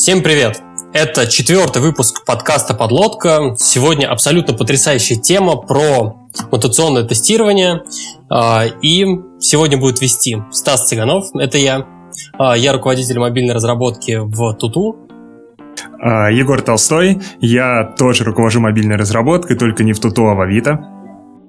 Всем 0.00 0.22
привет! 0.22 0.62
Это 0.94 1.26
четвертый 1.26 1.82
выпуск 1.82 2.24
подкаста 2.24 2.72
«Подлодка». 2.72 3.54
Сегодня 3.58 4.10
абсолютно 4.10 4.54
потрясающая 4.54 5.18
тема 5.18 5.56
про 5.56 6.16
мутационное 6.50 7.02
тестирование. 7.04 7.82
А, 8.30 8.64
и 8.80 9.04
сегодня 9.40 9.76
будет 9.76 10.00
вести 10.00 10.38
Стас 10.52 10.88
Цыганов, 10.88 11.26
это 11.34 11.58
я. 11.58 11.86
А, 12.38 12.56
я 12.56 12.72
руководитель 12.72 13.18
мобильной 13.18 13.52
разработки 13.52 14.16
в 14.16 14.54
Туту. 14.54 14.96
А, 16.02 16.30
Егор 16.30 16.62
Толстой, 16.62 17.20
я 17.42 17.94
тоже 17.98 18.24
руковожу 18.24 18.60
мобильной 18.60 18.96
разработкой, 18.96 19.58
только 19.58 19.84
не 19.84 19.92
в 19.92 20.00
Туту, 20.00 20.28
а 20.28 20.34
в 20.34 20.40
Авито. 20.40 20.80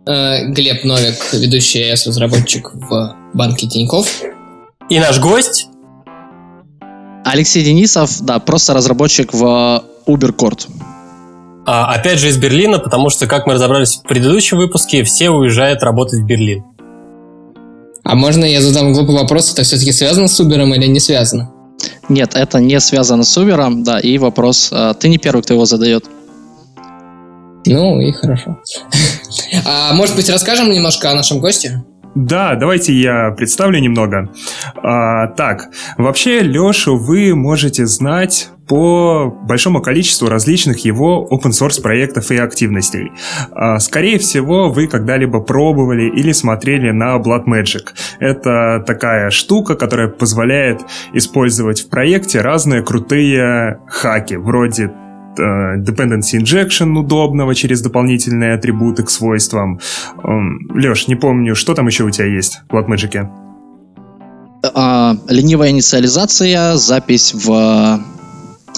Глеб 0.06 0.84
Новик, 0.84 1.16
ведущий 1.32 1.90
iOS-разработчик 1.90 2.72
в 2.74 3.16
банке 3.34 3.66
Тиньков. 3.68 4.08
И 4.90 5.00
наш 5.00 5.22
гость 5.22 5.71
Алексей 7.24 7.64
Денисов, 7.64 8.22
да, 8.22 8.40
просто 8.40 8.74
разработчик 8.74 9.34
в 9.34 9.84
UberCord. 10.08 10.68
А, 11.66 11.94
опять 11.94 12.20
же 12.20 12.30
из 12.30 12.38
Берлина, 12.38 12.80
потому 12.80 13.10
что, 13.10 13.28
как 13.28 13.46
мы 13.46 13.54
разобрались 13.54 13.98
в 13.98 14.04
предыдущем 14.04 14.58
выпуске, 14.58 15.04
все 15.04 15.30
уезжают 15.30 15.84
работать 15.84 16.22
в 16.22 16.26
Берлин. 16.26 16.64
А 18.04 18.16
можно 18.16 18.46
я 18.46 18.62
задам 18.62 18.94
глупый 18.94 19.16
вопрос? 19.16 19.54
Это 19.54 19.64
все-таки 19.64 19.92
связано 19.92 20.28
с 20.28 20.40
Uber 20.40 20.64
или 20.76 20.88
не 20.88 21.00
связано? 21.00 21.52
Нет, 22.10 22.32
это 22.34 22.60
не 22.60 22.80
связано 22.80 23.24
с 23.24 23.38
Uber, 23.38 23.84
да, 23.84 24.00
и 24.00 24.18
вопрос, 24.18 24.70
а, 24.72 24.94
ты 24.96 25.08
не 25.08 25.18
первый, 25.18 25.44
кто 25.44 25.54
его 25.54 25.66
задает. 25.66 26.06
Ну 27.66 28.00
и 28.02 28.12
хорошо. 28.12 28.60
А 29.66 29.94
может 29.94 30.16
быть, 30.16 30.30
расскажем 30.30 30.72
немножко 30.72 31.12
о 31.12 31.14
нашем 31.14 31.40
госте? 31.40 31.84
Да, 32.16 32.56
давайте 32.56 32.94
я 32.94 33.32
представлю 33.32 33.80
немного. 33.80 34.30
А, 34.84 35.28
так, 35.28 35.70
вообще 35.98 36.42
Лешу 36.42 36.98
вы 36.98 37.34
можете 37.36 37.86
знать 37.86 38.50
по 38.68 39.34
большому 39.48 39.82
количеству 39.82 40.30
различных 40.30 40.86
его 40.86 41.28
open 41.32 41.52
source 41.52 41.82
проектов 41.82 42.32
и 42.32 42.38
активностей. 42.38 43.12
А, 43.52 43.80
скорее 43.80 44.18
всего, 44.18 44.70
вы 44.70 44.88
когда-либо 44.88 45.40
пробовали 45.40 46.10
или 46.10 46.32
смотрели 46.32 46.92
на 46.92 47.18
Bloodmagic. 47.18 47.88
Это 48.20 48.84
такая 48.86 49.30
штука, 49.30 49.76
которая 49.76 50.08
позволяет 50.10 50.82
использовать 51.14 51.82
в 51.82 51.90
проекте 51.90 52.42
разные 52.42 52.84
крутые 52.84 53.80
хаки, 53.88 54.36
вроде 54.36 54.92
dependency 55.38 56.40
injection 56.40 56.98
удобного 56.98 57.56
через 57.56 57.82
дополнительные 57.82 58.54
атрибуты 58.54 59.04
к 59.04 59.10
свойствам. 59.10 59.80
Эм, 60.24 60.70
Леш, 60.74 61.08
не 61.08 61.16
помню, 61.16 61.56
что 61.56 61.74
там 61.74 61.88
еще 61.88 62.04
у 62.04 62.10
тебя 62.10 62.26
есть 62.26 62.62
в 62.70 62.76
Blackmagic? 62.76 63.28
А, 64.74 65.16
ленивая 65.28 65.70
инициализация, 65.70 66.76
запись 66.76 67.34
в 67.34 67.50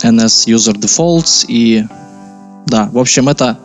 NS 0.03 0.47
User 0.47 0.75
Defaults 0.75 1.45
и... 1.47 1.85
Да, 2.67 2.89
в 2.91 2.97
общем, 2.97 3.29
это... 3.29 3.57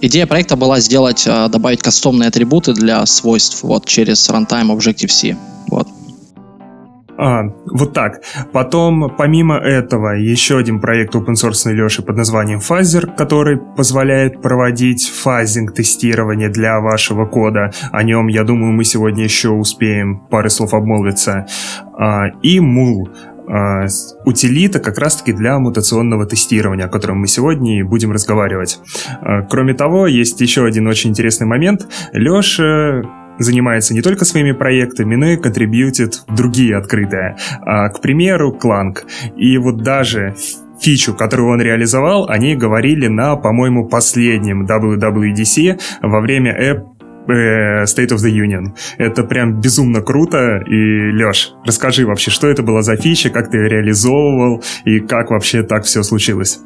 Идея 0.00 0.26
проекта 0.26 0.56
была 0.56 0.80
сделать, 0.80 1.24
а, 1.26 1.48
добавить 1.48 1.82
кастомные 1.82 2.28
атрибуты 2.28 2.72
для 2.72 3.04
свойств 3.06 3.62
вот 3.62 3.86
через 3.86 4.28
Runtime 4.28 4.76
Objective-C. 4.76 5.36
А, 7.16 7.44
вот 7.66 7.92
так. 7.92 8.22
Потом, 8.52 9.14
помимо 9.16 9.56
этого, 9.56 10.16
еще 10.16 10.58
один 10.58 10.80
проект 10.80 11.14
open 11.14 11.34
source 11.34 11.72
Леши 11.72 12.02
под 12.02 12.16
названием 12.16 12.58
Phaser, 12.58 13.14
который 13.16 13.58
позволяет 13.58 14.42
проводить 14.42 15.08
фазинг 15.08 15.74
тестирование 15.74 16.48
для 16.48 16.80
вашего 16.80 17.26
кода. 17.26 17.70
О 17.92 18.02
нем, 18.02 18.26
я 18.28 18.44
думаю, 18.44 18.72
мы 18.72 18.84
сегодня 18.84 19.24
еще 19.24 19.50
успеем 19.50 20.20
пары 20.30 20.50
слов 20.50 20.74
обмолвиться. 20.74 21.46
А, 21.96 22.28
и 22.42 22.58
Mul, 22.58 23.08
а, 23.46 23.86
утилита 24.24 24.80
как 24.80 24.98
раз-таки 24.98 25.32
для 25.32 25.58
мутационного 25.58 26.26
тестирования, 26.26 26.86
о 26.86 26.88
котором 26.88 27.18
мы 27.18 27.26
сегодня 27.28 27.78
и 27.78 27.82
будем 27.82 28.12
разговаривать. 28.12 28.80
А, 29.20 29.42
кроме 29.42 29.74
того, 29.74 30.06
есть 30.06 30.40
еще 30.40 30.64
один 30.64 30.86
очень 30.86 31.10
интересный 31.10 31.46
момент. 31.46 31.86
Леша 32.12 33.02
занимается 33.38 33.94
не 33.94 34.02
только 34.02 34.24
своими 34.24 34.52
проектами, 34.52 35.14
но 35.16 35.26
и 35.26 35.36
контрибьютит 35.36 36.22
другие 36.28 36.76
открытые. 36.76 37.36
А, 37.62 37.88
к 37.88 38.00
примеру, 38.00 38.52
Кланк. 38.52 39.04
И 39.36 39.58
вот 39.58 39.82
даже 39.82 40.34
фичу, 40.80 41.14
которую 41.14 41.50
он 41.50 41.60
реализовал, 41.60 42.28
они 42.28 42.56
говорили 42.56 43.06
на, 43.06 43.36
по-моему, 43.36 43.88
последнем 43.88 44.66
WWDC 44.66 45.80
во 46.02 46.20
время 46.20 46.52
App 46.52 46.94
э, 47.28 47.84
State 47.84 48.12
of 48.12 48.18
the 48.18 48.30
Union. 48.30 48.74
Это 48.98 49.24
прям 49.24 49.60
безумно 49.60 50.02
круто. 50.02 50.58
И, 50.66 51.12
Леш, 51.12 51.52
расскажи 51.64 52.06
вообще, 52.06 52.30
что 52.30 52.48
это 52.48 52.62
была 52.62 52.82
за 52.82 52.96
фича, 52.96 53.30
как 53.30 53.50
ты 53.50 53.58
ее 53.58 53.68
реализовывал 53.68 54.62
и 54.84 55.00
как 55.00 55.30
вообще 55.30 55.62
так 55.62 55.84
все 55.84 56.02
случилось? 56.02 56.60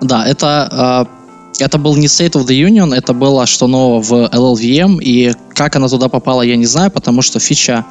Да, 0.00 0.26
это 0.26 1.06
э 1.10 1.23
это 1.58 1.78
был 1.78 1.96
не 1.96 2.06
State 2.06 2.32
of 2.32 2.46
the 2.46 2.68
Union, 2.68 2.94
это 2.94 3.12
было 3.12 3.46
что 3.46 3.66
нового 3.66 4.02
в 4.02 4.12
LLVM, 4.12 5.02
и 5.02 5.32
как 5.50 5.76
она 5.76 5.88
туда 5.88 6.08
попала, 6.08 6.42
я 6.42 6.56
не 6.56 6.66
знаю, 6.66 6.90
потому 6.90 7.22
что 7.22 7.38
фича, 7.38 7.84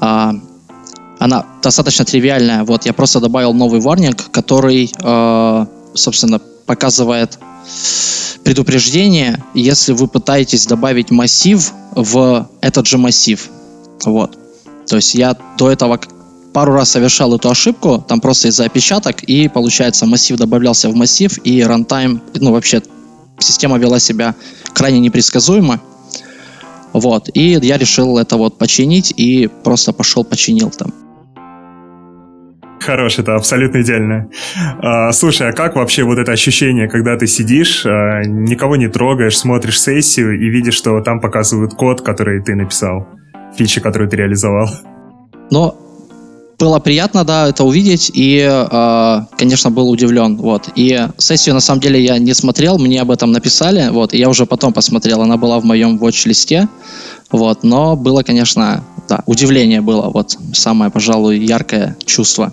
а, 0.00 0.34
она 1.18 1.44
достаточно 1.62 2.04
тривиальная. 2.04 2.64
Вот 2.64 2.86
я 2.86 2.92
просто 2.92 3.20
добавил 3.20 3.52
новый 3.52 3.80
варнинг, 3.80 4.30
который, 4.30 4.90
а, 5.02 5.66
собственно, 5.94 6.40
показывает 6.66 7.38
предупреждение, 8.42 9.44
если 9.54 9.92
вы 9.92 10.08
пытаетесь 10.08 10.66
добавить 10.66 11.10
массив 11.10 11.72
в 11.94 12.48
этот 12.62 12.86
же 12.86 12.96
массив. 12.96 13.50
Вот. 14.04 14.38
То 14.86 14.96
есть 14.96 15.14
я 15.14 15.36
до 15.58 15.70
этого 15.70 16.00
пару 16.54 16.72
раз 16.72 16.90
совершал 16.90 17.34
эту 17.34 17.50
ошибку, 17.50 18.04
там 18.08 18.20
просто 18.20 18.48
из-за 18.48 18.64
опечаток, 18.64 19.22
и 19.22 19.48
получается 19.48 20.06
массив 20.06 20.36
добавлялся 20.38 20.88
в 20.88 20.94
массив, 20.94 21.38
и 21.44 21.62
рантайм, 21.62 22.22
ну 22.34 22.52
вообще 22.52 22.82
система 23.40 23.78
вела 23.78 23.98
себя 23.98 24.34
крайне 24.72 25.00
непредсказуемо. 25.00 25.80
Вот. 26.92 27.28
И 27.34 27.58
я 27.62 27.78
решил 27.78 28.18
это 28.18 28.36
вот 28.36 28.58
починить 28.58 29.12
и 29.16 29.48
просто 29.48 29.92
пошел 29.92 30.24
починил 30.24 30.70
там. 30.70 30.92
Хорош, 32.80 33.18
это 33.18 33.36
абсолютно 33.36 33.82
идеально. 33.82 34.30
А, 34.82 35.12
слушай, 35.12 35.48
а 35.48 35.52
как 35.52 35.76
вообще 35.76 36.02
вот 36.02 36.18
это 36.18 36.32
ощущение, 36.32 36.88
когда 36.88 37.16
ты 37.16 37.26
сидишь, 37.26 37.84
а, 37.84 38.22
никого 38.24 38.76
не 38.76 38.88
трогаешь, 38.88 39.36
смотришь 39.36 39.80
сессию 39.80 40.40
и 40.40 40.48
видишь, 40.48 40.74
что 40.74 41.00
там 41.02 41.20
показывают 41.20 41.74
код, 41.74 42.00
который 42.00 42.42
ты 42.42 42.54
написал, 42.54 43.06
фичи, 43.56 43.80
которую 43.80 44.08
ты 44.08 44.16
реализовал? 44.16 44.68
Но 45.50 45.76
было 46.60 46.78
приятно, 46.78 47.24
да, 47.24 47.48
это 47.48 47.64
увидеть, 47.64 48.10
и, 48.14 48.38
э, 48.38 49.20
конечно, 49.38 49.70
был 49.70 49.90
удивлен, 49.90 50.36
вот. 50.36 50.68
И 50.76 51.08
сессию, 51.16 51.54
на 51.54 51.60
самом 51.60 51.80
деле, 51.80 52.04
я 52.04 52.18
не 52.18 52.34
смотрел, 52.34 52.78
мне 52.78 53.00
об 53.00 53.10
этом 53.10 53.32
написали, 53.32 53.88
вот, 53.90 54.12
и 54.12 54.18
я 54.18 54.28
уже 54.28 54.44
потом 54.46 54.72
посмотрел, 54.72 55.22
она 55.22 55.36
была 55.36 55.58
в 55.58 55.64
моем 55.64 55.98
watch-листе, 55.98 56.68
вот, 57.32 57.64
но 57.64 57.96
было, 57.96 58.22
конечно, 58.22 58.84
да, 59.08 59.22
удивление 59.26 59.80
было, 59.80 60.10
вот, 60.10 60.36
самое, 60.52 60.90
пожалуй, 60.90 61.38
яркое 61.38 61.96
чувство. 62.04 62.52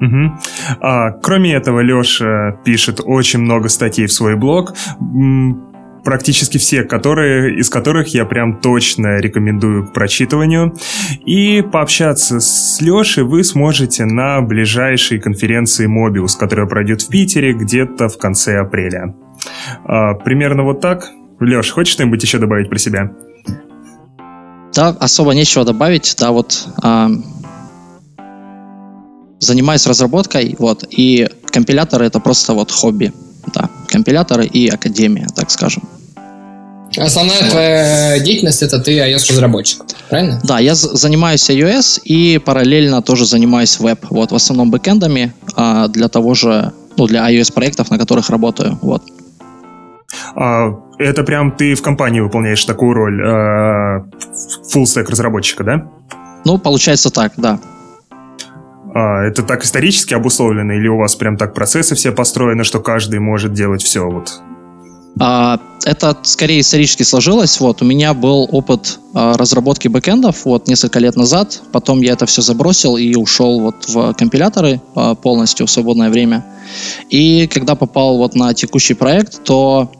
Угу. 0.00 0.32
А, 0.80 1.12
кроме 1.22 1.54
этого, 1.54 1.80
Леша 1.80 2.58
пишет 2.64 3.00
очень 3.04 3.38
много 3.38 3.68
статей 3.68 4.06
в 4.06 4.12
свой 4.12 4.36
блог 4.36 4.74
практически 6.04 6.58
все, 6.58 6.84
которые, 6.84 7.58
из 7.58 7.68
которых 7.70 8.08
я 8.08 8.24
прям 8.24 8.60
точно 8.60 9.18
рекомендую 9.18 9.86
к 9.86 9.92
прочитыванию. 9.92 10.76
И 11.24 11.62
пообщаться 11.62 12.40
с 12.40 12.80
Лешей 12.80 13.24
вы 13.24 13.42
сможете 13.42 14.04
на 14.04 14.40
ближайшей 14.42 15.18
конференции 15.18 15.88
Mobius, 15.88 16.38
которая 16.38 16.66
пройдет 16.66 17.02
в 17.02 17.08
Питере 17.08 17.52
где-то 17.52 18.08
в 18.08 18.18
конце 18.18 18.58
апреля. 18.58 19.14
А, 19.84 20.14
примерно 20.14 20.62
вот 20.62 20.80
так. 20.80 21.10
Леш, 21.40 21.70
хочешь 21.70 21.94
что-нибудь 21.94 22.22
еще 22.22 22.38
добавить 22.38 22.68
про 22.68 22.78
себя? 22.78 23.10
Да, 24.74 24.88
особо 24.88 25.32
нечего 25.32 25.64
добавить. 25.64 26.14
Да, 26.18 26.32
вот 26.32 26.68
а, 26.82 27.08
занимаюсь 29.40 29.86
разработкой, 29.86 30.56
вот, 30.58 30.84
и 30.90 31.28
компиляторы 31.46 32.06
это 32.06 32.20
просто 32.20 32.54
вот 32.54 32.70
хобби. 32.70 33.12
Да, 33.52 33.68
компиляторы 33.88 34.46
и 34.46 34.68
академия, 34.68 35.26
так 35.34 35.50
скажем. 35.50 35.82
Основная 36.98 37.42
вот. 37.42 37.50
твоя 37.50 38.18
деятельность 38.20 38.62
это 38.62 38.78
ты 38.78 38.98
iOS-разработчик, 38.98 39.82
правильно? 40.08 40.40
Да, 40.44 40.58
я 40.58 40.74
занимаюсь 40.74 41.48
iOS 41.50 42.00
и 42.04 42.38
параллельно 42.38 43.02
тоже 43.02 43.26
занимаюсь 43.26 43.78
веб. 43.80 44.06
Вот, 44.10 44.32
в 44.32 44.34
основном 44.34 44.70
бэкэндами 44.70 45.32
а, 45.56 45.88
для 45.88 46.08
того 46.08 46.34
же, 46.34 46.72
ну, 46.96 47.06
для 47.06 47.28
iOS-проектов, 47.30 47.90
на 47.90 47.98
которых 47.98 48.30
работаю. 48.30 48.78
Вот. 48.82 49.02
А, 50.34 50.70
это 50.98 51.22
прям 51.24 51.52
ты 51.52 51.74
в 51.74 51.82
компании 51.82 52.20
выполняешь 52.20 52.64
такую 52.64 52.94
роль 52.94 53.22
а, 53.26 54.04
full 54.72 54.84
stack 54.84 55.10
разработчика, 55.10 55.64
да? 55.64 55.90
Ну, 56.44 56.58
получается 56.58 57.10
так, 57.10 57.32
да. 57.36 57.58
А, 58.94 59.24
это 59.24 59.42
так 59.42 59.64
исторически 59.64 60.14
обусловлено, 60.14 60.74
или 60.74 60.88
у 60.88 60.98
вас 60.98 61.16
прям 61.16 61.36
так 61.36 61.54
процессы 61.54 61.94
все 61.94 62.12
построены, 62.12 62.64
что 62.64 62.80
каждый 62.80 63.18
может 63.18 63.52
делать 63.52 63.82
все 63.82 64.08
вот 64.08 64.40
А, 65.20 65.60
это 65.84 66.16
скорее 66.22 66.60
исторически 66.60 67.02
сложилось. 67.02 67.60
Вот, 67.60 67.82
у 67.82 67.84
меня 67.84 68.14
был 68.14 68.48
опыт 68.50 68.98
а, 69.14 69.36
разработки 69.36 69.88
бэкэндов 69.88 70.44
вот, 70.44 70.66
несколько 70.66 70.98
лет 70.98 71.16
назад. 71.16 71.62
Потом 71.72 72.00
я 72.00 72.12
это 72.12 72.26
все 72.26 72.42
забросил 72.42 72.96
и 72.96 73.14
ушел 73.14 73.60
вот 73.60 73.88
в 73.88 74.14
компиляторы 74.14 74.80
а, 74.94 75.14
полностью 75.14 75.66
в 75.66 75.70
свободное 75.70 76.10
время. 76.10 76.44
И 77.10 77.46
когда 77.46 77.74
попал 77.74 78.18
вот 78.18 78.34
на 78.34 78.54
текущий 78.54 78.94
проект, 78.94 79.44
то 79.44 79.90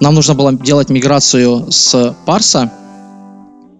нам 0.00 0.14
нужно 0.14 0.34
было 0.34 0.52
делать 0.52 0.88
миграцию 0.88 1.70
с 1.70 2.16
Parse'а 2.24 2.72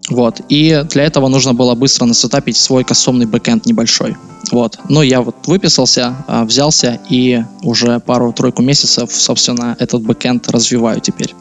вот. 0.08 0.40
И 0.48 0.84
для 0.90 1.04
этого 1.04 1.28
нужно 1.28 1.54
было 1.54 1.74
быстро 1.74 2.06
на 2.06 2.15
setup'ить 2.15 2.56
свой 2.56 2.84
кастомный 2.84 3.26
backend 3.26 3.66
небольшой. 3.66 4.16
Вот. 4.50 4.78
Но 4.88 5.02
я 5.02 5.20
вот 5.20 5.46
вписался, 5.46 6.16
а, 6.26 6.44
взялся 6.44 6.98
и 7.10 7.42
уже 7.62 8.00
пару-тройку 8.00 8.62
месяцев, 8.62 9.12
собственно, 9.12 9.76
этот 9.78 10.02
backend 10.02 10.48
развиваю 10.48 11.00
теперь. 11.00 11.34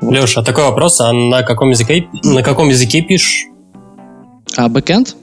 Вот. 0.00 0.12
Леша, 0.12 0.42
такой 0.42 0.64
вопрос, 0.64 1.00
а 1.00 1.12
на 1.12 1.42
каком 1.42 1.70
языке, 1.70 2.08
на 2.24 2.42
каком 2.42 2.68
языке 2.68 3.02
пишешь? 3.02 3.46
А 4.56 4.68
backend? 4.68 5.16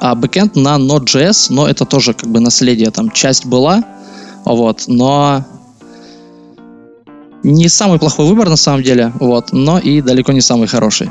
А 0.00 0.14
backend 0.14 0.56
на 0.56 0.76
Node.js, 0.76 1.46
но 1.50 1.68
это 1.68 1.84
тоже 1.84 2.14
как 2.14 2.28
бы 2.28 2.40
наследие, 2.40 2.90
там 2.90 3.10
часть 3.10 3.46
была, 3.46 3.84
вот, 4.44 4.84
но 4.86 5.44
не 7.44 7.68
самый 7.68 7.98
плохой 7.98 8.26
выбор 8.26 8.48
на 8.48 8.56
самом 8.56 8.82
деле, 8.82 9.12
вот, 9.20 9.52
но 9.52 9.78
и 9.78 10.00
далеко 10.00 10.32
не 10.32 10.40
самый 10.40 10.66
хороший. 10.66 11.10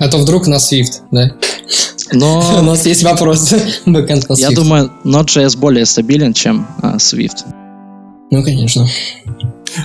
А 0.00 0.08
то 0.08 0.18
вдруг 0.18 0.46
на 0.46 0.56
Swift, 0.56 1.02
да? 1.10 1.32
Но... 2.12 2.58
У 2.60 2.62
нас 2.62 2.86
есть 2.86 3.02
вопрос. 3.02 3.52
Бэкэнд 3.86 4.28
на 4.28 4.34
Swift. 4.34 4.38
Я 4.38 4.50
думаю, 4.50 4.92
Node.js 5.04 5.58
более 5.58 5.84
стабилен, 5.84 6.32
чем 6.32 6.66
а, 6.82 6.96
Swift. 6.96 7.44
Ну, 8.30 8.42
конечно. 8.42 8.86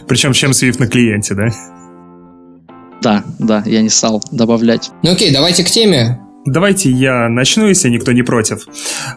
Причем, 0.08 0.34
чем 0.34 0.52
Swift 0.52 0.80
на 0.80 0.88
клиенте, 0.88 1.36
да? 1.36 1.50
Да, 3.02 3.24
да, 3.40 3.64
я 3.66 3.82
не 3.82 3.90
стал 3.90 4.24
добавлять. 4.32 4.92
Ну 5.04 5.12
окей, 5.12 5.32
давайте 5.32 5.64
к 5.64 5.70
теме. 5.70 6.20
Давайте 6.50 6.90
я 6.90 7.30
начну, 7.30 7.68
если 7.68 7.90
никто 7.90 8.12
не 8.12 8.24
против. 8.24 8.66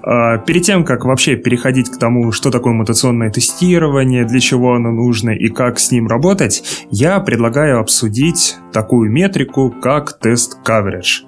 А, 0.03 0.37
перед 0.39 0.65
тем, 0.65 0.85
как 0.85 1.07
вообще 1.07 1.37
переходить 1.37 1.91
к 1.91 1.99
тому, 1.99 2.31
что 2.31 2.51
такое 2.51 2.75
мутационное 2.75 3.31
тестирование, 3.31 4.27
для 4.27 4.39
чего 4.39 4.75
оно 4.75 4.91
нужно 4.91 5.31
и 5.31 5.49
как 5.49 5.79
с 5.79 5.91
ним 5.91 6.09
работать, 6.09 6.63
я 6.91 7.19
предлагаю 7.21 7.81
обсудить 7.81 8.57
такую 8.73 9.11
метрику, 9.11 9.71
как 9.71 10.19
тест 10.19 10.59
coverage. 10.63 11.23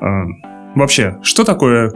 А, 0.00 0.24
вообще, 0.74 1.18
что 1.22 1.44
такое 1.44 1.92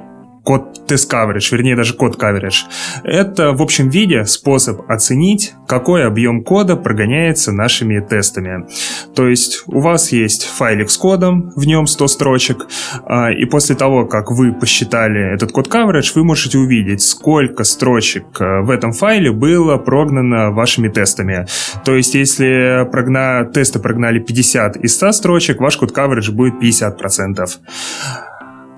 код 0.49 0.87
тест 0.87 1.13
coverage, 1.13 1.53
вернее 1.53 1.77
даже 1.77 1.93
код 1.93 2.17
coverage. 2.17 2.65
Это 3.05 3.53
в 3.53 3.61
общем 3.61 3.91
виде 3.91 4.25
способ 4.25 4.91
оценить, 4.91 5.53
какой 5.67 6.07
объем 6.07 6.43
кода 6.43 6.75
прогоняется 6.75 7.53
нашими 7.53 8.01
тестами. 8.01 8.67
То 9.15 9.29
есть 9.29 9.65
у 9.67 9.81
вас 9.81 10.11
есть 10.11 10.47
файлик 10.47 10.89
с 10.89 10.97
кодом, 10.97 11.53
в 11.55 11.67
нем 11.67 11.87
100 11.87 12.09
строчек, 12.09 12.67
а, 13.05 13.31
и 13.31 13.45
после 13.45 13.77
того, 13.77 14.07
как 14.07 14.31
вы 14.31 14.55
посчитали 14.55 15.35
этот 15.35 15.53
код 15.53 15.69
coverage, 15.69 16.13
вы 16.15 16.25
можете 16.25 16.57
увидеть, 16.57 17.03
сколько 17.03 17.65
строчек 17.65 18.25
а, 18.41 18.63
в 18.63 18.71
этом 18.71 18.93
файле 18.93 19.31
было 19.33 19.77
прогнано 19.77 20.51
вашими 20.51 20.89
тестами. 20.89 21.45
То 21.85 21.95
есть 21.95 22.15
если 22.15 22.89
прогна... 22.91 23.45
тесты 23.45 23.81
прогнали 23.81 24.19
50 24.19 24.79
из 24.79 24.95
100 24.95 25.13
строчек, 25.13 25.61
ваш 25.61 25.77
код 25.77 25.95
coverage 25.95 26.31
будет 26.33 26.55
50%. 26.55 27.49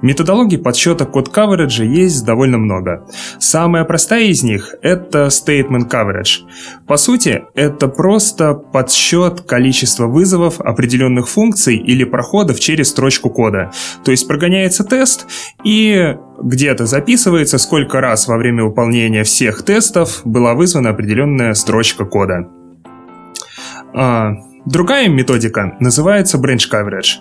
Методологий 0.02 0.58
подсчета 0.58 1.04
код 1.04 1.28
coverage 1.28 1.84
есть 1.84 2.24
довольно 2.24 2.58
много. 2.58 3.06
Самая 3.38 3.84
простая 3.84 4.24
из 4.24 4.42
них– 4.42 4.74
это 4.82 5.26
statement 5.26 5.90
coverage. 5.90 6.40
По 6.86 6.96
сути, 6.96 7.44
это 7.54 7.88
просто 7.88 8.54
подсчет 8.54 9.42
количества 9.42 10.06
вызовов 10.06 10.60
определенных 10.60 11.28
функций 11.28 11.76
или 11.76 12.04
проходов 12.04 12.60
через 12.60 12.88
строчку 12.90 13.30
кода. 13.30 13.72
То 14.04 14.10
есть 14.10 14.26
прогоняется 14.26 14.84
тест 14.84 15.26
и 15.64 16.16
где-то 16.42 16.86
записывается, 16.86 17.58
сколько 17.58 18.00
раз 18.00 18.26
во 18.26 18.38
время 18.38 18.64
выполнения 18.64 19.24
всех 19.24 19.62
тестов 19.62 20.22
была 20.24 20.54
вызвана 20.54 20.90
определенная 20.90 21.52
строчка 21.54 22.04
кода. 22.04 22.48
Другая 24.66 25.08
методика 25.08 25.76
называется 25.80 26.38
branch 26.38 26.70
coverage. 26.70 27.18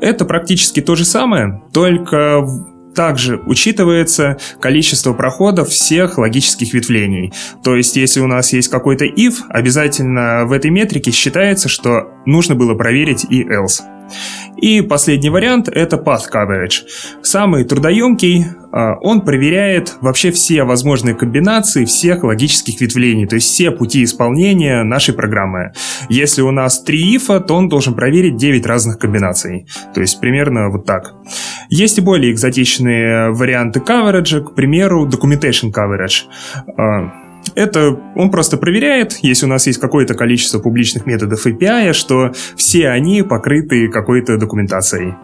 Это 0.00 0.24
практически 0.24 0.80
то 0.80 0.94
же 0.94 1.04
самое, 1.04 1.62
только 1.72 2.46
также 2.94 3.40
учитывается 3.46 4.38
количество 4.60 5.12
проходов 5.12 5.68
всех 5.68 6.18
логических 6.18 6.72
ветвлений. 6.72 7.32
То 7.62 7.74
есть, 7.74 7.96
если 7.96 8.20
у 8.20 8.26
нас 8.26 8.52
есть 8.52 8.68
какой-то 8.68 9.04
if, 9.04 9.34
обязательно 9.48 10.44
в 10.46 10.52
этой 10.52 10.70
метрике 10.70 11.10
считается, 11.10 11.68
что 11.68 12.12
нужно 12.24 12.54
было 12.54 12.74
проверить 12.74 13.26
и 13.28 13.42
else. 13.42 13.82
И 14.56 14.80
последний 14.80 15.30
вариант— 15.30 15.68
это 15.72 15.96
Path 15.96 16.30
Coverage. 16.32 16.84
Самый 17.22 17.64
трудоемкий, 17.64 18.46
а, 18.72 18.94
он 19.00 19.20
проверяет 19.20 19.96
вообще 20.00 20.30
все 20.30 20.64
возможные 20.64 21.14
комбинации 21.14 21.84
всех 21.84 22.24
логических 22.24 22.80
ветвлений, 22.80 23.26
то 23.26 23.34
есть 23.34 23.48
все 23.48 23.70
пути 23.70 24.04
исполнения 24.04 24.82
нашей 24.84 25.14
программы. 25.14 25.72
Если 26.08 26.42
у 26.42 26.50
нас 26.50 26.82
3 26.82 27.16
ифа, 27.16 27.40
то 27.40 27.54
он 27.54 27.68
должен 27.68 27.94
проверить 27.94 28.36
9 28.36 28.64
разных 28.66 28.98
комбинаций. 28.98 29.66
То 29.94 30.00
есть 30.00 30.20
примерно 30.20 30.70
вот 30.70 30.86
так. 30.86 31.14
Есть 31.68 31.98
и 31.98 32.00
более 32.00 32.32
экзотичные 32.32 33.30
варианты 33.30 33.80
coverage, 33.80 34.40
к 34.40 34.54
примеру, 34.54 35.06
Documentation 35.08 35.72
Coverage. 35.72 36.24
Это 37.54 37.96
он 38.16 38.30
просто 38.30 38.56
проверяет, 38.56 39.18
если 39.22 39.46
у 39.46 39.48
нас 39.48 39.66
есть 39.66 39.78
какое-то 39.78 40.14
количество 40.14 40.58
публичных 40.58 41.06
методов 41.06 41.46
API, 41.46 41.92
что 41.92 42.32
все 42.56 42.88
они 42.88 43.22
покрыты 43.22 43.88
какой-то 43.88 44.38
документацией. 44.38 45.14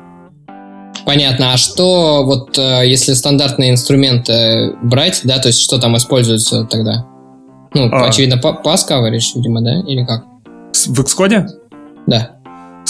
Понятно. 1.07 1.55
А 1.55 1.57
что 1.57 2.25
вот 2.25 2.59
э, 2.59 2.83
если 2.87 3.15
стандартные 3.15 3.71
инструменты 3.71 4.77
брать, 4.83 5.23
да, 5.25 5.39
то 5.39 5.49
есть 5.49 5.61
что 5.61 5.79
там 5.79 5.97
используется 5.97 6.65
тогда? 6.65 7.07
Ну, 7.75 7.89
а. 7.91 8.09
очевидно, 8.09 8.41
pass 8.43 8.81
coverage, 8.89 9.35
видимо, 9.35 9.63
да? 9.63 9.81
Или 9.87 10.05
как? 10.05 10.25
В 10.87 11.01
Xcode? 11.01 11.47
Да. 12.07 12.40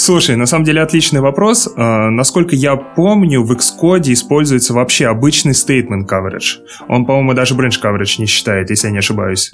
Слушай, 0.00 0.37
на 0.37 0.47
самом 0.47 0.64
деле 0.64 0.81
отличный 0.81 1.20
вопрос. 1.20 1.69
Uh, 1.76 2.08
насколько 2.08 2.56
я 2.56 2.75
помню, 2.75 3.44
в 3.44 3.52
Xcode 3.52 4.11
используется 4.11 4.73
вообще 4.73 5.08
обычный 5.08 5.52
statement 5.52 6.08
coverage. 6.11 6.56
Он, 6.88 7.05
по-моему, 7.05 7.35
даже 7.35 7.55
branch 7.55 7.82
coverage 7.85 8.14
не 8.17 8.25
считает, 8.25 8.70
если 8.70 8.87
я 8.87 8.93
не 8.93 8.99
ошибаюсь. 9.00 9.52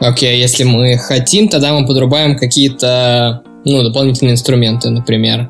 Окей, 0.00 0.36
okay, 0.36 0.38
если 0.38 0.64
мы 0.64 0.98
хотим, 0.98 1.48
тогда 1.48 1.72
мы 1.72 1.86
подрубаем 1.86 2.36
какие-то, 2.36 3.42
ну, 3.64 3.82
дополнительные 3.82 4.34
инструменты, 4.34 4.90
например. 4.90 5.48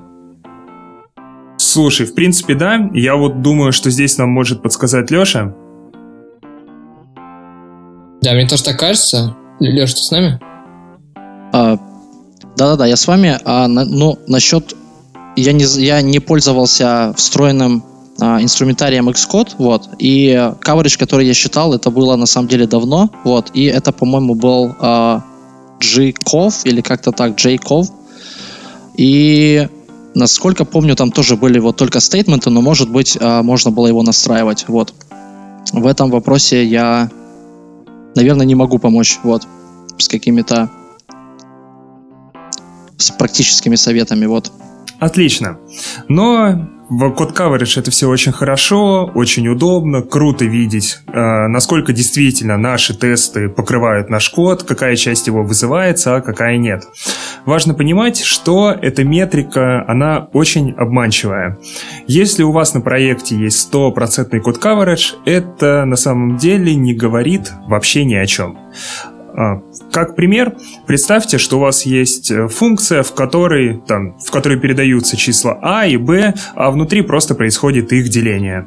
Слушай, 1.57 2.07
в 2.07 2.15
принципе, 2.15 2.55
да. 2.55 2.89
Я 2.95 3.17
вот 3.17 3.43
думаю, 3.43 3.73
что 3.73 3.91
здесь 3.91 4.17
нам 4.17 4.29
может 4.29 4.63
подсказать 4.63 5.11
Леша. 5.11 5.53
Да, 8.23 8.33
мне 8.33 8.47
тоже 8.47 8.63
так 8.63 8.79
кажется. 8.79 9.35
Леша, 9.59 9.95
ты 9.95 10.03
с 10.03 10.11
нами? 10.13 10.39
А, 11.53 11.77
да-да-да, 12.57 12.87
я 12.87 12.97
с 12.97 13.07
вами. 13.07 13.39
А, 13.45 13.69
на, 13.69 13.85
ну, 13.85 14.19
насчет... 14.27 14.75
Я 15.37 15.53
не, 15.53 15.65
я 15.83 16.01
не 16.01 16.19
пользовался 16.19 17.13
встроенным 17.17 17.85
а, 18.19 18.41
инструментарием 18.41 19.09
Xcode, 19.11 19.51
вот, 19.59 19.91
и 19.99 20.31
coverage, 20.63 20.99
который 20.99 21.27
я 21.27 21.35
считал, 21.35 21.75
это 21.75 21.91
было 21.91 22.17
на 22.17 22.27
самом 22.27 22.49
деле 22.49 22.67
давно, 22.67 23.11
вот, 23.25 23.51
и 23.53 23.65
это, 23.65 23.93
по-моему, 23.93 24.35
был 24.35 24.75
а, 24.81 25.23
G-Cov, 25.81 26.63
или 26.65 26.81
как-то 26.81 27.13
так, 27.13 27.37
J-Cov, 27.37 27.89
и 28.97 29.69
насколько 30.15 30.65
помню, 30.65 30.97
там 30.97 31.13
тоже 31.13 31.37
были 31.37 31.59
вот 31.59 31.77
только 31.77 32.01
стейтменты, 32.01 32.49
но, 32.49 32.63
может 32.63 32.89
быть, 32.91 33.19
а, 33.21 33.43
можно 33.43 33.71
было 33.71 33.87
его 33.87 34.03
настраивать, 34.03 34.65
вот. 34.69 34.95
В 35.73 35.87
этом 35.87 36.11
вопросе 36.11 36.65
я, 36.65 37.11
наверное, 38.15 38.47
не 38.47 38.55
могу 38.55 38.79
помочь, 38.79 39.19
вот, 39.23 39.47
с 39.99 40.09
какими-то 40.09 40.71
с 42.99 43.11
практическими 43.11 43.77
советами, 43.77 44.27
вот. 44.27 44.53
Отлично. 44.99 45.59
Но 46.09 46.69
в 46.89 47.11
код 47.11 47.37
coverage 47.37 47.81
это 47.81 47.91
все 47.91 48.09
очень 48.09 48.31
хорошо, 48.31 49.11
очень 49.15 49.49
удобно, 49.49 50.03
круто 50.03 50.45
видеть, 50.45 51.01
э, 51.09 51.47
насколько 51.49 51.93
действительно 51.93 52.57
наши 52.57 52.97
тесты 52.97 53.49
покрывают 53.49 54.09
наш 54.09 54.31
код, 54.31 54.63
какая 54.63 54.95
часть 54.95 55.27
его 55.27 55.43
вызывается, 55.43 56.17
а 56.17 56.21
какая 56.21 56.59
нет. 56.59 56.85
Важно 57.45 57.75
понимать, 57.75 58.21
что 58.23 58.71
эта 58.71 59.03
метрика, 59.03 59.85
она 59.89 60.29
очень 60.33 60.73
обманчивая. 60.73 61.59
Если 62.07 62.45
у 62.45 62.53
вас 62.53 62.73
на 62.73 62.81
проекте 62.81 63.37
есть 63.37 63.59
стопроцентный 63.59 64.41
код 64.41 64.65
coverage, 64.65 65.15
это 65.25 65.85
на 65.85 65.97
самом 65.97 66.37
деле 66.37 66.75
не 66.77 66.95
говорит 66.95 67.53
вообще 67.67 68.05
ни 68.05 68.15
о 68.15 68.27
чем. 68.27 68.59
А, 69.37 69.61
как 69.93 70.17
пример, 70.17 70.57
представьте, 70.87 71.37
что 71.37 71.59
у 71.59 71.61
вас 71.61 71.85
есть 71.85 72.31
э, 72.31 72.49
функция, 72.49 73.03
в 73.03 73.13
которой, 73.13 73.83
там, 73.87 74.19
в 74.19 74.31
которой 74.31 74.59
передаются 74.59 75.19
числа 75.19 75.59
а 75.61 75.87
и 75.87 75.99
b, 75.99 76.33
а 76.55 76.71
внутри 76.71 77.03
просто 77.03 77.35
происходит 77.35 77.93
их 77.93 78.09
деление. 78.09 78.67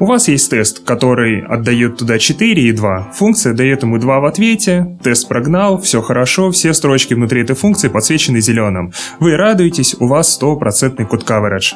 У 0.00 0.06
вас 0.06 0.28
есть 0.28 0.48
тест, 0.48 0.84
который 0.84 1.44
отдает 1.44 1.96
туда 1.96 2.20
4 2.20 2.62
и 2.62 2.70
2. 2.70 3.12
Функция 3.14 3.52
дает 3.52 3.82
ему 3.82 3.98
2 3.98 4.20
в 4.20 4.24
ответе, 4.26 4.96
тест 5.02 5.26
прогнал, 5.26 5.80
все 5.80 6.00
хорошо, 6.02 6.52
все 6.52 6.72
строчки 6.72 7.14
внутри 7.14 7.42
этой 7.42 7.56
функции 7.56 7.88
подсвечены 7.88 8.40
зеленым. 8.40 8.92
Вы 9.18 9.36
радуетесь, 9.36 9.96
у 9.98 10.06
вас 10.06 10.32
стопроцентный 10.32 11.04
code 11.04 11.28
coverage. 11.28 11.74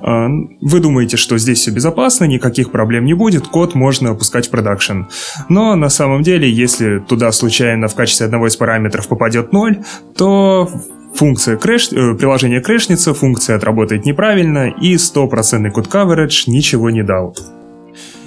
А, 0.00 0.28
вы 0.62 0.80
думаете, 0.80 1.18
что 1.18 1.36
здесь 1.36 1.58
все 1.58 1.70
безопасно, 1.70 2.24
никаких 2.24 2.70
проблем 2.70 3.04
не 3.04 3.12
будет, 3.12 3.48
код 3.48 3.74
можно 3.74 4.10
пускать 4.10 4.46
в 4.46 4.50
продакшн. 4.50 5.02
Но 5.50 5.74
на 5.76 5.90
самом 5.90 6.22
деле, 6.22 6.50
если 6.50 7.00
туда 7.00 7.30
случайно 7.32 7.88
в 7.88 7.94
качестве 7.94 8.24
одного 8.24 8.46
из 8.46 8.56
параметров 8.56 9.08
попадет 9.08 9.52
0, 9.52 9.78
то 10.16 10.70
функция 11.14 11.58
crash, 11.58 11.92
э, 11.92 12.14
приложение 12.14 12.62
crash'нется, 12.62 13.12
функция 13.12 13.56
отработает 13.56 14.06
неправильно, 14.06 14.70
и 14.70 14.96
стопроцентный 14.96 15.70
code 15.70 15.86
coverage 15.88 16.44
ничего 16.46 16.88
не 16.88 17.02
дал. 17.02 17.36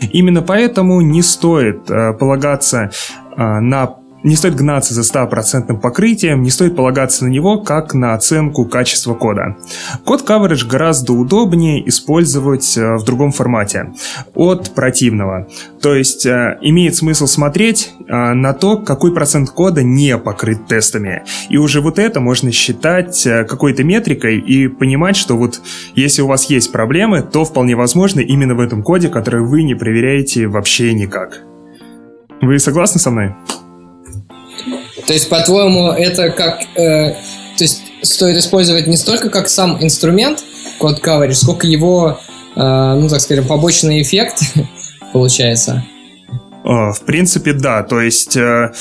Именно 0.09 0.41
поэтому 0.41 1.01
не 1.01 1.21
стоит 1.21 1.89
э, 1.89 2.13
полагаться 2.13 2.91
э, 3.37 3.59
на 3.59 4.00
не 4.23 4.35
стоит 4.35 4.55
гнаться 4.55 4.93
за 4.93 5.03
стопроцентным 5.03 5.79
покрытием, 5.79 6.43
не 6.43 6.49
стоит 6.49 6.75
полагаться 6.75 7.25
на 7.25 7.29
него 7.29 7.59
как 7.59 7.93
на 7.93 8.13
оценку 8.13 8.65
качества 8.65 9.13
кода. 9.13 9.57
Код 10.05 10.23
coverage 10.27 10.67
гораздо 10.67 11.13
удобнее 11.13 11.87
использовать 11.87 12.77
э, 12.77 12.95
в 12.95 13.03
другом 13.03 13.31
формате, 13.31 13.93
от 14.35 14.71
противного. 14.71 15.47
То 15.81 15.95
есть 15.95 16.25
э, 16.25 16.57
имеет 16.61 16.95
смысл 16.95 17.25
смотреть 17.25 17.91
э, 18.07 18.33
на 18.33 18.53
то, 18.53 18.77
какой 18.77 19.13
процент 19.13 19.49
кода 19.49 19.83
не 19.83 20.17
покрыт 20.17 20.67
тестами. 20.67 21.23
И 21.49 21.57
уже 21.57 21.81
вот 21.81 21.99
это 21.99 22.19
можно 22.19 22.51
считать 22.51 23.27
какой-то 23.47 23.83
метрикой 23.83 24.39
и 24.39 24.67
понимать, 24.67 25.15
что 25.15 25.37
вот 25.37 25.61
если 25.95 26.21
у 26.21 26.27
вас 26.27 26.49
есть 26.49 26.71
проблемы, 26.71 27.21
то 27.21 27.45
вполне 27.45 27.75
возможно 27.75 28.19
именно 28.19 28.55
в 28.55 28.59
этом 28.59 28.83
коде, 28.83 29.09
который 29.09 29.41
вы 29.41 29.63
не 29.63 29.75
проверяете 29.75 30.47
вообще 30.47 30.93
никак. 30.93 31.41
Вы 32.41 32.57
согласны 32.59 32.99
со 32.99 33.11
мной? 33.11 33.35
То 35.11 35.15
есть, 35.15 35.27
по-твоему, 35.27 35.91
это 35.91 36.29
как... 36.29 36.61
Э, 36.77 37.15
то 37.57 37.65
есть, 37.65 37.83
стоит 38.01 38.37
использовать 38.37 38.87
не 38.87 38.95
столько 38.95 39.29
как 39.29 39.49
сам 39.49 39.77
инструмент 39.83 40.41
код 40.77 41.05
coverage, 41.05 41.33
сколько 41.33 41.67
его, 41.67 42.17
э, 42.55 42.59
ну, 42.95 43.09
так 43.09 43.19
скажем, 43.19 43.45
побочный 43.45 44.01
эффект 44.03 44.41
получается? 45.11 45.83
В 46.63 46.97
принципе, 47.05 47.51
да. 47.51 47.83
То 47.83 47.99
есть... 47.99 48.37
Э, 48.37 48.71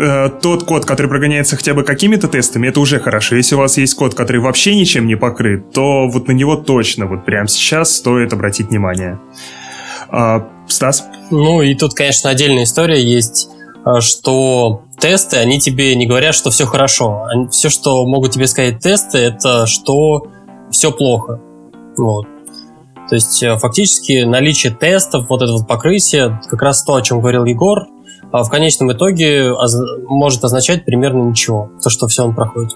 э, 0.00 0.30
тот 0.40 0.64
код, 0.64 0.86
который 0.86 1.08
прогоняется 1.08 1.58
хотя 1.58 1.74
бы 1.74 1.84
какими-то 1.84 2.26
тестами, 2.26 2.68
это 2.68 2.80
уже 2.80 2.98
хорошо. 2.98 3.36
Если 3.36 3.54
у 3.54 3.58
вас 3.58 3.76
есть 3.76 3.92
код, 3.92 4.14
который 4.14 4.40
вообще 4.40 4.74
ничем 4.74 5.06
не 5.06 5.16
покрыт, 5.16 5.72
то 5.72 6.08
вот 6.08 6.26
на 6.26 6.32
него 6.32 6.56
точно 6.56 7.04
вот 7.04 7.26
прямо 7.26 7.48
сейчас 7.48 7.94
стоит 7.94 8.32
обратить 8.32 8.68
внимание. 8.68 9.20
А, 10.08 10.48
Стас? 10.68 11.04
Ну 11.30 11.60
и 11.60 11.74
тут, 11.74 11.92
конечно, 11.92 12.30
отдельная 12.30 12.64
история 12.64 13.02
есть 13.02 13.50
Э, 13.84 14.00
что 14.00 14.84
тесты, 15.02 15.38
они 15.38 15.58
тебе 15.58 15.94
не 15.96 16.06
говорят, 16.06 16.34
что 16.34 16.50
все 16.50 16.64
хорошо. 16.64 17.26
Все, 17.50 17.68
что 17.68 18.06
могут 18.06 18.30
тебе 18.30 18.46
сказать 18.46 18.78
тесты, 18.78 19.18
это 19.18 19.66
что 19.66 20.28
все 20.70 20.92
плохо. 20.92 21.40
Вот. 21.96 22.26
То 23.08 23.16
есть 23.16 23.42
э, 23.42 23.58
фактически 23.58 24.22
наличие 24.22 24.72
тестов, 24.72 25.26
вот 25.28 25.42
это 25.42 25.52
вот 25.52 25.66
покрытие, 25.66 26.40
как 26.48 26.62
раз 26.62 26.84
то, 26.84 26.94
о 26.94 27.02
чем 27.02 27.20
говорил 27.20 27.44
Егор, 27.44 27.88
а 28.30 28.44
в 28.44 28.48
конечном 28.48 28.92
итоге 28.92 29.52
может 30.06 30.42
означать 30.44 30.84
примерно 30.84 31.28
ничего. 31.28 31.70
То, 31.82 31.90
что 31.90 32.06
все 32.06 32.24
он 32.24 32.34
проходит. 32.34 32.72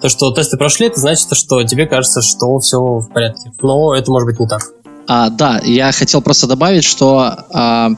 То, 0.00 0.08
что 0.08 0.32
тесты 0.32 0.56
прошли, 0.56 0.86
это 0.86 0.98
значит, 0.98 1.28
что 1.36 1.62
тебе 1.64 1.86
кажется, 1.86 2.22
что 2.22 2.58
все 2.60 2.78
в 2.78 3.08
порядке. 3.12 3.52
Но 3.60 3.94
это 3.94 4.10
может 4.10 4.26
быть 4.26 4.40
не 4.40 4.48
так. 4.48 4.62
А, 5.06 5.28
да, 5.30 5.60
я 5.62 5.92
хотел 5.92 6.22
просто 6.22 6.46
добавить, 6.46 6.84
что 6.84 7.36
а, 7.52 7.90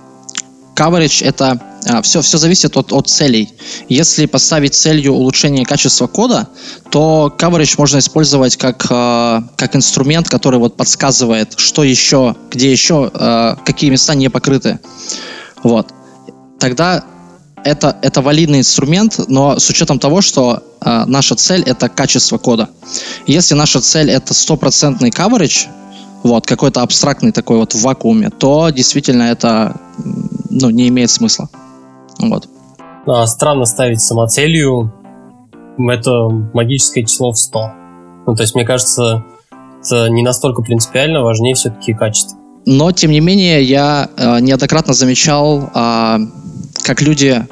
coverage 0.81 1.25
это 1.25 1.61
а, 1.87 2.03
все, 2.03 2.23
все 2.23 2.39
зависит 2.39 2.77
от, 2.77 2.93
от 2.93 3.09
целей. 3.09 3.53
Если 3.89 4.27
поставить 4.27 4.75
целью 4.75 5.13
улучшение 5.13 5.65
качества 5.67 6.07
кода, 6.07 6.49
то 6.91 7.35
coverage 7.39 7.75
можно 7.77 7.99
использовать 7.99 8.57
как, 8.57 8.87
э, 8.91 9.41
как 9.57 9.77
инструмент, 9.77 10.29
который 10.29 10.59
вот 10.59 10.77
подсказывает, 10.77 11.55
что 11.59 11.85
еще, 11.85 12.37
где 12.51 12.73
еще, 12.73 13.11
э, 13.13 13.57
какие 13.65 13.91
места 13.91 14.15
не 14.15 14.31
покрыты. 14.31 14.79
Вот. 15.63 15.89
Тогда 16.59 17.05
это, 17.65 17.97
это 18.03 18.23
валидный 18.23 18.61
инструмент, 18.61 19.21
но 19.29 19.59
с 19.59 19.69
учетом 19.69 19.99
того, 19.99 20.23
что 20.23 20.63
наша 20.83 21.35
цель 21.35 21.63
это 21.63 21.91
качество 21.91 22.39
кода. 22.39 22.71
Если 23.27 23.55
наша 23.55 23.83
цель 23.83 24.11
это 24.11 24.33
стопроцентный 24.33 25.11
coverage, 25.11 25.69
вот, 26.23 26.47
какой-то 26.47 26.83
абстрактный 26.83 27.33
такой 27.33 27.59
вот 27.59 27.75
в 27.75 27.83
вакууме, 27.83 28.31
то 28.31 28.71
действительно 28.71 29.25
это 29.25 29.77
ну, 30.51 30.71
не 30.71 30.89
имеет 30.89 31.11
смысла. 31.11 31.49
Вот. 32.19 32.49
А, 33.07 33.27
странно 33.27 33.65
ставить 33.65 34.01
самоцелью 34.01 34.93
это 35.89 36.29
магическое 36.53 37.05
число 37.05 37.33
в 37.33 37.39
100. 37.39 37.73
Ну, 38.27 38.35
то 38.35 38.43
есть, 38.43 38.55
мне 38.55 38.65
кажется, 38.65 39.25
это 39.83 40.11
не 40.11 40.23
настолько 40.23 40.63
принципиально, 40.63 41.23
важнее 41.23 41.55
все-таки 41.55 41.95
качество. 41.95 42.39
Но, 42.67 42.93
тем 42.93 43.11
не 43.11 43.21
менее, 43.21 43.63
я 43.63 44.11
э, 44.17 44.41
неоднократно 44.41 44.93
замечал, 44.93 45.71
э, 45.75 46.19
как 46.83 47.01
люди 47.01 47.47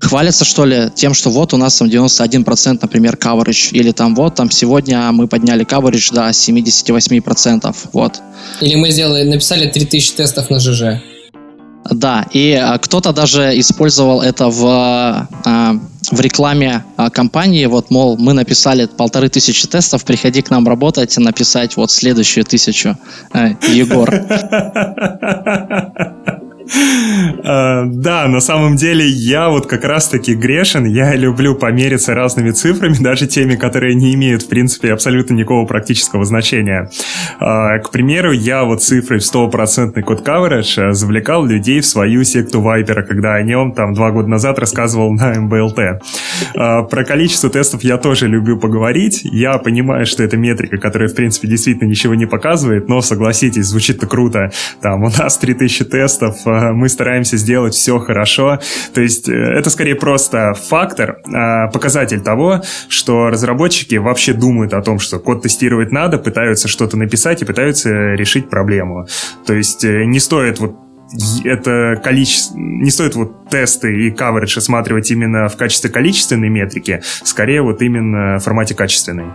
хвалятся, 0.00 0.44
что 0.44 0.64
ли, 0.64 0.90
тем, 0.94 1.14
что 1.14 1.30
вот 1.30 1.54
у 1.54 1.56
нас 1.56 1.76
там 1.76 1.88
91%, 1.88 2.78
например, 2.82 3.14
coverage, 3.14 3.70
или 3.72 3.92
там 3.92 4.14
вот 4.14 4.34
там 4.34 4.50
сегодня 4.50 5.10
мы 5.12 5.28
подняли 5.28 5.64
coverage 5.64 6.14
до 6.14 6.30
78%, 6.30 7.76
вот. 7.92 8.20
Или 8.60 8.74
мы 8.76 8.90
сделали, 8.90 9.28
написали 9.28 9.68
3000 9.68 10.12
тестов 10.12 10.50
на 10.50 10.58
ЖЖ. 10.58 11.00
Да, 11.90 12.26
и 12.32 12.52
а, 12.52 12.78
кто-то 12.78 13.12
даже 13.12 13.58
использовал 13.58 14.20
это 14.20 14.48
в, 14.48 14.64
а, 14.66 15.76
в 16.10 16.20
рекламе 16.20 16.84
а, 16.96 17.10
компании, 17.10 17.66
вот, 17.66 17.90
мол, 17.90 18.16
мы 18.18 18.32
написали 18.32 18.86
полторы 18.86 19.28
тысячи 19.28 19.66
тестов, 19.66 20.04
приходи 20.04 20.42
к 20.42 20.50
нам 20.50 20.68
работать 20.68 21.16
и 21.16 21.20
написать 21.20 21.76
вот 21.76 21.90
следующую 21.90 22.44
тысячу, 22.44 22.96
э, 23.32 23.54
Егор. 23.72 24.10
А, 27.42 27.84
да, 27.86 28.28
на 28.28 28.40
самом 28.40 28.76
деле 28.76 29.06
я 29.06 29.48
вот 29.48 29.66
как 29.66 29.84
раз-таки 29.84 30.34
грешен. 30.34 30.84
Я 30.84 31.14
люблю 31.16 31.54
помериться 31.54 32.14
разными 32.14 32.50
цифрами, 32.50 32.96
даже 33.00 33.26
теми, 33.26 33.56
которые 33.56 33.94
не 33.94 34.14
имеют, 34.14 34.42
в 34.42 34.48
принципе, 34.48 34.92
абсолютно 34.92 35.34
никакого 35.34 35.66
практического 35.66 36.24
значения. 36.24 36.90
А, 37.38 37.78
к 37.78 37.90
примеру, 37.90 38.32
я 38.32 38.64
вот 38.64 38.82
цифрой 38.82 39.20
в 39.20 39.24
стопроцентный 39.24 40.02
код 40.02 40.26
coverage 40.26 40.90
э, 40.90 40.92
завлекал 40.92 41.44
людей 41.44 41.80
в 41.80 41.86
свою 41.86 42.24
секту 42.24 42.60
Вайпера, 42.60 43.02
когда 43.02 43.34
о 43.34 43.42
нем 43.42 43.72
там 43.72 43.94
два 43.94 44.10
года 44.10 44.28
назад 44.28 44.58
рассказывал 44.58 45.12
на 45.12 45.40
МБЛТ. 45.40 46.02
Про 46.54 47.04
количество 47.04 47.50
тестов 47.50 47.82
я 47.84 47.96
тоже 47.96 48.26
люблю 48.28 48.58
поговорить. 48.58 49.20
Я 49.24 49.58
понимаю, 49.58 50.06
что 50.06 50.22
это 50.22 50.36
метрика, 50.36 50.78
которая, 50.78 51.08
в 51.08 51.14
принципе, 51.14 51.48
действительно 51.48 51.88
ничего 51.88 52.14
не 52.14 52.26
показывает, 52.26 52.88
но, 52.88 53.00
согласитесь, 53.00 53.66
звучит-то 53.66 54.06
круто. 54.06 54.50
Там 54.80 55.02
у 55.02 55.10
нас 55.10 55.38
3000 55.38 55.84
тестов, 55.84 56.36
мы 56.72 56.88
стараемся 56.88 57.36
сделать 57.36 57.74
все 57.74 57.98
хорошо. 57.98 58.58
То 58.94 59.00
есть 59.00 59.28
э, 59.28 59.32
это 59.32 59.70
скорее 59.70 59.94
просто 59.94 60.54
фактор, 60.54 61.18
а, 61.32 61.68
показатель 61.68 62.20
того, 62.20 62.62
что 62.88 63.28
разработчики 63.28 63.96
вообще 63.96 64.32
думают 64.32 64.74
о 64.74 64.82
том, 64.82 64.98
что 64.98 65.18
код 65.18 65.42
тестировать 65.42 65.92
надо, 65.92 66.18
пытаются 66.18 66.68
что-то 66.68 66.96
написать 66.96 67.42
и 67.42 67.44
пытаются 67.44 67.90
решить 68.14 68.48
проблему. 68.48 69.06
То 69.46 69.54
есть 69.54 69.84
э, 69.84 70.04
не 70.04 70.20
стоит 70.20 70.58
вот 70.58 70.76
это 71.44 72.00
количество, 72.02 72.56
не 72.56 72.90
стоит 72.90 73.16
вот 73.16 73.48
тесты 73.50 74.06
и 74.06 74.10
coverage 74.10 74.56
осматривать 74.58 75.10
именно 75.10 75.48
в 75.48 75.56
качестве 75.56 75.90
количественной 75.90 76.48
метрики, 76.48 77.02
скорее 77.24 77.62
вот 77.62 77.82
именно 77.82 78.38
в 78.38 78.44
формате 78.44 78.74
качественной. 78.74 79.26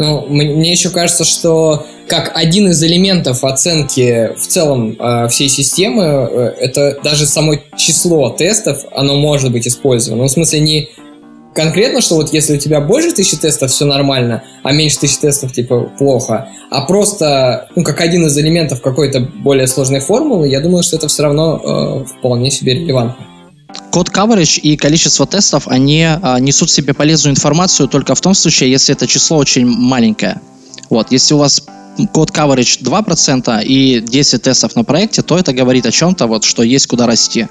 Ну, 0.00 0.24
мне 0.30 0.70
еще 0.70 0.88
кажется, 0.88 1.24
что 1.24 1.84
как 2.08 2.32
один 2.34 2.70
из 2.70 2.82
элементов 2.82 3.44
оценки 3.44 4.32
в 4.34 4.46
целом 4.46 4.96
э, 4.98 5.28
всей 5.28 5.50
системы, 5.50 6.04
э, 6.04 6.54
это 6.58 6.98
даже 7.04 7.26
само 7.26 7.56
число 7.76 8.30
тестов, 8.30 8.82
оно 8.92 9.16
может 9.16 9.52
быть 9.52 9.68
использовано. 9.68 10.22
Ну, 10.22 10.28
в 10.28 10.32
смысле, 10.32 10.60
не 10.60 10.88
конкретно, 11.54 12.00
что 12.00 12.14
вот 12.14 12.32
если 12.32 12.56
у 12.56 12.58
тебя 12.58 12.80
больше 12.80 13.12
тысячи 13.12 13.36
тестов, 13.36 13.72
все 13.72 13.84
нормально, 13.84 14.42
а 14.62 14.72
меньше 14.72 15.00
тысячи 15.00 15.20
тестов, 15.20 15.52
типа, 15.52 15.92
плохо, 15.98 16.48
а 16.70 16.80
просто, 16.86 17.68
ну, 17.76 17.84
как 17.84 18.00
один 18.00 18.24
из 18.24 18.38
элементов 18.38 18.80
какой-то 18.80 19.20
более 19.20 19.66
сложной 19.66 20.00
формулы, 20.00 20.48
я 20.48 20.62
думаю, 20.62 20.82
что 20.82 20.96
это 20.96 21.08
все 21.08 21.24
равно 21.24 21.60
э, 21.62 22.04
вполне 22.06 22.50
себе 22.50 22.72
релевантно. 22.72 23.26
Код 23.90 24.08
coverage 24.08 24.60
и 24.60 24.76
количество 24.76 25.26
тестов, 25.26 25.66
они 25.66 26.04
а, 26.04 26.38
несут 26.38 26.70
в 26.70 26.72
себе 26.72 26.94
полезную 26.94 27.34
информацию 27.34 27.88
только 27.88 28.14
в 28.14 28.20
том 28.20 28.34
случае, 28.34 28.70
если 28.70 28.94
это 28.94 29.06
число 29.06 29.36
очень 29.36 29.66
маленькое. 29.66 30.40
Вот, 30.90 31.10
если 31.10 31.34
у 31.34 31.38
вас 31.38 31.62
код 32.12 32.30
coverage 32.30 32.82
2% 32.82 33.64
и 33.64 34.00
10 34.00 34.42
тестов 34.42 34.76
на 34.76 34.84
проекте, 34.84 35.22
то 35.22 35.36
это 35.38 35.52
говорит 35.52 35.86
о 35.86 35.90
чем-то, 35.90 36.26
вот, 36.26 36.44
что 36.44 36.62
есть 36.62 36.86
куда 36.86 37.06
расти. 37.06 37.48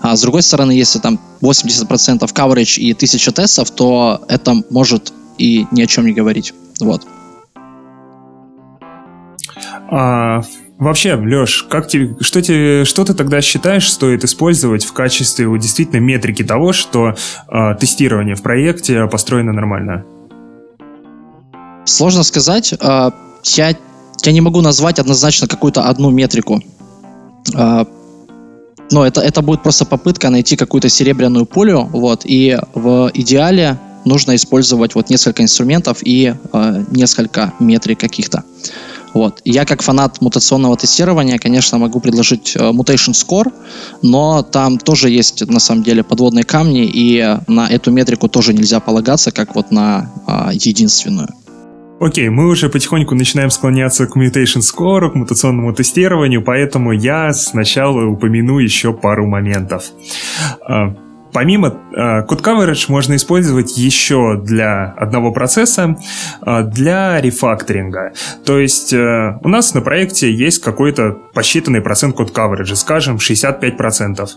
А 0.00 0.16
с 0.16 0.20
другой 0.22 0.42
стороны, 0.42 0.72
если 0.72 0.98
там 0.98 1.20
80% 1.40 2.20
coverage 2.32 2.78
и 2.78 2.92
1000 2.92 3.32
тестов, 3.32 3.70
то 3.70 4.24
это 4.28 4.62
может 4.70 5.12
и 5.38 5.66
ни 5.72 5.82
о 5.82 5.86
чем 5.86 6.06
не 6.06 6.12
говорить. 6.12 6.54
Вот. 6.80 7.02
А, 9.90 10.42
вообще, 10.82 11.14
Леш, 11.14 11.62
как 11.64 11.88
тебе, 11.88 12.14
что, 12.20 12.42
тебе, 12.42 12.84
что 12.84 13.04
ты 13.04 13.14
тогда 13.14 13.40
считаешь 13.40 13.90
стоит 13.90 14.24
использовать 14.24 14.84
в 14.84 14.92
качестве 14.92 15.46
действительно 15.58 16.00
метрики 16.00 16.44
того, 16.44 16.72
что 16.72 17.14
а, 17.48 17.74
тестирование 17.74 18.34
в 18.34 18.42
проекте 18.42 19.06
построено 19.06 19.52
нормально? 19.52 20.04
Сложно 21.84 22.22
сказать. 22.22 22.74
А, 22.80 23.12
я, 23.44 23.74
я 24.24 24.32
не 24.32 24.40
могу 24.40 24.60
назвать 24.60 24.98
однозначно 24.98 25.46
какую-то 25.46 25.82
одну 25.82 26.10
метрику. 26.10 26.62
А, 27.54 27.86
но 28.90 29.06
это, 29.06 29.20
это 29.20 29.42
будет 29.42 29.62
просто 29.62 29.84
попытка 29.84 30.28
найти 30.30 30.56
какую-то 30.56 30.88
серебряную 30.88 31.46
пулю, 31.46 31.88
вот, 31.92 32.22
и 32.24 32.58
в 32.74 33.10
идеале 33.14 33.78
нужно 34.04 34.34
использовать 34.34 34.94
вот 34.94 35.08
несколько 35.08 35.42
инструментов 35.42 35.98
и 36.02 36.34
э, 36.52 36.84
несколько 36.90 37.54
метрик 37.58 38.00
каких-то. 38.00 38.44
Вот. 39.14 39.40
Я 39.44 39.64
как 39.64 39.82
фанат 39.82 40.20
мутационного 40.20 40.76
тестирования, 40.76 41.38
конечно, 41.38 41.78
могу 41.78 42.00
предложить 42.00 42.56
э, 42.56 42.70
Mutation 42.70 43.12
Score, 43.12 43.52
но 44.02 44.42
там 44.42 44.78
тоже 44.78 45.10
есть 45.10 45.46
на 45.48 45.60
самом 45.60 45.82
деле 45.82 46.02
подводные 46.02 46.44
камни, 46.44 46.84
и 46.84 47.38
на 47.46 47.68
эту 47.68 47.90
метрику 47.90 48.28
тоже 48.28 48.54
нельзя 48.54 48.80
полагаться, 48.80 49.30
как 49.30 49.54
вот 49.54 49.70
на 49.70 50.10
э, 50.26 50.54
единственную. 50.54 51.28
Окей, 52.00 52.28
мы 52.30 52.48
уже 52.48 52.68
потихоньку 52.68 53.14
начинаем 53.14 53.50
склоняться 53.50 54.06
к 54.06 54.16
mutation 54.16 54.60
score, 54.60 55.10
к 55.10 55.14
мутационному 55.14 55.72
тестированию, 55.72 56.42
поэтому 56.42 56.92
я 56.92 57.32
сначала 57.32 58.04
упомяну 58.06 58.58
еще 58.58 58.92
пару 58.92 59.28
моментов. 59.28 59.84
А, 61.32 61.42
Помимо 61.42 61.68
э, 61.68 62.24
Code 62.26 62.88
можно 62.88 63.16
использовать 63.16 63.76
еще 63.76 64.40
для 64.42 64.94
одного 64.96 65.32
процесса, 65.32 65.96
э, 66.44 66.62
для 66.64 67.20
рефакторинга. 67.20 68.12
То 68.44 68.58
есть 68.58 68.92
э, 68.92 69.38
у 69.42 69.48
нас 69.48 69.74
на 69.74 69.80
проекте 69.80 70.32
есть 70.32 70.62
какой-то 70.62 71.16
посчитанный 71.34 71.80
процент 71.80 72.18
Code 72.18 72.32
Coverage, 72.32 72.74
скажем, 72.76 73.16
65%. 73.16 74.28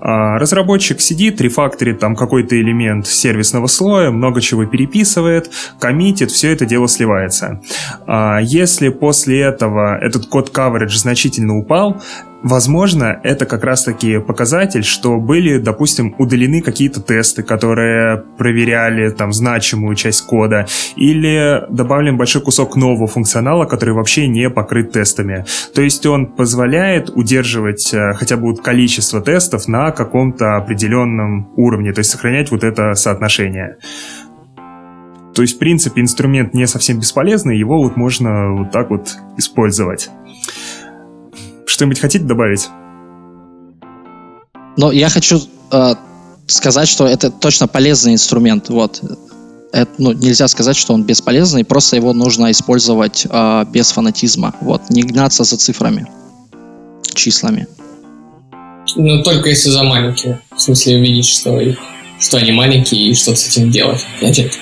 Э, 0.00 0.36
разработчик 0.38 1.00
сидит, 1.00 1.40
рефакторит 1.40 1.98
там 1.98 2.16
какой-то 2.16 2.58
элемент 2.58 3.06
сервисного 3.06 3.66
слоя, 3.66 4.10
много 4.10 4.40
чего 4.40 4.64
переписывает, 4.64 5.50
коммитит, 5.80 6.30
все 6.30 6.52
это 6.52 6.66
дело 6.66 6.86
сливается. 6.86 7.60
Э, 8.06 8.38
если 8.42 8.88
после 8.88 9.40
этого 9.40 9.98
этот 9.98 10.32
Code 10.32 10.52
Coverage 10.52 10.96
значительно 10.96 11.56
упал, 11.58 12.00
Возможно, 12.44 13.18
это 13.22 13.46
как 13.46 13.64
раз-таки 13.64 14.18
показатель, 14.18 14.84
что 14.84 15.16
были, 15.18 15.56
допустим, 15.56 16.14
удалены 16.18 16.60
какие-то 16.60 17.00
тесты, 17.00 17.42
которые 17.42 18.22
проверяли 18.36 19.08
там 19.08 19.32
значимую 19.32 19.96
часть 19.96 20.26
кода, 20.26 20.66
или 20.94 21.64
добавлен 21.70 22.18
большой 22.18 22.42
кусок 22.42 22.76
нового 22.76 23.06
функционала, 23.06 23.64
который 23.64 23.94
вообще 23.94 24.28
не 24.28 24.50
покрыт 24.50 24.92
тестами. 24.92 25.46
То 25.74 25.80
есть 25.80 26.04
он 26.04 26.26
позволяет 26.26 27.08
удерживать 27.08 27.94
э, 27.94 28.12
хотя 28.12 28.36
бы 28.36 28.54
количество 28.54 29.22
тестов 29.22 29.66
на 29.66 29.90
каком-то 29.90 30.56
определенном 30.56 31.48
уровне, 31.56 31.94
то 31.94 32.00
есть 32.00 32.10
сохранять 32.10 32.50
вот 32.50 32.62
это 32.62 32.92
соотношение. 32.92 33.78
То 35.34 35.40
есть, 35.40 35.56
в 35.56 35.58
принципе, 35.58 36.02
инструмент 36.02 36.52
не 36.52 36.66
совсем 36.66 37.00
бесполезный, 37.00 37.56
его 37.56 37.82
вот 37.82 37.96
можно 37.96 38.52
вот 38.52 38.70
так 38.70 38.90
вот 38.90 39.16
использовать. 39.38 40.10
Что-нибудь 41.74 41.98
хотите 41.98 42.24
добавить? 42.24 42.68
Но 44.76 44.92
я 44.92 45.08
хочу 45.08 45.40
э, 45.72 45.94
сказать, 46.46 46.86
что 46.86 47.04
это 47.04 47.32
точно 47.32 47.66
полезный 47.66 48.12
инструмент. 48.12 48.68
Вот. 48.68 49.02
Это, 49.72 49.90
ну, 49.98 50.12
нельзя 50.12 50.46
сказать, 50.46 50.76
что 50.76 50.94
он 50.94 51.02
бесполезный, 51.02 51.64
просто 51.64 51.96
его 51.96 52.12
нужно 52.12 52.52
использовать 52.52 53.26
э, 53.28 53.64
без 53.72 53.90
фанатизма. 53.90 54.54
Вот. 54.60 54.88
Не 54.90 55.02
гнаться 55.02 55.42
за 55.42 55.56
цифрами, 55.56 56.06
числами. 57.12 57.66
Ну, 58.94 59.24
только 59.24 59.48
если 59.48 59.70
за 59.70 59.82
маленькие. 59.82 60.40
В 60.54 60.60
смысле, 60.60 60.98
увидеть, 60.98 61.26
что, 61.26 61.60
их, 61.60 61.78
что 62.20 62.36
они 62.36 62.52
маленькие 62.52 63.08
и 63.08 63.14
что 63.14 63.34
с 63.34 63.48
этим 63.48 63.72
делать. 63.72 64.06
Значит. 64.20 64.52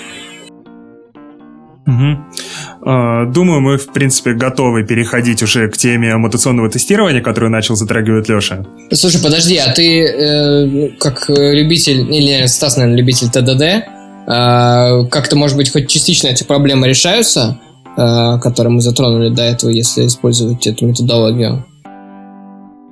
Угу. 1.86 2.71
Думаю, 2.84 3.60
мы, 3.60 3.78
в 3.78 3.92
принципе, 3.92 4.32
готовы 4.32 4.82
переходить 4.82 5.40
уже 5.42 5.68
к 5.68 5.76
теме 5.76 6.16
мутационного 6.16 6.68
тестирования, 6.68 7.20
которую 7.20 7.50
начал 7.52 7.76
затрагивать 7.76 8.28
Леша. 8.28 8.66
Слушай, 8.92 9.22
подожди, 9.22 9.56
а 9.56 9.72
ты 9.72 10.04
э, 10.04 10.88
как 10.98 11.28
любитель, 11.28 12.12
или 12.12 12.44
Стас, 12.46 12.76
наверное, 12.76 12.98
любитель 12.98 13.28
ТДД, 13.28 13.62
э, 13.62 15.08
как-то, 15.10 15.36
может 15.36 15.56
быть, 15.56 15.70
хоть 15.70 15.88
частично 15.88 16.26
эти 16.28 16.42
проблемы 16.42 16.88
решаются, 16.88 17.60
э, 17.96 18.38
которые 18.40 18.72
мы 18.72 18.80
затронули 18.80 19.28
до 19.28 19.42
этого, 19.42 19.70
если 19.70 20.06
использовать 20.06 20.66
эту 20.66 20.84
методологию? 20.84 21.64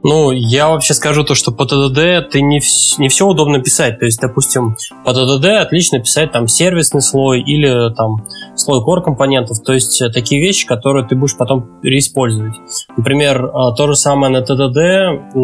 Ну, 0.02 0.30
я 0.30 0.70
вообще 0.70 0.94
скажу 0.94 1.24
то, 1.24 1.34
что 1.34 1.52
по 1.52 1.66
ТДД 1.66 2.30
ты 2.30 2.40
не, 2.40 2.60
не 2.98 3.08
все 3.08 3.26
удобно 3.26 3.60
писать. 3.60 3.98
То 3.98 4.06
есть, 4.06 4.20
допустим, 4.20 4.76
по 5.04 5.12
ТДД 5.12 5.60
отлично 5.60 5.98
писать 5.98 6.32
там 6.32 6.48
сервисный 6.48 7.02
слой 7.02 7.42
или 7.42 7.92
там 7.94 8.26
слой 8.56 8.80
core 8.80 9.02
компонентов. 9.04 9.62
То 9.62 9.74
есть, 9.74 10.00
э, 10.00 10.08
такие 10.08 10.40
вещи, 10.40 10.66
которые 10.66 11.06
ты 11.06 11.16
будешь 11.16 11.36
потом 11.36 11.80
переиспользовать. 11.82 12.54
Например, 12.96 13.44
э, 13.44 13.50
то 13.76 13.86
же 13.86 13.94
самое 13.94 14.32
на 14.32 14.40
ТДД, 14.40 15.36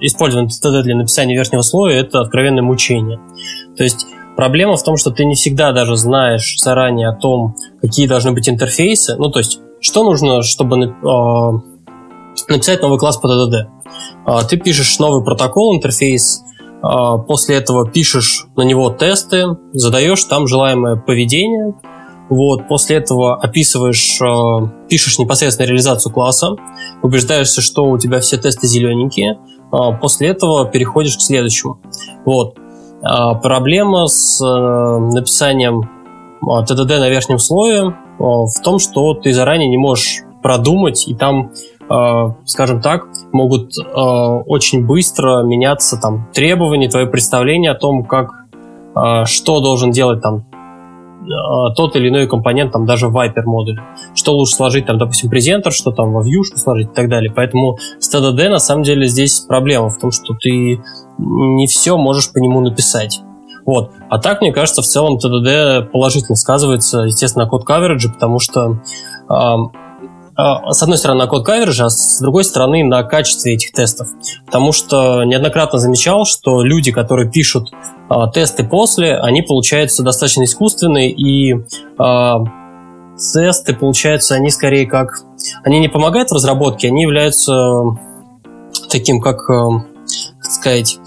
использование 0.00 0.50
ТДД 0.50 0.84
для 0.84 0.96
написания 0.96 1.34
верхнего 1.34 1.62
слоя, 1.62 1.98
это 1.98 2.20
откровенное 2.20 2.62
мучение. 2.62 3.18
То 3.76 3.82
есть, 3.82 4.06
проблема 4.36 4.76
в 4.76 4.84
том, 4.84 4.96
что 4.96 5.10
ты 5.10 5.24
не 5.24 5.34
всегда 5.34 5.72
даже 5.72 5.96
знаешь 5.96 6.56
заранее 6.58 7.08
о 7.08 7.16
том, 7.16 7.56
какие 7.80 8.06
должны 8.06 8.32
быть 8.32 8.48
интерфейсы. 8.48 9.16
Ну, 9.16 9.30
то 9.30 9.40
есть, 9.40 9.60
что 9.80 10.04
нужно, 10.04 10.42
чтобы 10.42 10.76
э, 10.78 11.73
написать 12.48 12.82
новый 12.82 12.98
класс 12.98 13.16
по 13.16 13.26
TDD. 13.26 13.74
А, 14.24 14.44
ты 14.44 14.56
пишешь 14.56 14.98
новый 14.98 15.24
протокол, 15.24 15.76
интерфейс, 15.76 16.42
а, 16.82 17.18
после 17.18 17.56
этого 17.56 17.88
пишешь 17.88 18.46
на 18.56 18.62
него 18.62 18.90
тесты, 18.90 19.56
задаешь 19.72 20.24
там 20.24 20.46
желаемое 20.46 20.96
поведение, 20.96 21.74
вот, 22.30 22.68
после 22.68 22.96
этого 22.96 23.36
описываешь, 23.36 24.20
а, 24.22 24.66
пишешь 24.88 25.18
непосредственно 25.18 25.66
реализацию 25.66 26.12
класса, 26.12 26.56
убеждаешься, 27.02 27.60
что 27.60 27.84
у 27.84 27.98
тебя 27.98 28.20
все 28.20 28.36
тесты 28.36 28.66
зелененькие, 28.66 29.38
после 30.00 30.28
этого 30.28 30.66
переходишь 30.70 31.16
к 31.16 31.20
следующему. 31.20 31.80
Вот. 32.24 32.56
Проблема 33.42 34.06
с 34.06 34.40
э, 34.40 34.46
написанием 34.46 35.82
TDD 36.40 37.00
на 37.00 37.08
верхнем 37.10 37.38
слое 37.38 37.94
в 38.18 38.62
том, 38.62 38.78
что 38.78 39.14
ты 39.14 39.32
заранее 39.34 39.68
не 39.68 39.76
можешь 39.76 40.22
продумать, 40.44 41.08
и 41.08 41.14
там 41.14 41.50
скажем 42.46 42.80
так, 42.80 43.08
могут 43.32 43.72
э, 43.78 43.82
очень 43.94 44.86
быстро 44.86 45.42
меняться 45.42 45.98
там 46.00 46.28
требования, 46.32 46.88
твое 46.88 47.06
представление 47.06 47.72
о 47.72 47.74
том, 47.74 48.04
как 48.04 48.30
э, 48.94 49.24
что 49.26 49.60
должен 49.60 49.90
делать 49.90 50.22
там 50.22 50.46
тот 51.74 51.96
или 51.96 52.10
иной 52.10 52.26
компонент, 52.26 52.72
там 52.72 52.84
даже 52.84 53.08
в 53.08 53.16
Viper 53.16 53.44
модуле. 53.46 53.82
Что 54.14 54.34
лучше 54.34 54.56
сложить, 54.56 54.84
там, 54.84 54.98
допустим, 54.98 55.30
презентер, 55.30 55.72
что 55.72 55.90
там 55.90 56.12
во 56.12 56.22
view 56.22 56.42
сложить 56.54 56.90
и 56.90 56.94
так 56.94 57.08
далее. 57.08 57.32
Поэтому 57.34 57.78
с 57.98 58.14
TDD 58.14 58.50
на 58.50 58.58
самом 58.58 58.82
деле 58.82 59.06
здесь 59.06 59.40
проблема 59.40 59.88
в 59.88 59.98
том, 59.98 60.10
что 60.10 60.34
ты 60.34 60.82
не 61.18 61.66
все 61.66 61.96
можешь 61.96 62.30
по 62.30 62.38
нему 62.38 62.60
написать. 62.60 63.22
Вот. 63.64 63.92
А 64.10 64.18
так, 64.18 64.42
мне 64.42 64.52
кажется, 64.52 64.82
в 64.82 64.86
целом 64.86 65.16
TDD 65.16 65.84
положительно 65.86 66.36
сказывается, 66.36 67.00
естественно, 67.02 67.44
на 67.44 67.50
код 67.50 67.66
coverage, 67.66 68.12
потому 68.12 68.38
что 68.38 68.82
а, 69.28 69.56
с 70.36 70.82
одной 70.82 70.98
стороны, 70.98 71.20
на 71.20 71.26
код 71.26 71.46
каверджа, 71.46 71.86
а 71.86 71.90
с 71.90 72.20
другой 72.20 72.44
стороны, 72.44 72.82
на 72.84 73.02
качестве 73.04 73.54
этих 73.54 73.72
тестов. 73.72 74.08
Потому 74.46 74.72
что 74.72 75.24
неоднократно 75.24 75.78
замечал, 75.78 76.24
что 76.24 76.62
люди, 76.62 76.90
которые 76.90 77.30
пишут 77.30 77.70
а, 78.08 78.28
тесты 78.30 78.64
после, 78.64 79.16
они 79.16 79.42
получаются 79.42 80.02
достаточно 80.02 80.44
искусственные, 80.44 81.12
и 81.12 81.54
а, 81.98 82.40
тесты, 83.16 83.74
получаются, 83.74 84.34
они 84.34 84.50
скорее 84.50 84.86
как... 84.86 85.22
Они 85.62 85.78
не 85.78 85.88
помогают 85.88 86.30
в 86.30 86.34
разработке, 86.34 86.88
они 86.88 87.02
являются 87.02 87.52
таким, 88.90 89.20
как, 89.20 89.48
а, 89.48 89.84
как 90.40 90.50
сказать, 90.50 90.98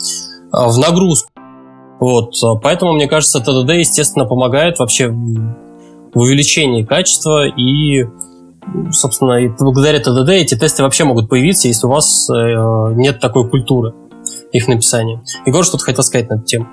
а, 0.52 0.70
в 0.70 0.78
нагрузку. 0.78 1.32
Вот, 2.00 2.36
поэтому, 2.62 2.94
мне 2.94 3.08
кажется, 3.08 3.40
ТДД, 3.40 3.72
естественно, 3.72 4.26
помогает 4.26 4.78
вообще 4.78 5.10
в 5.10 6.20
увеличении 6.20 6.84
качества 6.84 7.48
и 7.48 8.06
собственно, 8.92 9.34
и 9.34 9.50
благодаря 9.60 10.00
ТДД 10.00 10.30
эти 10.30 10.56
тесты 10.56 10.84
вообще 10.84 11.04
могут 11.04 11.30
появиться, 11.30 11.68
если 11.68 11.88
у 11.88 11.90
вас 11.90 12.30
э, 12.30 12.34
нет 12.96 13.20
такой 13.20 13.50
культуры 13.50 13.94
их 14.52 14.68
написания. 14.68 15.24
Егор 15.46 15.64
что-то 15.64 15.84
хотел 15.84 16.04
сказать 16.04 16.30
на 16.30 16.36
эту 16.36 16.46
тему. 16.46 16.68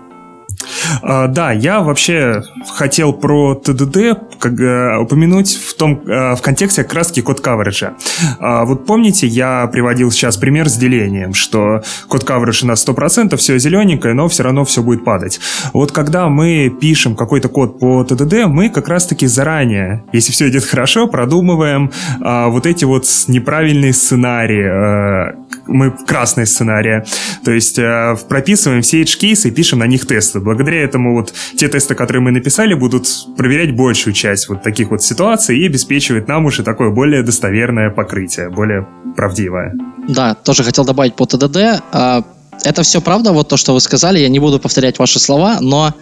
А, 1.02 1.28
да, 1.28 1.52
я 1.52 1.80
вообще 1.80 2.42
хотел 2.74 3.12
про 3.12 3.54
ТДД 3.54 3.96
э, 3.96 4.98
упомянуть 4.98 5.54
в 5.54 5.74
том 5.74 6.02
э, 6.06 6.34
в 6.34 6.42
контексте 6.42 6.86
раз 6.90 7.12
код 7.24 7.40
кавериджа. 7.40 7.94
А, 8.38 8.64
вот 8.64 8.86
помните, 8.86 9.26
я 9.26 9.66
приводил 9.66 10.10
сейчас 10.10 10.36
пример 10.36 10.68
с 10.68 10.76
делением, 10.76 11.34
что 11.34 11.82
код 12.08 12.24
каверидж 12.24 12.64
на 12.64 12.72
100%, 12.72 13.36
все 13.36 13.58
зелененькое, 13.58 14.14
но 14.14 14.28
все 14.28 14.42
равно 14.42 14.64
все 14.64 14.82
будет 14.82 15.04
падать. 15.04 15.40
Вот 15.72 15.92
когда 15.92 16.28
мы 16.28 16.70
пишем 16.80 17.16
какой-то 17.16 17.48
код 17.48 17.78
по 17.78 18.04
ТДД, 18.04 18.46
мы 18.46 18.70
как 18.70 18.88
раз-таки 18.88 19.26
заранее, 19.26 20.04
если 20.12 20.32
все 20.32 20.48
идет 20.48 20.64
хорошо, 20.64 21.06
продумываем 21.06 21.90
а, 22.20 22.48
вот 22.48 22.66
эти 22.66 22.84
вот 22.84 23.06
неправильные 23.28 23.92
сценарии, 23.92 24.66
а, 24.66 25.43
мы 25.66 25.90
красные 25.90 26.46
сценарии. 26.46 27.04
То 27.44 27.52
есть 27.52 27.78
а, 27.78 28.16
прописываем 28.28 28.82
все 28.82 29.02
edge 29.02 29.18
кейсы 29.18 29.48
и 29.48 29.50
пишем 29.50 29.80
на 29.80 29.86
них 29.86 30.06
тесты. 30.06 30.40
Благодаря 30.40 30.82
этому 30.82 31.14
вот 31.14 31.32
те 31.56 31.68
тесты, 31.68 31.94
которые 31.94 32.22
мы 32.22 32.30
написали, 32.30 32.74
будут 32.74 33.06
проверять 33.36 33.74
большую 33.74 34.14
часть 34.14 34.48
вот 34.48 34.62
таких 34.62 34.90
вот 34.90 35.02
ситуаций 35.02 35.58
и 35.58 35.66
обеспечивать 35.66 36.28
нам 36.28 36.46
уже 36.46 36.62
такое 36.62 36.90
более 36.90 37.22
достоверное 37.22 37.90
покрытие, 37.90 38.50
более 38.50 38.86
правдивое. 39.16 39.74
Да, 40.08 40.34
тоже 40.34 40.64
хотел 40.64 40.84
добавить 40.84 41.14
по 41.14 41.26
ТДД. 41.26 41.82
А, 41.92 42.24
это 42.62 42.82
все 42.82 43.00
правда, 43.00 43.32
вот 43.32 43.48
то, 43.48 43.56
что 43.56 43.72
вы 43.72 43.80
сказали, 43.80 44.18
я 44.18 44.28
не 44.28 44.38
буду 44.38 44.58
повторять 44.58 44.98
ваши 44.98 45.18
слова, 45.18 45.58
но 45.60 45.94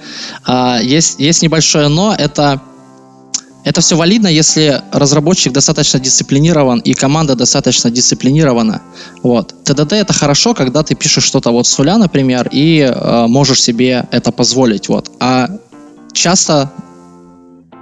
а, 0.45 0.79
есть, 0.83 1.19
есть 1.19 1.43
небольшое 1.43 1.89
но, 1.89 2.15
это 2.17 2.61
это 3.65 3.81
все 3.81 3.97
валидно, 3.97 4.27
если 4.27 4.83
разработчик 4.91 5.53
достаточно 5.53 6.01
дисциплинирован 6.01 6.81
и 6.81 6.95
команда 6.95 7.37
достаточно 7.37 7.91
дисциплинирована. 7.91 8.83
Вот. 9.23 9.55
ТДД 9.65 9.93
это 9.93 10.13
хорошо, 10.13 10.53
когда 10.55 10.83
ты 10.83 10.95
пишешь 10.97 11.25
что-то 11.25 11.53
вот 11.53 11.67
с 11.67 11.79
нуля, 11.79 11.97
например, 11.99 12.49
и 12.51 12.81
э, 12.81 13.27
можешь 13.29 13.63
себе 13.63 14.09
это 14.11 14.33
позволить. 14.33 14.89
Вот. 14.89 15.13
А 15.21 15.49
часто, 16.13 16.73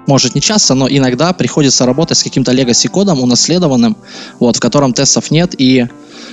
может 0.07 0.35
не 0.35 0.43
часто, 0.43 0.75
но 0.75 0.87
иногда 0.87 1.33
приходится 1.33 1.87
работать 1.87 2.19
с 2.19 2.23
каким-то 2.23 2.53
legacy 2.53 2.89
кодом 2.89 3.21
унаследованным, 3.21 3.97
вот, 4.39 4.57
в 4.57 4.61
котором 4.61 4.93
тестов 4.93 5.31
нет, 5.31 5.55
и 5.59 5.87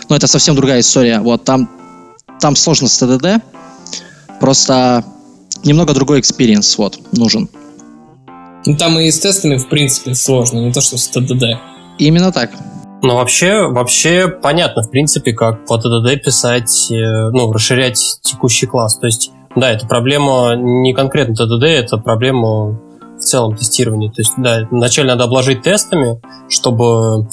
ну, 0.09 0.15
это 0.15 0.27
совсем 0.27 0.55
другая 0.55 0.81
история. 0.81 1.19
Вот, 1.21 1.45
там, 1.45 1.69
там 2.41 2.57
сложно 2.57 2.89
с 2.89 2.97
ТДД, 2.97 3.41
просто 4.41 5.05
немного 5.63 5.93
другой 5.93 6.19
experience 6.19 6.77
вот, 6.77 6.99
нужен. 7.13 7.49
Ну, 8.67 8.75
там 8.75 8.99
и 8.99 9.09
с 9.09 9.19
тестами, 9.19 9.55
в 9.55 9.69
принципе, 9.69 10.13
сложно, 10.13 10.59
не 10.59 10.73
то, 10.73 10.81
что 10.81 10.97
с 10.97 11.07
TDD. 11.07 11.57
Именно 11.99 12.33
так. 12.33 12.51
Ну, 13.01 13.15
вообще, 13.15 13.65
вообще 13.67 14.27
понятно, 14.27 14.83
в 14.83 14.91
принципе, 14.91 15.31
как 15.31 15.65
по 15.65 15.77
TDD 15.77 16.21
писать, 16.21 16.91
э, 16.91 17.29
ну, 17.29 17.53
расширять 17.53 18.19
текущий 18.21 18.65
класс. 18.65 18.97
То 18.97 19.05
есть, 19.05 19.31
да, 19.55 19.71
это 19.71 19.87
проблема 19.87 20.55
не 20.57 20.93
конкретно 20.93 21.33
TDD, 21.33 21.63
это 21.63 21.97
проблема 21.97 22.77
в 23.17 23.19
целом 23.19 23.55
тестирования. 23.55 24.09
То 24.09 24.21
есть, 24.21 24.33
да, 24.35 24.67
вначале 24.69 25.07
надо 25.07 25.23
обложить 25.23 25.61
тестами, 25.61 26.19
чтобы, 26.49 27.25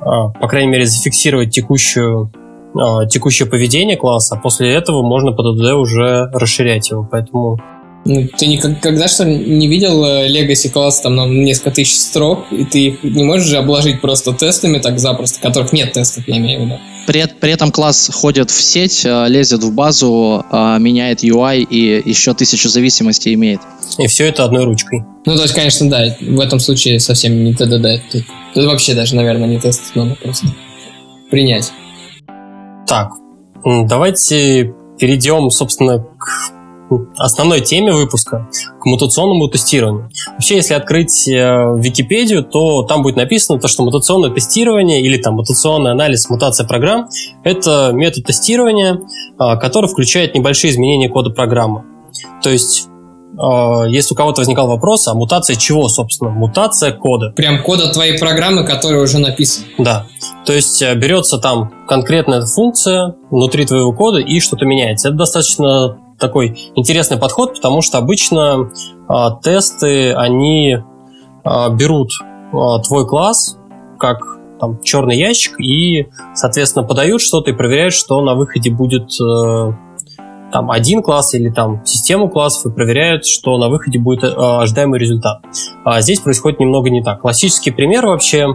а, 0.00 0.28
по 0.28 0.46
крайней 0.46 0.70
мере, 0.70 0.86
зафиксировать 0.86 1.50
текущую 1.50 2.30
а, 2.76 3.06
текущее 3.06 3.48
поведение 3.48 3.96
класса, 3.96 4.36
а 4.36 4.38
после 4.38 4.72
этого 4.72 5.02
можно 5.02 5.32
по 5.32 5.42
ТДД 5.42 5.72
уже 5.72 6.30
расширять 6.32 6.90
его. 6.90 7.08
Поэтому 7.10 7.58
ну, 8.04 8.26
ты 8.26 8.46
никогда 8.46 9.08
что 9.08 9.24
не 9.24 9.68
видел 9.68 10.04
э, 10.04 10.28
Legacy 10.28 10.70
класс 10.70 11.00
там 11.00 11.16
на 11.16 11.26
несколько 11.26 11.72
тысяч 11.72 11.96
строк, 11.96 12.46
и 12.50 12.64
ты 12.64 12.78
их 12.86 13.04
не 13.04 13.24
можешь 13.24 13.48
же 13.48 13.58
обложить 13.58 14.00
просто 14.00 14.32
тестами 14.32 14.78
так 14.78 14.98
запросто, 14.98 15.40
которых 15.40 15.72
нет 15.72 15.92
тестов, 15.92 16.24
я 16.26 16.38
имею 16.38 16.60
в 16.60 16.64
виду. 16.64 16.78
При, 17.06 17.24
при 17.40 17.52
этом 17.52 17.70
класс 17.70 18.10
ходит 18.12 18.50
в 18.50 18.62
сеть, 18.62 19.04
э, 19.04 19.28
лезет 19.28 19.62
в 19.62 19.72
базу, 19.72 20.44
э, 20.50 20.78
меняет 20.78 21.22
UI 21.22 21.62
и 21.62 22.08
еще 22.08 22.34
тысячу 22.34 22.68
зависимостей 22.68 23.34
имеет. 23.34 23.60
И 23.98 24.06
все 24.06 24.26
это 24.26 24.44
одной 24.44 24.64
ручкой. 24.64 25.04
Ну, 25.26 25.36
то 25.36 25.42
есть, 25.42 25.54
конечно, 25.54 25.90
да, 25.90 26.16
в 26.20 26.40
этом 26.40 26.60
случае 26.60 27.00
совсем 27.00 27.44
не 27.44 27.52
ТДД. 27.52 28.10
Тут, 28.12 28.24
тут 28.54 28.66
вообще 28.66 28.94
даже, 28.94 29.16
наверное, 29.16 29.48
не 29.48 29.58
тест 29.58 29.94
надо 29.94 30.16
просто 30.22 30.46
принять. 31.30 31.72
Так, 32.86 33.10
давайте 33.64 34.72
перейдем, 34.98 35.50
собственно, 35.50 35.98
к 36.18 36.57
основной 37.16 37.60
теме 37.60 37.92
выпуска, 37.92 38.48
к 38.80 38.86
мутационному 38.86 39.48
тестированию. 39.48 40.10
Вообще, 40.32 40.56
если 40.56 40.74
открыть 40.74 41.28
э, 41.28 41.32
Википедию, 41.78 42.42
то 42.44 42.82
там 42.82 43.02
будет 43.02 43.16
написано, 43.16 43.58
то, 43.58 43.68
что 43.68 43.82
мутационное 43.82 44.30
тестирование 44.30 45.02
или 45.02 45.16
там 45.18 45.34
мутационный 45.34 45.90
анализ 45.90 46.28
мутация 46.30 46.66
программ– 46.66 47.08
это 47.44 47.90
метод 47.92 48.24
тестирования, 48.24 49.00
э, 49.38 49.56
который 49.58 49.88
включает 49.88 50.34
небольшие 50.34 50.72
изменения 50.72 51.08
кода 51.08 51.30
программы. 51.30 51.84
То 52.42 52.50
есть 52.50 52.88
э, 53.32 53.88
если 53.88 54.14
у 54.14 54.16
кого-то 54.16 54.40
возникал 54.40 54.68
вопрос, 54.68 55.08
а 55.08 55.14
мутация 55.14 55.56
чего, 55.56 55.88
собственно? 55.88 56.30
Мутация 56.30 56.92
кода. 56.92 57.30
Прям 57.30 57.62
кода 57.62 57.92
твоей 57.92 58.18
программы, 58.18 58.64
которая 58.64 59.02
уже 59.02 59.18
написана. 59.18 59.66
Да. 59.78 60.06
То 60.46 60.52
есть 60.52 60.82
берется 60.94 61.38
там 61.38 61.70
конкретная 61.86 62.46
функция 62.46 63.14
внутри 63.30 63.66
твоего 63.66 63.92
кода 63.92 64.18
и 64.18 64.40
что-то 64.40 64.64
меняется. 64.64 65.08
Это 65.08 65.18
достаточно 65.18 65.98
такой 66.18 66.72
интересный 66.74 67.16
подход, 67.16 67.54
потому 67.54 67.82
что 67.82 67.98
обычно 67.98 68.70
а, 69.08 69.38
тесты, 69.40 70.12
они 70.12 70.78
а, 71.44 71.70
берут 71.70 72.10
а, 72.52 72.80
твой 72.80 73.06
класс 73.06 73.58
как 73.98 74.20
там, 74.60 74.80
черный 74.82 75.16
ящик 75.16 75.60
и, 75.60 76.08
соответственно, 76.34 76.84
подают 76.84 77.20
что-то 77.20 77.50
и 77.50 77.54
проверяют, 77.54 77.94
что 77.94 78.20
на 78.22 78.34
выходе 78.34 78.70
будет 78.70 79.10
э, 79.20 79.72
там 80.52 80.70
один 80.72 81.00
класс 81.00 81.34
или 81.34 81.48
там 81.48 81.84
систему 81.86 82.28
классов 82.28 82.66
и 82.66 82.74
проверяют, 82.74 83.24
что 83.24 83.56
на 83.58 83.68
выходе 83.68 84.00
будет 84.00 84.24
э, 84.24 84.34
ожидаемый 84.36 84.98
результат. 84.98 85.42
А 85.84 86.00
здесь 86.00 86.18
происходит 86.18 86.58
немного 86.58 86.90
не 86.90 87.04
так. 87.04 87.20
Классический 87.20 87.70
пример 87.70 88.06
вообще 88.06 88.48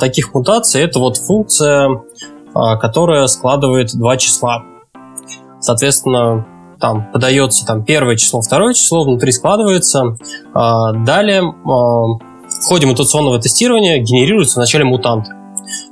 таких 0.00 0.34
мутаций 0.34 0.82
это 0.82 0.98
вот 0.98 1.16
функция, 1.18 2.02
которая 2.52 3.26
складывает 3.28 3.96
два 3.96 4.16
числа. 4.16 4.64
Соответственно, 5.60 6.46
там 6.80 7.10
подается 7.12 7.66
там 7.66 7.84
первое 7.84 8.16
число, 8.16 8.40
второе 8.40 8.74
число, 8.74 9.04
внутри 9.04 9.32
складывается. 9.32 10.16
А, 10.54 10.92
далее 10.92 11.42
а, 11.42 11.48
в 11.66 12.64
ходе 12.64 12.86
мутационного 12.86 13.40
тестирования 13.40 13.98
генерируются 13.98 14.58
вначале 14.58 14.84
мутанты. 14.84 15.32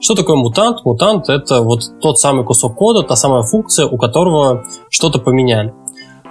Что 0.00 0.14
такое 0.14 0.36
мутант? 0.36 0.84
Мутант— 0.84 1.28
это 1.28 1.60
вот 1.62 1.82
тот 2.00 2.18
самый 2.18 2.44
кусок 2.44 2.76
кода, 2.76 3.02
та 3.02 3.16
самая 3.16 3.42
функция, 3.42 3.86
у 3.86 3.98
которого 3.98 4.64
что-то 4.88 5.18
поменяли. 5.18 5.74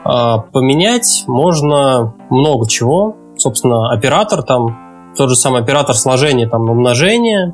А, 0.03 0.39
поменять 0.39 1.25
можно 1.27 2.15
много 2.29 2.67
чего. 2.67 3.15
Собственно, 3.37 3.91
оператор 3.91 4.41
там, 4.43 5.13
тот 5.17 5.29
же 5.29 5.35
самый 5.35 5.61
оператор 5.61 5.95
сложения 5.95 6.47
там 6.47 6.65
на 6.65 6.71
умножение, 6.71 7.53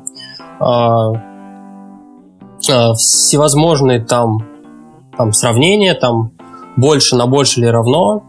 всевозможные 2.60 3.98
там, 3.98 4.38
там 5.16 5.32
сравнения, 5.32 5.94
там 5.94 6.30
больше 6.76 7.16
на 7.16 7.26
больше 7.26 7.60
или 7.60 7.66
равно, 7.66 8.22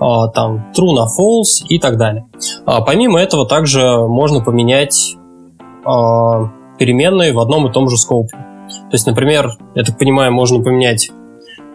а, 0.00 0.28
там 0.28 0.70
true 0.76 0.92
на 0.92 1.06
false 1.06 1.66
и 1.68 1.78
так 1.78 1.96
далее. 1.96 2.26
А, 2.66 2.80
помимо 2.82 3.20
этого 3.20 3.46
также 3.46 3.82
можно 3.82 4.40
поменять 4.40 5.16
а, 5.84 6.50
переменные 6.78 7.32
в 7.32 7.38
одном 7.38 7.68
и 7.68 7.72
том 7.72 7.88
же 7.88 7.96
скопе. 7.96 8.36
То 8.36 8.92
есть, 8.92 9.06
например, 9.06 9.50
я 9.74 9.84
так 9.84 9.98
понимаю, 9.98 10.32
можно 10.32 10.62
поменять 10.62 11.10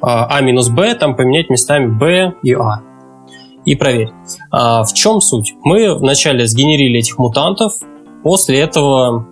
а 0.01 0.39
минус 0.39 0.69
b, 0.69 0.95
там 0.95 1.17
поменять 1.17 1.49
местами 1.49 1.87
b 1.87 2.33
и 2.41 2.53
a. 2.53 2.81
И 3.65 3.75
проверить. 3.75 4.13
В 4.49 4.87
чем 4.93 5.19
суть? 5.19 5.55
Мы 5.61 5.93
вначале 5.93 6.47
сгенерили 6.47 6.99
этих 6.99 7.17
мутантов, 7.17 7.73
после 8.23 8.61
этого 8.61 9.27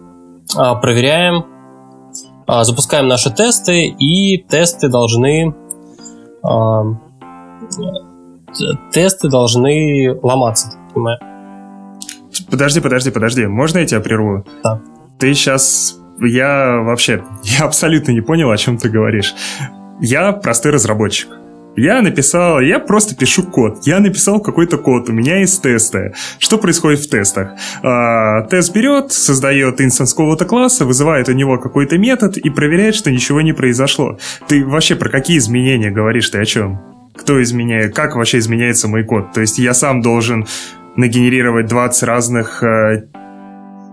проверяем, 0.81 1.45
запускаем 2.45 3.07
наши 3.07 3.33
тесты, 3.33 3.85
и 3.87 4.37
тесты 4.43 4.89
должны 4.89 5.55
тесты 8.91 9.29
должны 9.29 10.17
ломаться, 10.21 10.71
так 10.71 10.93
понимаю. 10.93 11.19
Подожди, 12.49 12.81
подожди, 12.81 13.11
подожди. 13.11 13.45
Можно 13.47 13.79
я 13.79 13.85
тебя 13.85 13.99
прерву? 13.99 14.45
Да. 14.63 14.79
Ты 15.19 15.33
сейчас... 15.33 15.99
Я 16.19 16.81
вообще... 16.81 17.23
Я 17.43 17.65
абсолютно 17.65 18.11
не 18.11 18.21
понял, 18.21 18.49
о 18.49 18.57
чем 18.57 18.77
ты 18.77 18.89
говоришь. 18.89 19.35
Я 19.99 20.31
простой 20.31 20.71
разработчик. 20.71 21.29
Я 21.77 22.01
написал, 22.01 22.59
я 22.59 22.79
просто 22.79 23.15
пишу 23.15 23.43
код. 23.43 23.85
Я 23.85 23.99
написал 23.99 24.39
какой-то 24.39 24.79
код, 24.79 25.09
у 25.09 25.13
меня 25.13 25.37
есть 25.41 25.61
тесты. 25.61 26.15
Что 26.39 26.57
происходит 26.57 27.01
в 27.01 27.09
тестах? 27.09 27.51
А, 27.83 28.41
тест 28.47 28.73
берет, 28.73 29.11
создает 29.11 29.79
инстанс 29.79 30.13
какого-то 30.13 30.45
класса, 30.45 30.85
вызывает 30.85 31.29
у 31.29 31.33
него 31.33 31.59
какой-то 31.59 31.99
метод 31.99 32.35
и 32.37 32.49
проверяет, 32.49 32.95
что 32.95 33.11
ничего 33.11 33.41
не 33.41 33.53
произошло. 33.53 34.17
Ты 34.47 34.65
вообще 34.65 34.95
про 34.95 35.09
какие 35.09 35.37
изменения 35.37 35.91
говоришь? 35.91 36.31
Ты 36.31 36.39
о 36.39 36.45
чем? 36.45 36.81
Кто 37.15 37.41
изменяет? 37.43 37.93
Как 37.93 38.15
вообще 38.15 38.39
изменяется 38.39 38.87
мой 38.87 39.03
код? 39.03 39.33
То 39.33 39.41
есть 39.41 39.59
я 39.59 39.75
сам 39.75 40.01
должен 40.01 40.47
нагенерировать 40.95 41.67
20 41.67 42.03
разных 42.03 42.63
э, 42.63 43.07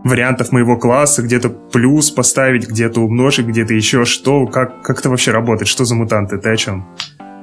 вариантов 0.05 0.53
моего 0.53 0.79
класса, 0.79 1.21
где-то 1.21 1.51
плюс 1.51 2.11
поставить, 2.11 2.67
где-то 2.67 3.03
умножить, 3.03 3.47
где-то 3.47 3.75
еще 3.75 4.07
что. 4.07 4.47
Как, 4.47 4.81
как 4.81 5.01
это 5.01 5.11
вообще 5.11 5.33
работает? 5.33 5.69
Что 5.69 5.85
за 5.85 5.95
мутанты? 5.95 6.39
Ты 6.39 6.49
о 6.49 6.57
чем? 6.57 6.87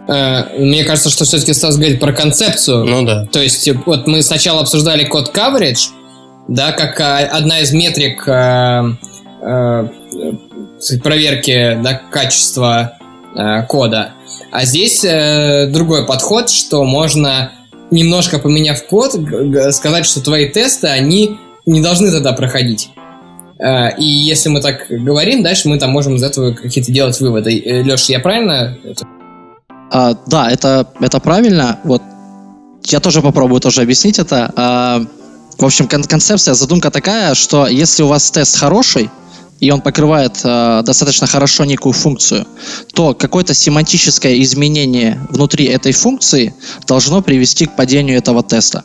Э, 0.07 0.57
мне 0.57 0.83
кажется, 0.83 1.09
что 1.09 1.25
все-таки 1.25 1.53
Стас 1.53 1.77
говорит 1.77 1.99
про 1.99 2.13
концепцию. 2.13 2.85
Ну 2.85 3.05
да. 3.05 3.25
То 3.25 3.41
есть, 3.41 3.69
вот 3.85 4.07
мы 4.07 4.21
сначала 4.23 4.61
обсуждали 4.61 5.05
код 5.05 5.31
coverage, 5.35 5.89
да, 6.47 6.71
как 6.71 6.99
э, 6.99 7.25
одна 7.25 7.59
из 7.59 7.71
метрик 7.71 8.27
э, 8.27 8.83
э, 9.41 9.87
проверки 11.03 11.79
да, 11.83 12.01
качества 12.11 12.97
э, 13.35 13.63
кода. 13.67 14.13
А 14.51 14.65
здесь 14.65 15.03
э, 15.03 15.67
другой 15.67 16.05
подход, 16.05 16.49
что 16.49 16.83
можно 16.83 17.51
немножко 17.91 18.39
поменяв 18.39 18.85
код, 18.87 19.13
сказать, 19.71 20.05
что 20.05 20.21
твои 20.21 20.49
тесты, 20.49 20.87
они 20.87 21.37
не 21.65 21.81
должны 21.81 22.11
тогда 22.11 22.33
проходить. 22.33 22.89
Э, 23.59 23.95
и 23.97 24.03
если 24.03 24.49
мы 24.49 24.61
так 24.61 24.87
говорим, 24.89 25.43
дальше 25.43 25.69
мы 25.69 25.77
там 25.77 25.91
можем 25.91 26.15
из 26.15 26.23
этого 26.23 26.53
какие-то 26.53 26.91
делать 26.91 27.19
выводы. 27.19 27.59
Э, 27.59 27.83
Леша, 27.83 28.13
я 28.13 28.19
правильно? 28.19 28.77
А, 29.91 30.15
да, 30.25 30.49
это, 30.49 30.87
это 31.01 31.19
правильно. 31.19 31.79
Вот 31.83 32.01
я 32.85 32.99
тоже 32.99 33.21
попробую 33.21 33.59
тоже 33.59 33.81
объяснить 33.81 34.19
это. 34.19 34.51
А, 34.55 35.05
в 35.57 35.65
общем, 35.65 35.87
кон- 35.87 36.05
концепция, 36.05 36.53
задумка 36.53 36.89
такая, 36.89 37.35
что 37.35 37.67
если 37.67 38.03
у 38.03 38.07
вас 38.07 38.31
тест 38.31 38.57
хороший, 38.57 39.09
и 39.59 39.69
он 39.69 39.81
покрывает 39.81 40.39
э, 40.43 40.81
достаточно 40.83 41.27
хорошо 41.27 41.65
некую 41.65 41.93
функцию, 41.93 42.47
то 42.95 43.13
какое-то 43.13 43.53
семантическое 43.53 44.41
изменение 44.41 45.19
внутри 45.29 45.65
этой 45.65 45.91
функции 45.91 46.55
должно 46.87 47.21
привести 47.21 47.67
к 47.67 47.75
падению 47.75 48.17
этого 48.17 48.41
теста. 48.41 48.83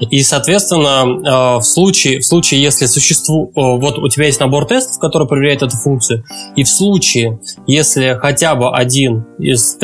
И, 0.00 0.22
соответственно, 0.22 1.58
в 1.58 1.62
случае, 1.62 2.18
в 2.18 2.26
случае, 2.26 2.60
если 2.60 2.86
существует... 2.86 3.50
Вот 3.54 3.98
у 3.98 4.08
тебя 4.08 4.26
есть 4.26 4.40
набор 4.40 4.66
тестов, 4.66 4.98
который 4.98 5.28
проверяет 5.28 5.62
эту 5.62 5.76
функцию, 5.76 6.24
и 6.56 6.64
в 6.64 6.68
случае, 6.68 7.38
если 7.66 8.18
хотя 8.20 8.56
бы 8.56 8.76
один 8.76 9.24
из 9.38 9.74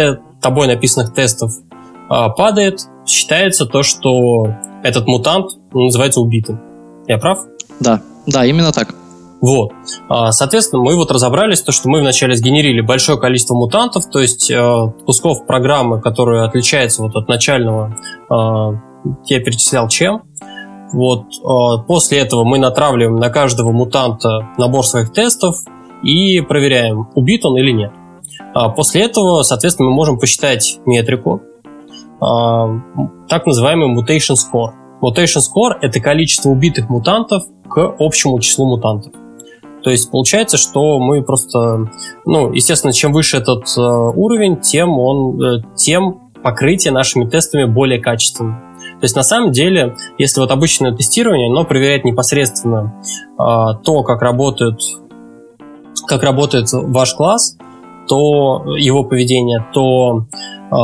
тобой 0.43 0.67
написанных 0.67 1.15
тестов 1.15 1.53
падает, 2.09 2.81
считается 3.07 3.65
то, 3.65 3.83
что 3.83 4.49
этот 4.83 5.07
мутант 5.07 5.53
называется 5.73 6.21
убитым. 6.21 6.61
Я 7.07 7.17
прав? 7.17 7.39
Да, 7.81 8.03
да, 8.27 8.45
именно 8.45 8.73
так. 8.73 8.95
Вот. 9.41 9.73
Соответственно, 10.31 10.83
мы 10.83 10.95
вот 10.95 11.11
разобрались, 11.11 11.63
то, 11.63 11.73
что 11.73 11.89
мы 11.89 12.01
вначале 12.01 12.37
сгенерили 12.37 12.81
большое 12.81 13.19
количество 13.19 13.55
мутантов, 13.55 14.09
то 14.09 14.21
есть 14.21 14.53
кусков 15.05 15.47
программы, 15.47 16.01
которые 16.01 16.45
отличаются 16.45 17.03
вот 17.03 17.17
от 17.17 17.29
начального 17.29 17.97
я 19.27 19.41
перечислял 19.41 19.89
чем. 19.89 20.23
Вот 20.93 21.25
после 21.89 22.19
этого 22.19 22.45
мы 22.45 22.59
натравливаем 22.59 23.17
на 23.17 23.31
каждого 23.31 23.73
мутанта 23.73 24.51
набор 24.59 24.87
своих 24.87 25.13
тестов 25.13 25.57
и 26.05 26.41
проверяем, 26.41 27.09
убит 27.15 27.45
он 27.45 27.57
или 27.57 27.73
нет. 27.73 27.93
А 28.55 28.69
после 28.69 29.03
этого, 29.03 29.43
соответственно, 29.43 29.91
мы 29.91 29.95
можем 29.95 30.19
посчитать 30.19 30.79
метрику, 30.87 31.43
а, 32.21 32.69
так 33.29 33.47
называемый 33.47 33.95
mutation 33.97 34.35
score. 34.37 34.73
Mutation 35.03 35.41
score– 35.41 35.73
это 35.81 36.01
количество 36.01 36.51
убитых 36.51 36.89
мутантов 36.89 37.45
к 37.69 37.97
общему 37.99 38.39
числу 38.41 38.67
мутантов. 38.67 39.13
То 39.83 39.91
есть 39.91 40.11
получается, 40.11 40.57
что 40.57 40.99
мы 41.01 41.23
просто, 41.23 41.91
ну, 42.25 42.53
естественно, 42.53 42.93
чем 42.93 43.13
выше 43.13 43.39
этот 43.39 43.65
э, 43.77 43.81
уровень, 43.81 44.61
тем 44.61 44.99
он, 44.99 45.43
э, 45.43 45.63
тем 45.75 46.31
покрытие 46.43 46.93
нашими 46.93 47.29
тестами 47.29 47.65
более 47.65 48.01
качественное. 48.01 48.61
То 49.01 49.05
есть 49.05 49.17
на 49.17 49.23
самом 49.25 49.51
деле, 49.51 49.97
если 50.19 50.41
вот 50.41 50.51
обычное 50.51 50.95
тестирование, 50.95 51.49
оно 51.51 51.65
проверяет 51.65 52.05
непосредственно 52.05 53.03
э, 53.03 53.83
то, 53.83 54.03
как 54.05 54.23
работает, 54.23 54.81
как 56.07 56.23
работает 56.23 56.69
ваш 56.73 57.15
класс, 57.15 57.57
то 58.09 58.77
его 58.77 59.05
поведение, 59.05 59.67
то 59.73 60.27
э, 60.71 60.77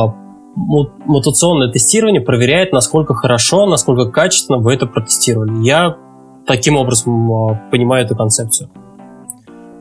мутационное 0.55 1.71
тестирование 1.71 2.21
проверяет, 2.21 2.73
насколько 2.73 3.13
хорошо, 3.13 3.65
насколько 3.65 4.11
качественно 4.11 4.59
вы 4.59 4.73
это 4.73 4.85
протестировали. 4.85 5.65
Я 5.65 5.97
таким 6.45 6.75
образом 6.75 7.31
э, 7.31 7.69
понимаю 7.71 8.05
эту 8.05 8.15
концепцию. 8.15 8.69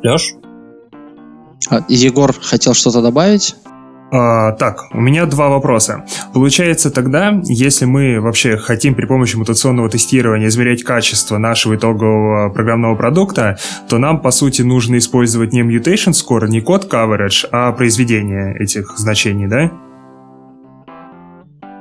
Леш? 0.02 0.34
Егор 1.88 2.32
хотел 2.32 2.74
что-то 2.74 3.02
добавить? 3.02 3.56
А, 4.10 4.52
так, 4.52 4.86
у 4.94 5.00
меня 5.00 5.26
два 5.26 5.48
вопроса. 5.48 6.04
Получается 6.32 6.90
тогда, 6.90 7.40
если 7.44 7.84
мы 7.84 8.20
вообще 8.20 8.56
хотим 8.56 8.94
при 8.94 9.04
помощи 9.04 9.36
мутационного 9.36 9.90
тестирования 9.90 10.48
измерять 10.48 10.82
качество 10.82 11.36
нашего 11.36 11.76
итогового 11.76 12.48
программного 12.48 12.96
продукта, 12.96 13.58
то 13.88 13.98
нам, 13.98 14.20
по 14.20 14.30
сути, 14.30 14.62
нужно 14.62 14.96
использовать 14.96 15.52
не 15.52 15.62
mutation 15.62 16.12
score, 16.12 16.48
не 16.48 16.60
код 16.62 16.90
coverage, 16.90 17.46
а 17.52 17.72
произведение 17.72 18.56
этих 18.58 18.96
значений, 18.96 19.46
да? 19.46 19.70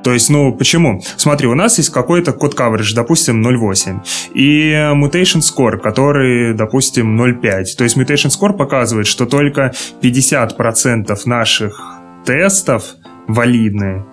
То 0.04 0.14
есть, 0.14 0.30
ну, 0.30 0.54
почему? 0.54 1.02
Смотри, 1.18 1.48
у 1.48 1.56
нас 1.56 1.80
есть 1.80 1.90
какой-то 1.90 2.32
код 2.32 2.58
coverage, 2.58 2.94
допустим, 2.96 3.46
0.8, 3.46 4.00
и 4.34 4.72
mutation 4.96 5.42
score, 5.42 5.78
который, 5.78 6.54
допустим, 6.54 7.22
0.5. 7.22 7.76
То 7.78 7.84
есть 7.84 7.98
mutation 7.98 8.30
score 8.30 8.54
показывает, 8.54 9.08
что 9.08 9.26
только 9.26 9.74
50% 10.02 11.14
наших 11.26 11.97
тестов 12.28 12.96
валидные. 13.28 14.06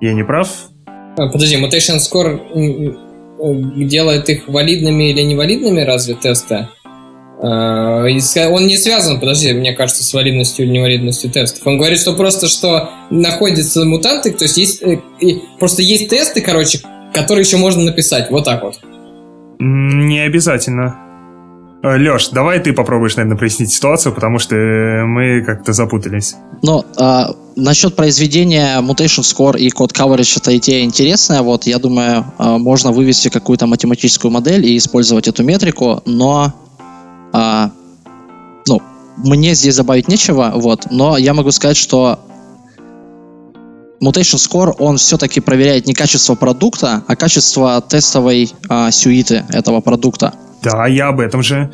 Я 0.00 0.14
не 0.14 0.24
прав? 0.24 0.48
А, 0.86 1.28
подожди, 1.28 1.56
mutation 1.62 1.98
score 1.98 2.40
делает 3.84 4.28
их 4.30 4.48
валидными 4.48 5.10
или 5.10 5.20
невалидными, 5.20 5.82
разве 5.82 6.14
тесты? 6.14 6.68
А, 7.42 8.00
он 8.00 8.66
не 8.66 8.76
связан, 8.78 9.20
подожди, 9.20 9.52
мне 9.52 9.74
кажется, 9.74 10.02
с 10.02 10.14
валидностью 10.14 10.64
или 10.64 10.72
невалидностью 10.72 11.30
тестов. 11.30 11.66
Он 11.66 11.76
говорит, 11.76 12.00
что 12.00 12.14
просто 12.14 12.48
что 12.48 12.90
находятся 13.10 13.84
мутанты, 13.84 14.32
то 14.32 14.44
есть 14.44 14.56
есть 14.56 14.82
э, 14.82 14.98
просто 15.58 15.82
есть 15.82 16.08
тесты, 16.08 16.40
короче, 16.40 16.80
которые 17.12 17.44
еще 17.44 17.58
можно 17.58 17.82
написать. 17.82 18.30
Вот 18.30 18.46
так 18.46 18.62
вот. 18.62 18.80
Не 19.58 20.20
обязательно. 20.20 21.05
Э, 21.86 21.98
Леш, 21.98 22.30
давай 22.30 22.58
ты 22.58 22.72
попробуешь, 22.72 23.16
наверное, 23.16 23.38
прояснить 23.38 23.70
ситуацию, 23.70 24.12
потому 24.12 24.38
что 24.38 24.54
мы 25.06 25.42
как-то 25.42 25.72
запутались. 25.72 26.34
Ну, 26.62 26.84
а, 26.96 27.30
насчет 27.54 27.94
произведения 27.94 28.80
Mutation 28.80 29.22
Score 29.22 29.56
и 29.56 29.68
Code 29.68 29.92
Coverage 29.92 30.38
это 30.38 30.56
идея 30.56 30.84
интересная. 30.84 31.42
Вот, 31.42 31.66
я 31.66 31.78
думаю, 31.78 32.24
а, 32.38 32.58
можно 32.58 32.90
вывести 32.90 33.28
какую-то 33.28 33.66
математическую 33.66 34.32
модель 34.32 34.66
и 34.66 34.76
использовать 34.76 35.28
эту 35.28 35.44
метрику, 35.44 36.02
но 36.06 36.52
а, 37.32 37.70
ну, 38.66 38.82
мне 39.18 39.54
здесь 39.54 39.76
добавить 39.76 40.08
нечего, 40.08 40.52
вот, 40.56 40.86
но 40.90 41.16
я 41.16 41.34
могу 41.34 41.52
сказать, 41.52 41.76
что 41.76 42.18
Mutation 44.00 44.38
Score, 44.38 44.74
он 44.78 44.96
все-таки 44.98 45.40
проверяет 45.40 45.86
не 45.86 45.94
качество 45.94 46.34
продукта, 46.34 47.02
а 47.06 47.16
качество 47.16 47.80
тестовой 47.80 48.52
а, 48.68 48.90
сюиты 48.90 49.44
этого 49.50 49.80
продукта. 49.80 50.34
Да, 50.62 50.86
я 50.86 51.08
об 51.08 51.20
этом 51.20 51.42
же. 51.42 51.72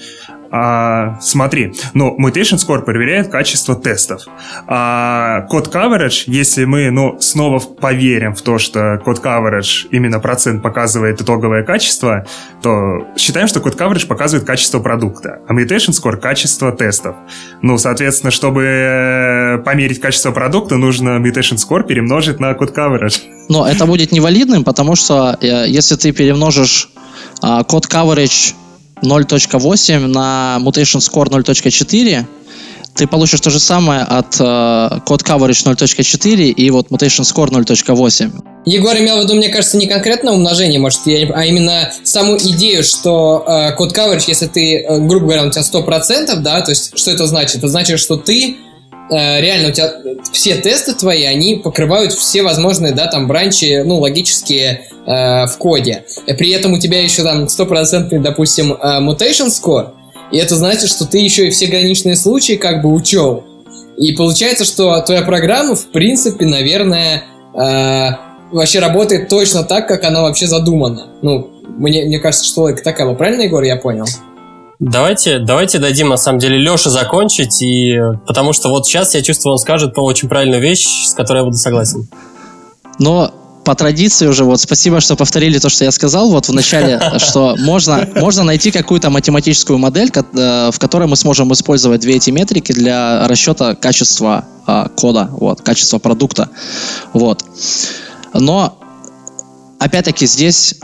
А, 0.54 1.18
смотри, 1.22 1.72
ну, 1.94 2.14
Mutation 2.20 2.58
Score 2.58 2.82
проверяет 2.82 3.28
качество 3.28 3.74
тестов. 3.74 4.24
А 4.66 5.46
код 5.48 5.74
coverage, 5.74 6.24
если 6.26 6.66
мы, 6.66 6.90
ну, 6.90 7.18
снова 7.20 7.58
поверим 7.58 8.34
в 8.34 8.42
то, 8.42 8.58
что 8.58 9.00
код 9.02 9.24
coverage 9.24 9.88
именно 9.90 10.20
процент 10.20 10.62
показывает 10.62 11.22
итоговое 11.22 11.64
качество, 11.64 12.26
то 12.62 13.08
считаем, 13.16 13.48
что 13.48 13.60
код 13.60 13.80
coverage 13.80 14.06
показывает 14.06 14.46
качество 14.46 14.78
продукта, 14.80 15.38
а 15.48 15.54
Mutation 15.54 15.92
Score— 15.92 16.16
качество 16.20 16.70
тестов. 16.70 17.16
Ну, 17.62 17.78
соответственно, 17.78 18.30
чтобы 18.30 18.64
э, 18.64 19.58
померить 19.64 20.02
качество 20.02 20.32
продукта, 20.32 20.76
нужно 20.76 21.16
Mutation 21.16 21.56
Score 21.56 21.82
перемножить 21.82 22.40
на 22.40 22.52
код 22.52 22.76
coverage. 22.76 23.22
Но 23.48 23.66
это 23.66 23.86
будет 23.86 24.12
невалидным, 24.12 24.64
потому 24.64 24.96
что 24.96 25.38
э, 25.40 25.64
если 25.66 25.96
ты 25.96 26.12
перемножишь 26.12 26.90
э, 27.42 27.64
код 27.66 27.86
coverage 27.86 28.54
0.8 29.02 30.06
на 30.06 30.58
mutation 30.60 31.00
score 31.00 31.28
0.4, 31.28 32.24
ты 32.94 33.06
получишь 33.06 33.40
то 33.40 33.50
же 33.50 33.58
самое 33.58 34.02
от 34.02 34.38
э, 34.38 34.42
code 34.42 35.24
coverage 35.24 35.64
0.4 35.64 36.50
и 36.50 36.70
вот 36.70 36.88
mutation 36.88 37.22
score 37.22 37.48
0.8. 37.48 38.30
Егор 38.66 38.96
имел 38.96 39.20
в 39.20 39.24
виду, 39.24 39.34
мне 39.34 39.48
кажется, 39.48 39.76
не 39.76 39.86
конкретно 39.86 40.32
умножение, 40.32 40.78
может, 40.78 41.00
а 41.06 41.44
именно 41.44 41.90
саму 42.04 42.36
идею, 42.36 42.84
что 42.84 43.44
э, 43.46 43.76
code 43.78 43.94
coverage, 43.94 44.24
если 44.26 44.46
ты, 44.46 44.78
э, 44.78 44.98
грубо 44.98 45.26
говоря, 45.26 45.44
у 45.44 45.50
тебя 45.50 45.62
100%, 45.62 46.36
да, 46.36 46.60
то 46.60 46.70
есть 46.70 46.96
что 46.96 47.10
это 47.10 47.26
значит? 47.26 47.56
Это 47.56 47.68
значит, 47.68 47.98
что 47.98 48.16
ты 48.16 48.56
реально 49.10 49.68
у 49.68 49.72
тебя 49.72 49.92
все 50.32 50.56
тесты 50.56 50.94
твои, 50.94 51.24
они 51.24 51.56
покрывают 51.56 52.12
все 52.12 52.42
возможные, 52.42 52.92
да, 52.92 53.06
там, 53.06 53.26
бранчи, 53.26 53.82
ну, 53.84 53.98
логические 53.98 54.86
э, 55.06 55.46
в 55.46 55.56
коде. 55.58 56.04
При 56.26 56.50
этом 56.50 56.72
у 56.72 56.78
тебя 56.78 57.02
еще 57.02 57.22
там 57.22 57.48
стопроцентный, 57.48 58.20
допустим, 58.20 58.72
э, 58.72 59.00
mutation 59.00 59.48
score, 59.48 59.90
и 60.30 60.38
это 60.38 60.56
значит, 60.56 60.88
что 60.88 61.04
ты 61.04 61.18
еще 61.18 61.48
и 61.48 61.50
все 61.50 61.66
граничные 61.66 62.16
случаи 62.16 62.54
как 62.54 62.82
бы 62.82 62.92
учел. 62.92 63.44
И 63.98 64.12
получается, 64.12 64.64
что 64.64 65.00
твоя 65.02 65.22
программа, 65.22 65.74
в 65.74 65.86
принципе, 65.92 66.46
наверное, 66.46 67.24
э, 67.54 68.08
вообще 68.50 68.78
работает 68.78 69.28
точно 69.28 69.62
так, 69.62 69.86
как 69.86 70.04
она 70.04 70.22
вообще 70.22 70.46
задумана. 70.46 71.08
Ну, 71.20 71.50
мне, 71.76 72.04
мне 72.04 72.18
кажется, 72.18 72.46
что 72.46 72.62
логика 72.62 72.82
такая 72.82 73.06
была. 73.06 73.16
Правильно, 73.16 73.42
Егор, 73.42 73.62
я 73.62 73.76
понял? 73.76 74.06
Давайте, 74.84 75.38
давайте 75.38 75.78
дадим, 75.78 76.08
на 76.08 76.16
самом 76.16 76.40
деле, 76.40 76.58
Леше 76.58 76.90
закончить, 76.90 77.62
и 77.62 77.96
потому 78.26 78.52
что 78.52 78.68
вот 78.68 78.84
сейчас 78.84 79.14
я 79.14 79.22
чувствую, 79.22 79.52
он 79.52 79.58
скажет 79.58 79.92
очень 79.96 80.28
правильную 80.28 80.60
вещь, 80.60 81.06
с 81.06 81.14
которой 81.14 81.38
я 81.38 81.44
буду 81.44 81.56
согласен. 81.56 82.08
Но 82.98 83.32
по 83.64 83.76
традиции 83.76 84.26
уже, 84.26 84.42
вот 84.42 84.60
спасибо, 84.60 85.00
что 85.00 85.14
повторили 85.14 85.60
то, 85.60 85.68
что 85.68 85.84
я 85.84 85.92
сказал 85.92 86.30
вот 86.30 86.48
в 86.48 86.52
начале, 86.52 87.00
что 87.18 87.54
можно, 87.60 88.08
можно 88.16 88.42
найти 88.42 88.72
какую-то 88.72 89.08
математическую 89.08 89.78
модель, 89.78 90.10
э, 90.12 90.70
в 90.72 90.78
которой 90.80 91.06
мы 91.06 91.14
сможем 91.14 91.52
использовать 91.52 92.00
две 92.00 92.16
эти 92.16 92.30
метрики 92.30 92.72
для 92.72 93.28
расчета 93.28 93.76
качества 93.76 94.46
а, 94.66 94.88
кода, 94.88 95.28
вот, 95.30 95.60
качества 95.60 96.00
продукта. 96.00 96.48
Вот. 97.12 97.44
Но, 98.34 98.76
опять-таки, 99.78 100.26
здесь 100.26 100.74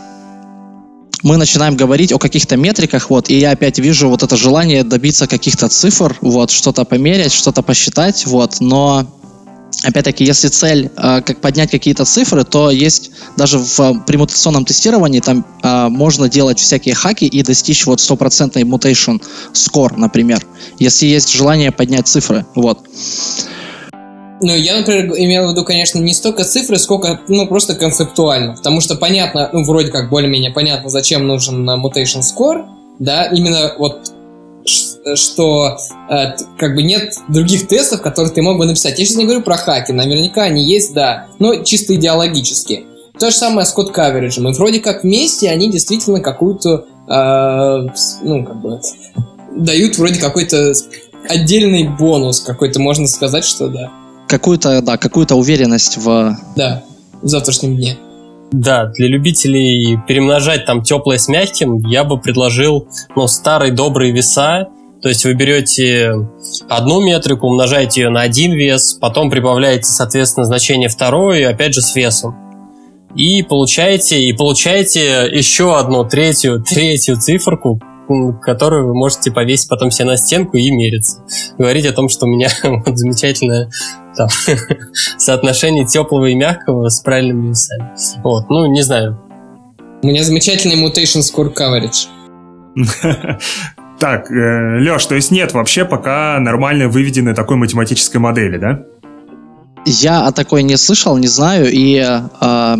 мы 1.22 1.36
начинаем 1.36 1.76
говорить 1.76 2.12
о 2.12 2.18
каких-то 2.18 2.56
метриках, 2.56 3.10
вот, 3.10 3.28
и 3.30 3.38
я 3.38 3.50
опять 3.50 3.78
вижу 3.78 4.08
вот 4.08 4.22
это 4.22 4.36
желание 4.36 4.84
добиться 4.84 5.26
каких-то 5.26 5.68
цифр, 5.68 6.16
вот, 6.20 6.50
что-то 6.50 6.84
померять, 6.84 7.32
что-то 7.32 7.62
посчитать, 7.62 8.26
вот, 8.26 8.56
но 8.60 9.06
опять-таки, 9.82 10.24
если 10.24 10.48
цель 10.48 10.90
э, 10.96 11.20
как 11.22 11.40
поднять 11.40 11.70
какие-то 11.70 12.04
цифры, 12.04 12.44
то 12.44 12.70
есть 12.70 13.10
даже 13.36 13.58
в 13.58 14.00
примутационном 14.06 14.64
тестировании 14.64 15.20
там 15.20 15.44
э, 15.62 15.88
можно 15.88 16.28
делать 16.28 16.58
всякие 16.58 16.94
хаки 16.94 17.26
и 17.26 17.42
достичь 17.42 17.86
вот 17.86 18.00
стопроцентный 18.00 18.62
mutation 18.62 19.22
score, 19.52 19.94
например, 19.96 20.44
если 20.78 21.06
есть 21.06 21.32
желание 21.32 21.72
поднять 21.72 22.08
цифры, 22.08 22.46
вот. 22.54 22.80
Ну, 24.40 24.54
я, 24.54 24.76
например, 24.76 25.12
имел 25.16 25.48
в 25.48 25.52
виду, 25.52 25.64
конечно, 25.64 25.98
не 25.98 26.14
столько 26.14 26.44
цифры, 26.44 26.78
сколько, 26.78 27.20
ну, 27.28 27.46
просто 27.46 27.74
концептуально. 27.74 28.54
Потому 28.54 28.80
что 28.80 28.94
понятно, 28.94 29.50
ну, 29.52 29.64
вроде 29.64 29.90
как 29.90 30.10
более-менее 30.10 30.52
понятно, 30.52 30.90
зачем 30.90 31.26
нужен 31.26 31.68
mutation 31.68 32.20
score, 32.20 32.66
да, 32.98 33.24
именно 33.26 33.74
вот 33.78 34.12
что 35.14 35.78
э, 36.10 36.36
как 36.58 36.74
бы 36.74 36.82
нет 36.82 37.14
других 37.28 37.68
тестов, 37.68 38.02
которые 38.02 38.30
ты 38.30 38.42
мог 38.42 38.58
бы 38.58 38.66
написать. 38.66 38.98
Я 38.98 39.06
сейчас 39.06 39.16
не 39.16 39.24
говорю 39.24 39.40
про 39.40 39.56
хаки, 39.56 39.92
наверняка 39.92 40.42
они 40.42 40.62
есть, 40.62 40.92
да, 40.92 41.28
но 41.38 41.62
чисто 41.64 41.94
идеологически. 41.94 42.84
То 43.18 43.30
же 43.30 43.36
самое 43.36 43.66
с 43.66 43.72
код 43.72 43.90
кавериджем. 43.92 44.46
И 44.48 44.52
вроде 44.52 44.80
как 44.80 45.04
вместе 45.04 45.48
они 45.48 45.70
действительно 45.70 46.20
какую-то, 46.20 46.84
э, 47.08 47.88
ну, 48.22 48.44
как 48.44 48.60
бы, 48.60 48.80
дают 49.56 49.96
вроде 49.96 50.20
какой-то 50.20 50.74
отдельный 51.26 51.88
бонус 51.88 52.40
какой-то, 52.40 52.78
можно 52.78 53.06
сказать, 53.06 53.44
что 53.44 53.68
да 53.68 53.90
какую-то, 54.28 54.82
да, 54.82 54.96
какую-то 54.96 55.34
уверенность 55.34 55.96
в... 55.96 56.36
Да, 56.56 56.84
в 57.22 57.26
завтрашнем 57.26 57.76
дне. 57.76 57.96
Да, 58.52 58.86
для 58.86 59.08
любителей 59.08 59.98
перемножать 60.06 60.64
там 60.64 60.82
теплое 60.82 61.18
с 61.18 61.28
мягким, 61.28 61.78
я 61.86 62.04
бы 62.04 62.18
предложил, 62.18 62.88
ну, 63.14 63.26
старые 63.26 63.72
добрые 63.72 64.12
веса, 64.12 64.68
то 65.02 65.08
есть 65.08 65.24
вы 65.24 65.34
берете 65.34 66.12
одну 66.68 67.00
метрику, 67.00 67.46
умножаете 67.46 68.02
ее 68.02 68.10
на 68.10 68.22
один 68.22 68.52
вес, 68.52 68.94
потом 68.94 69.30
прибавляете, 69.30 69.84
соответственно, 69.84 70.46
значение 70.46 70.88
второе, 70.88 71.48
опять 71.48 71.74
же 71.74 71.82
с 71.82 71.94
весом. 71.94 72.36
И 73.14 73.42
получаете, 73.42 74.22
и 74.22 74.32
получаете 74.32 75.28
еще 75.30 75.76
одну 75.78 76.04
третью, 76.04 76.62
третью 76.68 77.20
циферку, 77.20 77.80
которую 78.40 78.86
вы 78.88 78.94
можете 78.94 79.30
повесить 79.30 79.68
потом 79.68 79.90
себе 79.90 80.06
на 80.06 80.16
стенку 80.16 80.56
и 80.56 80.70
мериться. 80.70 81.22
Говорить 81.58 81.86
о 81.86 81.92
том, 81.92 82.08
что 82.08 82.26
у 82.26 82.28
меня 82.28 82.48
вот 82.62 82.96
замечательное 82.98 83.70
там, 84.16 84.28
соотношение 85.18 85.86
теплого 85.86 86.26
и 86.26 86.34
мягкого 86.34 86.88
с 86.88 87.00
правильными 87.00 87.48
весами. 87.48 87.90
Вот, 88.22 88.50
ну, 88.50 88.66
не 88.66 88.82
знаю. 88.82 89.20
У 90.02 90.06
меня 90.06 90.22
замечательный 90.22 90.76
mutation 90.76 91.22
score 91.22 91.52
coverage. 91.54 92.08
Так, 93.98 94.30
э, 94.30 94.78
Леш, 94.78 95.06
то 95.06 95.16
есть 95.16 95.32
нет 95.32 95.52
вообще 95.54 95.84
пока 95.84 96.38
нормально 96.38 96.88
выведенной 96.88 97.34
такой 97.34 97.56
математической 97.56 98.18
модели, 98.18 98.56
да? 98.56 98.84
Я 99.84 100.28
о 100.28 100.30
такой 100.30 100.62
не 100.62 100.76
слышал, 100.76 101.16
не 101.16 101.26
знаю, 101.26 101.66
и 101.68 101.96
э, 101.96 102.76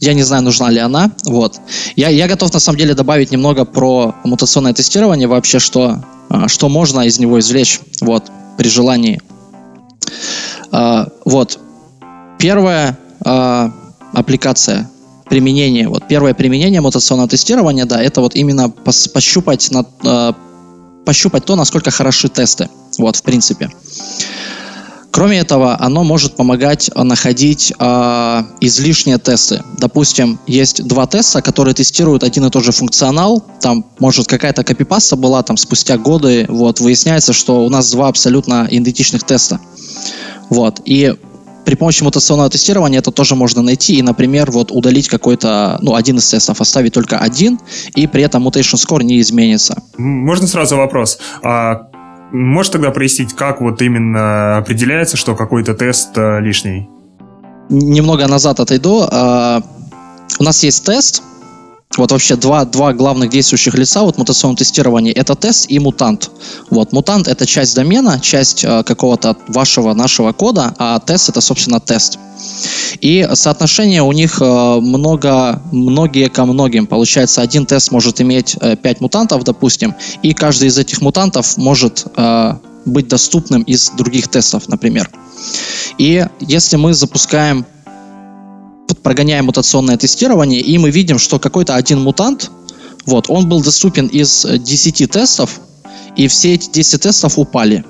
я 0.00 0.14
не 0.14 0.22
знаю, 0.22 0.42
нужна 0.42 0.70
ли 0.70 0.78
она. 0.78 1.10
Вот. 1.24 1.58
Я, 1.96 2.08
я 2.08 2.28
готов 2.28 2.52
на 2.52 2.60
самом 2.60 2.78
деле 2.78 2.94
добавить 2.94 3.30
немного 3.30 3.64
про 3.64 4.14
мутационное 4.24 4.74
тестирование, 4.74 5.26
вообще, 5.26 5.58
что, 5.58 6.04
а, 6.28 6.48
что 6.48 6.68
можно 6.68 7.00
из 7.00 7.18
него 7.18 7.40
извлечь 7.40 7.80
вот, 8.00 8.24
при 8.58 8.68
желании. 8.68 9.20
А, 10.70 11.08
вот. 11.24 11.58
Первая 12.38 12.98
а, 13.24 13.72
аппликация 14.12 14.90
применение, 15.28 15.88
вот 15.88 16.06
первое 16.06 16.34
применение 16.34 16.80
мутационного 16.80 17.28
тестирования, 17.28 17.84
да, 17.84 18.00
это 18.00 18.20
вот 18.20 18.36
именно 18.36 18.68
пос, 18.68 19.08
пощупать, 19.08 19.70
на, 19.72 20.34
пощупать 21.04 21.44
то, 21.44 21.56
насколько 21.56 21.90
хороши 21.90 22.28
тесты, 22.28 22.68
вот, 22.98 23.16
в 23.16 23.22
принципе. 23.22 23.70
Кроме 25.16 25.38
этого, 25.38 25.80
оно 25.80 26.04
может 26.04 26.36
помогать 26.36 26.90
э, 26.94 27.02
находить 27.02 27.72
э, 27.78 28.42
излишние 28.60 29.16
тесты. 29.16 29.62
Допустим, 29.78 30.38
есть 30.46 30.86
два 30.86 31.06
теста, 31.06 31.40
которые 31.40 31.72
тестируют 31.72 32.22
один 32.22 32.44
и 32.44 32.50
тот 32.50 32.62
же 32.62 32.70
функционал. 32.70 33.42
Там, 33.62 33.86
может, 33.98 34.26
какая-то 34.26 34.62
копипаста 34.62 35.16
была, 35.16 35.42
там, 35.42 35.56
спустя 35.56 35.96
годы, 35.96 36.44
вот, 36.50 36.80
выясняется, 36.80 37.32
что 37.32 37.64
у 37.64 37.70
нас 37.70 37.90
два 37.92 38.08
абсолютно 38.08 38.68
идентичных 38.70 39.22
теста. 39.22 39.58
Вот, 40.50 40.82
и 40.84 41.14
при 41.64 41.76
помощи 41.76 42.02
мутационного 42.02 42.50
тестирования 42.50 42.98
это 42.98 43.10
тоже 43.10 43.36
можно 43.36 43.62
найти 43.62 43.96
и, 43.96 44.02
например, 44.02 44.50
вот 44.50 44.70
удалить 44.70 45.08
какой-то, 45.08 45.78
ну, 45.80 45.94
один 45.94 46.18
из 46.18 46.28
тестов, 46.28 46.60
оставить 46.60 46.92
только 46.92 47.18
один, 47.18 47.58
и 47.94 48.06
при 48.06 48.22
этом 48.22 48.46
mutation 48.46 48.74
score 48.74 49.02
не 49.02 49.18
изменится. 49.22 49.82
Можно 49.96 50.46
сразу 50.46 50.76
вопрос? 50.76 51.18
А 51.42 51.88
Можешь 52.32 52.70
тогда 52.70 52.90
прояснить, 52.90 53.34
как 53.34 53.60
вот 53.60 53.80
именно 53.82 54.58
определяется, 54.58 55.16
что 55.16 55.34
какой-то 55.36 55.74
тест 55.74 56.10
э, 56.16 56.40
лишний? 56.40 56.88
Немного 57.68 58.26
назад 58.26 58.60
отойду. 58.60 59.04
Э, 59.10 59.60
у 60.38 60.44
нас 60.44 60.62
есть 60.64 60.84
тест. 60.84 61.22
Вот 61.96 62.12
вообще 62.12 62.36
два, 62.36 62.64
два 62.64 62.92
главных 62.92 63.30
действующих 63.30 63.74
лица 63.74 64.02
вот 64.02 64.16
в 64.18 64.54
тестировании 64.56 65.12
это 65.12 65.34
тест 65.34 65.66
и 65.70 65.78
мутант. 65.78 66.30
Вот 66.68 66.92
мутант 66.92 67.26
это 67.28 67.46
часть 67.46 67.74
домена, 67.74 68.20
часть 68.20 68.64
э, 68.64 68.82
какого-то 68.82 69.36
вашего 69.48 69.94
нашего 69.94 70.32
кода, 70.32 70.74
а 70.78 70.98
тест 70.98 71.30
это 71.30 71.40
собственно 71.40 71.80
тест. 71.80 72.18
И 73.00 73.26
соотношение 73.32 74.02
у 74.02 74.12
них 74.12 74.40
э, 74.40 74.80
много, 74.80 75.62
многие 75.72 76.28
ко 76.28 76.44
многим. 76.44 76.86
Получается, 76.86 77.40
один 77.40 77.64
тест 77.64 77.90
может 77.92 78.20
иметь 78.20 78.56
5 78.60 78.84
э, 78.84 78.96
мутантов, 79.00 79.44
допустим, 79.44 79.94
и 80.22 80.34
каждый 80.34 80.68
из 80.68 80.78
этих 80.78 81.00
мутантов 81.00 81.56
может 81.56 82.04
э, 82.16 82.54
быть 82.84 83.08
доступным 83.08 83.62
из 83.62 83.90
других 83.90 84.28
тестов, 84.28 84.68
например. 84.68 85.10
И 85.98 86.26
если 86.40 86.76
мы 86.76 86.94
запускаем, 86.94 87.64
прогоняем 89.02 89.46
мутационное 89.46 89.96
тестирование, 89.96 90.60
и 90.60 90.78
мы 90.78 90.90
видим, 90.90 91.18
что 91.18 91.38
какой-то 91.38 91.74
один 91.74 92.00
мутант, 92.00 92.50
вот, 93.04 93.30
он 93.30 93.48
был 93.48 93.62
доступен 93.62 94.06
из 94.06 94.44
10 94.44 95.10
тестов, 95.10 95.60
и 96.16 96.28
все 96.28 96.54
эти 96.54 96.70
10 96.70 97.02
тестов 97.02 97.38
упали 97.38 97.84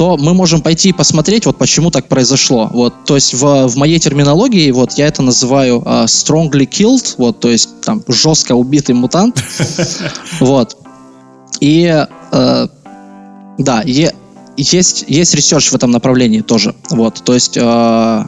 то 0.00 0.16
мы 0.16 0.32
можем 0.32 0.62
пойти 0.62 0.88
и 0.88 0.92
посмотреть, 0.94 1.44
вот 1.44 1.58
почему 1.58 1.90
так 1.90 2.08
произошло. 2.08 2.70
Вот, 2.72 3.04
то 3.04 3.16
есть 3.16 3.34
в, 3.34 3.68
в 3.68 3.76
моей 3.76 3.98
терминологии, 3.98 4.70
вот 4.70 4.94
я 4.94 5.06
это 5.06 5.20
называю 5.20 5.82
uh, 5.84 6.06
strongly 6.06 6.66
killed, 6.66 7.16
вот, 7.18 7.40
то 7.40 7.50
есть 7.50 7.82
там 7.82 8.02
жестко 8.08 8.54
убитый 8.54 8.94
мутант. 8.94 9.44
Вот. 10.40 10.74
И 11.60 11.84
uh, 12.32 12.70
да, 13.58 13.82
е, 13.82 14.14
есть, 14.56 15.04
есть 15.06 15.34
research 15.34 15.70
в 15.70 15.74
этом 15.74 15.90
направлении 15.90 16.40
тоже. 16.40 16.74
Вот, 16.88 17.22
то 17.22 17.34
есть 17.34 17.58
uh, 17.58 18.26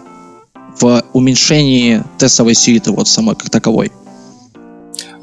в 0.81 1.03
уменьшении 1.13 2.03
тестовой 2.19 2.55
suite'ы 2.55 2.93
вот 2.93 3.09
самой 3.09 3.37
как 3.37 3.51
таковой. 3.51 3.93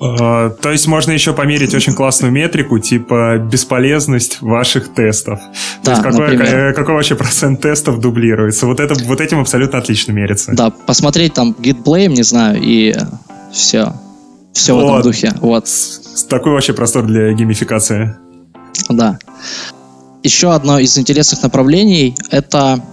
А, 0.01 0.49
то 0.49 0.71
есть 0.71 0.88
можно 0.88 1.12
еще 1.12 1.33
померить 1.33 1.73
очень 1.73 1.93
классную 1.93 2.31
метрику, 2.31 2.79
типа 2.79 3.38
бесполезность 3.38 4.41
ваших 4.41 4.93
тестов. 4.93 5.39
Да, 5.83 5.83
То 5.83 5.91
есть 5.91 6.03
какой, 6.03 6.38
например. 6.38 6.73
какой 6.73 6.95
вообще 6.95 7.15
процент 7.15 7.62
тестов 7.62 7.99
дублируется. 7.99 8.65
Вот, 8.65 8.79
это, 8.79 8.95
вот 9.05 9.19
этим 9.19 9.39
абсолютно 9.41 9.79
отлично 9.79 10.13
мерится. 10.13 10.53
Да, 10.53 10.69
посмотреть 10.69 11.33
там 11.33 11.55
git 11.59 11.83
blame, 11.83 12.13
не 12.15 12.23
знаю, 12.23 12.59
и 12.62 12.95
все. 13.51 13.93
Все 14.53 14.73
вот. 14.73 14.83
в 14.83 14.88
этом 14.88 15.01
духе. 15.01 15.33
Вот. 15.41 15.65
Такой 16.29 16.53
вообще 16.53 16.73
простор 16.73 17.05
для 17.05 17.33
геймификации. 17.33 18.15
Да. 18.88 19.19
Еще 20.23 20.53
одно 20.53 20.79
из 20.79 20.97
интересных 20.97 21.43
направлений— 21.43 22.15
это 22.31 22.83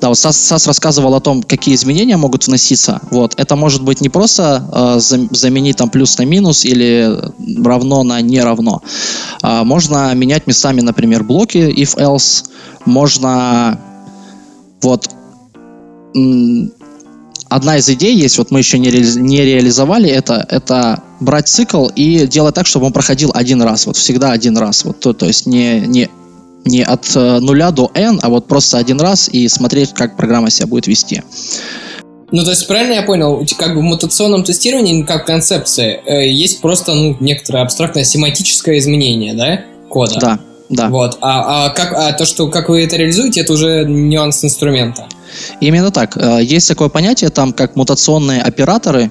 да, 0.00 0.08
вот 0.08 0.18
Сас, 0.18 0.36
Сас 0.36 0.66
рассказывал 0.66 1.14
о 1.14 1.20
том, 1.20 1.42
какие 1.42 1.74
изменения 1.74 2.16
могут 2.16 2.46
вноситься. 2.46 3.00
Вот, 3.10 3.34
это 3.36 3.56
может 3.56 3.82
быть 3.82 4.00
не 4.00 4.08
просто 4.08 4.64
э, 4.72 5.00
заменить 5.00 5.76
там 5.76 5.90
плюс 5.90 6.16
на 6.18 6.24
минус 6.24 6.64
или 6.64 7.18
равно 7.62 8.02
на 8.02 8.20
не 8.20 8.40
равно. 8.40 8.82
Э, 9.42 9.62
можно 9.62 10.14
менять 10.14 10.46
местами, 10.46 10.80
например, 10.80 11.22
блоки 11.22 11.58
if 11.58 11.96
else. 11.96 12.44
Можно 12.86 13.78
вот 14.80 15.10
одна 17.50 17.76
из 17.76 17.88
идей 17.88 18.16
есть, 18.16 18.38
вот 18.38 18.50
мы 18.50 18.60
еще 18.60 18.78
не, 18.78 18.90
ре, 18.90 19.02
не 19.16 19.44
реализовали 19.44 20.08
это, 20.08 20.46
это 20.48 21.02
брать 21.18 21.48
цикл 21.48 21.88
и 21.88 22.26
делать 22.26 22.54
так, 22.54 22.66
чтобы 22.66 22.86
он 22.86 22.92
проходил 22.92 23.30
один 23.34 23.60
раз, 23.60 23.86
вот 23.86 23.96
всегда 23.96 24.32
один 24.32 24.56
раз, 24.56 24.84
вот 24.84 25.00
то, 25.00 25.12
то 25.12 25.26
есть 25.26 25.46
не, 25.46 25.80
не, 25.80 26.08
не 26.64 26.82
от 26.82 27.10
э, 27.14 27.38
нуля 27.40 27.70
до 27.70 27.90
n, 27.94 28.20
а 28.22 28.28
вот 28.28 28.46
просто 28.46 28.78
один 28.78 29.00
раз 29.00 29.28
и 29.28 29.48
смотреть, 29.48 29.92
как 29.92 30.16
программа 30.16 30.50
себя 30.50 30.66
будет 30.66 30.86
вести. 30.86 31.22
Ну, 32.32 32.44
то 32.44 32.50
есть, 32.50 32.66
правильно 32.68 32.94
я 32.94 33.02
понял, 33.02 33.44
как 33.58 33.74
бы 33.74 33.80
в 33.80 33.82
мутационном 33.82 34.44
тестировании, 34.44 35.02
как 35.02 35.26
концепция, 35.26 36.00
э, 36.04 36.28
есть 36.28 36.60
просто, 36.60 36.94
ну, 36.94 37.16
некоторое 37.18 37.62
абстрактное 37.62 38.04
семантическое 38.04 38.78
изменение, 38.78 39.34
да, 39.34 39.64
кода? 39.88 40.18
Да, 40.20 40.38
да. 40.68 40.88
Вот, 40.88 41.18
а, 41.20 41.66
а, 41.66 41.70
как, 41.70 41.92
а 41.92 42.12
то, 42.12 42.24
что, 42.24 42.48
как 42.48 42.68
вы 42.68 42.84
это 42.84 42.96
реализуете, 42.96 43.40
это 43.40 43.52
уже 43.52 43.84
нюанс 43.84 44.44
инструмента. 44.44 45.06
Именно 45.60 45.90
так. 45.90 46.16
Э, 46.16 46.38
есть 46.42 46.68
такое 46.68 46.88
понятие, 46.88 47.30
там, 47.30 47.52
как 47.52 47.74
мутационные 47.74 48.42
операторы, 48.42 49.10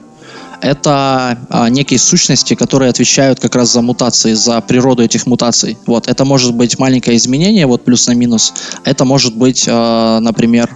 это 0.62 1.38
а, 1.49 1.70
некие 1.70 1.99
сущности, 1.99 2.53
которые 2.53 2.89
отвечают 2.89 3.39
как 3.39 3.55
раз 3.55 3.72
за 3.72 3.82
мутации, 3.82 4.34
за 4.34 4.60
природу 4.62 5.03
этих 5.03 5.26
мутаций. 5.26 5.78
Вот, 5.86 6.07
это 6.07 6.26
может 6.26 6.53
быть 6.53 6.78
маленькое 6.80 7.18
изменение, 7.18 7.66
вот 7.66 7.86
плюс 7.86 8.07
на 8.07 8.14
минус. 8.14 8.53
Это 8.84 9.05
может 9.05 9.36
быть, 9.36 9.66
а, 9.68 10.20
например, 10.20 10.70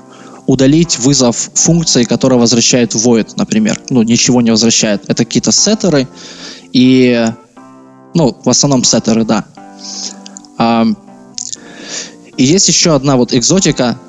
удалить 0.45 0.99
вызов 0.99 1.35
функции, 1.53 2.03
которая 2.03 2.39
возвращает 2.39 2.93
void, 2.93 3.33
например. 3.35 3.79
Ну, 3.89 4.01
ничего 4.03 4.41
не 4.41 4.51
возвращает. 4.51 5.03
Это 5.07 5.25
какие-то 5.25 5.51
сеттеры 5.51 6.07
и, 6.71 7.25
ну, 8.13 8.37
в 8.43 8.49
основном 8.49 8.83
сеттеры, 8.83 9.25
да. 9.25 9.45
А, 10.57 10.85
и 12.37 12.43
есть 12.43 12.67
еще 12.67 12.95
одна 12.95 13.15
вот 13.15 13.33
экзотика, 13.33 13.99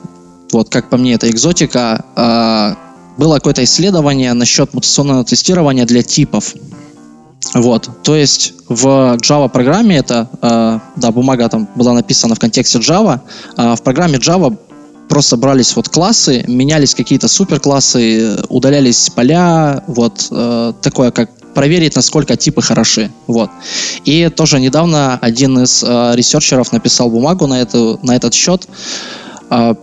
вот 0.52 0.68
как 0.68 0.88
по 0.88 0.96
мне 0.96 1.14
это 1.14 1.28
экзотика, 1.28 2.76
было 3.16 3.36
какое-то 3.36 3.62
исследование 3.64 4.32
насчет 4.32 4.74
мутационного 4.74 5.24
тестирования 5.24 5.86
для 5.86 6.02
типов. 6.02 6.54
Вот, 7.52 7.88
то 8.02 8.16
есть 8.16 8.54
в 8.68 9.16
Java 9.22 9.48
программе 9.48 9.98
это, 9.98 10.28
э, 10.40 10.78
да, 10.96 11.10
бумага 11.12 11.48
там 11.48 11.68
была 11.76 11.92
написана 11.92 12.34
в 12.34 12.38
контексте 12.38 12.78
Java, 12.78 13.20
э, 13.56 13.74
в 13.76 13.82
программе 13.82 14.16
Java 14.16 14.56
просто 15.08 15.36
брались 15.36 15.76
вот 15.76 15.88
классы, 15.88 16.44
менялись 16.48 16.94
какие-то 16.94 17.28
суперклассы, 17.28 18.38
удалялись 18.48 19.10
поля, 19.10 19.84
вот 19.86 20.26
э, 20.30 20.72
такое 20.82 21.10
как 21.10 21.30
проверить, 21.54 21.94
насколько 21.94 22.36
типы 22.36 22.62
хороши. 22.62 23.10
Вот. 23.26 23.50
И 24.04 24.28
тоже 24.28 24.58
недавно 24.60 25.18
один 25.18 25.62
из 25.62 25.84
э, 25.84 26.12
researcher'ов 26.14 26.72
написал 26.72 27.10
бумагу 27.10 27.46
на, 27.46 27.60
эту, 27.60 28.00
на 28.02 28.16
этот 28.16 28.34
счет. 28.34 28.66
Э, 29.50 29.74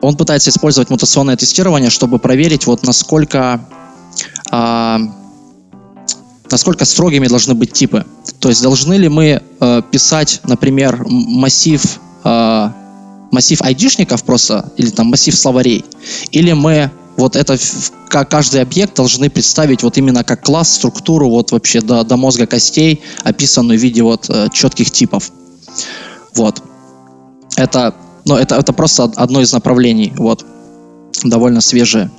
он 0.00 0.16
пытается 0.16 0.50
использовать 0.50 0.90
мутационное 0.90 1.36
тестирование, 1.36 1.90
чтобы 1.90 2.18
проверить, 2.18 2.66
вот 2.66 2.82
насколько, 2.82 3.60
э, 4.50 4.98
насколько 6.50 6.84
строгими 6.84 7.26
должны 7.26 7.54
быть 7.54 7.72
типы. 7.72 8.04
То 8.38 8.48
есть 8.48 8.62
должны 8.62 8.94
ли 8.94 9.08
мы 9.08 9.42
э, 9.60 9.82
писать, 9.90 10.40
например, 10.44 11.04
массив 11.06 11.82
э, 12.24 12.70
массив 13.30 13.62
ID'шников 13.62 14.24
просто, 14.24 14.72
или 14.76 14.90
там 14.90 15.06
массив 15.06 15.36
словарей, 15.36 15.84
или 16.32 16.52
мы 16.52 16.90
вот 17.16 17.36
это, 17.36 17.58
каждый 18.08 18.62
объект 18.62 18.96
должны 18.96 19.28
представить 19.28 19.82
вот 19.82 19.98
именно 19.98 20.24
как 20.24 20.42
класс, 20.42 20.74
структуру, 20.74 21.28
вот 21.28 21.52
вообще 21.52 21.80
до, 21.80 22.02
до 22.02 22.16
мозга 22.16 22.46
костей, 22.46 23.02
описанную 23.22 23.78
в 23.78 23.82
виде 23.82 24.02
вот 24.02 24.28
э, 24.30 24.48
четких 24.52 24.90
типов. 24.90 25.30
Вот. 26.34 26.62
Это, 27.56 27.94
ну, 28.30 28.36
это, 28.36 28.54
это 28.54 28.72
просто 28.72 29.10
одно 29.16 29.40
из 29.40 29.52
направлений, 29.52 30.12
вот. 30.16 30.44
Довольно 31.24 31.60
свежее. 31.60 32.10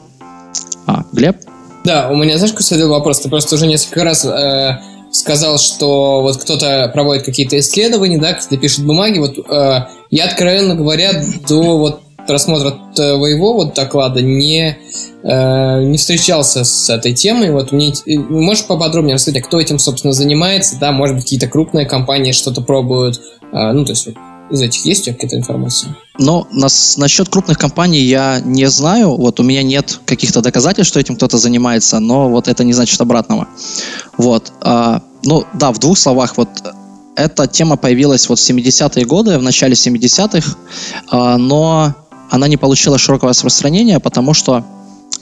А, 0.85 1.05
Глеб? 1.13 1.37
Да, 1.85 2.09
у 2.09 2.15
меня, 2.15 2.37
знаешь, 2.37 2.53
какой 2.53 2.85
вопрос? 2.85 3.21
Ты 3.21 3.29
просто 3.29 3.55
уже 3.55 3.65
несколько 3.65 4.03
раз 4.03 4.25
э, 4.25 4.77
сказал, 5.11 5.57
что 5.57 6.21
вот 6.21 6.35
кто-то 6.35 6.91
проводит 6.93 7.23
какие-то 7.23 7.57
исследования, 7.57 8.17
да, 8.17 8.33
кто-то 8.33 8.57
пишет 8.57 8.85
бумаги. 8.85 9.19
Вот 9.19 9.37
э, 9.37 9.85
я, 10.09 10.25
откровенно 10.25 10.75
говоря, 10.75 11.23
до 11.47 11.77
вот 11.77 12.01
просмотра 12.27 12.77
твоего 12.93 13.53
вот 13.53 13.73
доклада 13.73 14.21
не, 14.21 14.77
э, 15.23 15.83
не 15.83 15.97
встречался 15.97 16.65
с 16.65 16.89
этой 16.89 17.13
темой. 17.13 17.51
Вот 17.51 17.71
мне 17.71 17.93
можешь 18.05 18.65
поподробнее 18.65 19.15
рассказать, 19.15 19.43
кто 19.43 19.61
этим, 19.61 19.79
собственно, 19.79 20.11
занимается? 20.11 20.77
Да, 20.77 20.91
может 20.91 21.15
быть, 21.15 21.23
какие-то 21.23 21.47
крупные 21.47 21.85
компании 21.85 22.33
что-то 22.33 22.59
пробуют. 22.61 23.21
Э, 23.53 23.71
ну, 23.71 23.85
то 23.85 23.93
есть 23.93 24.09
из 24.51 24.61
этих 24.61 24.85
есть 24.85 25.01
у 25.01 25.05
тебя 25.05 25.13
какая-то 25.15 25.37
информация? 25.37 25.95
Но 26.19 26.47
нас, 26.51 26.97
насчет 26.97 27.29
крупных 27.29 27.57
компаний 27.57 27.99
я 28.01 28.41
не 28.43 28.69
знаю. 28.69 29.15
Вот 29.15 29.39
у 29.39 29.43
меня 29.43 29.63
нет 29.63 29.99
каких-то 30.05 30.41
доказательств, 30.41 30.89
что 30.89 30.99
этим 30.99 31.15
кто-то 31.15 31.37
занимается, 31.37 31.99
но 31.99 32.29
вот 32.29 32.47
это 32.47 32.63
не 32.63 32.73
значит 32.73 32.99
обратного. 33.01 33.47
Вот. 34.17 34.51
А, 34.61 35.01
ну, 35.23 35.45
да, 35.53 35.71
в 35.71 35.79
двух 35.79 35.97
словах, 35.97 36.37
вот 36.37 36.49
эта 37.15 37.47
тема 37.47 37.77
появилась 37.77 38.27
вот 38.29 38.39
в 38.39 38.49
70-е 38.49 39.05
годы, 39.05 39.37
в 39.37 39.43
начале 39.43 39.73
70-х, 39.73 40.55
а, 41.09 41.37
но 41.37 41.95
она 42.29 42.47
не 42.47 42.57
получила 42.57 42.97
широкого 42.97 43.29
распространения, 43.29 43.99
потому 43.99 44.33
что 44.33 44.65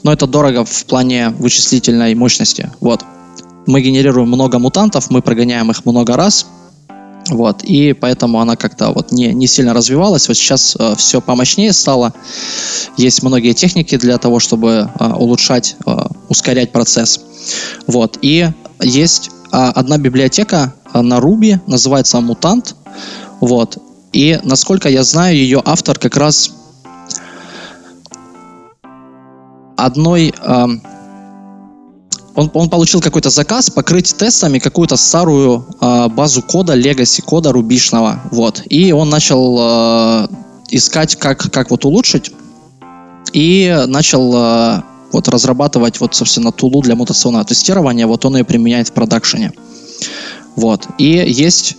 ну, 0.02 0.10
это 0.10 0.26
дорого 0.26 0.64
в 0.64 0.84
плане 0.86 1.30
вычислительной 1.30 2.14
мощности. 2.14 2.70
Вот. 2.80 3.04
Мы 3.66 3.82
генерируем 3.82 4.28
много 4.28 4.58
мутантов, 4.58 5.10
мы 5.10 5.22
прогоняем 5.22 5.70
их 5.70 5.84
много 5.84 6.16
раз, 6.16 6.46
вот, 7.30 7.62
и 7.62 7.92
поэтому 7.92 8.40
она 8.40 8.56
как-то 8.56 8.90
вот 8.90 9.12
не, 9.12 9.32
не 9.32 9.46
сильно 9.46 9.72
развивалась. 9.72 10.26
Вот 10.28 10.36
сейчас 10.36 10.76
э, 10.78 10.94
все 10.96 11.20
помощнее 11.20 11.72
стало. 11.72 12.12
Есть 12.96 13.22
многие 13.22 13.52
техники 13.52 13.96
для 13.96 14.18
того, 14.18 14.40
чтобы 14.40 14.90
э, 14.98 15.12
улучшать, 15.12 15.76
э, 15.86 15.96
ускорять 16.28 16.72
процесс. 16.72 17.20
Вот, 17.86 18.18
и 18.20 18.48
есть 18.82 19.30
э, 19.52 19.56
одна 19.56 19.98
библиотека 19.98 20.74
э, 20.92 21.00
на 21.00 21.18
Ruby, 21.18 21.60
называется 21.66 22.20
Мутант. 22.20 22.74
Вот, 23.40 23.78
и 24.12 24.38
насколько 24.42 24.88
я 24.88 25.04
знаю, 25.04 25.36
ее 25.36 25.62
автор 25.64 25.98
как 25.98 26.16
раз 26.16 26.50
одной... 29.76 30.34
Э, 30.42 30.66
он, 32.34 32.50
он 32.54 32.70
получил 32.70 33.00
какой-то 33.00 33.30
заказ 33.30 33.70
покрыть 33.70 34.16
тестами 34.16 34.58
какую-то 34.58 34.96
старую 34.96 35.66
э, 35.80 36.08
базу 36.08 36.42
кода, 36.42 36.78
legacy 36.78 37.22
кода 37.22 37.52
рубишного, 37.52 38.20
вот. 38.30 38.62
И 38.68 38.92
он 38.92 39.10
начал 39.10 39.58
э, 39.58 40.28
искать, 40.70 41.16
как, 41.16 41.50
как 41.50 41.70
вот 41.70 41.84
улучшить, 41.84 42.32
и 43.32 43.84
начал 43.86 44.32
э, 44.34 44.82
вот 45.12 45.28
разрабатывать 45.28 46.00
вот, 46.00 46.14
собственно, 46.14 46.52
тулу 46.52 46.82
для 46.82 46.94
мутационного 46.94 47.44
тестирования, 47.44 48.06
вот 48.06 48.24
он 48.24 48.36
ее 48.36 48.44
применяет 48.44 48.88
в 48.88 48.92
продакшене. 48.92 49.52
Вот. 50.56 50.86
И 50.98 51.08
есть 51.08 51.76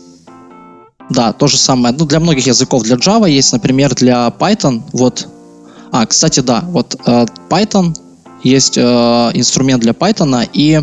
да, 1.10 1.34
то 1.34 1.47
же 1.47 1.58
самое. 1.58 1.93
Ну, 1.97 2.06
для 2.06 2.20
многих 2.20 2.47
языков, 2.47 2.84
для 2.84 2.95
Java 2.95 3.30
есть, 3.30 3.52
например, 3.52 3.93
для 3.95 4.28
Python. 4.28 4.82
Вот. 4.93 5.28
А, 5.91 6.06
кстати, 6.06 6.39
да, 6.39 6.64
вот 6.68 6.95
э, 7.06 7.26
Python 7.49 7.93
есть 8.44 8.78
э, 8.78 8.82
инструмент 8.82 9.82
для 9.82 9.94
Python, 9.94 10.48
и 10.54 10.82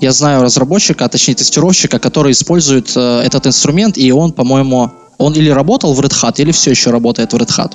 я 0.00 0.12
знаю 0.12 0.42
разработчика, 0.42 1.04
а 1.04 1.08
точнее 1.08 1.34
тестировщика, 1.34 1.98
который 1.98 2.32
использует 2.32 2.92
э, 2.96 3.20
этот 3.20 3.46
инструмент, 3.46 3.96
и 3.96 4.12
он, 4.12 4.32
по-моему, 4.32 4.90
он 5.18 5.32
или 5.34 5.50
работал 5.50 5.94
в 5.94 6.00
Red 6.00 6.12
Hat, 6.12 6.34
или 6.38 6.52
все 6.52 6.70
еще 6.70 6.90
работает 6.90 7.32
в 7.32 7.36
Red 7.36 7.50
Hat. 7.56 7.72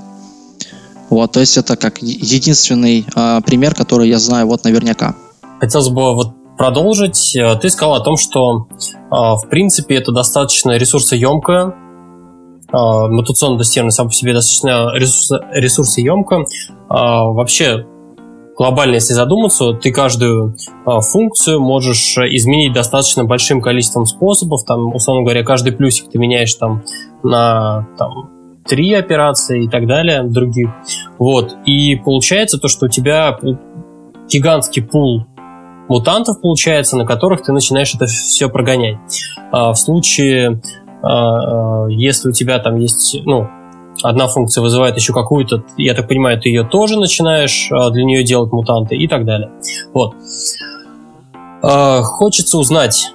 Вот, 1.09 1.31
то 1.31 1.39
есть 1.39 1.57
это 1.57 1.75
как 1.75 2.01
единственный 2.01 3.05
э, 3.15 3.41
пример, 3.45 3.73
который 3.73 4.09
я 4.09 4.19
знаю 4.19 4.47
вот 4.47 4.63
наверняка. 4.63 5.15
Хотелось 5.59 5.89
бы 5.89 6.13
вот 6.13 6.33
продолжить. 6.59 7.35
Э, 7.35 7.55
ты 7.55 7.69
сказал 7.69 7.95
о 7.95 8.01
том, 8.01 8.17
что 8.17 8.67
э, 8.77 8.85
в 9.09 9.47
принципе 9.49 9.95
это 9.95 10.11
достаточно 10.11 10.77
ресурсоемкое, 10.77 11.67
э, 11.67 12.71
мутационное 12.71 13.59
тестирование 13.59 13.91
само 13.91 14.09
по 14.09 14.13
себе 14.13 14.33
достаточно 14.33 14.91
ресурсоемко. 14.93 16.43
Вообще 16.89 17.85
глобально, 18.59 18.95
если 18.95 19.13
задуматься, 19.13 19.71
ты 19.71 19.91
каждую 19.91 20.53
э, 20.85 20.99
функцию 20.99 21.61
можешь 21.61 22.17
изменить 22.17 22.73
достаточно 22.73 23.23
большим 23.23 23.61
количеством 23.61 24.05
способов. 24.05 24.65
Там, 24.65 24.93
условно 24.93 25.23
говоря, 25.23 25.43
каждый 25.43 25.71
плюсик 25.71 26.11
ты 26.11 26.19
меняешь 26.19 26.53
там 26.55 26.83
на 27.23 27.87
там, 27.97 28.29
три 28.67 28.93
операции 28.93 29.63
и 29.63 29.69
так 29.69 29.87
далее, 29.87 30.23
других. 30.23 30.69
Вот. 31.17 31.55
И 31.65 31.95
получается 31.95 32.59
то, 32.59 32.67
что 32.67 32.87
у 32.87 32.89
тебя 32.89 33.37
гигантский 34.27 34.83
пул 34.83 35.25
мутантов 35.87 36.41
получается, 36.41 36.97
на 36.97 37.05
которых 37.05 37.41
ты 37.41 37.53
начинаешь 37.53 37.95
это 37.95 38.07
все 38.07 38.49
прогонять. 38.49 38.97
А 39.51 39.71
в 39.71 39.77
случае, 39.77 40.61
а, 41.01 41.87
если 41.87 42.29
у 42.29 42.31
тебя 42.33 42.59
там 42.59 42.75
есть, 42.75 43.17
ну, 43.25 43.47
одна 44.03 44.27
функция 44.27 44.61
вызывает 44.61 44.95
еще 44.95 45.13
какую-то, 45.13 45.63
я 45.77 45.93
так 45.93 46.07
понимаю, 46.07 46.39
ты 46.39 46.49
ее 46.49 46.63
тоже 46.63 46.99
начинаешь 46.99 47.69
а, 47.71 47.89
для 47.89 48.03
нее 48.03 48.23
делать 48.23 48.51
мутанты 48.51 48.95
и 48.95 49.07
так 49.07 49.25
далее. 49.25 49.51
Вот. 49.93 50.15
А, 51.61 52.01
хочется 52.01 52.57
узнать 52.57 53.13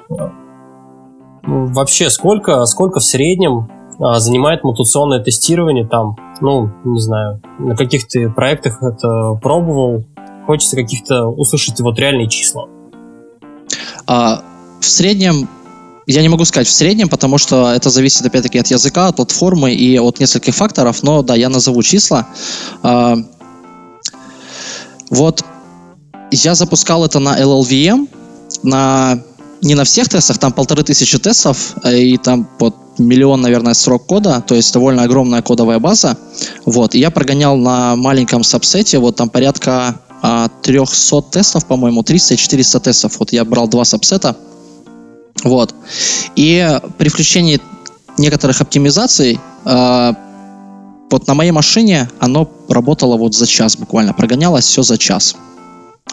вообще, 1.42 2.10
сколько, 2.10 2.64
сколько 2.66 3.00
в 3.00 3.04
среднем 3.04 3.68
а, 4.00 4.18
занимает 4.18 4.64
мутационное 4.64 5.20
тестирование 5.20 5.86
там, 5.86 6.16
ну, 6.40 6.70
не 6.84 7.00
знаю, 7.00 7.40
на 7.58 7.76
каких 7.76 8.06
ты 8.06 8.30
проектах 8.30 8.82
это 8.82 9.34
пробовал, 9.42 10.04
хочется 10.46 10.76
каких-то 10.76 11.26
услышать 11.26 11.80
вот 11.80 11.98
реальные 11.98 12.28
числа. 12.28 12.66
А, 14.06 14.42
в 14.80 14.84
среднем 14.84 15.48
я 16.06 16.22
не 16.22 16.28
могу 16.28 16.44
сказать 16.44 16.68
в 16.68 16.72
среднем, 16.72 17.08
потому 17.08 17.38
что 17.38 17.72
это 17.72 17.90
зависит 17.90 18.26
опять-таки 18.26 18.58
от 18.58 18.66
языка, 18.68 19.08
от 19.08 19.16
платформы 19.16 19.72
и 19.72 19.98
от 19.98 20.20
нескольких 20.20 20.54
факторов, 20.54 21.02
но 21.02 21.22
да, 21.22 21.34
я 21.34 21.48
назову 21.48 21.82
числа. 21.82 22.28
А, 22.82 23.16
вот 25.10 25.44
я 26.30 26.54
запускал 26.54 27.04
это 27.04 27.18
на 27.20 27.40
LLVM, 27.40 28.08
на 28.62 29.22
не 29.62 29.74
на 29.74 29.84
всех 29.84 30.10
тестах, 30.10 30.36
там 30.38 30.52
полторы 30.52 30.82
тысячи 30.82 31.18
тестов, 31.18 31.74
э, 31.84 31.98
и 31.98 32.18
там 32.18 32.46
вот 32.58 32.76
миллион, 32.98 33.40
наверное, 33.40 33.72
срок 33.72 34.06
кода, 34.06 34.44
то 34.46 34.54
есть 34.54 34.74
довольно 34.74 35.04
огромная 35.04 35.40
кодовая 35.40 35.78
база. 35.78 36.18
Вот, 36.66 36.94
и 36.94 36.98
я 36.98 37.10
прогонял 37.10 37.56
на 37.56 37.96
маленьком 37.96 38.44
сабсете, 38.44 38.98
вот 38.98 39.16
там 39.16 39.30
порядка 39.30 40.00
а, 40.22 40.48
300 40.62 41.22
тестов, 41.22 41.66
по-моему, 41.66 42.02
300-400 42.02 42.80
тестов. 42.80 43.18
Вот 43.18 43.32
я 43.32 43.44
брал 43.44 43.66
два 43.68 43.84
сабсета, 43.84 44.36
вот. 45.44 45.74
И 46.34 46.80
при 46.98 47.08
включении 47.08 47.60
некоторых 48.18 48.60
оптимизаций 48.60 49.38
э, 49.64 50.12
вот 51.10 51.26
на 51.26 51.34
моей 51.34 51.52
машине 51.52 52.08
оно 52.18 52.50
работало 52.68 53.16
вот 53.16 53.34
за 53.34 53.46
час 53.46 53.76
буквально, 53.76 54.14
прогонялось 54.14 54.64
все 54.64 54.82
за 54.82 54.98
час. 54.98 55.36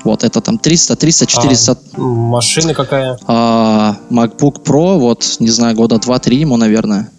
Вот, 0.03 0.23
это 0.23 0.41
там 0.41 0.57
300, 0.57 0.95
300, 0.95 1.25
400. 1.25 1.71
А, 1.71 2.01
машина 2.01 2.73
какая? 2.73 3.17
А, 3.27 3.97
MacBook 4.09 4.63
Pro, 4.63 4.97
вот, 4.97 5.37
не 5.39 5.49
знаю, 5.49 5.75
года 5.75 5.95
2-3 5.95 6.35
ему, 6.35 6.57
наверное. 6.57 7.09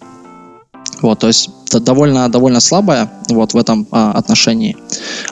Вот, 1.01 1.19
то 1.19 1.27
есть 1.27 1.49
довольно, 1.79 2.29
довольно 2.29 2.59
слабая 2.59 3.11
вот 3.29 3.53
в 3.53 3.57
этом 3.57 3.87
а, 3.91 4.11
отношении. 4.11 4.77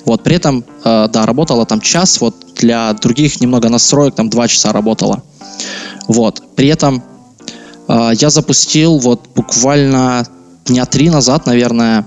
Вот, 0.06 0.24
при 0.24 0.36
этом, 0.36 0.64
а, 0.84 1.08
да, 1.08 1.26
работала 1.26 1.66
там 1.66 1.82
час, 1.82 2.22
вот 2.22 2.36
для 2.56 2.94
других 2.94 3.42
немного 3.42 3.70
настроек 3.70 4.16
там 4.16 4.30
2 4.30 4.48
часа 4.48 4.72
работала. 4.72 5.24
Вот. 6.08 6.42
При 6.56 6.68
этом 6.68 7.04
э, 7.88 8.12
я 8.20 8.30
запустил 8.30 8.98
вот 8.98 9.22
буквально 9.36 10.26
дня 10.66 10.86
три 10.86 11.10
назад, 11.10 11.46
наверное, 11.46 12.06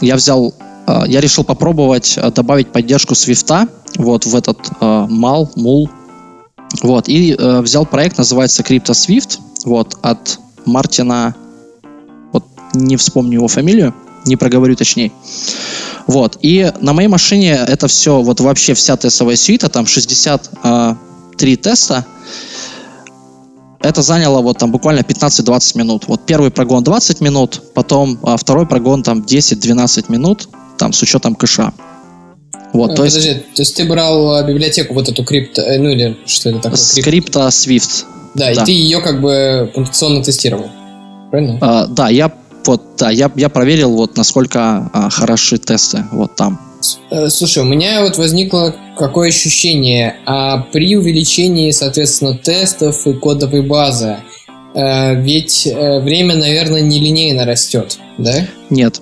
я 0.00 0.16
взял, 0.16 0.54
э, 0.86 1.02
я 1.06 1.20
решил 1.20 1.44
попробовать 1.44 2.14
э, 2.16 2.30
добавить 2.30 2.72
поддержку 2.72 3.14
Swift 3.14 3.68
вот 3.96 4.26
в 4.26 4.34
этот 4.34 4.58
э, 4.80 4.84
MAL, 4.84 5.48
MUL, 5.56 5.88
вот, 6.82 7.08
и 7.08 7.34
э, 7.34 7.60
взял 7.60 7.86
проект, 7.86 8.18
называется 8.18 8.62
CryptoSwift, 8.62 9.38
вот, 9.64 9.96
от 10.02 10.38
Мартина, 10.64 11.34
не 12.74 12.96
вспомню 12.96 13.34
его 13.34 13.48
фамилию, 13.48 13.94
не 14.24 14.36
проговорю 14.36 14.76
точнее. 14.76 15.12
Вот, 16.06 16.38
и 16.42 16.72
на 16.80 16.92
моей 16.92 17.08
машине 17.08 17.52
это 17.52 17.86
все, 17.86 18.20
вот 18.20 18.40
вообще 18.40 18.74
вся 18.74 18.96
тестовая 18.96 19.36
сюита, 19.36 19.68
там 19.68 19.86
63 19.86 21.56
теста, 21.56 22.04
это 23.82 24.02
заняло 24.02 24.40
вот 24.40 24.58
там 24.58 24.70
буквально 24.70 25.00
15-20 25.00 25.78
минут. 25.78 26.04
Вот 26.06 26.24
первый 26.24 26.50
прогон 26.50 26.84
20 26.84 27.20
минут, 27.20 27.62
потом 27.74 28.18
а, 28.22 28.36
второй 28.36 28.66
прогон 28.66 29.02
там 29.02 29.22
10-12 29.22 30.04
минут, 30.08 30.48
там 30.78 30.92
с 30.92 31.02
учетом 31.02 31.34
кэша. 31.34 31.72
Вот, 32.72 32.92
а, 32.92 32.94
то 32.94 33.02
подожди, 33.02 33.28
есть... 33.28 33.54
то 33.54 33.62
есть 33.62 33.76
ты 33.76 33.84
брал 33.84 34.34
а, 34.34 34.42
библиотеку 34.44 34.94
вот 34.94 35.08
эту 35.08 35.24
крипто, 35.24 35.62
э, 35.62 35.78
ну 35.78 35.90
или 35.90 36.16
что 36.26 36.50
это 36.50 36.60
такое? 36.60 36.78
Скрипта 36.78 37.40
Swift. 37.48 38.04
Да, 38.34 38.54
да, 38.54 38.62
и 38.62 38.64
ты 38.64 38.72
ее 38.72 39.00
как 39.00 39.20
бы 39.20 39.70
пунктуационно 39.74 40.22
тестировал, 40.22 40.70
правильно? 41.30 41.58
А, 41.60 41.86
да, 41.86 42.08
я 42.08 42.32
вот, 42.66 42.82
да, 42.98 43.10
я, 43.10 43.30
я 43.36 43.48
проверил 43.48 43.92
вот 43.92 44.16
насколько 44.16 44.90
а, 44.92 45.10
хороши 45.10 45.58
тесты 45.58 46.04
вот 46.12 46.36
там. 46.36 46.60
Э, 47.10 47.28
слушай, 47.28 47.62
у 47.62 47.66
меня 47.66 48.02
вот 48.02 48.18
возникло 48.18 48.74
какое 48.96 49.28
ощущение, 49.28 50.16
а 50.26 50.58
при 50.72 50.96
увеличении, 50.96 51.70
соответственно, 51.70 52.36
тестов 52.36 53.06
и 53.06 53.12
кодовой 53.14 53.62
базы, 53.62 54.18
э, 54.74 55.20
ведь 55.20 55.66
э, 55.66 56.00
время, 56.00 56.36
наверное, 56.36 56.80
нелинейно 56.82 57.44
растет, 57.44 57.98
да? 58.18 58.46
Нет. 58.70 59.00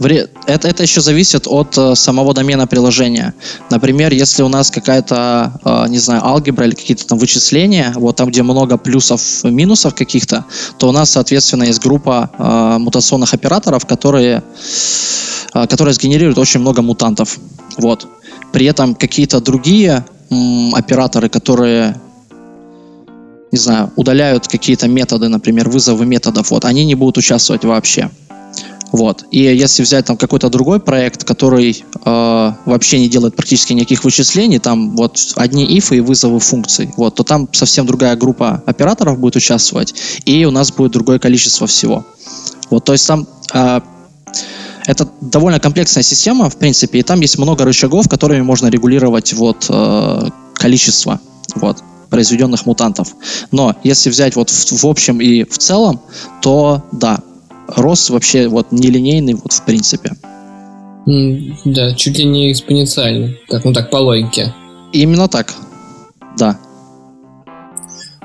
Это, 0.00 0.68
это 0.68 0.82
еще 0.82 1.00
зависит 1.00 1.46
от 1.46 1.76
э, 1.76 1.94
самого 1.94 2.34
домена 2.34 2.66
приложения. 2.66 3.34
Например, 3.70 4.12
если 4.12 4.42
у 4.42 4.48
нас 4.48 4.70
какая-то, 4.70 5.52
э, 5.64 5.88
не 5.88 5.98
знаю, 5.98 6.24
алгебра 6.24 6.66
или 6.66 6.74
какие-то 6.74 7.06
там 7.06 7.18
вычисления, 7.18 7.92
вот 7.96 8.16
там, 8.16 8.30
где 8.30 8.42
много 8.42 8.78
плюсов, 8.78 9.20
минусов 9.44 9.94
каких-то, 9.94 10.44
то 10.78 10.88
у 10.88 10.92
нас, 10.92 11.10
соответственно, 11.10 11.64
есть 11.64 11.80
группа 11.80 12.30
э, 12.36 12.78
мутационных 12.78 13.34
операторов, 13.34 13.86
которые 13.86 14.42
которая 15.52 15.92
сгенерирует 15.94 16.38
очень 16.38 16.60
много 16.60 16.80
мутантов. 16.80 17.36
Вот. 17.76 18.06
При 18.52 18.66
этом 18.66 18.94
какие-то 18.94 19.40
другие 19.40 20.04
операторы, 20.72 21.28
которые 21.28 21.96
не 23.50 23.58
знаю, 23.58 23.90
удаляют 23.96 24.46
какие-то 24.46 24.86
методы, 24.86 25.28
например, 25.28 25.68
вызовы 25.68 26.06
методов, 26.06 26.52
вот, 26.52 26.64
они 26.64 26.84
не 26.84 26.94
будут 26.94 27.18
участвовать 27.18 27.64
вообще. 27.64 28.10
Вот. 28.92 29.24
И 29.30 29.40
если 29.40 29.82
взять 29.82 30.06
там 30.06 30.16
какой-то 30.16 30.48
другой 30.48 30.80
проект, 30.80 31.24
который 31.24 31.84
э, 32.04 32.52
вообще 32.64 32.98
не 32.98 33.08
делает 33.08 33.36
практически 33.36 33.72
никаких 33.72 34.04
вычислений, 34.04 34.58
там 34.58 34.96
вот 34.96 35.32
одни 35.36 35.64
ифы 35.78 35.98
и 35.98 36.00
вызовы 36.00 36.40
функций, 36.40 36.90
вот, 36.96 37.14
то 37.14 37.22
там 37.22 37.48
совсем 37.52 37.86
другая 37.86 38.16
группа 38.16 38.62
операторов 38.66 39.18
будет 39.18 39.36
участвовать, 39.36 39.94
и 40.24 40.44
у 40.44 40.50
нас 40.50 40.72
будет 40.72 40.92
другое 40.92 41.18
количество 41.18 41.66
всего. 41.66 42.04
Вот, 42.70 42.84
то 42.84 42.92
есть 42.92 43.06
там 43.06 43.26
э, 43.52 43.80
это 44.86 45.08
довольно 45.20 45.60
комплексная 45.60 46.02
система, 46.02 46.50
в 46.50 46.56
принципе, 46.56 46.98
и 46.98 47.02
там 47.02 47.20
есть 47.20 47.38
много 47.38 47.64
рычагов, 47.64 48.08
которыми 48.08 48.42
можно 48.42 48.66
регулировать 48.68 49.32
вот 49.32 49.66
э, 49.68 50.28
количество 50.54 51.20
вот, 51.54 51.78
произведенных 52.10 52.66
мутантов. 52.66 53.14
Но 53.52 53.76
если 53.84 54.10
взять 54.10 54.36
вот 54.36 54.50
в, 54.50 54.82
в 54.82 54.86
общем 54.86 55.20
и 55.20 55.44
в 55.44 55.58
целом, 55.58 56.00
то 56.42 56.82
да, 56.92 57.20
рост 57.76 58.10
вообще 58.10 58.48
вот 58.48 58.72
нелинейный 58.72 59.34
вот 59.34 59.52
в 59.52 59.64
принципе. 59.64 60.12
Да, 61.06 61.94
чуть 61.94 62.18
ли 62.18 62.24
не 62.24 62.52
экспоненциальный, 62.52 63.40
как 63.48 63.64
ну 63.64 63.72
так 63.72 63.90
по 63.90 63.96
логике. 63.96 64.54
Именно 64.92 65.28
так, 65.28 65.54
да. 66.38 66.58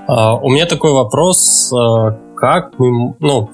Uh, 0.08 0.40
у 0.44 0.52
меня 0.52 0.68
такой 0.68 0.92
вопрос, 0.92 1.72
uh, 1.74 2.16
как 2.36 2.78
мы, 2.78 3.16
ну, 3.20 3.50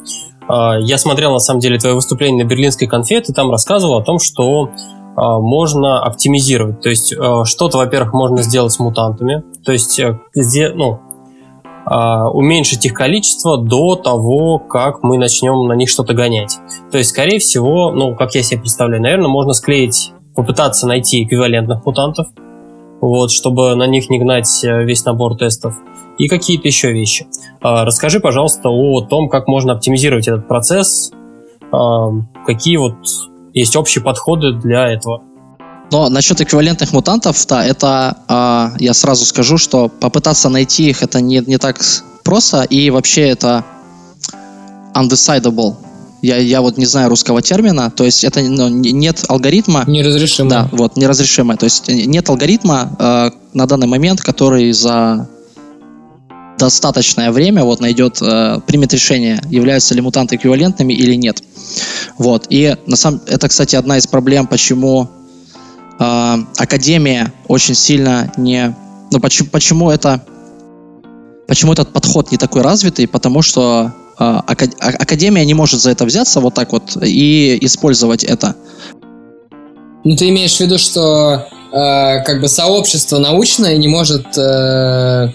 а, 0.48 0.78
я 0.80 0.98
смотрел, 0.98 1.32
на 1.32 1.40
самом 1.40 1.62
деле, 1.62 1.80
твое 1.80 1.96
выступление 1.96 2.44
на 2.44 2.48
Берлинской 2.48 2.88
конфе, 2.88 3.22
ты 3.22 3.32
там 3.32 3.52
рассказывал 3.52 3.98
о 3.98 4.04
том, 4.04 4.20
что 4.20 4.70
а, 5.16 5.40
можно 5.40 6.04
оптимизировать. 6.04 6.82
То 6.82 6.90
есть 6.90 7.14
а, 7.18 7.46
что-то, 7.46 7.78
во-первых, 7.78 8.14
можно 8.14 8.42
сделать 8.42 8.74
с 8.74 8.80
мутантами, 8.80 9.44
то 9.64 9.72
есть 9.72 10.00
э, 10.00 10.20
где, 10.36 10.70
ну, 10.70 11.00
уменьшить 11.86 12.86
их 12.86 12.94
количество 12.94 13.58
до 13.58 13.96
того, 13.96 14.60
как 14.60 15.04
мы 15.04 15.18
начнем 15.18 15.68
на 15.68 15.74
них 15.74 15.90
что-то 15.90 16.14
гонять. 16.14 16.58
То 16.92 16.98
есть, 16.98 17.10
скорее 17.10 17.40
всего, 17.40 17.92
ну, 17.92 18.16
как 18.16 18.36
я 18.36 18.44
себе 18.44 18.62
представляю, 18.62 19.02
наверное, 19.02 19.30
можно 19.30 19.54
склеить, 19.54 20.14
попытаться 20.36 20.88
найти 20.88 21.24
эквивалентных 21.24 21.86
мутантов, 21.86 22.28
вот, 23.02 23.32
чтобы 23.32 23.76
на 23.76 23.88
них 23.88 24.10
не 24.10 24.20
гнать 24.20 24.64
э, 24.64 24.84
весь 24.84 25.04
набор 25.06 25.36
тестов 25.36 25.76
и 26.18 26.28
какие-то 26.28 26.68
еще 26.68 26.92
вещи. 26.92 27.28
А, 27.62 27.84
расскажи, 27.84 28.20
пожалуйста, 28.20 28.70
о 28.70 29.02
том, 29.02 29.28
как 29.28 29.48
можно 29.48 29.74
оптимизировать 29.74 30.28
этот 30.28 30.48
процесс, 30.48 31.12
а, 31.72 32.12
какие 32.46 32.78
вот 32.78 32.96
есть 33.54 33.76
общие 33.76 34.04
подходы 34.04 34.54
для 34.54 34.88
этого. 34.88 35.24
Но 35.92 36.08
насчет 36.10 36.40
эквивалентных 36.40 36.94
мутантов, 36.94 37.46
да, 37.48 37.66
это 37.66 38.18
э, 38.28 38.78
я 38.80 38.94
сразу 38.94 39.26
скажу, 39.26 39.58
что 39.58 39.90
попытаться 39.90 40.48
найти 40.48 40.90
их 40.90 41.04
это 41.04 41.20
не, 41.20 41.44
не 41.46 41.58
так 41.58 41.82
просто, 42.24 42.64
и 42.64 42.90
вообще 42.90 43.28
это 43.28 43.66
undecidable. 44.94 45.76
Я, 46.22 46.38
я 46.38 46.62
вот 46.62 46.78
не 46.78 46.86
знаю 46.86 47.10
русского 47.10 47.42
термина, 47.42 47.92
то 47.92 48.06
есть 48.06 48.24
это 48.24 48.42
ну, 48.42 48.70
нет 48.70 49.26
алгоритма. 49.28 49.84
Неразрешимое. 49.88 50.50
Да, 50.50 50.70
вот, 50.72 50.96
неразрешимое. 50.96 51.58
То 51.58 51.66
есть 51.66 51.88
нет 51.88 52.30
алгоритма 52.30 52.96
э, 52.98 53.30
на 53.54 53.66
данный 53.66 53.88
момент, 53.88 54.22
который 54.22 54.72
за 54.72 55.28
достаточное 56.58 57.32
время 57.32 57.64
вот 57.64 57.82
найдет, 57.82 58.20
э, 58.22 58.60
примет 58.68 58.94
решение, 58.94 59.42
являются 59.50 59.96
ли 59.96 60.02
мутанты 60.02 60.36
эквивалентными 60.36 60.94
или 60.94 61.16
нет. 61.16 61.42
Вот. 62.18 62.46
И 62.50 62.78
на 62.86 62.96
самом 62.96 63.22
это, 63.26 63.50
кстати, 63.50 63.76
одна 63.76 63.98
из 63.98 64.06
проблем, 64.06 64.46
почему 64.46 65.10
э, 66.02 66.38
Академия 66.58 67.32
очень 67.48 67.76
сильно 67.76 68.32
не... 68.38 68.76
Ну, 69.12 69.20
почему, 69.20 69.50
почему 69.50 69.92
это... 69.92 70.22
Почему 71.48 71.74
этот 71.74 71.92
подход 71.92 72.32
не 72.32 72.38
такой 72.38 72.62
развитый? 72.62 73.08
Потому 73.08 73.42
что 73.42 73.92
э, 74.20 74.24
Академия 74.24 75.46
не 75.46 75.54
может 75.54 75.82
за 75.82 75.92
это 75.92 76.06
взяться 76.06 76.40
вот 76.40 76.54
так 76.54 76.72
вот 76.72 76.98
и 77.04 77.58
использовать 77.62 78.24
это. 78.24 78.56
Ну, 80.04 80.16
ты 80.16 80.30
имеешь 80.30 80.58
в 80.58 80.60
виду, 80.62 80.78
что 80.78 81.46
э, 81.72 82.24
как 82.24 82.42
бы 82.42 82.48
сообщество 82.48 83.20
научное 83.20 83.78
не 83.78 83.88
может 83.88 84.38
э, 84.38 85.30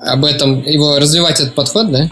об 0.00 0.24
этом, 0.24 0.62
его 0.62 0.98
развивать 0.98 1.40
этот 1.40 1.54
подход, 1.54 1.90
да? 1.90 2.10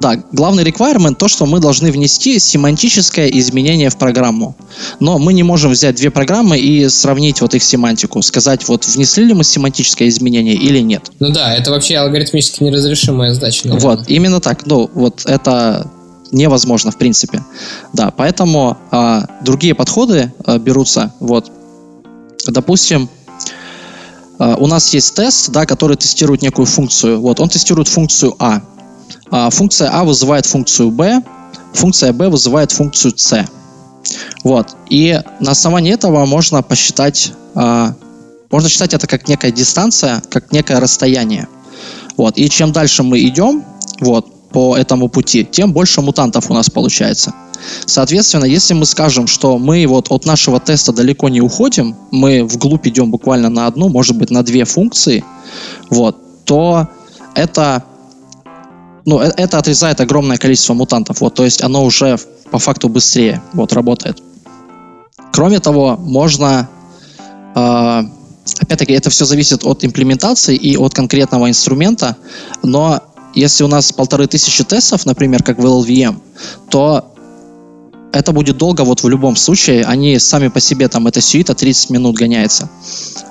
Да, 0.00 0.16
главный 0.32 0.64
requirement 0.64 1.14
то, 1.14 1.28
что 1.28 1.44
мы 1.44 1.60
должны 1.60 1.92
внести 1.92 2.38
семантическое 2.38 3.28
изменение 3.28 3.90
в 3.90 3.98
программу. 3.98 4.56
Но 4.98 5.18
мы 5.18 5.34
не 5.34 5.42
можем 5.42 5.72
взять 5.72 5.96
две 5.96 6.10
программы 6.10 6.58
и 6.58 6.88
сравнить 6.88 7.42
вот 7.42 7.54
их 7.54 7.62
семантику, 7.62 8.22
сказать, 8.22 8.66
вот 8.66 8.86
внесли 8.86 9.24
ли 9.24 9.34
мы 9.34 9.44
семантическое 9.44 10.08
изменение 10.08 10.54
или 10.54 10.78
нет. 10.78 11.10
Ну 11.20 11.30
да, 11.30 11.54
это 11.54 11.70
вообще 11.70 11.96
алгоритмически 11.96 12.62
неразрешимая 12.62 13.34
задача. 13.34 13.68
Наверное. 13.68 13.96
Вот, 13.96 14.08
именно 14.08 14.40
так. 14.40 14.64
Ну, 14.64 14.90
вот 14.94 15.26
это 15.26 15.90
невозможно 16.32 16.90
в 16.90 16.96
принципе. 16.96 17.44
Да, 17.92 18.10
поэтому 18.10 18.78
а, 18.90 19.26
другие 19.42 19.74
подходы 19.74 20.32
а, 20.46 20.58
берутся. 20.58 21.12
Вот, 21.20 21.50
допустим, 22.46 23.10
а, 24.38 24.56
у 24.56 24.66
нас 24.66 24.94
есть 24.94 25.14
тест, 25.14 25.50
да, 25.50 25.66
который 25.66 25.96
тестирует 25.96 26.40
некую 26.40 26.64
функцию. 26.64 27.20
Вот, 27.20 27.38
он 27.40 27.50
тестирует 27.50 27.88
функцию 27.88 28.34
А. 28.38 28.62
А, 29.30 29.50
функция 29.50 29.90
А 29.90 30.04
вызывает 30.04 30.46
функцию 30.46 30.90
B, 30.90 31.22
функция 31.72 32.12
B 32.12 32.28
вызывает 32.28 32.72
функцию 32.72 33.16
C. 33.16 33.46
Вот. 34.44 34.68
И 34.88 35.20
на 35.40 35.52
основании 35.52 35.92
этого 35.92 36.24
можно 36.26 36.62
посчитать, 36.62 37.32
а, 37.54 37.94
можно 38.50 38.68
считать 38.68 38.94
это 38.94 39.06
как 39.06 39.28
некая 39.28 39.52
дистанция, 39.52 40.22
как 40.30 40.52
некое 40.52 40.80
расстояние. 40.80 41.48
Вот. 42.16 42.38
И 42.38 42.48
чем 42.50 42.72
дальше 42.72 43.02
мы 43.02 43.20
идем, 43.20 43.64
вот, 44.00 44.26
по 44.50 44.76
этому 44.76 45.08
пути, 45.08 45.44
тем 45.44 45.72
больше 45.72 46.00
мутантов 46.00 46.50
у 46.50 46.54
нас 46.54 46.68
получается. 46.68 47.32
Соответственно, 47.86 48.46
если 48.46 48.74
мы 48.74 48.86
скажем, 48.86 49.26
что 49.26 49.58
мы 49.58 49.86
вот 49.86 50.10
от 50.10 50.24
нашего 50.24 50.58
теста 50.58 50.92
далеко 50.92 51.28
не 51.28 51.40
уходим, 51.40 51.94
мы 52.10 52.44
вглубь 52.44 52.86
идем 52.88 53.10
буквально 53.10 53.48
на 53.48 53.66
одну, 53.66 53.88
может 53.88 54.16
быть, 54.16 54.30
на 54.30 54.42
две 54.42 54.64
функции, 54.64 55.24
вот, 55.88 56.16
то 56.44 56.88
это 57.34 57.84
ну, 59.06 59.20
э, 59.20 59.32
это 59.36 59.58
отрезает 59.58 60.00
огромное 60.00 60.36
количество 60.36 60.74
мутантов. 60.74 61.20
Вот, 61.20 61.34
то 61.34 61.44
есть 61.44 61.62
оно 61.62 61.84
уже 61.84 62.18
по 62.50 62.58
факту 62.58 62.88
быстрее 62.88 63.42
вот, 63.52 63.72
работает. 63.72 64.22
Кроме 65.32 65.60
того, 65.60 65.96
можно... 65.96 66.68
Э, 67.54 68.02
опять-таки, 68.60 68.92
это 68.92 69.10
все 69.10 69.24
зависит 69.24 69.64
от 69.64 69.84
имплементации 69.84 70.56
и 70.56 70.76
от 70.76 70.94
конкретного 70.94 71.48
инструмента, 71.48 72.16
но 72.62 73.00
если 73.34 73.62
у 73.62 73.68
нас 73.68 73.92
полторы 73.92 74.26
тысячи 74.26 74.64
тестов, 74.64 75.06
например, 75.06 75.42
как 75.42 75.58
в 75.58 75.64
LLVM, 75.64 76.20
то 76.68 77.09
это 78.12 78.32
будет 78.32 78.56
долго 78.56 78.82
вот 78.82 79.02
в 79.02 79.08
любом 79.08 79.36
случае. 79.36 79.84
Они 79.84 80.18
сами 80.18 80.48
по 80.48 80.60
себе, 80.60 80.88
там, 80.88 81.06
эта 81.06 81.20
сюита 81.20 81.54
30 81.54 81.90
минут 81.90 82.16
гоняется. 82.16 82.68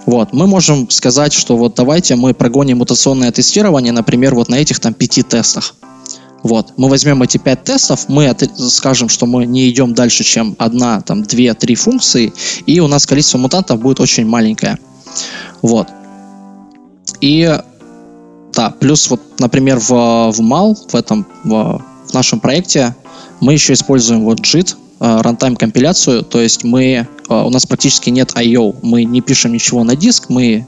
Вот. 0.05 0.33
Мы 0.33 0.47
можем 0.47 0.89
сказать, 0.89 1.33
что 1.33 1.57
вот 1.57 1.75
давайте 1.75 2.15
мы 2.15 2.33
прогоним 2.33 2.77
мутационное 2.77 3.31
тестирование, 3.31 3.93
например, 3.93 4.35
вот 4.35 4.49
на 4.49 4.55
этих 4.55 4.79
там 4.79 4.93
пяти 4.93 5.21
тестах. 5.23 5.75
Вот. 6.43 6.73
Мы 6.77 6.87
возьмем 6.89 7.21
эти 7.21 7.37
пять 7.37 7.63
тестов, 7.63 8.07
мы 8.07 8.33
скажем, 8.69 9.09
что 9.09 9.25
мы 9.25 9.45
не 9.45 9.69
идем 9.69 9.93
дальше, 9.93 10.23
чем 10.23 10.55
одна, 10.57 11.01
там, 11.01 11.23
две, 11.23 11.53
три 11.53 11.75
функции, 11.75 12.33
и 12.65 12.79
у 12.79 12.87
нас 12.87 13.05
количество 13.05 13.37
мутантов 13.37 13.79
будет 13.81 13.99
очень 13.99 14.25
маленькое. 14.25 14.77
Вот. 15.61 15.89
И 17.19 17.59
да, 18.53 18.69
плюс 18.71 19.09
вот, 19.09 19.21
например, 19.39 19.79
в, 19.79 19.89
в 19.89 20.41
MAL, 20.41 20.75
в 20.89 20.95
этом, 20.95 21.25
в, 21.43 21.81
в 22.09 22.13
нашем 22.13 22.39
проекте, 22.39 22.95
мы 23.39 23.53
еще 23.53 23.73
используем 23.73 24.25
вот 24.25 24.39
JIT, 24.39 24.75
э, 24.99 25.05
runtime 25.21 25.55
компиляцию, 25.55 26.23
то 26.23 26.41
есть 26.41 26.63
мы, 26.63 26.83
э, 26.83 27.05
у 27.29 27.49
нас 27.49 27.65
практически 27.65 28.09
нет 28.09 28.31
I.O., 28.35 28.75
мы 28.81 29.03
не 29.03 29.21
пишем 29.21 29.53
ничего 29.53 29.83
на 29.83 29.95
диск, 29.95 30.29
мы 30.29 30.67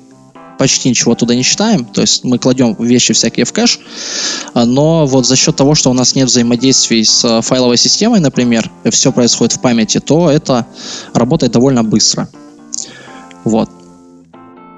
почти 0.57 0.89
ничего 0.89 1.15
туда 1.15 1.33
не 1.33 1.43
читаем, 1.43 1.85
то 1.85 2.01
есть 2.01 2.23
мы 2.23 2.37
кладем 2.37 2.75
вещи 2.75 3.13
всякие 3.13 3.45
в 3.45 3.53
кэш, 3.53 3.79
э, 4.53 4.63
но 4.63 5.05
вот 5.05 5.25
за 5.25 5.35
счет 5.35 5.55
того, 5.55 5.75
что 5.75 5.89
у 5.89 5.93
нас 5.93 6.15
нет 6.15 6.27
взаимодействий 6.27 7.03
с 7.03 7.41
файловой 7.41 7.77
системой, 7.77 8.19
например, 8.19 8.71
все 8.91 9.11
происходит 9.11 9.53
в 9.53 9.61
памяти, 9.61 9.99
то 9.99 10.29
это 10.29 10.67
работает 11.13 11.51
довольно 11.53 11.83
быстро. 11.83 12.29
Вот. 13.43 13.69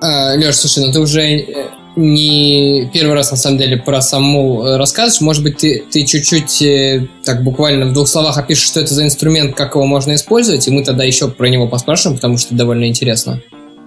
А, 0.01 0.33
Леш, 0.35 0.55
слушай, 0.55 0.85
ну 0.85 0.91
ты 0.91 0.99
уже 0.99 1.82
не 1.95 2.89
первый 2.93 3.13
раз, 3.13 3.31
на 3.31 3.37
самом 3.37 3.57
деле, 3.57 3.77
про 3.77 4.01
саму 4.01 4.63
э, 4.63 4.77
рассказываешь. 4.77 5.21
Может 5.21 5.43
быть, 5.43 5.57
ты, 5.57 5.83
ты 5.91 6.05
чуть-чуть 6.05 6.61
э, 6.61 7.07
так 7.23 7.43
буквально 7.43 7.87
в 7.87 7.93
двух 7.93 8.07
словах 8.07 8.37
опишешь, 8.37 8.65
что 8.65 8.79
это 8.79 8.93
за 8.93 9.03
инструмент, 9.03 9.55
как 9.55 9.75
его 9.75 9.85
можно 9.85 10.15
использовать, 10.15 10.67
и 10.67 10.71
мы 10.71 10.83
тогда 10.83 11.03
еще 11.03 11.29
про 11.29 11.47
него 11.47 11.67
поспрашиваем, 11.67 12.17
потому 12.17 12.37
что 12.37 12.55
довольно 12.55 12.85
интересно. 12.87 13.41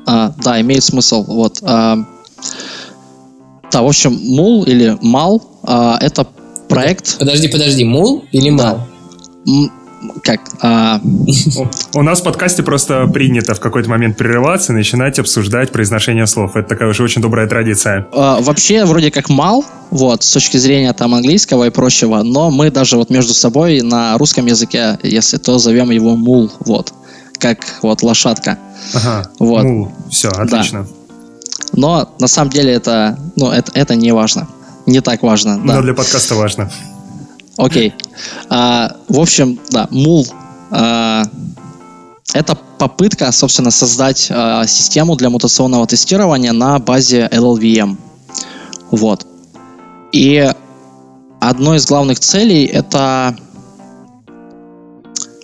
А, 0.06 0.32
да, 0.42 0.60
имеет 0.60 0.84
смысл. 0.84 1.24
Вот. 1.24 1.58
А, 1.62 1.96
да, 3.72 3.82
в 3.82 3.86
общем, 3.86 4.12
мул 4.22 4.64
или 4.64 4.96
мал 5.00 5.42
а, 5.64 5.98
это 6.00 6.26
проект... 6.68 7.18
Подожди, 7.18 7.48
подожди, 7.48 7.84
мул 7.84 8.24
или 8.32 8.50
мал? 8.50 8.86
Да 9.44 9.70
как... 10.22 10.40
А... 10.60 11.00
У 11.94 12.02
нас 12.02 12.20
в 12.20 12.24
подкасте 12.24 12.62
просто 12.62 13.06
принято 13.06 13.54
в 13.54 13.60
какой-то 13.60 13.88
момент 13.88 14.16
прерываться 14.16 14.72
и 14.72 14.76
начинать 14.76 15.18
обсуждать 15.18 15.72
произношение 15.72 16.26
слов. 16.26 16.56
Это 16.56 16.68
такая 16.68 16.88
уже 16.88 17.02
очень 17.02 17.22
добрая 17.22 17.48
традиция. 17.48 18.06
А, 18.12 18.40
вообще, 18.40 18.84
вроде 18.84 19.10
как 19.10 19.28
мал, 19.28 19.64
вот, 19.90 20.22
с 20.22 20.32
точки 20.32 20.56
зрения 20.56 20.92
там 20.92 21.14
английского 21.14 21.64
и 21.64 21.70
прочего, 21.70 22.22
но 22.22 22.50
мы 22.50 22.70
даже 22.70 22.96
вот 22.96 23.10
между 23.10 23.34
собой 23.34 23.80
на 23.82 24.16
русском 24.18 24.46
языке, 24.46 24.98
если 25.02 25.38
то, 25.38 25.58
зовем 25.58 25.90
его 25.90 26.16
мул, 26.16 26.50
вот, 26.60 26.92
как 27.38 27.58
вот 27.82 28.02
лошадка. 28.02 28.58
Ага, 28.94 29.30
вот. 29.38 29.62
мул, 29.62 29.92
все, 30.10 30.28
отлично. 30.28 30.82
Да. 30.82 30.88
Но 31.72 32.14
на 32.18 32.28
самом 32.28 32.50
деле 32.50 32.72
это, 32.72 33.18
ну, 33.36 33.50
это, 33.50 33.72
это 33.74 33.94
не 33.94 34.12
важно. 34.12 34.48
Не 34.86 35.00
так 35.00 35.22
важно, 35.22 35.58
да. 35.58 35.74
Но 35.74 35.82
для 35.82 35.94
подкаста 35.94 36.34
важно. 36.34 36.70
Окей. 37.56 37.94
А, 38.50 38.96
в 39.08 39.18
общем, 39.18 39.58
да, 39.70 39.88
мул 39.90 40.26
а, 40.70 41.24
это 42.34 42.58
попытка, 42.78 43.32
собственно, 43.32 43.70
создать 43.70 44.28
а, 44.30 44.66
систему 44.66 45.16
для 45.16 45.30
мутационного 45.30 45.86
тестирования 45.86 46.52
на 46.52 46.78
базе 46.78 47.28
LLVM. 47.32 47.96
Вот. 48.90 49.26
И 50.12 50.52
одной 51.40 51.78
из 51.78 51.86
главных 51.86 52.20
целей 52.20 52.66
это, 52.66 53.36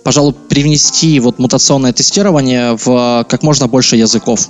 пожалуй, 0.03 0.33
привнести 0.33 1.19
вот 1.19 1.39
мутационное 1.39 1.93
тестирование 1.93 2.77
в 2.77 3.25
как 3.27 3.43
можно 3.43 3.67
больше 3.67 3.95
языков. 3.95 4.49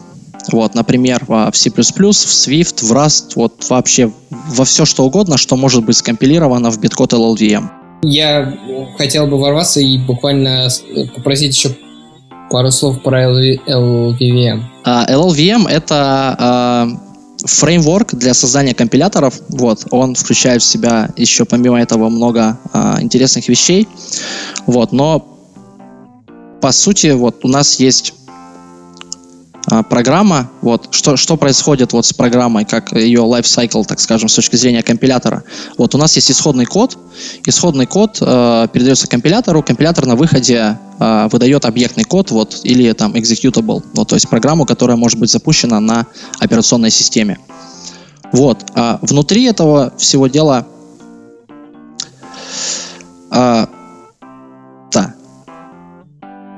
Вот, 0.52 0.76
например, 0.76 1.24
в 1.28 1.52
C++, 1.54 1.70
в 1.70 1.80
Swift, 1.80 2.86
в 2.86 2.92
Rust, 2.92 3.34
вот 3.36 3.66
вообще 3.70 4.12
во 4.30 4.66
все 4.66 4.86
что 4.86 5.06
угодно, 5.06 5.38
что 5.38 5.56
может 5.56 5.86
быть 5.86 5.98
скомпилировано 5.98 6.70
в 6.72 6.80
биткод 6.80 7.14
LLVM. 7.14 7.70
Я 8.04 8.54
хотел 8.98 9.28
бы 9.28 9.40
ворваться 9.40 9.80
и 9.80 9.98
буквально 9.98 10.68
попросить 11.16 11.56
еще 11.56 11.76
пару 12.50 12.70
слов 12.72 13.02
про 13.02 13.24
LLVM. 13.24 14.62
Uh, 14.86 15.10
LLVM— 15.10 15.68
это 15.70 16.38
uh, 16.40 17.48
фреймворк 17.48 18.14
для 18.14 18.34
создания 18.34 18.74
компиляторов. 18.74 19.42
Вот, 19.50 19.88
он 19.92 20.16
включает 20.16 20.62
в 20.62 20.66
себя 20.66 21.10
еще 21.16 21.46
помимо 21.46 21.82
этого 21.82 22.10
много 22.10 22.60
uh, 22.74 23.02
интересных 23.02 23.48
вещей. 23.48 23.88
Вот, 24.68 24.92
но 24.92 25.26
по 26.62 26.72
сути 26.72 27.08
вот 27.08 27.44
у 27.44 27.48
нас 27.48 27.80
есть 27.80 28.14
а, 28.14 28.23
программа, 29.90 30.50
вот, 30.62 30.90
что, 30.92 31.16
что 31.16 31.38
происходит 31.38 31.94
вот 31.94 32.06
с 32.06 32.14
программой, 32.14 32.66
как 32.66 32.92
ее 32.92 33.22
lifecycle, 33.22 33.86
так 33.86 34.00
скажем, 34.00 34.28
с 34.28 34.36
точки 34.36 34.56
зрения 34.56 34.84
компилятора. 34.84 35.44
Вот 35.78 35.96
у 35.96 35.98
нас 35.98 36.16
есть 36.16 36.32
исходный 36.32 36.66
код, 36.66 36.98
исходный 37.46 37.86
код 37.86 38.18
э, 38.20 38.68
передается 38.74 39.08
компилятору, 39.08 39.64
компилятор 39.64 40.06
на 40.06 40.16
выходе 40.16 40.78
э, 41.00 41.30
выдает 41.32 41.66
объектный 41.66 42.04
код, 42.04 42.32
вот, 42.32 42.60
или 42.64 42.92
там 42.92 43.14
executable, 43.14 43.84
вот, 43.94 44.10
то 44.10 44.16
есть 44.16 44.28
программу, 44.28 44.66
которая 44.66 44.98
может 44.98 45.20
быть 45.20 45.32
запущена 45.32 45.80
на 45.80 46.08
операционной 46.40 46.92
системе. 46.92 47.40
Вот, 48.34 48.66
а 48.76 49.00
внутри 49.02 49.46
этого 49.46 49.94
всего 49.98 50.28
дела 50.28 50.68
э, 53.32 53.66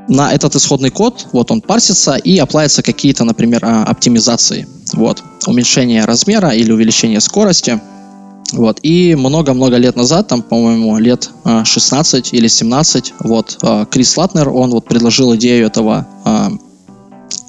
на 0.07 0.33
этот 0.33 0.55
исходный 0.55 0.91
код, 0.91 1.27
вот 1.31 1.51
он 1.51 1.61
парсится 1.61 2.15
и 2.15 2.37
оплавятся 2.37 2.83
какие-то, 2.83 3.23
например, 3.23 3.63
а, 3.63 3.83
оптимизации. 3.83 4.67
Вот, 4.93 5.23
уменьшение 5.47 6.05
размера 6.05 6.49
или 6.49 6.71
увеличение 6.71 7.19
скорости. 7.19 7.79
Вот, 8.51 8.79
и 8.83 9.15
много-много 9.15 9.77
лет 9.77 9.95
назад, 9.95 10.27
там, 10.27 10.43
по-моему, 10.43 10.97
лет 10.99 11.29
16 11.63 12.29
а, 12.31 12.35
или 12.35 12.47
17, 12.47 13.13
вот, 13.21 13.57
а, 13.63 13.85
Крис 13.85 14.15
Латнер, 14.17 14.49
он 14.49 14.69
вот 14.69 14.85
предложил 14.85 15.35
идею 15.35 15.65
этого, 15.65 16.07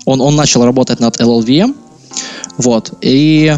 он, 0.07 0.21
он 0.21 0.37
начал 0.37 0.65
работать 0.65 1.01
над 1.01 1.21
LLVM, 1.21 1.75
вот, 2.57 2.95
и 3.03 3.55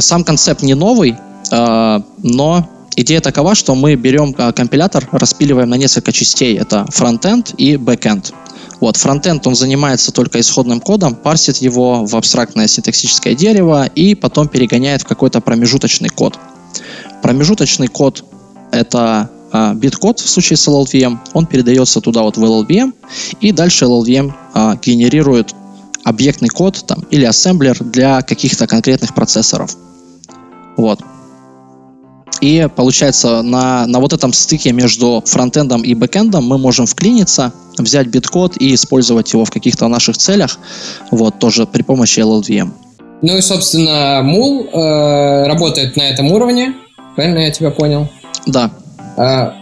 сам 0.00 0.24
концепт 0.24 0.62
не 0.62 0.74
новый, 0.74 1.16
но 1.50 2.68
Идея 2.96 3.20
такова, 3.20 3.54
что 3.54 3.74
мы 3.74 3.96
берем 3.96 4.34
а, 4.38 4.52
компилятор, 4.52 5.08
распиливаем 5.10 5.68
на 5.68 5.74
несколько 5.74 6.12
частей. 6.12 6.56
Это 6.56 6.86
frontend 6.90 7.54
и 7.58 7.76
backend. 7.76 8.32
Вот, 8.80 8.96
frontend, 8.96 9.46
он 9.46 9.54
занимается 9.54 10.12
только 10.12 10.40
исходным 10.40 10.80
кодом, 10.80 11.14
парсит 11.14 11.56
его 11.58 12.04
в 12.04 12.14
абстрактное 12.16 12.68
синтаксическое 12.68 13.34
дерево 13.34 13.86
и 13.86 14.14
потом 14.14 14.48
перегоняет 14.48 15.02
в 15.02 15.06
какой-то 15.06 15.40
промежуточный 15.40 16.08
код. 16.08 16.38
промежуточный 17.22 17.88
код— 17.88 18.24
это 18.72 19.30
а, 19.52 19.74
bitcode 19.74 20.20
в 20.20 20.28
случае 20.28 20.56
с 20.56 20.68
LLVM, 20.68 21.18
он 21.32 21.46
передается 21.46 22.00
туда 22.00 22.22
вот 22.22 22.36
в 22.36 22.44
LLVM, 22.44 22.92
и 23.40 23.52
дальше 23.52 23.86
LLVM 23.86 24.32
а, 24.52 24.76
генерирует 24.76 25.54
объектный 26.04 26.48
код 26.48 26.84
там, 26.86 27.00
или 27.10 27.24
ассемблер 27.24 27.82
для 27.82 28.22
каких-то 28.22 28.66
конкретных 28.66 29.14
процессоров. 29.14 29.76
Вот. 30.76 31.00
И 32.40 32.68
получается, 32.74 33.42
на, 33.42 33.86
на 33.86 34.00
вот 34.00 34.12
этом 34.12 34.32
стыке 34.32 34.72
между 34.72 35.22
фронтендом 35.26 35.82
и 35.82 35.94
бэкендом 35.94 36.44
мы 36.44 36.58
можем 36.58 36.86
вклиниться, 36.86 37.52
взять 37.78 38.08
биткод 38.08 38.56
и 38.60 38.74
использовать 38.74 39.32
его 39.32 39.44
в 39.44 39.50
каких-то 39.50 39.88
наших 39.88 40.16
целях, 40.16 40.58
вот, 41.10 41.38
тоже 41.38 41.66
при 41.66 41.82
помощи 41.82 42.20
LLVM. 42.20 42.70
Ну 43.22 43.36
и, 43.36 43.40
собственно, 43.40 44.20
мул 44.22 44.66
э, 44.66 45.46
работает 45.46 45.96
на 45.96 46.02
этом 46.02 46.30
уровне, 46.32 46.74
правильно 47.16 47.38
я 47.38 47.50
тебя 47.50 47.70
понял? 47.70 48.08
Да. 48.46 48.70
А, 49.16 49.54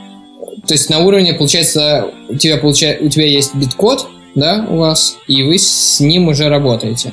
то 0.66 0.74
есть 0.74 0.90
на 0.90 1.00
уровне, 1.00 1.34
получается, 1.34 2.06
у 2.28 2.36
тебя, 2.36 2.58
получа... 2.58 2.96
у 3.00 3.08
тебя 3.08 3.26
есть 3.26 3.54
биткод, 3.54 4.08
да, 4.34 4.66
у 4.68 4.78
вас, 4.78 5.16
и 5.28 5.42
вы 5.42 5.58
с 5.58 6.00
ним 6.00 6.28
уже 6.28 6.48
работаете. 6.48 7.12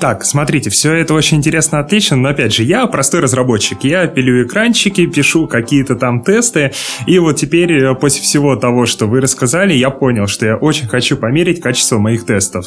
Так, 0.00 0.24
смотрите, 0.24 0.70
все 0.70 0.94
это 0.94 1.14
очень 1.14 1.38
интересно, 1.38 1.78
отлично, 1.78 2.16
но 2.16 2.30
опять 2.30 2.52
же, 2.52 2.62
я 2.62 2.86
простой 2.86 3.20
разработчик, 3.20 3.84
я 3.84 4.06
пилю 4.06 4.46
экранчики, 4.46 5.06
пишу 5.06 5.46
какие-то 5.46 5.96
там 5.96 6.22
тесты, 6.22 6.72
и 7.06 7.18
вот 7.18 7.36
теперь 7.36 7.72
э, 7.72 7.94
после 7.94 8.22
всего 8.22 8.56
того, 8.56 8.86
что 8.86 9.06
вы 9.06 9.20
рассказали, 9.20 9.74
я 9.74 9.90
понял, 9.90 10.26
что 10.26 10.46
я 10.46 10.56
очень 10.56 10.88
хочу 10.88 11.16
померить 11.16 11.60
качество 11.60 11.98
моих 11.98 12.24
тестов. 12.24 12.66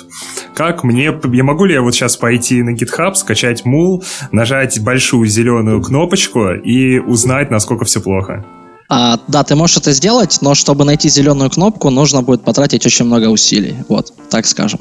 Как 0.56 0.84
мне, 0.84 1.14
я 1.34 1.44
могу 1.44 1.66
ли 1.66 1.74
я 1.74 1.82
вот 1.82 1.94
сейчас 1.94 2.18
пойти 2.18 2.62
на 2.64 2.72
GitHub, 2.72 3.16
скачать 3.16 3.66
мул, 3.66 4.04
нажать 4.32 4.80
большую 4.82 5.28
зеленую 5.28 5.82
кнопочку 5.82 6.52
и 6.52 7.00
узнать, 7.00 7.52
насколько 7.52 7.86
все 7.86 8.02
плохо? 8.02 8.46
А, 8.88 9.18
да, 9.28 9.44
ты 9.44 9.56
можешь 9.56 9.78
это 9.78 9.92
сделать, 9.92 10.40
но 10.42 10.54
чтобы 10.54 10.86
найти 10.86 11.10
зеленую 11.10 11.50
кнопку, 11.50 11.90
нужно 11.90 12.22
будет 12.22 12.44
потратить 12.44 12.86
очень 12.86 13.06
много 13.06 13.30
усилий. 13.30 13.76
Вот, 13.90 14.14
так 14.30 14.46
скажем. 14.46 14.80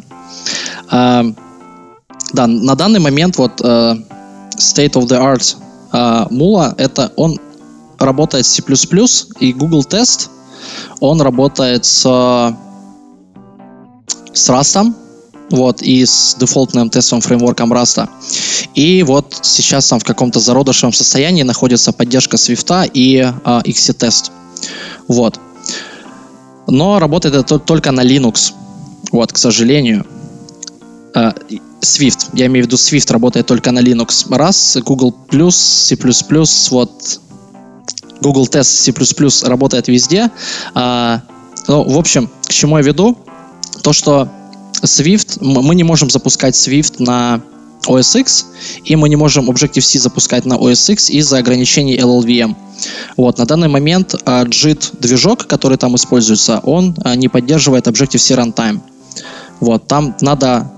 А, 0.90 1.24
да, 2.34 2.46
на 2.46 2.74
данный 2.74 3.00
момент 3.00 3.38
вот 3.38 3.60
uh, 3.60 3.96
state 4.56 4.92
of 4.92 5.06
the 5.06 5.18
art 5.18 5.56
uh, 5.92 6.28
Mula, 6.30 6.74
это 6.76 7.12
он 7.16 7.38
работает 7.98 8.44
с 8.46 8.50
C++ 8.50 8.62
и 9.40 9.52
Google 9.52 9.82
Test, 9.82 10.28
он 11.00 11.20
работает 11.20 11.84
с, 11.84 12.02
с 14.32 14.50
Rust, 14.50 14.92
вот, 15.50 15.82
и 15.82 16.04
с 16.04 16.36
дефолтным 16.38 16.90
тестовым 16.90 17.22
фреймворком 17.22 17.72
Rust. 17.72 18.08
И 18.74 19.02
вот 19.04 19.38
сейчас 19.42 19.88
там 19.88 20.00
в 20.00 20.04
каком-то 20.04 20.40
зародышевом 20.40 20.92
состоянии 20.92 21.42
находится 21.42 21.92
поддержка 21.92 22.36
Swift 22.36 22.90
и 22.92 23.18
uh, 23.18 23.62
XC-тест. 23.62 24.32
Вот. 25.06 25.38
Но 26.66 26.98
работает 26.98 27.34
это 27.34 27.58
только 27.58 27.92
на 27.92 28.02
Linux. 28.04 28.52
Вот, 29.12 29.32
к 29.32 29.36
сожалению. 29.36 30.04
Swift. 31.84 32.30
Я 32.32 32.46
имею 32.46 32.64
в 32.64 32.68
виду, 32.68 32.76
Swift 32.76 33.12
работает 33.12 33.46
только 33.46 33.70
на 33.70 33.80
Linux. 33.80 34.34
Раз, 34.34 34.76
Google+, 34.84 35.14
C++, 35.50 35.96
вот 36.70 37.20
Google 38.20 38.46
Test 38.46 38.64
C++ 38.64 39.48
работает 39.48 39.88
везде. 39.88 40.30
А, 40.74 41.22
ну, 41.68 41.82
в 41.84 41.98
общем, 41.98 42.30
к 42.46 42.50
чему 42.50 42.78
я 42.78 42.82
веду? 42.82 43.18
То, 43.82 43.92
что 43.92 44.28
Swift, 44.82 45.38
мы 45.40 45.74
не 45.74 45.84
можем 45.84 46.10
запускать 46.10 46.54
Swift 46.54 46.96
на 46.98 47.42
OS 47.86 48.20
X, 48.20 48.46
и 48.84 48.96
мы 48.96 49.08
не 49.08 49.16
можем 49.16 49.50
Objective-C 49.50 49.98
запускать 49.98 50.44
на 50.46 50.54
OS 50.54 50.92
X 50.92 51.10
из-за 51.10 51.38
ограничений 51.38 51.96
LLVM. 51.98 52.56
Вот, 53.16 53.38
на 53.38 53.46
данный 53.46 53.68
момент 53.68 54.14
uh, 54.14 54.46
JIT-движок, 54.46 55.46
который 55.46 55.76
там 55.76 55.94
используется, 55.96 56.60
он 56.62 56.92
uh, 56.92 57.16
не 57.16 57.28
поддерживает 57.28 57.86
Objective-C 57.86 58.34
runtime. 58.34 58.80
Вот, 59.60 59.86
там 59.86 60.16
надо 60.20 60.70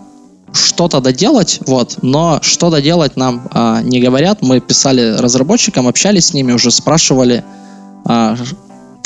что-то 0.57 1.01
доделать, 1.01 1.61
вот, 1.67 1.99
но 2.03 2.41
что 2.43 2.71
доделать 2.71 3.17
нам 3.17 3.49
а, 3.53 3.83
не 3.83 4.01
говорят. 4.01 4.43
Мы 4.43 4.61
писали 4.61 5.17
разработчикам, 5.19 5.87
общались 5.87 6.27
с 6.27 6.35
ними, 6.35 6.53
уже 6.53 6.71
спрашивали, 6.71 7.45
а, 8.05 8.37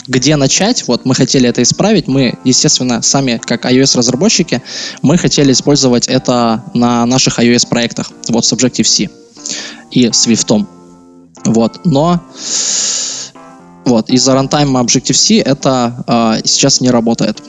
где 0.06 0.36
начать. 0.36 0.86
Вот 0.88 1.04
мы 1.04 1.14
хотели 1.14 1.48
это 1.48 1.62
исправить. 1.62 2.08
Мы, 2.08 2.38
естественно, 2.44 3.02
сами, 3.02 3.40
как 3.44 3.64
iOS-разработчики, 3.66 4.62
мы 5.02 5.18
хотели 5.18 5.52
использовать 5.52 6.08
это 6.08 6.64
на 6.74 7.06
наших 7.06 7.38
iOS-проектах, 7.38 8.10
вот 8.28 8.44
с 8.44 8.52
Objective-C 8.52 9.08
и 9.90 10.06
Swift. 10.06 10.66
Вот, 11.44 11.80
но 11.84 12.20
вот, 13.84 14.10
из-за 14.10 14.34
рантайма 14.34 14.80
Objective-C 14.80 15.38
это 15.38 16.04
а, 16.06 16.38
сейчас 16.44 16.80
не 16.80 16.90
работает. 16.90 17.42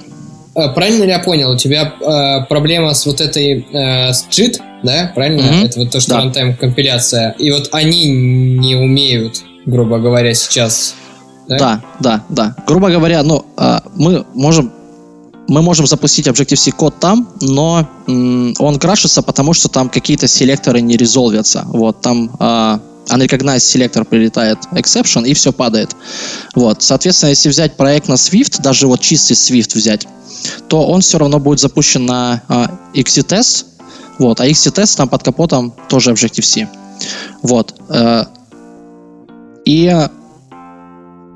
Э, 0.56 0.70
правильно 0.74 1.04
ли 1.04 1.10
я 1.10 1.20
понял, 1.20 1.52
у 1.52 1.58
тебя 1.58 1.94
э, 2.00 2.46
проблема 2.48 2.94
с 2.94 3.06
вот 3.06 3.22
этой 3.22 3.66
э, 3.72 4.14
с 4.14 4.28
JIT, 4.30 4.60
да? 4.84 5.12
Правильно? 5.16 5.42
Mm-hmm. 5.42 5.66
Это 5.66 5.80
вот 5.80 5.92
то, 5.92 6.00
что 6.00 6.12
да. 6.12 6.26
runtime 6.26 6.56
компиляция. 6.56 7.32
И 7.40 7.52
вот 7.52 7.70
они 7.72 8.10
не 8.10 8.76
умеют, 8.76 9.44
грубо 9.66 10.00
говоря, 10.00 10.34
сейчас. 10.34 10.96
Да, 11.48 11.58
да, 11.58 11.82
да. 12.00 12.24
да. 12.30 12.56
Грубо 12.68 12.90
говоря, 12.90 13.24
ну, 13.24 13.46
э, 13.58 13.80
мы 13.96 14.26
можем 14.34 14.72
мы 15.48 15.62
можем 15.62 15.86
запустить 15.86 16.28
Objective-C 16.28 16.72
код 16.72 17.00
там, 17.00 17.28
но 17.42 17.86
м, 18.08 18.54
он 18.60 18.80
крашится, 18.80 19.22
потому 19.22 19.54
что 19.54 19.68
там 19.68 19.90
какие-то 19.90 20.28
селекторы 20.28 20.80
не 20.82 20.96
резолвятся. 20.96 21.64
Вот, 21.66 22.02
там 22.02 22.32
э, 22.40 22.80
unrecognized 23.12 23.60
селектор 23.60 24.06
прилетает 24.06 24.60
exception, 24.74 25.26
и 25.26 25.34
все 25.34 25.52
падает. 25.52 25.96
Вот, 26.56 26.82
соответственно, 26.82 27.30
если 27.30 27.50
взять 27.50 27.78
проект 27.78 28.08
на 28.08 28.14
Swift, 28.14 28.62
даже 28.62 28.88
вот 28.88 29.02
чистый 29.02 29.34
Swift 29.34 29.76
взять, 29.76 30.08
то 30.68 30.88
он 30.88 31.02
все 31.02 31.18
равно 31.18 31.40
будет 31.40 31.60
запущен 31.60 32.06
на 32.06 32.42
э, 32.48 33.00
XC-тест, 33.00 33.66
вот, 34.18 34.40
а 34.40 34.48
XC-тест 34.48 34.98
там 34.98 35.10
под 35.10 35.24
капотом 35.24 35.74
тоже 35.90 36.12
Objective-C. 36.12 36.68
Вот. 37.42 37.76
Э, 37.90 38.26
и 39.66 40.08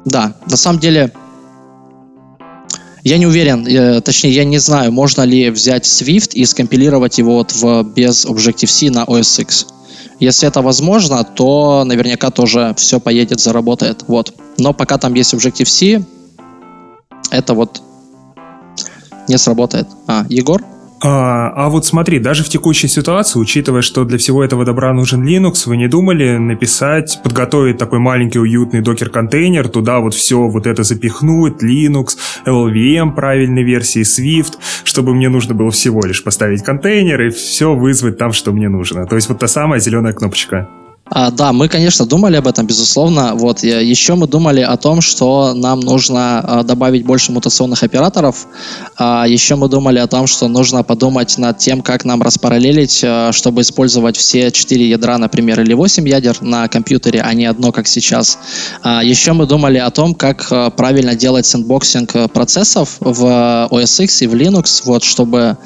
да, 0.05 0.36
на 0.49 0.57
самом 0.57 0.80
деле 0.80 1.11
я 3.03 3.19
не 3.19 3.28
уверен, 3.28 3.67
э, 3.67 4.01
точнее, 4.01 4.32
я 4.32 4.45
не 4.45 4.57
знаю, 4.57 4.91
можно 4.91 5.21
ли 5.21 5.51
взять 5.51 5.86
Swift 5.86 6.32
и 6.34 6.43
скомпилировать 6.45 7.19
его 7.19 7.36
вот 7.36 7.53
в, 7.53 7.84
без 7.84 8.26
Objective-C 8.26 8.89
на 8.89 9.03
OS 9.03 9.41
X. 9.41 9.67
Если 10.20 10.47
это 10.47 10.61
возможно, 10.61 11.24
то 11.24 11.84
наверняка 11.84 12.32
тоже 12.32 12.74
все 12.78 12.99
поедет, 12.99 13.39
заработает. 13.39 14.03
Вот. 14.07 14.34
Но 14.57 14.74
пока 14.74 14.97
там 14.97 15.13
есть 15.13 15.34
Objective-C, 15.34 16.03
это 17.32 17.53
вот 17.53 17.82
не 19.28 19.38
сработает. 19.38 19.88
А, 20.07 20.26
Егор? 20.30 20.63
А, 21.07 21.51
а 21.55 21.69
вот 21.69 21.85
смотри, 21.85 22.17
даже 22.17 22.43
в 22.43 22.49
текущей 22.49 22.87
ситуации, 22.87 23.37
учитывая, 23.37 23.83
что 23.83 24.05
для 24.05 24.17
всего 24.17 24.43
этого 24.43 24.65
добра 24.65 24.91
нужен 24.91 25.23
Linux, 25.23 25.67
вы 25.67 25.77
не 25.77 25.87
думали 25.87 26.37
написать, 26.37 27.19
подготовить 27.23 27.77
такой 27.77 27.99
маленький 27.99 28.39
уютный 28.39 28.81
докер-контейнер, 28.81 29.67
туда 29.67 29.99
вот 29.99 30.15
все 30.15 30.47
вот 30.47 30.65
это 30.65 30.81
запихнуть, 30.81 31.61
Linux, 31.61 32.17
LLVM 32.47 33.13
правильной 33.13 33.61
версии, 33.61 34.01
Swift, 34.01 34.53
чтобы 34.83 35.13
мне 35.13 35.29
нужно 35.29 35.53
было 35.53 35.69
всего 35.69 36.01
лишь 36.03 36.23
поставить 36.23 36.63
контейнер 36.63 37.21
и 37.21 37.29
все 37.29 37.75
вызвать 37.75 38.17
там, 38.17 38.31
что 38.31 38.51
мне 38.51 38.67
нужно. 38.67 39.05
То 39.05 39.15
есть 39.15 39.29
вот 39.29 39.37
та 39.37 39.47
самая 39.47 39.79
зеленая 39.79 40.13
кнопочка. 40.13 40.67
А, 41.07 41.29
да, 41.29 41.53
мы, 41.53 41.67
конечно, 41.67 42.07
думали 42.07 42.37
об 42.37 42.47
этом, 42.47 42.65
безусловно. 42.65 43.35
Вот 43.35 43.61
еще 43.61 44.15
мы 44.15 44.27
думали 44.27 44.61
о 44.61 44.75
том, 44.75 45.01
что 45.01 45.53
нам 45.53 45.79
нужно 45.79 46.39
а, 46.39 46.63
добавить 46.63 47.05
больше 47.05 47.31
мутационных 47.31 47.83
операторов. 47.83 48.47
А, 48.97 49.25
еще 49.27 49.55
мы 49.55 49.69
думали 49.69 49.99
о 49.99 50.07
том, 50.07 50.25
что 50.25 50.47
нужно 50.47 50.83
подумать 50.83 51.37
над 51.37 51.59
тем, 51.59 51.81
как 51.81 52.05
нам 52.05 52.23
распараллелить, 52.23 53.01
а, 53.03 53.31
чтобы 53.33 53.61
использовать 53.61 54.17
все 54.17 54.49
4 54.51 54.89
ядра, 54.89 55.19
например, 55.19 55.61
или 55.61 55.73
8 55.73 56.09
ядер 56.09 56.41
на 56.41 56.67
компьютере, 56.67 57.21
а 57.21 57.31
не 57.35 57.45
одно, 57.45 57.71
как 57.71 57.87
сейчас. 57.87 58.39
А, 58.81 59.03
еще 59.03 59.33
мы 59.33 59.45
думали 59.45 59.77
о 59.77 59.91
том, 59.91 60.15
как 60.15 60.47
а, 60.49 60.71
правильно 60.71 61.13
делать 61.13 61.45
sandboxing 61.45 62.31
процессов 62.33 62.97
в 62.99 63.67
OS 63.69 64.03
X 64.05 64.23
и 64.23 64.27
в 64.27 64.33
Linux, 64.33 64.81
вот, 64.85 65.03
чтобы 65.03 65.57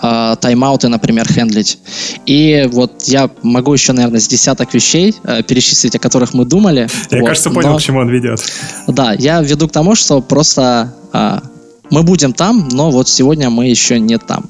а, 0.00 0.36
тайм-ауты, 0.36 0.88
например, 0.88 1.30
хендлить. 1.30 1.78
И 2.24 2.66
вот 2.72 3.02
я 3.04 3.28
могу 3.42 3.74
еще, 3.74 3.92
наверное, 3.92 4.20
с 4.20 4.28
10 4.28 4.53
десяток 4.54 4.74
вещей 4.74 5.14
э, 5.24 5.42
перечислить, 5.42 5.96
о 5.96 5.98
которых 5.98 6.34
мы 6.34 6.44
думали. 6.44 6.88
Я, 7.10 7.20
вот, 7.20 7.28
кажется, 7.28 7.50
понял, 7.50 7.70
но... 7.70 7.78
к 7.78 7.82
чему 7.82 8.00
он 8.00 8.08
ведет. 8.08 8.40
Да, 8.86 9.12
я 9.12 9.42
веду 9.42 9.68
к 9.68 9.72
тому, 9.72 9.94
что 9.94 10.20
просто 10.20 10.94
э, 11.12 11.38
мы 11.90 12.02
будем 12.02 12.32
там, 12.32 12.68
но 12.72 12.90
вот 12.90 13.08
сегодня 13.08 13.50
мы 13.50 13.66
еще 13.66 13.98
не 14.00 14.18
там. 14.18 14.44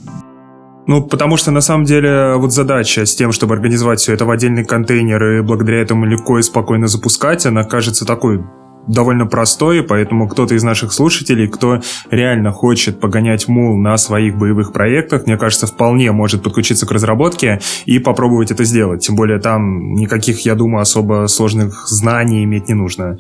Ну, 0.87 1.03
потому 1.03 1.39
что 1.39 1.51
на 1.51 1.63
самом 1.63 1.85
деле 1.85 2.35
вот 2.37 2.53
задача 2.53 3.07
с 3.07 3.15
тем, 3.15 3.33
чтобы 3.33 3.55
организовать 3.55 4.01
все 4.01 4.13
это 4.13 4.27
в 4.27 4.31
отдельный 4.31 4.65
контейнер 4.65 5.39
и 5.39 5.43
благодаря 5.43 5.81
этому 5.81 6.05
легко 6.05 6.39
и 6.39 6.43
спокойно 6.43 6.89
запускать, 6.89 7.47
она 7.47 7.65
кажется 7.65 8.05
такой 8.05 8.45
довольно 8.87 9.27
простой, 9.27 9.83
поэтому 9.83 10.29
кто-то 10.29 10.55
из 10.55 10.63
наших 10.63 10.93
слушателей, 10.93 11.49
кто 11.49 11.81
реально 12.11 12.53
хочет 12.53 13.01
погонять 13.01 13.49
мул 13.49 13.77
на 13.77 13.97
своих 13.97 14.37
боевых 14.37 14.73
проектах, 14.73 15.27
мне 15.27 15.37
кажется, 15.37 15.67
вполне 15.67 16.13
может 16.13 16.43
подключиться 16.43 16.87
к 16.87 16.93
разработке 16.93 17.61
и 17.87 17.99
попробовать 17.99 18.51
это 18.51 18.65
сделать. 18.65 19.07
Тем 19.07 19.17
более 19.17 19.41
там 19.41 19.95
никаких, 19.95 20.45
я 20.45 20.55
думаю, 20.55 20.83
особо 20.83 21.27
сложных 21.29 21.89
знаний 21.89 22.45
иметь 22.45 22.69
не 22.69 22.75
нужно. 22.75 23.19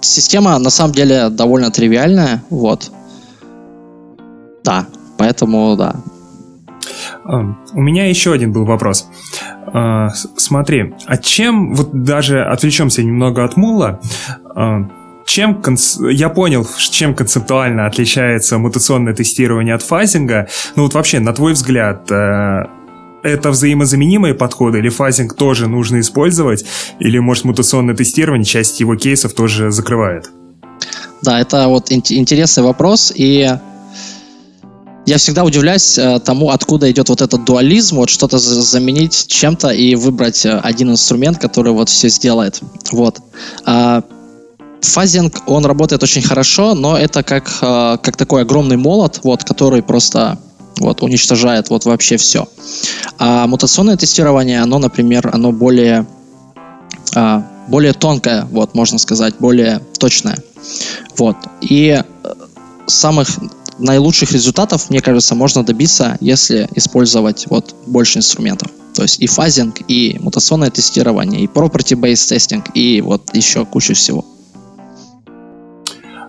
Система 0.00 0.58
на 0.58 0.70
самом 0.70 0.92
деле 0.94 1.28
довольно 1.28 1.70
тривиальная, 1.70 2.42
вот. 2.48 2.90
Да, 4.64 4.86
поэтому 5.18 5.76
да. 5.76 5.96
У 7.24 7.80
меня 7.80 8.08
еще 8.08 8.32
один 8.32 8.52
был 8.52 8.64
вопрос. 8.64 9.08
А, 9.66 10.10
смотри, 10.36 10.94
а 11.06 11.16
чем, 11.16 11.74
вот 11.74 12.04
даже 12.04 12.44
отвлечемся 12.44 13.02
немного 13.02 13.44
от 13.44 13.56
мула, 13.56 14.00
а, 14.54 14.88
чем 15.26 15.62
я 16.10 16.28
понял, 16.28 16.66
чем 16.78 17.14
концептуально 17.14 17.86
отличается 17.86 18.58
мутационное 18.58 19.14
тестирование 19.14 19.74
от 19.74 19.82
фазинга. 19.82 20.48
Ну 20.76 20.84
вот 20.84 20.94
вообще, 20.94 21.18
на 21.18 21.32
твой 21.32 21.54
взгляд, 21.54 22.10
э, 22.10 22.66
это 23.22 23.50
взаимозаменимые 23.50 24.34
подходы, 24.34 24.78
или 24.78 24.90
фазинг 24.90 25.34
тоже 25.34 25.66
нужно 25.66 26.00
использовать, 26.00 26.64
или, 27.00 27.18
может, 27.18 27.44
мутационное 27.44 27.94
тестирование 27.94 28.44
часть 28.44 28.80
его 28.80 28.96
кейсов 28.96 29.32
тоже 29.32 29.70
закрывает? 29.70 30.30
Да, 31.22 31.40
это 31.40 31.68
вот 31.68 31.90
интересный 31.90 32.62
вопрос, 32.62 33.12
и 33.14 33.50
я 35.06 35.18
всегда 35.18 35.44
удивляюсь 35.44 35.98
э, 35.98 36.18
тому, 36.20 36.50
откуда 36.50 36.90
идет 36.90 37.08
вот 37.08 37.20
этот 37.20 37.44
дуализм, 37.44 37.96
вот 37.96 38.08
что-то 38.08 38.38
заменить 38.38 39.26
чем-то 39.26 39.70
и 39.70 39.94
выбрать 39.94 40.46
э, 40.46 40.58
один 40.58 40.90
инструмент, 40.90 41.38
который 41.38 41.72
вот 41.72 41.88
все 41.90 42.08
сделает. 42.08 42.60
Вот. 42.90 43.18
А, 43.66 44.02
фазинг, 44.80 45.42
он 45.46 45.66
работает 45.66 46.02
очень 46.02 46.22
хорошо, 46.22 46.74
но 46.74 46.96
это 46.96 47.22
как, 47.22 47.50
э, 47.60 47.98
как 48.02 48.16
такой 48.16 48.42
огромный 48.42 48.76
молот, 48.76 49.20
вот, 49.24 49.44
который 49.44 49.82
просто 49.82 50.38
вот, 50.78 51.02
уничтожает 51.02 51.68
вот 51.68 51.84
вообще 51.84 52.16
все. 52.16 52.48
А 53.18 53.46
мутационное 53.46 53.96
тестирование, 53.96 54.62
оно, 54.62 54.78
например, 54.78 55.30
оно 55.32 55.52
более, 55.52 56.06
а, 57.14 57.46
более 57.68 57.92
тонкое, 57.92 58.46
вот, 58.50 58.74
можно 58.74 58.98
сказать, 58.98 59.34
более 59.38 59.80
точное. 59.98 60.38
Вот. 61.16 61.36
И 61.60 62.02
самых 62.86 63.28
наилучших 63.78 64.32
результатов, 64.32 64.90
мне 64.90 65.00
кажется, 65.00 65.34
можно 65.34 65.64
добиться, 65.64 66.16
если 66.20 66.68
использовать 66.74 67.46
вот 67.48 67.74
больше 67.86 68.18
инструментов. 68.18 68.70
То 68.94 69.02
есть 69.02 69.20
и 69.20 69.26
фазинг, 69.26 69.80
и 69.88 70.16
мутационное 70.20 70.70
тестирование, 70.70 71.42
и 71.42 71.46
property-based 71.46 72.28
тестинг, 72.28 72.66
и 72.74 73.00
вот 73.00 73.34
еще 73.34 73.64
кучу 73.64 73.94
всего. 73.94 74.24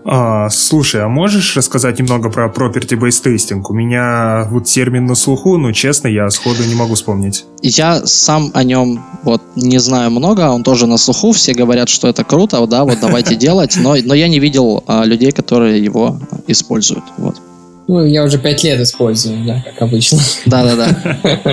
А, 0.08 0.50
слушай, 0.52 1.02
а 1.02 1.08
можешь 1.08 1.58
рассказать 1.58 1.98
немного 1.98 2.30
про 2.30 2.48
property-based 2.48 3.24
testing? 3.26 3.62
У 3.68 3.74
меня 3.74 4.48
вот 4.52 4.66
термин 4.66 5.08
на 5.08 5.16
слуху, 5.16 5.58
но 5.58 5.72
честно, 5.72 6.08
я 6.08 6.30
сходу 6.30 6.64
не 6.64 6.76
могу 6.76 6.94
вспомнить. 6.94 7.46
Я 7.64 8.06
сам 8.06 8.52
о 8.54 8.64
нем 8.64 9.04
вот 9.24 9.42
не 9.56 9.80
знаю 9.80 10.12
много, 10.12 10.52
он 10.52 10.64
тоже 10.64 10.86
на 10.86 10.98
слуху, 10.98 11.32
все 11.32 11.56
говорят, 11.56 11.90
что 11.90 12.08
это 12.08 12.24
круто, 12.24 12.66
да, 12.68 12.84
вот 12.84 13.00
давайте 13.02 13.36
делать, 13.48 13.78
но, 13.78 13.96
но 13.96 14.14
я 14.14 14.28
не 14.28 14.40
видел 14.40 14.84
а, 14.86 15.06
людей, 15.06 15.32
которые 15.32 15.84
его 15.84 16.20
используют, 16.46 17.04
вот. 17.18 17.38
Ну, 17.88 18.04
я 18.06 18.24
уже 18.24 18.38
пять 18.38 18.64
лет 18.64 18.80
использую, 18.80 19.44
да, 19.44 19.64
как 19.64 19.82
обычно. 19.82 20.20
Да-да-да. 20.46 21.20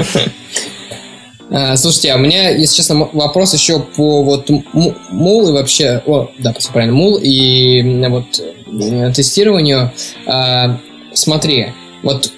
А, 1.55 1.77
слушайте, 1.77 2.13
а 2.13 2.17
у 2.17 2.19
меня, 2.19 2.49
если 2.49 2.77
честно, 2.77 3.11
вопрос 3.13 3.53
еще 3.53 3.79
по 3.79 4.23
вот 4.23 4.49
мул 4.73 5.49
и 5.49 5.53
вообще, 5.53 6.03
о, 6.07 6.31
да, 6.39 6.55
правильно, 6.73 6.97
мул 6.97 7.19
и 7.23 7.83
вот 8.09 8.25
э, 8.73 9.13
тестированию. 9.13 9.93
А, 10.27 10.79
смотри, 11.13 11.69
вот 12.03 12.33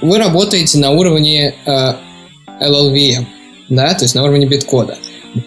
вы 0.00 0.18
работаете 0.18 0.78
на 0.78 0.92
уровне 0.92 1.54
LLVM, 1.66 3.26
да, 3.68 3.94
то 3.94 4.04
есть 4.04 4.14
на 4.14 4.22
уровне 4.22 4.46
биткода. 4.46 4.96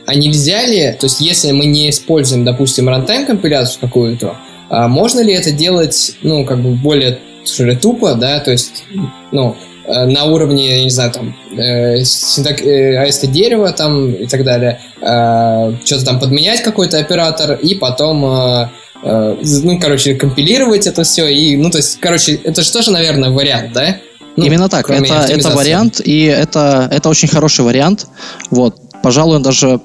А 0.06 0.14
нельзя 0.14 0.66
ли, 0.66 0.92
то 1.00 1.06
есть 1.06 1.22
если 1.22 1.54
мы 1.54 1.68
не 1.68 1.90
используем, 1.92 2.44
допустим, 2.44 2.90
рантайм 2.90 3.26
компиляцию 3.26 3.80
какую-то, 3.80 4.36
а 4.70 4.90
можно 4.90 5.22
ли 5.22 5.32
это 5.32 5.52
делать, 5.52 6.18
ну, 6.22 6.44
как 6.44 6.60
бы 6.62 6.72
более 6.72 7.20
тупо, 7.80 8.16
да, 8.16 8.40
то 8.40 8.52
есть, 8.52 8.84
ну, 9.32 9.56
Э, 9.56 9.75
на 9.88 10.26
уровне, 10.26 10.78
я 10.80 10.84
не 10.84 10.90
знаю, 10.90 11.12
там, 11.12 11.36
э, 11.58 12.04
синтак, 12.04 12.62
э, 12.62 13.08
AST 13.08 13.28
дерева 13.28 13.72
там 13.72 14.12
и 14.12 14.26
так 14.28 14.44
далее, 14.44 14.80
э, 15.02 15.74
что-то 15.86 16.06
там 16.06 16.20
подменять 16.20 16.64
какой-то 16.64 16.98
оператор 16.98 17.54
и 17.54 17.76
потом, 17.76 18.26
э, 18.26 18.70
э, 19.04 19.36
ну, 19.64 19.80
короче, 19.80 20.16
компилировать 20.16 20.88
это 20.88 21.04
все 21.04 21.28
и, 21.28 21.56
ну, 21.58 21.70
то 21.70 21.78
есть, 21.78 22.00
короче, 22.00 22.36
это 22.36 22.62
же 22.62 22.72
тоже, 22.72 22.92
наверное, 22.92 23.30
вариант, 23.30 23.74
да? 23.74 23.98
Ну, 24.36 24.46
Именно 24.46 24.70
так, 24.70 24.90
это, 24.90 25.14
это 25.14 25.50
вариант, 25.52 26.02
и 26.04 26.24
это, 26.24 26.90
это 26.92 27.10
очень 27.10 27.28
хороший 27.28 27.64
вариант, 27.64 28.08
вот, 28.50 28.76
пожалуй, 29.02 29.38
он 29.38 29.44
даже, 29.44 29.80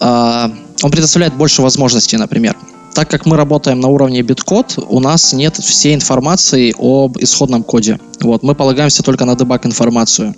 э, 0.00 0.48
он 0.82 0.90
предоставляет 0.90 1.34
больше 1.34 1.62
возможностей, 1.62 2.16
например 2.16 2.56
так 2.96 3.10
как 3.10 3.26
мы 3.26 3.36
работаем 3.36 3.78
на 3.78 3.88
уровне 3.88 4.22
биткод, 4.22 4.78
у 4.88 5.00
нас 5.00 5.34
нет 5.34 5.56
всей 5.56 5.94
информации 5.94 6.74
об 6.78 7.18
исходном 7.18 7.62
коде. 7.62 8.00
Вот, 8.22 8.42
мы 8.42 8.54
полагаемся 8.54 9.02
только 9.02 9.26
на 9.26 9.36
дебаг 9.36 9.66
информацию. 9.66 10.34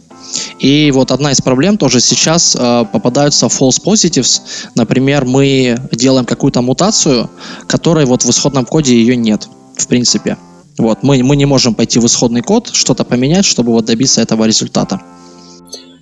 И 0.58 0.90
вот 0.90 1.12
одна 1.12 1.30
из 1.30 1.40
проблем 1.40 1.78
тоже 1.78 2.00
сейчас 2.00 2.56
э, 2.58 2.84
попадаются 2.92 3.46
false 3.46 3.80
positives. 3.80 4.42
Например, 4.74 5.24
мы 5.24 5.78
делаем 5.92 6.26
какую-то 6.26 6.60
мутацию, 6.60 7.30
которой 7.68 8.06
вот 8.06 8.24
в 8.24 8.30
исходном 8.30 8.64
коде 8.64 8.96
ее 8.96 9.14
нет, 9.14 9.48
в 9.76 9.86
принципе. 9.86 10.36
Вот, 10.78 11.04
мы, 11.04 11.22
мы 11.22 11.36
не 11.36 11.46
можем 11.46 11.76
пойти 11.76 12.00
в 12.00 12.06
исходный 12.06 12.42
код, 12.42 12.70
что-то 12.72 13.04
поменять, 13.04 13.44
чтобы 13.44 13.70
вот 13.70 13.84
добиться 13.84 14.20
этого 14.20 14.46
результата. 14.46 15.00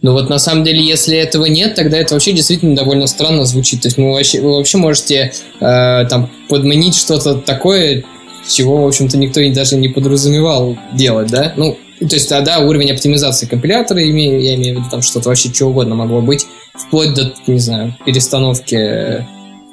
Но 0.02 0.12
вот 0.12 0.28
на 0.28 0.38
самом 0.38 0.64
деле, 0.64 0.82
если 0.82 1.16
этого 1.16 1.46
нет, 1.46 1.74
тогда 1.74 1.96
это 1.98 2.14
вообще 2.14 2.32
действительно 2.32 2.76
довольно 2.76 3.06
странно 3.06 3.44
звучит. 3.44 3.82
То 3.82 3.88
есть 3.88 3.96
вы 3.96 4.12
вообще, 4.12 4.40
вы 4.40 4.56
вообще 4.56 4.78
можете 4.78 5.32
э, 5.60 6.06
там 6.08 6.30
подменить 6.48 6.94
что-то 6.94 7.34
такое, 7.34 8.04
чего, 8.48 8.84
в 8.84 8.86
общем-то, 8.86 9.16
никто 9.18 9.40
и 9.40 9.52
даже 9.52 9.76
не 9.76 9.88
подразумевал 9.88 10.76
делать, 10.92 11.30
да? 11.30 11.52
Ну, 11.56 11.76
то 11.98 12.14
есть 12.14 12.28
тогда 12.28 12.58
уровень 12.58 12.92
оптимизации 12.92 13.46
компилятора, 13.46 14.00
я 14.00 14.10
имею 14.10 14.76
в 14.76 14.80
виду 14.80 14.90
там 14.90 15.02
что-то 15.02 15.30
вообще 15.30 15.52
что 15.52 15.66
угодно 15.66 15.94
могло 15.94 16.20
быть, 16.20 16.46
вплоть 16.74 17.14
до, 17.14 17.32
не 17.46 17.58
знаю, 17.58 17.96
перестановки 18.04 19.26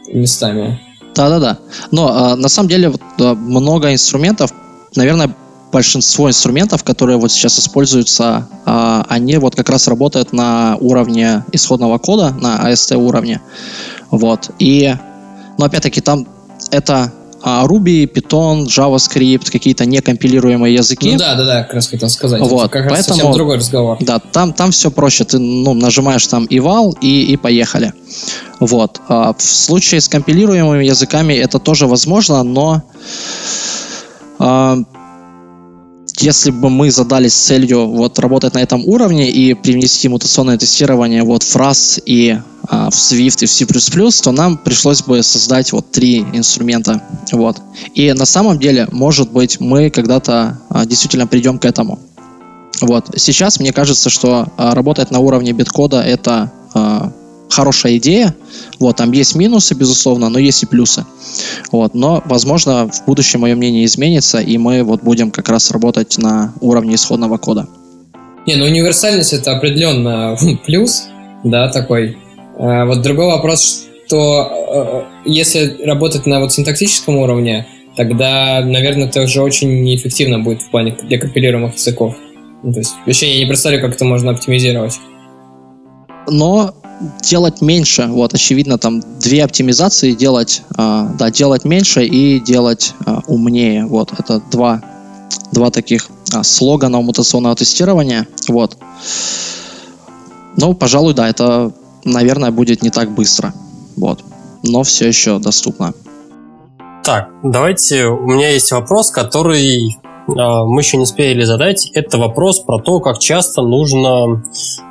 местами. 0.08 0.80
Да-да-да. 1.16 1.60
Но 1.92 2.34
э, 2.34 2.36
на 2.36 2.50
самом 2.50 2.70
деле 2.70 2.90
вот, 2.90 3.02
много 3.20 3.92
инструментов, 3.94 4.52
наверное, 4.96 5.36
большинство 5.74 6.30
инструментов, 6.30 6.84
которые 6.84 7.18
вот 7.18 7.32
сейчас 7.32 7.60
используются, 7.60 8.48
а, 8.66 9.06
они 9.10 9.38
вот 9.38 9.56
как 9.56 9.70
раз 9.70 9.88
работают 9.88 10.32
на 10.32 10.78
уровне 10.80 11.44
исходного 11.52 11.98
кода, 11.98 12.32
на 12.40 12.72
AST 12.72 12.96
уровне. 12.96 13.42
Вот. 14.12 14.52
И, 14.60 14.96
но 15.58 15.66
опять-таки 15.66 16.00
там 16.00 16.28
это 16.72 17.12
а, 17.42 17.66
Ruby, 17.66 18.06
Python, 18.06 18.68
JavaScript, 18.68 19.52
какие-то 19.52 19.86
некомпилируемые 19.86 20.76
языки. 20.76 21.12
Ну 21.12 21.18
да, 21.18 21.36
да, 21.36 21.46
да, 21.46 21.64
как 21.64 21.74
раз 21.74 21.88
хотел 21.88 22.10
сказать. 22.10 22.40
Вот, 22.40 22.72
как 22.72 22.86
раз 22.86 22.94
поэтому, 22.94 23.16
совсем 23.16 23.34
другой 23.34 23.58
разговор. 23.58 23.98
Да, 24.00 24.20
там, 24.20 24.54
там 24.54 24.72
все 24.72 24.92
проще. 24.92 25.26
Ты 25.26 25.40
ну, 25.40 25.74
нажимаешь 25.74 26.26
там 26.28 26.46
eval 26.46 26.94
и, 27.02 27.34
и 27.34 27.36
поехали. 27.36 27.94
Вот. 28.60 29.02
А 29.10 29.34
в 29.34 29.42
случае 29.42 30.00
с 30.02 30.08
компилируемыми 30.08 30.86
языками 30.86 31.34
это 31.34 31.58
тоже 31.60 31.88
возможно, 31.88 32.44
но 32.44 32.84
а, 34.40 34.78
если 36.20 36.52
бы 36.52 36.70
мы 36.70 36.92
задались 36.92 37.34
целью 37.34 37.88
вот 37.88 38.20
работать 38.20 38.54
на 38.54 38.60
этом 38.60 38.86
уровне 38.86 39.30
и 39.32 39.54
привнести 39.54 40.10
мутационное 40.10 40.58
тестирование 40.58 41.24
вот 41.24 41.44
в 41.44 41.56
RAS 41.56 42.02
и 42.06 42.38
а, 42.68 42.90
в 42.90 42.94
Swift 42.94 43.44
и 43.44 43.46
в 43.46 43.52
C++, 43.52 43.66
то 44.24 44.32
нам 44.32 44.58
пришлось 44.58 45.02
бы 45.02 45.24
создать 45.24 45.72
вот 45.72 45.92
три 45.92 46.20
инструмента. 46.34 47.02
Вот. 47.32 47.58
И 47.94 48.12
на 48.14 48.26
самом 48.26 48.60
деле, 48.60 48.88
может 48.92 49.32
быть, 49.32 49.60
мы 49.60 49.90
когда-то 49.90 50.60
а, 50.70 50.86
действительно 50.86 51.28
придем 51.28 51.58
к 51.58 51.66
этому. 51.66 52.00
Вот. 52.82 53.12
Сейчас 53.18 53.60
мне 53.60 53.72
кажется, 53.72 54.10
что 54.10 54.48
а, 54.58 54.76
работать 54.76 55.12
на 55.12 55.20
уровне 55.20 55.54
биткода 55.54 56.02
это 56.02 56.52
а, 56.74 57.13
хорошая 57.54 57.98
идея. 57.98 58.36
Вот, 58.80 58.98
там 58.98 59.12
есть 59.12 59.36
минусы, 59.36 59.76
безусловно, 59.76 60.30
но 60.30 60.40
есть 60.40 60.64
и 60.64 60.66
плюсы. 60.66 61.06
Вот, 61.72 61.94
но, 61.94 62.22
возможно, 62.26 62.90
в 62.90 63.06
будущем 63.06 63.42
мое 63.42 63.56
мнение 63.56 63.86
изменится, 63.86 64.40
и 64.40 64.58
мы 64.58 64.84
вот 64.84 65.02
будем 65.04 65.32
как 65.32 65.50
раз 65.50 65.72
работать 65.72 66.18
на 66.18 66.54
уровне 66.62 66.96
исходного 66.96 67.38
кода. 67.38 67.68
Не, 68.46 68.56
ну 68.56 68.66
универсальность 68.66 69.34
это 69.34 69.56
определенно 69.56 70.36
плюс, 70.66 71.04
да, 71.44 71.70
такой. 71.70 72.18
А, 72.58 72.86
вот 72.86 73.02
другой 73.02 73.28
вопрос, 73.28 73.86
что 74.08 75.08
э, 75.26 75.30
если 75.30 75.84
работать 75.86 76.26
на 76.26 76.40
вот 76.40 76.52
синтаксическом 76.52 77.18
уровне, 77.18 77.68
тогда, 77.96 78.62
наверное, 78.62 79.08
это 79.08 79.22
уже 79.22 79.42
очень 79.42 79.84
неэффективно 79.84 80.40
будет 80.40 80.62
в 80.62 80.70
плане 80.70 80.98
для 81.04 81.20
компилируемых 81.20 81.76
языков. 81.76 82.16
Ну, 82.64 82.74
то 82.74 82.80
есть, 82.80 82.94
вообще 83.06 83.34
я 83.34 83.40
не 83.40 83.46
представляю, 83.46 83.84
как 83.84 83.96
это 83.96 84.06
можно 84.06 84.32
оптимизировать. 84.32 85.00
Но 86.28 86.76
делать 87.22 87.62
меньше. 87.62 88.08
Вот, 88.08 88.34
очевидно, 88.34 88.78
там 88.78 89.02
две 89.20 89.44
оптимизации 89.44 90.14
делать, 90.14 90.62
э, 90.78 91.08
да, 91.18 91.32
делать 91.32 91.66
меньше 91.66 92.06
и 92.06 92.40
делать 92.40 92.94
э, 93.06 93.20
умнее. 93.28 93.86
Вот, 93.86 94.12
это 94.18 94.42
два, 94.52 94.82
два 95.52 95.72
таких 95.72 96.08
э, 96.34 96.44
слогана 96.44 97.02
мутационного 97.02 97.56
тестирования. 97.56 98.28
Вот. 98.48 98.78
Ну, 100.58 100.74
пожалуй, 100.74 101.14
да, 101.14 101.30
это, 101.30 101.72
наверное, 102.04 102.52
будет 102.52 102.84
не 102.84 102.90
так 102.90 103.12
быстро. 103.12 103.54
Вот. 103.96 104.24
Но 104.64 104.84
все 104.84 105.08
еще 105.08 105.40
доступно. 105.40 105.94
Так, 107.04 107.30
давайте, 107.44 108.06
у 108.06 108.28
меня 108.28 108.52
есть 108.52 108.72
вопрос, 108.72 109.12
который 109.12 109.98
мы 110.28 110.82
еще 110.82 110.98
не 110.98 111.04
успели 111.04 111.44
задать. 111.44 111.90
Это 111.94 112.18
вопрос 112.18 112.60
про 112.60 112.80
то, 112.80 113.00
как 113.00 113.20
часто 113.20 113.62
нужно 113.62 114.44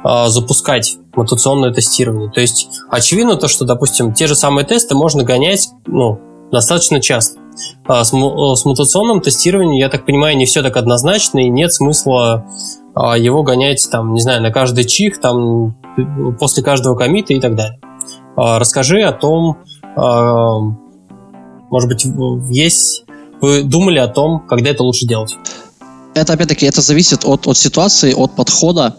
а, 0.04 0.28
запускать 0.28 0.98
мутационное 1.14 1.72
тестирование. 1.72 2.30
То 2.30 2.40
есть 2.40 2.68
очевидно 2.90 3.36
то, 3.36 3.48
что, 3.48 3.64
допустим, 3.64 4.12
те 4.12 4.26
же 4.26 4.34
самые 4.34 4.66
тесты 4.66 4.94
можно 4.94 5.24
гонять 5.24 5.70
ну, 5.86 6.20
достаточно 6.50 7.00
часто. 7.00 7.40
А 7.86 8.04
с, 8.04 8.12
мутационным 8.12 9.20
тестированием, 9.20 9.74
я 9.74 9.88
так 9.88 10.06
понимаю, 10.06 10.36
не 10.36 10.46
все 10.46 10.62
так 10.62 10.76
однозначно, 10.76 11.40
и 11.40 11.48
нет 11.48 11.72
смысла 11.72 12.46
его 13.16 13.42
гонять, 13.42 13.86
там, 13.90 14.12
не 14.12 14.20
знаю, 14.20 14.42
на 14.42 14.50
каждый 14.50 14.84
чих, 14.84 15.18
там, 15.20 15.74
после 16.38 16.62
каждого 16.62 16.94
комита 16.94 17.32
и 17.32 17.40
так 17.40 17.54
далее. 17.56 17.78
Расскажи 18.36 19.02
о 19.02 19.12
том, 19.12 19.58
может 21.70 21.88
быть, 21.88 22.06
есть 22.50 23.04
вы 23.42 23.62
думали 23.62 23.98
о 23.98 24.08
том, 24.08 24.46
когда 24.48 24.70
это 24.70 24.82
лучше 24.82 25.06
делать? 25.06 25.36
Это, 26.14 26.32
опять-таки, 26.32 26.66
это 26.66 26.80
зависит 26.80 27.24
от, 27.24 27.46
от 27.46 27.58
ситуации, 27.58 28.14
от 28.14 28.36
подхода. 28.36 28.96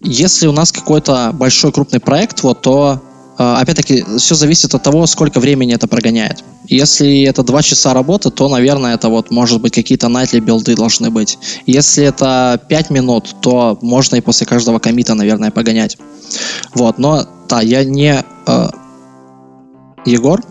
Если 0.00 0.46
у 0.46 0.52
нас 0.52 0.70
какой-то 0.70 1.32
большой 1.34 1.72
крупный 1.72 1.98
проект, 1.98 2.42
вот, 2.42 2.62
то 2.62 3.02
а, 3.40 3.60
опять-таки, 3.60 4.04
все 4.18 4.34
зависит 4.34 4.74
от 4.74 4.82
того, 4.82 5.06
сколько 5.06 5.38
времени 5.38 5.72
это 5.72 5.86
прогоняет. 5.86 6.42
Если 6.66 7.22
это 7.22 7.44
2 7.44 7.62
часа 7.62 7.94
работы, 7.94 8.30
то, 8.30 8.48
наверное, 8.48 8.94
это 8.94 9.08
вот, 9.08 9.30
может 9.30 9.60
быть, 9.60 9.72
какие-то 9.72 10.08
nightly 10.08 10.40
билды 10.40 10.74
должны 10.74 11.10
быть. 11.10 11.38
Если 11.64 12.04
это 12.04 12.60
5 12.68 12.90
минут, 12.90 13.36
то 13.40 13.78
можно 13.80 14.16
и 14.16 14.20
после 14.20 14.44
каждого 14.44 14.80
комита, 14.80 15.14
наверное, 15.14 15.52
погонять. 15.52 15.98
Вот, 16.74 16.98
но, 16.98 17.26
да, 17.48 17.60
я 17.60 17.84
не... 17.84 18.24
Э, 18.46 18.68
Егор? 20.04 20.42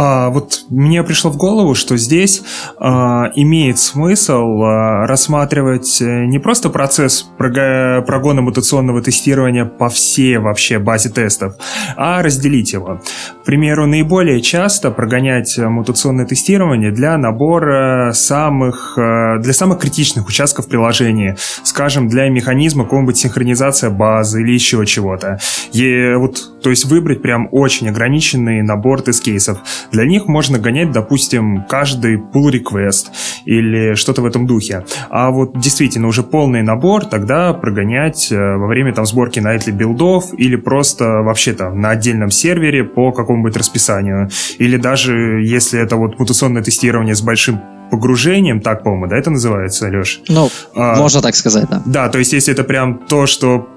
А, 0.00 0.30
вот 0.30 0.60
мне 0.70 1.02
пришло 1.02 1.28
в 1.28 1.36
голову, 1.36 1.74
что 1.74 1.96
здесь 1.96 2.42
а, 2.78 3.32
имеет 3.34 3.80
смысл 3.80 4.62
а, 4.62 5.06
рассматривать 5.08 6.00
э, 6.00 6.26
не 6.26 6.38
просто 6.38 6.70
процесс 6.70 7.28
прога- 7.36 8.02
прогона 8.02 8.40
мутационного 8.40 9.02
тестирования 9.02 9.64
по 9.64 9.88
всей 9.88 10.36
вообще 10.36 10.78
базе 10.78 11.08
тестов, 11.08 11.56
а 11.96 12.22
разделить 12.22 12.72
его. 12.74 13.00
К 13.42 13.44
примеру, 13.44 13.88
наиболее 13.88 14.40
часто 14.40 14.92
прогонять 14.92 15.58
мутационное 15.58 16.26
тестирование 16.26 16.92
для 16.92 17.18
набора 17.18 18.12
самых, 18.12 18.96
а, 18.96 19.38
для 19.38 19.52
самых 19.52 19.80
критичных 19.80 20.28
участков 20.28 20.68
приложения, 20.68 21.36
скажем, 21.64 22.06
для 22.06 22.28
механизма 22.28 22.84
какого-нибудь 22.84 23.16
синхронизация 23.16 23.90
базы 23.90 24.42
или 24.42 24.52
еще 24.52 24.86
чего-то. 24.86 25.40
И 25.72 26.14
вот, 26.14 26.38
то 26.62 26.70
есть 26.70 26.84
выбрать 26.84 27.20
прям 27.20 27.48
очень 27.50 27.88
ограниченный 27.88 28.62
набор 28.62 29.02
тест-кейсов. 29.02 29.58
Для 29.92 30.04
них 30.04 30.26
можно 30.26 30.58
гонять, 30.58 30.92
допустим, 30.92 31.64
каждый 31.68 32.16
pull 32.16 32.50
request 32.52 33.06
или 33.44 33.94
что-то 33.94 34.22
в 34.22 34.26
этом 34.26 34.46
духе. 34.46 34.84
А 35.10 35.30
вот 35.30 35.58
действительно 35.58 36.08
уже 36.08 36.22
полный 36.22 36.62
набор 36.62 37.04
тогда 37.04 37.52
прогонять 37.52 38.30
э, 38.30 38.36
во 38.36 38.66
время 38.66 38.92
там 38.92 39.06
сборки 39.06 39.38
nightly 39.38 39.72
билдов 39.72 40.32
или 40.36 40.56
просто 40.56 41.04
вообще 41.22 41.52
там 41.52 41.80
на 41.80 41.90
отдельном 41.90 42.30
сервере 42.30 42.84
по 42.84 43.12
какому-нибудь 43.12 43.56
расписанию. 43.56 44.30
Или 44.58 44.76
даже 44.76 45.42
если 45.42 45.80
это 45.80 45.96
вот 45.96 46.18
мутационное 46.18 46.62
тестирование 46.62 47.14
с 47.14 47.22
большим 47.22 47.60
погружением, 47.90 48.60
так, 48.60 48.82
по-моему, 48.82 49.06
да, 49.06 49.16
это 49.16 49.30
называется, 49.30 49.88
Леш? 49.88 50.20
Ну, 50.28 50.50
а, 50.74 50.96
можно 50.96 51.22
так 51.22 51.34
сказать, 51.34 51.68
да. 51.70 51.82
Да, 51.86 52.08
то 52.08 52.18
есть 52.18 52.32
если 52.32 52.52
это 52.52 52.64
прям 52.64 52.98
то, 52.98 53.26
что 53.26 53.68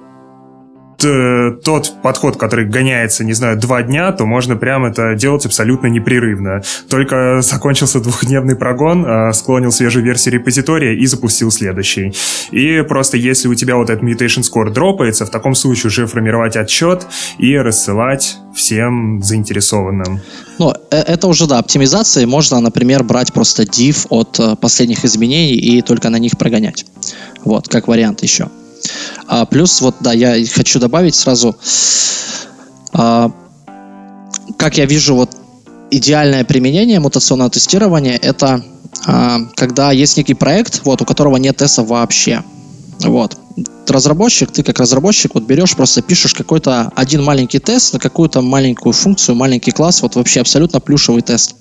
Э, 1.04 1.52
тот 1.64 1.94
подход, 2.04 2.38
который 2.38 2.66
гоняется, 2.66 3.24
не 3.24 3.34
знаю, 3.34 3.58
два 3.60 3.82
дня, 3.82 4.12
то 4.12 4.26
можно 4.26 4.56
прям 4.56 4.86
это 4.86 5.16
делать 5.16 5.46
абсолютно 5.46 5.88
непрерывно. 5.88 6.62
Только 6.90 7.42
закончился 7.42 8.00
двухдневный 8.00 8.56
прогон, 8.56 9.06
э, 9.06 9.34
склонил 9.34 9.72
свежую 9.72 10.06
версию 10.06 10.36
репозитория 10.36 10.94
и 10.94 11.06
запустил 11.06 11.52
следующий. 11.52 12.14
И 12.52 12.82
просто 12.82 13.18
если 13.18 13.48
у 13.48 13.56
тебя 13.56 13.76
вот 13.76 13.90
этот 13.90 14.04
mutation 14.04 14.44
score 14.44 14.70
дропается, 14.70 15.26
в 15.26 15.30
таком 15.30 15.56
случае 15.56 15.88
уже 15.88 16.08
формировать 16.08 16.56
отчет 16.56 17.08
и 17.38 17.58
рассылать 17.58 18.38
всем 18.54 19.22
заинтересованным. 19.24 20.20
Ну, 20.60 20.74
э, 20.92 20.98
это 20.98 21.28
уже, 21.28 21.48
да, 21.48 21.60
оптимизации. 21.60 22.26
Можно, 22.26 22.60
например, 22.60 23.04
брать 23.04 23.34
просто 23.34 23.64
div 23.64 24.06
от 24.10 24.60
последних 24.60 25.06
изменений 25.06 25.56
и 25.56 25.82
только 25.82 26.10
на 26.10 26.18
них 26.18 26.38
прогонять. 26.38 26.86
Вот, 27.44 27.68
как 27.68 27.88
вариант 27.88 28.24
еще. 28.24 28.50
А, 29.28 29.46
плюс, 29.46 29.82
вот, 29.82 29.96
да, 30.00 30.14
я 30.14 30.36
хочу 30.48 30.80
добавить 30.80 31.16
сразу, 31.16 31.56
а, 32.94 33.32
как 34.58 34.78
я 34.78 34.86
вижу, 34.86 35.16
вот 35.16 35.32
идеальное 35.92 36.44
применение 36.44 37.00
мутационного 37.00 37.50
тестирования 37.50 38.18
это 38.18 38.64
а, 39.06 39.40
когда 39.56 39.92
есть 39.92 40.18
некий 40.18 40.34
проект, 40.34 40.82
вот, 40.86 41.02
у 41.02 41.06
которого 41.06 41.38
нет 41.38 41.58
теста 41.58 41.84
вообще. 41.84 42.44
Вот 43.04 43.38
разработчик, 43.92 44.52
ты 44.52 44.64
как 44.64 44.80
разработчик 44.80 45.36
вот 45.36 45.44
берешь, 45.44 45.76
просто 45.76 46.02
пишешь 46.02 46.34
какой-то 46.34 46.92
один 46.96 47.24
маленький 47.24 47.60
тест 47.60 47.94
на 47.94 48.00
какую-то 48.00 48.42
маленькую 48.42 48.94
функцию, 48.94 49.36
маленький 49.36 49.72
класс, 49.72 50.02
вот 50.02 50.16
вообще 50.16 50.42
абсолютно 50.42 50.80
плюшевый 50.80 51.22
тест. 51.22 51.56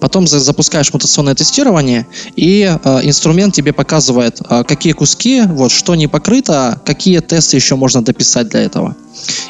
Потом 0.00 0.26
запускаешь 0.26 0.92
мутационное 0.92 1.34
тестирование, 1.34 2.06
и 2.36 2.62
э, 2.62 2.98
инструмент 3.02 3.54
тебе 3.54 3.72
показывает, 3.72 4.40
э, 4.48 4.64
какие 4.64 4.92
куски, 4.92 5.42
вот 5.42 5.70
что 5.70 5.94
не 5.94 6.06
покрыто, 6.06 6.80
какие 6.84 7.20
тесты 7.20 7.56
еще 7.56 7.76
можно 7.76 8.02
дописать 8.02 8.48
для 8.48 8.62
этого. 8.62 8.96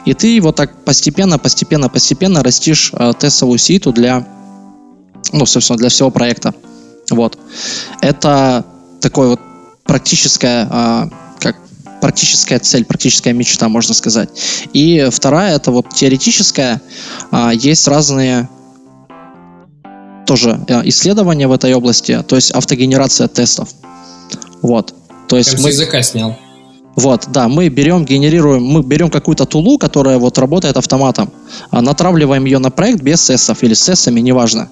И 0.04 0.14
ты 0.14 0.40
вот 0.40 0.56
так 0.56 0.84
постепенно, 0.84 1.38
постепенно, 1.38 1.88
постепенно 1.88 2.42
растишь 2.42 2.90
э, 2.92 3.12
тестовую 3.18 3.58
ситу 3.58 3.92
для, 3.92 4.26
ну, 5.32 5.46
собственно, 5.46 5.78
для 5.78 5.88
всего 5.88 6.10
проекта. 6.10 6.54
Вот. 7.10 7.38
Это 8.00 8.64
такое 9.00 9.28
вот 9.28 9.40
практическое 9.88 10.68
э, 10.70 11.10
практическая 12.00 12.58
цель, 12.58 12.84
практическая 12.84 13.32
мечта, 13.32 13.68
можно 13.68 13.94
сказать. 13.94 14.28
И 14.72 15.08
вторая, 15.10 15.56
это 15.56 15.70
вот 15.72 15.88
теоретическая. 15.90 16.80
А, 17.30 17.52
есть 17.52 17.88
разные 17.88 18.48
тоже 20.26 20.60
э, 20.68 20.82
исследования 20.84 21.48
в 21.48 21.52
этой 21.52 21.74
области, 21.74 22.22
то 22.26 22.36
есть 22.36 22.50
автогенерация 22.52 23.28
тестов. 23.28 23.70
Вот. 24.62 24.94
То 25.26 25.36
есть 25.36 25.52
Прям 25.52 25.62
мы... 25.64 25.72
с 25.72 25.74
языка 25.74 26.02
снял. 26.02 26.36
Вот, 26.96 27.28
да, 27.28 27.48
мы 27.48 27.68
берем, 27.68 28.04
генерируем, 28.04 28.64
мы 28.64 28.82
берем 28.82 29.08
какую-то 29.08 29.44
тулу, 29.46 29.78
которая 29.78 30.18
вот 30.18 30.36
работает 30.36 30.76
автоматом, 30.76 31.30
а, 31.70 31.80
натравливаем 31.80 32.44
ее 32.44 32.58
на 32.58 32.70
проект 32.70 33.02
без 33.02 33.24
тестов 33.24 33.62
или 33.62 33.72
с 33.72 33.84
тестами, 33.84 34.18
неважно. 34.20 34.68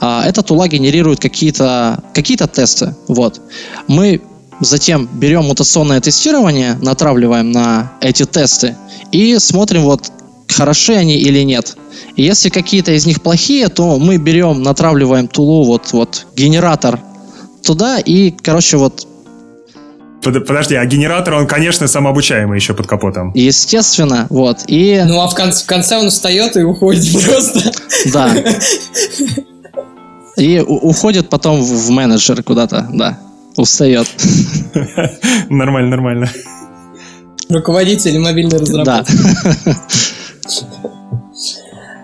А, 0.00 0.24
эта 0.26 0.42
тула 0.42 0.66
генерирует 0.66 1.20
какие-то 1.20 2.02
какие 2.12 2.36
тесты, 2.36 2.96
вот. 3.06 3.40
Мы 3.86 4.20
Затем 4.60 5.08
берем 5.12 5.44
мутационное 5.44 6.00
тестирование, 6.00 6.74
натравливаем 6.74 7.50
на 7.50 7.92
эти 8.00 8.24
тесты 8.24 8.76
и 9.10 9.38
смотрим, 9.38 9.82
вот 9.82 10.12
хороши 10.48 10.92
они 10.92 11.16
или 11.16 11.40
нет. 11.42 11.76
И 12.16 12.22
если 12.22 12.50
какие-то 12.50 12.92
из 12.92 13.06
них 13.06 13.22
плохие, 13.22 13.68
то 13.68 13.98
мы 13.98 14.18
берем, 14.18 14.62
натравливаем 14.62 15.28
тулу, 15.28 15.64
вот, 15.64 15.92
вот 15.92 16.26
генератор 16.36 17.00
туда 17.62 17.98
и, 17.98 18.30
короче, 18.30 18.76
вот 18.76 19.06
Подожди, 20.22 20.74
а 20.74 20.84
генератор, 20.84 21.32
он, 21.32 21.46
конечно, 21.46 21.88
самообучаемый 21.88 22.58
еще 22.58 22.74
под 22.74 22.86
капотом. 22.86 23.32
Естественно, 23.34 24.26
вот. 24.28 24.58
И... 24.66 25.02
Ну, 25.06 25.18
а 25.18 25.28
в 25.28 25.34
конце, 25.34 25.64
в 25.64 25.66
конце 25.66 25.96
он 25.96 26.10
встает 26.10 26.58
и 26.58 26.62
уходит 26.62 27.10
просто. 27.26 27.72
Да. 28.12 28.30
И 30.36 30.60
уходит 30.60 31.30
потом 31.30 31.62
в 31.62 31.90
менеджер 31.90 32.42
куда-то, 32.42 32.86
да. 32.92 33.18
Устает. 33.56 34.06
Нормально, 35.48 35.90
нормально. 35.90 36.30
Руководитель 37.48 38.18
мобильной 38.18 38.58
разработки. 38.58 39.12
Да. 39.64 39.76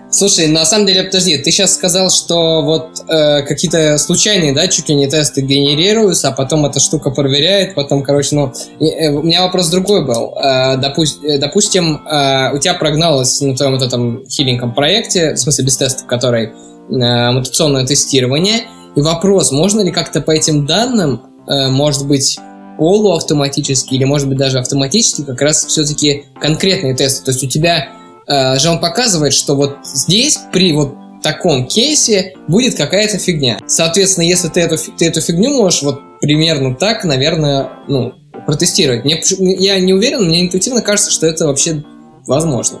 Слушай, 0.09 0.47
на 0.47 0.65
самом 0.65 0.87
деле, 0.87 1.03
подожди, 1.03 1.37
ты 1.37 1.51
сейчас 1.51 1.75
сказал, 1.75 2.09
что 2.09 2.63
вот 2.63 3.03
э, 3.07 3.43
какие-то 3.43 3.99
случайные, 3.99 4.51
да, 4.51 4.67
чуть 4.67 4.89
ли 4.89 4.95
не 4.95 5.07
тесты 5.07 5.41
генерируются, 5.41 6.29
а 6.29 6.31
потом 6.31 6.65
эта 6.65 6.79
штука 6.79 7.11
проверяет, 7.11 7.75
потом, 7.75 8.01
короче, 8.01 8.35
ну, 8.35 8.51
э, 8.79 9.09
у 9.09 9.21
меня 9.21 9.43
вопрос 9.43 9.69
другой 9.69 10.05
был. 10.05 10.33
Э, 10.35 10.77
допу- 10.77 11.23
э, 11.23 11.37
допустим, 11.37 12.01
э, 12.07 12.51
у 12.55 12.57
тебя 12.57 12.73
прогналось 12.73 13.41
на 13.41 13.55
твоем 13.55 13.73
вот 13.73 13.83
этом 13.83 14.25
хиленьком 14.27 14.73
проекте, 14.73 15.33
в 15.33 15.37
смысле 15.37 15.65
без 15.65 15.77
тестов, 15.77 16.07
который 16.07 16.45
э, 16.47 17.31
мутационное 17.31 17.85
тестирование, 17.85 18.61
и 18.95 19.01
вопрос, 19.01 19.51
можно 19.51 19.81
ли 19.81 19.91
как-то 19.91 20.21
по 20.21 20.31
этим 20.31 20.65
данным 20.65 21.21
может 21.47 22.07
быть, 22.07 22.37
полуавтоматически 22.77 23.95
или, 23.95 24.03
может 24.03 24.29
быть, 24.29 24.37
даже 24.37 24.59
автоматически 24.59 25.23
как 25.23 25.41
раз 25.41 25.65
все-таки 25.65 26.25
конкретные 26.39 26.95
тесты. 26.95 27.25
То 27.25 27.31
есть 27.31 27.43
у 27.43 27.47
тебя 27.47 27.89
э, 28.27 28.59
же 28.59 28.69
он 28.69 28.79
показывает, 28.79 29.33
что 29.33 29.55
вот 29.55 29.77
здесь 29.83 30.37
при 30.51 30.73
вот 30.73 30.93
таком 31.23 31.65
кейсе 31.65 32.35
будет 32.47 32.75
какая-то 32.75 33.17
фигня. 33.17 33.57
Соответственно, 33.67 34.25
если 34.25 34.47
ты 34.49 34.61
эту, 34.61 34.77
ты 34.97 35.07
эту 35.07 35.21
фигню 35.21 35.49
можешь 35.51 35.81
вот 35.81 35.99
примерно 36.21 36.75
так, 36.75 37.03
наверное, 37.03 37.69
ну, 37.87 38.13
протестировать. 38.45 39.03
Мне, 39.03 39.21
я 39.57 39.79
не 39.79 39.93
уверен, 39.93 40.25
мне 40.25 40.45
интуитивно 40.45 40.81
кажется, 40.81 41.11
что 41.11 41.25
это 41.27 41.47
вообще 41.47 41.83
возможно. 42.27 42.79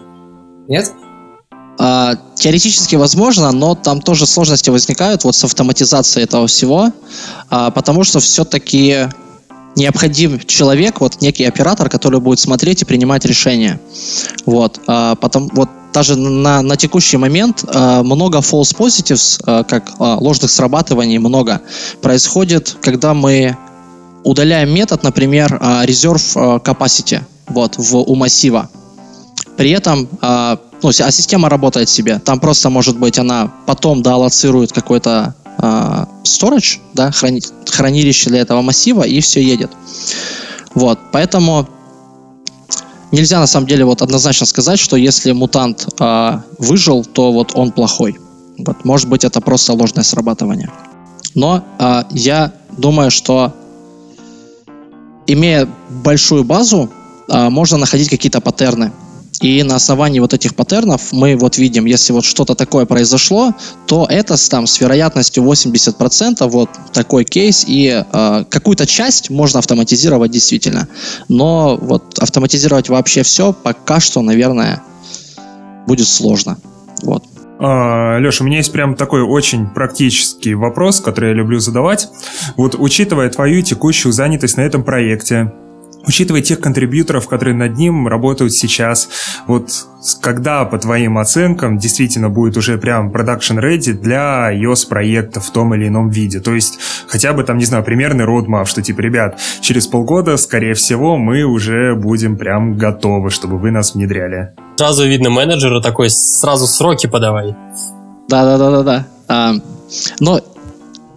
Нет? 0.67 0.91
А, 1.79 2.15
теоретически 2.35 2.95
возможно, 2.95 3.51
но 3.51 3.75
там 3.75 4.01
тоже 4.01 4.25
сложности 4.25 4.69
возникают 4.69 5.23
вот 5.23 5.35
с 5.35 5.43
автоматизацией 5.43 6.23
этого 6.23 6.47
всего, 6.47 6.91
а, 7.49 7.69
потому 7.69 8.03
что 8.03 8.19
все-таки 8.19 9.09
необходим 9.75 10.39
человек, 10.39 11.01
вот 11.01 11.21
некий 11.21 11.45
оператор, 11.45 11.87
который 11.87 12.19
будет 12.19 12.39
смотреть 12.39 12.81
и 12.81 12.85
принимать 12.85 13.25
решения. 13.25 13.79
Вот, 14.45 14.79
а, 14.87 15.15
потом, 15.15 15.49
вот 15.53 15.69
даже 15.93 16.15
на, 16.15 16.61
на 16.61 16.77
текущий 16.77 17.17
момент 17.17 17.63
много 17.63 18.39
false 18.39 18.75
positives, 18.75 19.39
как 19.65 19.93
ложных 19.99 20.51
срабатываний, 20.51 21.17
много 21.17 21.61
происходит, 22.01 22.75
когда 22.81 23.15
мы 23.15 23.57
удаляем 24.23 24.69
метод, 24.69 25.01
например, 25.03 25.57
а, 25.59 25.85
reserve 25.85 26.61
capacity, 26.61 27.21
вот, 27.47 27.77
в, 27.77 27.95
у 27.95 28.15
массива. 28.15 28.69
При 29.55 29.71
этом 29.71 30.07
ну, 30.83 30.89
а 30.89 31.11
система 31.11 31.49
работает 31.49 31.89
себе. 31.89 32.19
Там 32.19 32.39
просто, 32.39 32.69
может 32.69 32.97
быть, 32.97 33.17
она 33.19 33.51
потом 33.65 34.01
доаллоцирует 34.01 34.71
какой-то 34.71 35.35
э, 35.57 36.05
storage, 36.23 36.79
да, 36.93 37.11
храни, 37.11 37.41
хранилище 37.65 38.29
для 38.29 38.39
этого 38.39 38.61
массива, 38.61 39.03
и 39.03 39.19
все 39.19 39.41
едет. 39.41 39.71
Вот, 40.75 40.99
поэтому 41.11 41.67
нельзя 43.11 43.39
на 43.39 43.47
самом 43.47 43.67
деле 43.67 43.85
вот 43.85 44.01
однозначно 44.01 44.45
сказать, 44.45 44.79
что 44.79 44.97
если 44.97 45.31
мутант 45.31 45.87
э, 45.99 46.39
выжил, 46.59 47.03
то 47.03 47.31
вот 47.31 47.51
он 47.55 47.71
плохой. 47.71 48.17
Вот, 48.59 48.85
может 48.85 49.09
быть, 49.09 49.23
это 49.23 49.41
просто 49.41 49.73
ложное 49.73 50.03
срабатывание. 50.03 50.71
Но 51.33 51.63
э, 51.79 52.03
я 52.11 52.53
думаю, 52.77 53.11
что 53.11 53.53
имея 55.25 55.67
большую 55.89 56.43
базу, 56.43 56.89
э, 57.29 57.49
можно 57.49 57.77
находить 57.77 58.09
какие-то 58.09 58.41
паттерны. 58.41 58.91
И 59.41 59.61
на 59.63 59.75
основании 59.75 60.19
вот 60.19 60.33
этих 60.33 60.55
паттернов 60.55 61.11
мы 61.11 61.35
вот 61.35 61.57
видим, 61.57 61.85
если 61.85 62.11
вот 62.11 62.25
что-то 62.25 62.55
такое 62.55 62.85
произошло, 62.85 63.53
то 63.85 64.07
это 64.09 64.35
там 64.49 64.65
с 64.65 64.81
вероятностью 64.81 65.43
80% 65.43 66.47
вот 66.47 66.69
такой 66.91 67.23
кейс, 67.23 67.63
и 67.67 68.03
э, 68.11 68.45
какую-то 68.49 68.87
часть 68.87 69.29
можно 69.29 69.59
автоматизировать 69.59 70.31
действительно. 70.31 70.87
Но 71.29 71.77
вот 71.79 72.17
автоматизировать 72.17 72.89
вообще 72.89 73.21
все 73.21 73.53
пока 73.53 73.99
что, 73.99 74.21
наверное, 74.21 74.81
будет 75.85 76.07
сложно. 76.07 76.57
Вот. 77.03 77.23
А, 77.59 78.17
Леша, 78.19 78.43
у 78.43 78.47
меня 78.47 78.57
есть 78.57 78.71
прям 78.71 78.95
такой 78.95 79.21
очень 79.21 79.67
практический 79.67 80.55
вопрос, 80.55 80.99
который 80.99 81.29
я 81.29 81.35
люблю 81.35 81.59
задавать. 81.59 82.09
Вот 82.55 82.75
учитывая 82.77 83.29
твою 83.29 83.61
текущую 83.61 84.13
занятость 84.13 84.57
на 84.57 84.61
этом 84.61 84.83
проекте, 84.83 85.51
учитывая 86.07 86.41
тех 86.41 86.59
контрибьюторов, 86.59 87.27
которые 87.27 87.55
над 87.55 87.77
ним 87.77 88.07
работают 88.07 88.53
сейчас, 88.53 89.09
вот 89.45 89.69
когда, 90.21 90.63
по 90.65 90.77
твоим 90.79 91.17
оценкам, 91.17 91.77
действительно 91.77 92.29
будет 92.29 92.57
уже 92.57 92.77
прям 92.77 93.11
production 93.11 93.59
ready 93.59 93.93
для 93.93 94.53
iOS 94.53 94.87
проекта 94.87 95.39
в 95.39 95.49
том 95.51 95.75
или 95.75 95.87
ином 95.87 96.09
виде? 96.09 96.39
То 96.39 96.53
есть 96.53 96.79
хотя 97.07 97.33
бы 97.33 97.43
там, 97.43 97.57
не 97.57 97.65
знаю, 97.65 97.83
примерный 97.83 98.25
roadmap, 98.25 98.65
что 98.65 98.81
типа, 98.81 99.01
ребят, 99.01 99.39
через 99.61 99.87
полгода, 99.87 100.37
скорее 100.37 100.73
всего, 100.73 101.17
мы 101.17 101.43
уже 101.43 101.95
будем 101.95 102.37
прям 102.37 102.77
готовы, 102.77 103.29
чтобы 103.29 103.57
вы 103.57 103.71
нас 103.71 103.93
внедряли. 103.93 104.53
Сразу 104.77 105.05
видно 105.07 105.29
менеджера 105.29 105.81
такой, 105.81 106.09
сразу 106.09 106.67
сроки 106.67 107.07
подавай. 107.07 107.55
Да-да-да-да-да. 108.29 109.07
А, 109.27 109.53
но 110.19 110.39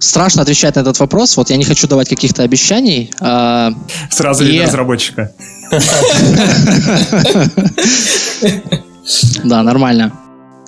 страшно 0.01 0.43
отвечать 0.43 0.75
на 0.75 0.81
этот 0.81 0.99
вопрос. 0.99 1.37
Вот 1.37 1.51
я 1.51 1.57
не 1.57 1.65
хочу 1.65 1.87
давать 1.87 2.09
каких-то 2.09 2.43
обещаний. 2.43 3.13
А, 3.21 3.73
Сразу 4.11 4.45
и... 4.45 4.61
разработчика. 4.61 5.33
Да, 9.43 9.63
нормально. 9.63 10.13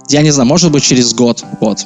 Я 0.08 0.22
не 0.22 0.30
знаю, 0.30 0.48
может 0.48 0.72
быть 0.72 0.82
через 0.82 1.14
год. 1.14 1.44
Вот. 1.60 1.84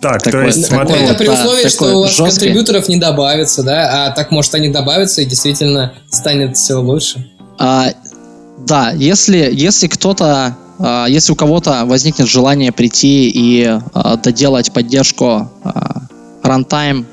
Так, 0.00 0.22
такой, 0.22 0.40
то 0.40 0.46
есть, 0.46 0.66
смотри. 0.66 0.96
Это 0.96 1.14
при 1.14 1.28
условии, 1.28 1.62
да, 1.62 1.68
что 1.68 1.96
у 1.96 2.00
вас 2.00 2.10
жесткий. 2.10 2.46
контрибьюторов 2.46 2.88
не 2.88 2.96
добавится, 2.96 3.62
да? 3.62 4.06
А 4.06 4.10
так, 4.10 4.32
может, 4.32 4.54
они 4.54 4.70
добавятся 4.70 5.22
и 5.22 5.24
действительно 5.24 5.94
станет 6.10 6.56
все 6.56 6.74
лучше? 6.74 7.30
А, 7.58 7.90
да, 8.58 8.90
если, 8.90 9.48
если 9.52 9.86
кто-то 9.86 10.56
если 11.08 11.32
у 11.32 11.36
кого-то 11.36 11.84
возникнет 11.84 12.26
желание 12.28 12.72
прийти 12.72 13.28
и 13.28 13.62
uh, 13.62 14.22
доделать 14.22 14.72
поддержку 14.72 15.48
uh, 15.62 16.02
runtime 16.42 17.04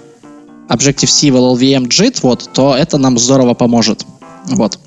Objective-C 0.70 1.32
в 1.32 1.36
LLVM 1.36 1.88
JIT, 1.88 2.20
вот, 2.24 2.50
то 2.54 2.76
это 2.76 2.98
нам 2.98 3.18
здорово 3.20 3.54
поможет. 3.54 4.06
Вот. 4.48 4.80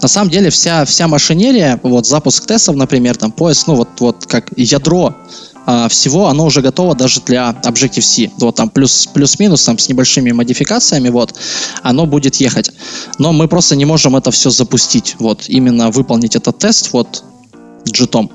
На 0.00 0.08
самом 0.08 0.30
деле 0.30 0.50
вся, 0.50 0.84
вся 0.84 1.08
машинерия, 1.08 1.80
вот 1.82 2.06
запуск 2.06 2.46
тестов, 2.46 2.76
например, 2.76 3.16
там 3.16 3.32
поиск, 3.32 3.66
ну 3.66 3.74
вот, 3.74 3.88
вот 4.00 4.26
как 4.26 4.50
ядро 4.56 5.14
а, 5.64 5.88
всего, 5.88 6.28
оно 6.28 6.44
уже 6.44 6.60
готово 6.60 6.94
даже 6.94 7.20
для 7.20 7.50
Objective-C. 7.64 8.30
Вот 8.38 8.56
там 8.56 8.68
плюс, 8.68 9.06
плюс-минус 9.06 9.64
там 9.64 9.78
с 9.78 9.88
небольшими 9.88 10.32
модификациями, 10.32 11.08
вот, 11.08 11.34
оно 11.82 12.06
будет 12.06 12.36
ехать. 12.36 12.72
Но 13.18 13.32
мы 13.32 13.48
просто 13.48 13.76
не 13.76 13.84
можем 13.84 14.16
это 14.16 14.30
все 14.30 14.50
запустить, 14.50 15.16
вот, 15.18 15.44
именно 15.48 15.90
выполнить 15.90 16.36
этот 16.36 16.58
тест, 16.58 16.92
вот, 16.92 17.24
джитом. 17.88 18.30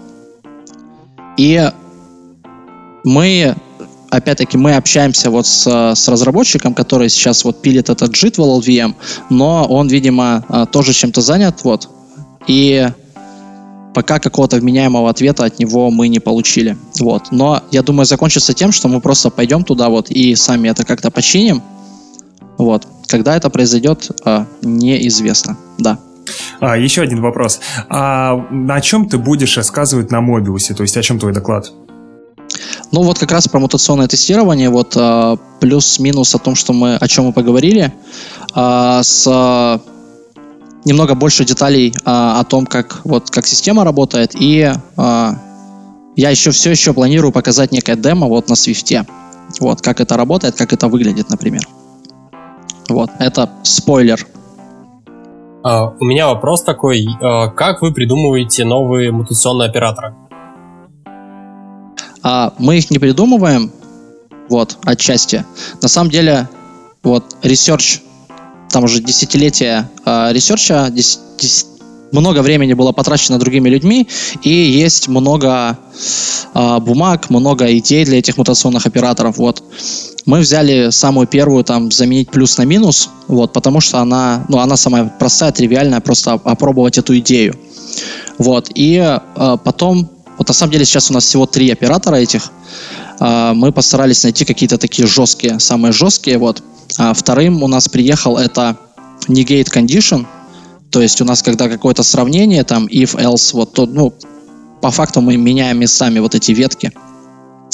И 1.38 1.72
мы, 3.04 3.56
опять-таки, 4.10 4.58
мы 4.58 4.76
общаемся 4.76 5.30
вот 5.30 5.48
с, 5.48 5.68
с 5.96 6.08
разработчиком, 6.08 6.74
который 6.74 7.10
сейчас 7.10 7.46
вот 7.46 7.62
пилит 7.62 7.90
этот 7.90 8.12
джит 8.12 8.38
в 8.38 8.42
LLVM, 8.42 8.96
но 9.30 9.66
он, 9.66 9.88
видимо, 9.88 10.44
а, 10.50 10.66
тоже 10.66 10.94
чем-то 10.94 11.22
занят, 11.22 11.64
вот. 11.64 11.90
И 12.48 12.88
пока 13.94 14.20
какого-то 14.20 14.58
вменяемого 14.58 15.10
ответа 15.10 15.46
от 15.46 15.58
него 15.58 15.90
мы 15.90 16.08
не 16.08 16.20
получили. 16.20 16.78
Вот. 17.00 17.32
Но 17.32 17.64
я 17.72 17.82
думаю, 17.82 18.06
закончится 18.06 18.54
тем, 18.54 18.72
что 18.72 18.88
мы 18.88 19.02
просто 19.02 19.30
пойдем 19.30 19.64
туда 19.64 19.90
вот 19.90 20.12
и 20.12 20.36
сами 20.36 20.70
это 20.70 20.86
как-то 20.86 21.10
починим. 21.10 21.64
Вот. 22.58 22.88
Когда 23.08 23.36
это 23.36 23.50
произойдет, 23.50 24.12
а, 24.24 24.46
неизвестно. 24.62 25.58
Да. 25.80 26.00
А, 26.60 26.78
еще 26.78 27.02
один 27.02 27.22
вопрос. 27.22 27.60
А 27.90 28.36
на 28.52 28.82
чем 28.82 29.08
ты 29.08 29.18
будешь 29.18 29.58
рассказывать 29.58 30.12
на 30.12 30.22
Мобиусе? 30.22 30.74
То 30.74 30.84
есть 30.84 30.98
о 30.98 31.02
чем 31.02 31.20
твой 31.20 31.34
доклад? 31.34 31.72
Ну 32.92 33.04
вот 33.04 33.20
как 33.20 33.32
раз 33.32 33.48
про 33.48 33.60
мутационное 33.60 34.08
тестирование, 34.08 34.70
вот 34.70 34.94
а, 34.96 35.38
плюс-минус 35.60 36.34
о 36.36 36.40
том, 36.40 36.56
что 36.56 36.74
мы, 36.74 36.96
о 36.96 37.08
чем 37.08 37.26
мы 37.26 37.34
поговорили, 37.34 37.94
а, 38.54 39.04
с 39.04 39.28
а, 39.28 39.82
немного 40.86 41.16
больше 41.16 41.44
деталей 41.44 41.94
а, 42.06 42.40
о 42.40 42.44
том, 42.46 42.66
как 42.66 43.02
вот 43.04 43.30
как 43.30 43.46
система 43.46 43.84
работает, 43.84 44.32
и 44.40 44.72
а, 44.96 45.36
я 46.16 46.30
еще 46.30 46.52
все 46.52 46.72
еще 46.72 46.94
планирую 46.94 47.32
показать 47.32 47.72
некое 47.72 47.96
демо 47.96 48.28
вот 48.28 48.50
на 48.50 48.56
Свифте, 48.56 49.06
вот 49.60 49.82
как 49.82 50.00
это 50.00 50.16
работает, 50.16 50.56
как 50.56 50.74
это 50.74 50.88
выглядит, 50.88 51.30
например. 51.30 51.62
Вот 52.88 53.12
это 53.20 53.50
спойлер 53.64 54.26
у 56.00 56.06
меня 56.06 56.28
вопрос 56.28 56.64
такой. 56.64 57.06
Uh, 57.06 57.52
как 57.52 57.82
вы 57.82 57.94
придумываете 57.94 58.66
новые 58.66 59.12
мутационные 59.12 59.70
операторы? 59.70 60.16
Uh, 62.24 62.54
мы 62.58 62.78
их 62.78 62.90
не 62.92 63.00
придумываем, 63.00 63.72
вот, 64.50 64.78
отчасти. 64.86 65.46
На 65.82 65.88
самом 65.88 66.10
деле, 66.10 66.48
вот, 67.04 67.24
research, 67.44 68.02
там 68.70 68.84
уже 68.84 69.02
десятилетия 69.02 69.90
э, 70.06 70.34
research'а, 70.34 70.90
дес, 70.90 71.22
много 72.12 72.42
времени 72.42 72.74
было 72.74 72.92
потрачено 72.92 73.40
другими 73.40 73.70
людьми, 73.70 74.08
и 74.44 74.50
есть 74.50 75.08
много 75.08 75.78
э, 76.54 76.80
бумаг, 76.80 77.30
много 77.30 77.78
идей 77.78 78.06
для 78.06 78.20
этих 78.20 78.38
мутационных 78.38 78.86
операторов. 78.86 79.38
Вот 79.38 79.64
мы 80.26 80.40
взяли 80.40 80.90
самую 80.92 81.28
первую, 81.28 81.64
там, 81.64 81.92
заменить 81.92 82.30
плюс 82.30 82.58
на 82.58 82.64
минус, 82.64 83.10
вот, 83.28 83.54
потому 83.54 83.80
что 83.80 84.00
она, 84.00 84.46
ну, 84.50 84.60
она 84.60 84.76
самая 84.78 85.06
простая, 85.20 85.52
тривиальная, 85.52 86.02
просто 86.02 86.34
опробовать 86.34 86.98
эту 86.98 87.18
идею. 87.20 87.56
Вот, 88.38 88.70
и 88.76 88.98
э, 88.98 89.58
потом, 89.64 90.10
вот 90.38 90.48
на 90.48 90.54
самом 90.54 90.74
деле 90.74 90.86
сейчас 90.86 91.10
у 91.10 91.14
нас 91.14 91.24
всего 91.24 91.46
три 91.46 91.72
оператора 91.72 92.18
этих, 92.18 92.52
э, 93.20 93.54
мы 93.54 93.72
постарались 93.72 94.24
найти 94.24 94.46
какие-то 94.46 94.78
такие 94.78 95.08
жесткие, 95.08 95.60
самые 95.60 95.92
жесткие, 95.92 96.38
вот. 96.38 96.62
А 96.98 97.14
вторым 97.14 97.64
у 97.64 97.68
нас 97.68 97.90
приехал 97.90 98.38
это 98.38 98.78
negate 99.28 99.68
condition, 99.74 100.26
то 100.92 101.02
есть 101.02 101.22
у 101.22 101.26
нас, 101.26 101.44
когда 101.44 101.70
какое-то 101.70 102.04
сравнение, 102.04 102.64
там, 102.64 102.88
if, 102.88 103.16
else, 103.16 103.54
вот, 103.54 103.74
то, 103.74 103.86
ну, 103.86 104.14
по 104.82 104.92
факту 104.92 105.22
мы 105.22 105.38
меняем 105.38 105.80
местами 105.80 106.20
вот 106.20 106.36
эти 106.36 106.52
ветки. 106.52 106.92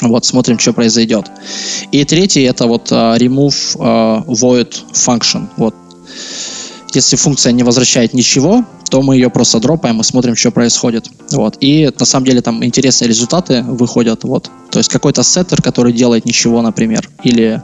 Вот, 0.01 0.25
смотрим, 0.25 0.59
что 0.59 0.73
произойдет. 0.73 1.29
И 1.91 2.03
третий 2.03 2.41
это 2.43 2.67
вот 2.67 2.91
uh, 2.91 3.17
remove 3.17 3.77
uh, 3.77 4.25
void 4.25 4.73
function. 4.91 5.47
Вот, 5.57 5.75
если 6.95 7.15
функция 7.15 7.51
не 7.53 7.63
возвращает 7.63 8.13
ничего, 8.13 8.65
то 8.89 9.01
мы 9.01 9.15
ее 9.15 9.29
просто 9.29 9.59
дропаем 9.59 9.99
и 10.01 10.03
смотрим, 10.03 10.35
что 10.35 10.51
происходит. 10.51 11.07
Вот. 11.31 11.57
И 11.59 11.89
на 11.97 12.05
самом 12.05 12.25
деле 12.25 12.41
там 12.41 12.63
интересные 12.63 13.07
результаты 13.07 13.63
выходят. 13.63 14.23
Вот. 14.23 14.51
То 14.69 14.79
есть 14.79 14.89
какой-то 14.91 15.23
сеттер, 15.23 15.61
который 15.61 15.93
делает 15.93 16.25
ничего, 16.25 16.61
например. 16.61 17.09
Или 17.23 17.61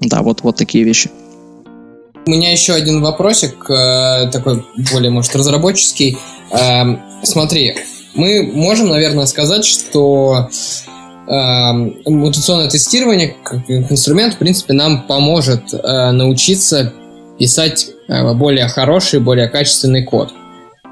да, 0.00 0.22
вот, 0.22 0.42
вот 0.42 0.56
такие 0.56 0.84
вещи. 0.84 1.10
У 2.26 2.30
меня 2.30 2.50
еще 2.52 2.72
один 2.72 3.02
вопросик, 3.02 3.68
э, 3.68 4.30
такой 4.32 4.64
более, 4.92 5.10
может, 5.10 5.36
разработческий. 5.36 6.16
Э, 6.50 6.96
смотри, 7.22 7.76
мы 8.14 8.42
можем, 8.42 8.88
наверное, 8.88 9.26
сказать, 9.26 9.64
что 9.64 10.48
э, 11.28 11.72
мутационное 12.06 12.70
тестирование 12.70 13.36
как 13.42 13.68
инструмент, 13.68 14.34
в 14.34 14.38
принципе, 14.38 14.72
нам 14.72 15.02
поможет 15.02 15.74
э, 15.74 16.10
научиться 16.12 16.92
писать 17.38 17.88
э, 18.08 18.32
более 18.34 18.68
хороший, 18.68 19.20
более 19.20 19.48
качественный 19.48 20.04
код. 20.04 20.32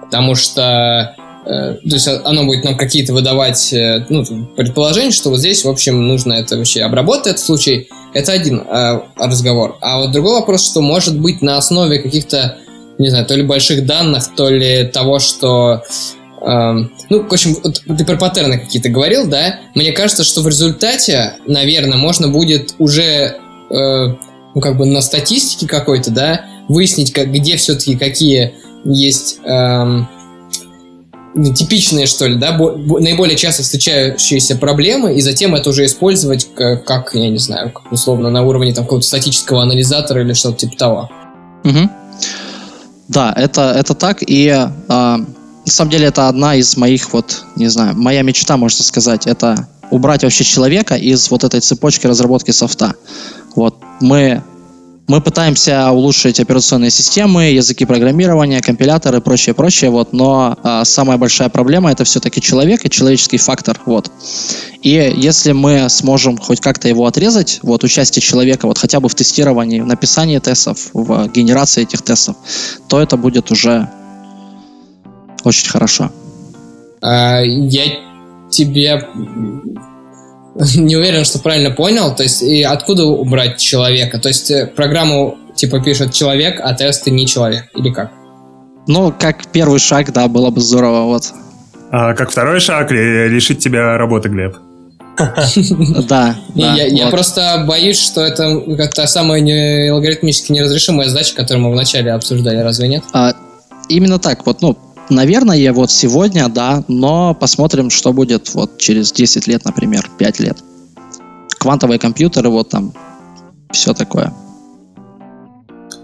Потому 0.03 0.35
что 0.35 1.17
то 1.45 1.79
есть 1.83 2.09
оно 2.09 2.45
будет 2.45 2.65
нам 2.65 2.77
какие-то 2.77 3.13
выдавать 3.13 3.73
э, 3.73 4.07
ну, 4.09 4.25
предположения, 4.57 5.11
что 5.11 5.31
вот 5.31 5.41
здесь, 5.41 5.65
в 5.65 5.69
общем, 5.69 6.07
нужно 6.07 6.35
это 6.35 6.57
вообще 6.57 6.83
обработать 6.83 7.35
этот 7.35 7.41
случай. 7.41 7.89
Это 8.15 8.33
один 8.33 8.61
э, 8.61 9.01
разговор. 9.17 9.77
А 9.81 10.01
вот 10.01 10.13
другой 10.13 10.35
вопрос, 10.35 10.65
что 10.65 10.81
может 10.81 11.19
быть 11.19 11.43
на 11.43 11.57
основе 11.57 11.99
каких-то, 11.99 12.59
не 12.99 13.09
знаю, 13.09 13.27
то 13.27 13.35
ли 13.35 13.43
больших 13.43 13.87
данных, 13.87 14.35
то 14.37 14.49
ли 14.51 14.85
того, 14.85 15.19
что 15.19 15.83
э, 16.41 16.73
ну, 17.11 17.23
в 17.23 17.33
общем, 17.33 17.57
ты 17.97 18.05
про 18.05 18.17
паттерны 18.17 18.59
какие-то 18.59 18.89
говорил, 18.89 19.27
да? 19.27 19.61
Мне 19.75 19.93
кажется, 19.93 20.23
что 20.23 20.43
в 20.43 20.49
результате, 20.49 21.35
наверное, 21.47 21.99
можно 21.99 22.29
будет 22.29 22.77
уже 22.79 23.03
э, 23.71 24.17
ну, 24.55 24.61
как 24.61 24.77
бы 24.77 24.87
на 24.87 25.01
статистике 25.01 25.67
какой-то, 25.67 26.11
да, 26.11 26.45
выяснить, 26.69 27.13
как, 27.13 27.33
где 27.33 27.57
все-таки 27.57 27.97
какие 27.97 28.55
есть 28.85 29.39
эм, 29.45 30.09
типичные, 31.35 32.07
что 32.07 32.27
ли, 32.27 32.37
да, 32.37 32.53
бо- 32.53 33.01
наиболее 33.01 33.37
часто 33.37 33.63
встречающиеся 33.63 34.57
проблемы, 34.57 35.17
и 35.17 35.21
затем 35.21 35.55
это 35.55 35.71
уже 35.71 35.87
использовать 35.87 36.49
как, 36.55 36.85
как 36.85 37.15
я 37.15 37.29
не 37.29 37.39
знаю, 37.39 37.73
как, 37.73 37.91
условно, 37.91 38.31
на 38.31 38.43
уровне 38.43 38.75
там 38.75 38.85
какого-то 38.85 39.07
статического 39.07 39.63
анализатора 39.63 40.23
или 40.23 40.33
что-то 40.33 40.59
типа 40.59 40.77
того. 40.77 41.11
Угу. 41.65 41.91
Да, 43.09 43.33
это, 43.37 43.75
это 43.77 43.95
так, 43.95 44.19
и 44.23 44.47
э, 44.49 44.69
на 44.89 45.27
самом 45.65 45.91
деле 45.91 46.07
это 46.07 46.29
одна 46.29 46.55
из 46.55 46.77
моих, 46.77 47.13
вот, 47.13 47.45
не 47.57 47.69
знаю, 47.69 47.97
моя 47.97 48.23
мечта, 48.23 48.57
можно 48.57 48.83
сказать, 48.85 49.27
это 49.27 49.69
убрать 49.91 50.23
вообще 50.23 50.45
человека 50.45 50.95
из 50.95 51.31
вот 51.31 51.45
этой 51.45 51.61
цепочки 51.61 52.07
разработки 52.07 52.51
софта. 52.51 52.95
Вот 53.55 53.77
мы, 54.01 54.43
мы 55.09 55.21
пытаемся 55.21 55.91
улучшить 55.91 56.41
операционные 56.41 56.91
системы, 56.91 57.45
языки 57.45 57.85
программирования, 57.85 58.61
компиляторы, 58.61 59.21
прочее, 59.21 59.55
прочее, 59.55 59.91
вот, 59.91 60.13
но 60.13 60.57
а, 60.63 60.85
самая 60.85 61.19
большая 61.19 61.49
проблема 61.49 61.91
это 61.91 62.05
все-таки 62.05 62.41
человек 62.41 62.85
и 62.85 62.91
человеческий 62.91 63.39
фактор, 63.39 63.81
вот. 63.85 64.11
И 64.83 65.13
если 65.17 65.53
мы 65.53 65.89
сможем 65.89 66.39
хоть 66.39 66.61
как-то 66.61 66.89
его 66.89 67.07
отрезать, 67.07 67.61
вот, 67.63 67.85
участие 67.85 68.23
человека, 68.23 68.67
вот, 68.67 68.79
хотя 68.79 69.01
бы 69.01 69.09
в 69.09 69.15
тестировании, 69.15 69.81
в 69.81 69.87
написании 69.87 70.39
тестов, 70.39 70.91
в 70.93 71.29
генерации 71.29 71.83
этих 71.83 72.03
тестов, 72.03 72.37
то 72.89 73.01
это 73.01 73.17
будет 73.17 73.51
уже 73.51 73.89
очень 75.45 75.69
хорошо. 75.69 76.11
А, 77.01 77.41
я 77.41 77.85
тебе 78.51 79.09
не 80.77 80.97
уверен, 80.97 81.25
что 81.25 81.39
правильно 81.39 81.71
понял. 81.71 82.15
То 82.15 82.23
есть, 82.23 82.43
и 82.43 82.63
откуда 82.63 83.05
убрать 83.05 83.59
человека? 83.59 84.19
То 84.19 84.29
есть, 84.29 84.51
э, 84.51 84.67
программу 84.67 85.39
типа 85.55 85.81
пишет 85.81 86.13
человек, 86.13 86.61
а 86.63 86.75
тесты 86.75 87.11
не 87.11 87.27
человек. 87.27 87.65
Или 87.77 87.91
как? 87.91 88.11
Ну, 88.87 89.13
как 89.17 89.47
первый 89.53 89.79
шаг, 89.79 90.13
да, 90.13 90.29
было 90.29 90.51
бы 90.51 90.61
здорово, 90.61 91.05
вот. 91.05 91.25
А 91.91 92.15
как 92.15 92.31
второй 92.31 92.59
шаг 92.61 92.91
лишить 92.91 93.61
тебя 93.61 93.97
работы, 93.97 94.29
Глеб? 94.29 94.57
Да. 96.09 96.37
Я 96.55 97.09
просто 97.11 97.65
боюсь, 97.67 98.01
что 98.01 98.23
это 98.23 98.61
та 98.95 99.07
самая 99.07 99.93
алгоритмически 99.93 100.53
неразрешимая 100.53 101.09
задача, 101.09 101.35
которую 101.35 101.67
мы 101.67 101.73
вначале 101.73 102.13
обсуждали, 102.13 102.59
разве 102.59 102.89
нет? 102.89 103.05
А, 103.13 103.35
именно 103.89 104.19
так, 104.19 104.45
вот, 104.47 104.63
ну, 104.63 104.77
наверное, 105.13 105.73
вот 105.73 105.91
сегодня, 105.91 106.49
да, 106.49 106.85
но 106.89 107.35
посмотрим, 107.35 107.91
что 107.91 108.13
будет 108.13 108.55
вот 108.55 108.79
через 108.79 109.13
10 109.13 109.47
лет, 109.47 109.65
например, 109.65 110.09
5 110.19 110.41
лет. 110.41 110.59
Квантовые 111.59 111.99
компьютеры, 111.99 112.49
вот 112.49 112.71
там, 112.71 112.93
все 113.71 113.95
такое. 113.95 114.33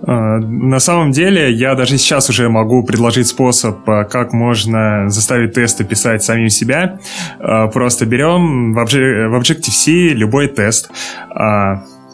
А, 0.03 0.39
на 0.39 0.79
самом 0.79 1.11
деле, 1.11 1.53
я 1.53 1.75
даже 1.75 1.99
сейчас 1.99 2.31
уже 2.31 2.49
могу 2.49 2.83
предложить 2.83 3.27
способ, 3.27 3.89
а, 3.89 4.05
как 4.05 4.33
можно 4.33 5.09
заставить 5.09 5.55
тесты 5.55 5.85
писать 5.85 6.23
самим 6.23 6.49
себя. 6.51 7.01
А, 7.41 7.67
просто 7.69 8.07
берем 8.07 8.75
в 8.75 8.79
Objective-C 8.79 9.91
любой 10.15 10.49
тест, 10.49 10.91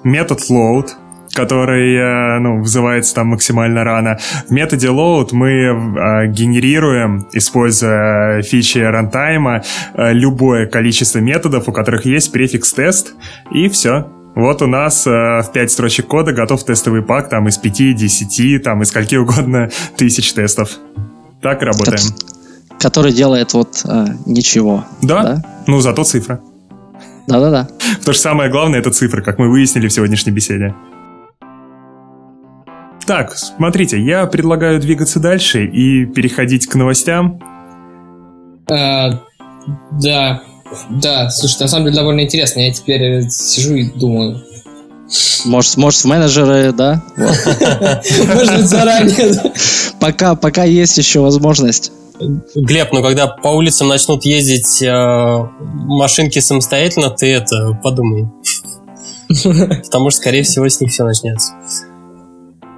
метод 0.03 0.41
load, 0.51 0.89
который 1.35 1.97
э, 1.97 2.39
ну, 2.39 2.61
вызывается 2.61 3.15
там 3.15 3.29
максимально 3.29 3.85
рано. 3.85 4.19
В 4.49 4.51
методе 4.53 4.89
load 4.89 5.29
мы 5.33 5.51
э, 5.51 6.27
генерируем, 6.29 7.27
используя 7.33 8.43
фичи 8.43 8.79
рантайма, 8.79 9.63
э, 9.95 10.13
любое 10.13 10.67
количество 10.67 11.19
методов, 11.19 11.69
у 11.69 11.73
которых 11.73 12.07
есть 12.07 12.33
префикс 12.33 12.73
тест, 12.73 13.15
и 13.51 13.69
все. 13.69 14.07
Вот 14.35 14.63
у 14.63 14.67
нас 14.67 15.07
э, 15.07 15.11
в 15.11 15.51
5 15.53 15.71
строчек 15.71 16.07
кода 16.09 16.33
готов 16.33 16.65
тестовый 16.65 17.03
пак 17.03 17.29
там 17.29 17.49
из 17.49 17.57
5, 17.59 17.95
10, 17.95 18.63
там 18.63 18.83
из 18.83 18.89
скольки 18.89 19.17
угодно 19.17 19.71
тысяч 19.97 20.33
тестов. 20.33 20.71
Так 21.41 21.63
работаем. 21.63 22.01
Который 22.81 23.13
делает 23.13 23.55
вот 23.55 23.83
э, 23.85 24.07
ничего. 24.27 24.85
Да? 25.03 25.23
да? 25.23 25.43
Ну, 25.67 25.81
зато 25.81 26.05
цифра. 26.05 26.41
Да-да-да. 27.27 27.69
То 28.05 28.13
же 28.13 28.19
самое 28.19 28.51
главное 28.51 28.81
это 28.81 28.91
цифры, 28.91 29.23
как 29.23 29.39
мы 29.39 29.49
выяснили 29.49 29.89
в 29.89 29.93
сегодняшней 29.93 30.33
беседе. 30.33 30.75
Так, 33.07 33.37
смотрите, 33.37 34.01
я 34.01 34.27
предлагаю 34.27 34.81
двигаться 34.81 35.21
дальше 35.21 35.67
и 35.67 36.07
переходить 36.07 36.67
к 36.67 36.75
новостям. 36.75 37.41
А, 38.71 39.21
да, 39.93 40.43
да, 40.91 41.31
слушай, 41.31 41.61
на 41.61 41.69
самом 41.69 41.87
деле 41.87 41.97
довольно 41.97 42.21
интересно. 42.21 42.61
Я 42.61 42.73
теперь 42.73 43.29
сижу 43.31 43.75
и 43.75 43.91
думаю. 43.91 44.43
Может, 45.45 45.77
может 45.77 46.01
в 46.01 46.05
менеджеры, 46.07 46.73
да? 46.73 47.03
Может 47.17 48.57
быть, 48.57 48.67
заранее. 48.67 49.53
Пока, 50.01 50.35
пока 50.35 50.65
есть 50.65 50.97
еще 50.97 51.21
возможность. 51.21 51.93
Глеб, 52.55 52.93
ну 52.93 53.03
когда 53.03 53.27
по 53.27 53.49
улицам 53.49 53.89
начнут 53.89 54.25
ездить 54.25 54.81
э, 54.83 55.49
машинки 55.61 56.39
самостоятельно, 56.39 57.11
ты 57.11 57.35
это 57.35 57.79
подумай. 57.83 58.27
Потому 59.85 60.11
что, 60.11 60.21
скорее 60.21 60.43
всего, 60.43 60.69
с 60.69 60.81
них 60.81 60.91
все 60.91 61.05
начнется. 61.05 61.53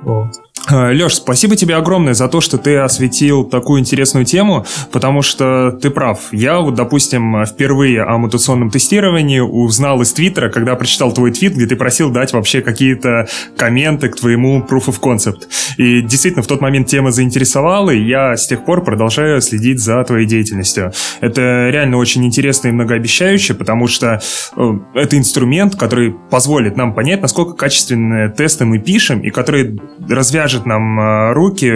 Вот. 0.07 0.45
А, 0.68 0.90
Леш, 0.90 1.14
спасибо 1.14 1.55
тебе 1.55 1.76
огромное 1.76 2.14
за 2.14 2.26
то, 2.28 2.40
что 2.40 2.59
ты 2.59 2.76
осветил 2.78 3.44
такую 3.44 3.80
интересную 3.80 4.24
тему, 4.24 4.66
потому 4.90 5.22
что 5.22 5.70
ты 5.70 5.90
прав. 5.90 6.32
Я 6.32 6.59
вот, 6.59 6.74
допустим, 6.74 7.44
впервые 7.47 8.02
о 8.02 8.18
мутационном 8.18 8.70
тестировании 8.70 9.38
узнал 9.38 10.02
из 10.02 10.12
Твиттера, 10.12 10.48
когда 10.48 10.74
прочитал 10.74 11.12
твой 11.12 11.30
твит, 11.30 11.55
где 11.55 11.66
ты 11.66 11.76
просил 11.76 12.10
дать 12.10 12.32
вообще 12.32 12.62
какие-то 12.62 13.28
комменты 13.56 14.09
к 14.09 14.16
твоему 14.16 14.59
Proof 14.68 14.86
of 14.86 15.01
Concept. 15.01 15.47
И 15.76 16.02
действительно, 16.02 16.43
в 16.43 16.48
тот 16.48 16.60
момент 16.60 16.88
тема 16.88 17.12
заинтересовала, 17.12 17.90
и 17.90 18.02
я 18.02 18.36
с 18.36 18.48
тех 18.48 18.64
пор 18.64 18.82
продолжаю 18.82 19.40
следить 19.43 19.78
за 19.78 20.02
твоей 20.02 20.26
деятельностью. 20.26 20.93
Это 21.20 21.68
реально 21.70 21.98
очень 21.98 22.24
интересно 22.24 22.68
и 22.68 22.72
многообещающе, 22.72 23.55
потому 23.55 23.86
что 23.86 24.20
э, 24.56 24.72
это 24.94 25.16
инструмент, 25.16 25.76
который 25.76 26.12
позволит 26.30 26.76
нам 26.76 26.93
понять, 26.93 27.22
насколько 27.22 27.52
качественные 27.52 28.30
тесты 28.30 28.64
мы 28.64 28.80
пишем, 28.80 29.20
и 29.20 29.30
который 29.30 29.78
развяжет 30.09 30.56
развяжет 30.57 30.66
нам 30.66 31.01
э, 31.01 31.33
руки 31.33 31.70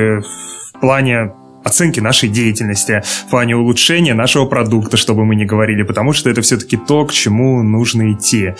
в 0.75 0.81
плане 0.81 1.33
оценки 1.63 2.01
нашей 2.01 2.31
деятельности, 2.31 3.03
в 3.27 3.31
плане 3.31 3.55
улучшения 3.55 4.15
нашего 4.15 4.47
продукта, 4.47 4.97
чтобы 4.97 5.27
мы 5.27 5.37
не 5.37 5.45
говорили, 5.45 5.83
потому 5.83 6.15
что 6.15 6.31
это 6.31 6.41
все-таки 6.41 6.79
то, 6.79 7.05
к 7.05 7.13
чему 7.13 7.63
нужно 7.63 8.13
идти. 8.13 8.55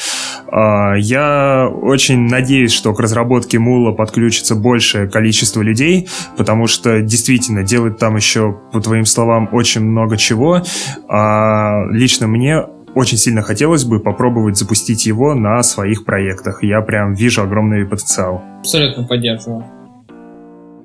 А, 0.53 0.93
я 0.97 1.67
очень 1.71 2.29
надеюсь, 2.29 2.73
что 2.73 2.93
к 2.93 3.01
разработке 3.01 3.59
Мула 3.59 3.93
подключится 3.93 4.55
большее 4.55 5.09
количество 5.09 5.63
людей, 5.63 6.11
потому 6.37 6.67
что 6.67 7.01
действительно 7.01 7.63
делать 7.63 7.97
там 7.97 8.17
еще, 8.17 8.59
по 8.71 8.83
твоим 8.83 9.07
словам, 9.07 9.49
очень 9.51 9.81
много 9.81 10.19
чего. 10.19 10.63
А 11.09 11.87
лично 11.91 12.27
мне 12.27 12.67
очень 12.95 13.17
сильно 13.17 13.41
хотелось 13.41 13.85
бы 13.85 14.01
попробовать 14.01 14.59
запустить 14.59 15.07
его 15.07 15.35
на 15.35 15.63
своих 15.63 16.05
проектах. 16.05 16.63
Я 16.63 16.83
прям 16.83 17.15
вижу 17.15 17.43
огромный 17.43 17.87
потенциал. 17.87 18.43
Абсолютно 18.59 19.05
поддерживаю. 19.05 19.80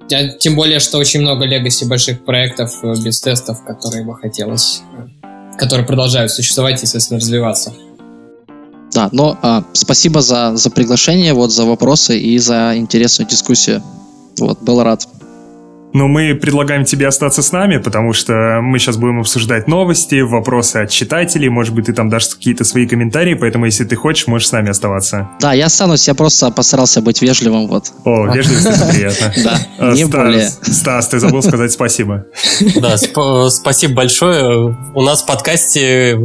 Тем 0.07 0.55
более, 0.55 0.79
что 0.79 0.97
очень 0.97 1.21
много 1.21 1.45
легаси 1.45 1.85
больших 1.85 2.23
проектов 2.25 2.71
э, 2.83 2.93
без 3.03 3.19
тестов, 3.21 3.63
которые 3.65 4.05
бы 4.05 4.15
хотелось, 4.15 4.83
э, 5.23 5.57
которые 5.57 5.85
продолжают 5.85 6.31
существовать 6.31 6.75
и, 6.83 6.85
соответственно, 6.85 7.19
развиваться. 7.19 7.73
Да, 8.93 9.09
но 9.11 9.37
а, 9.41 9.63
спасибо 9.73 10.21
за, 10.21 10.55
за 10.55 10.69
приглашение, 10.69 11.33
вот 11.33 11.51
за 11.51 11.65
вопросы 11.65 12.17
и 12.19 12.37
за 12.37 12.77
интересную 12.77 13.27
дискуссию. 13.27 13.83
Вот, 14.39 14.61
был 14.61 14.83
рад. 14.83 15.07
Но 15.95 16.09
мы 16.09 16.35
предлагаем 16.35 16.83
тебе 16.83 17.07
остаться 17.07 17.41
с 17.41 17.53
нами, 17.53 17.77
потому 17.77 18.11
что 18.11 18.59
мы 18.61 18.79
сейчас 18.79 18.97
будем 18.97 19.21
обсуждать 19.21 19.69
новости, 19.69 20.19
вопросы 20.19 20.77
от 20.77 20.89
читателей, 20.89 21.47
может 21.47 21.73
быть, 21.73 21.85
ты 21.85 21.93
там 21.93 22.09
дашь 22.09 22.27
какие-то 22.27 22.65
свои 22.65 22.85
комментарии, 22.85 23.33
поэтому, 23.33 23.65
если 23.65 23.85
ты 23.85 23.95
хочешь, 23.95 24.27
можешь 24.27 24.49
с 24.49 24.51
нами 24.51 24.69
оставаться. 24.71 25.29
Да, 25.39 25.53
я 25.53 25.67
останусь, 25.67 26.05
я 26.09 26.13
просто 26.13 26.51
постарался 26.51 27.01
быть 27.01 27.21
вежливым, 27.21 27.67
вот. 27.67 27.85
О, 28.03 28.25
вежливость, 28.27 28.65
это 28.65 28.93
приятно. 28.93 29.33
Да, 29.45 29.57
А, 29.79 29.91
не 29.93 30.03
Стас, 30.05 30.09
более. 30.11 30.49
Стас, 30.49 31.07
ты 31.07 31.19
забыл 31.19 31.41
сказать 31.41 31.71
спасибо. 31.71 32.25
Да, 32.75 32.95
сп- 32.97 33.49
спасибо 33.49 33.93
большое. 33.93 34.75
У 34.93 35.01
нас 35.01 35.23
в 35.23 35.25
подкасте 35.25 36.19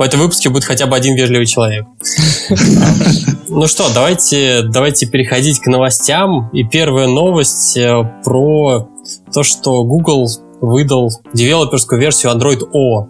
в 0.00 0.02
этом 0.02 0.18
выпуске 0.18 0.48
будет 0.48 0.64
хотя 0.64 0.86
бы 0.86 0.96
один 0.96 1.14
вежливый 1.14 1.46
человек. 1.46 1.84
Ну 3.52 3.66
что, 3.66 3.92
давайте, 3.92 4.62
давайте 4.62 5.06
переходить 5.06 5.58
к 5.58 5.66
новостям. 5.66 6.50
И 6.52 6.62
первая 6.62 7.08
новость 7.08 7.76
э, 7.76 8.20
про 8.24 8.88
то, 9.34 9.42
что 9.42 9.82
Google 9.82 10.28
выдал 10.60 11.10
девелоперскую 11.34 12.00
версию 12.00 12.30
Android 12.30 12.60
O. 12.72 13.08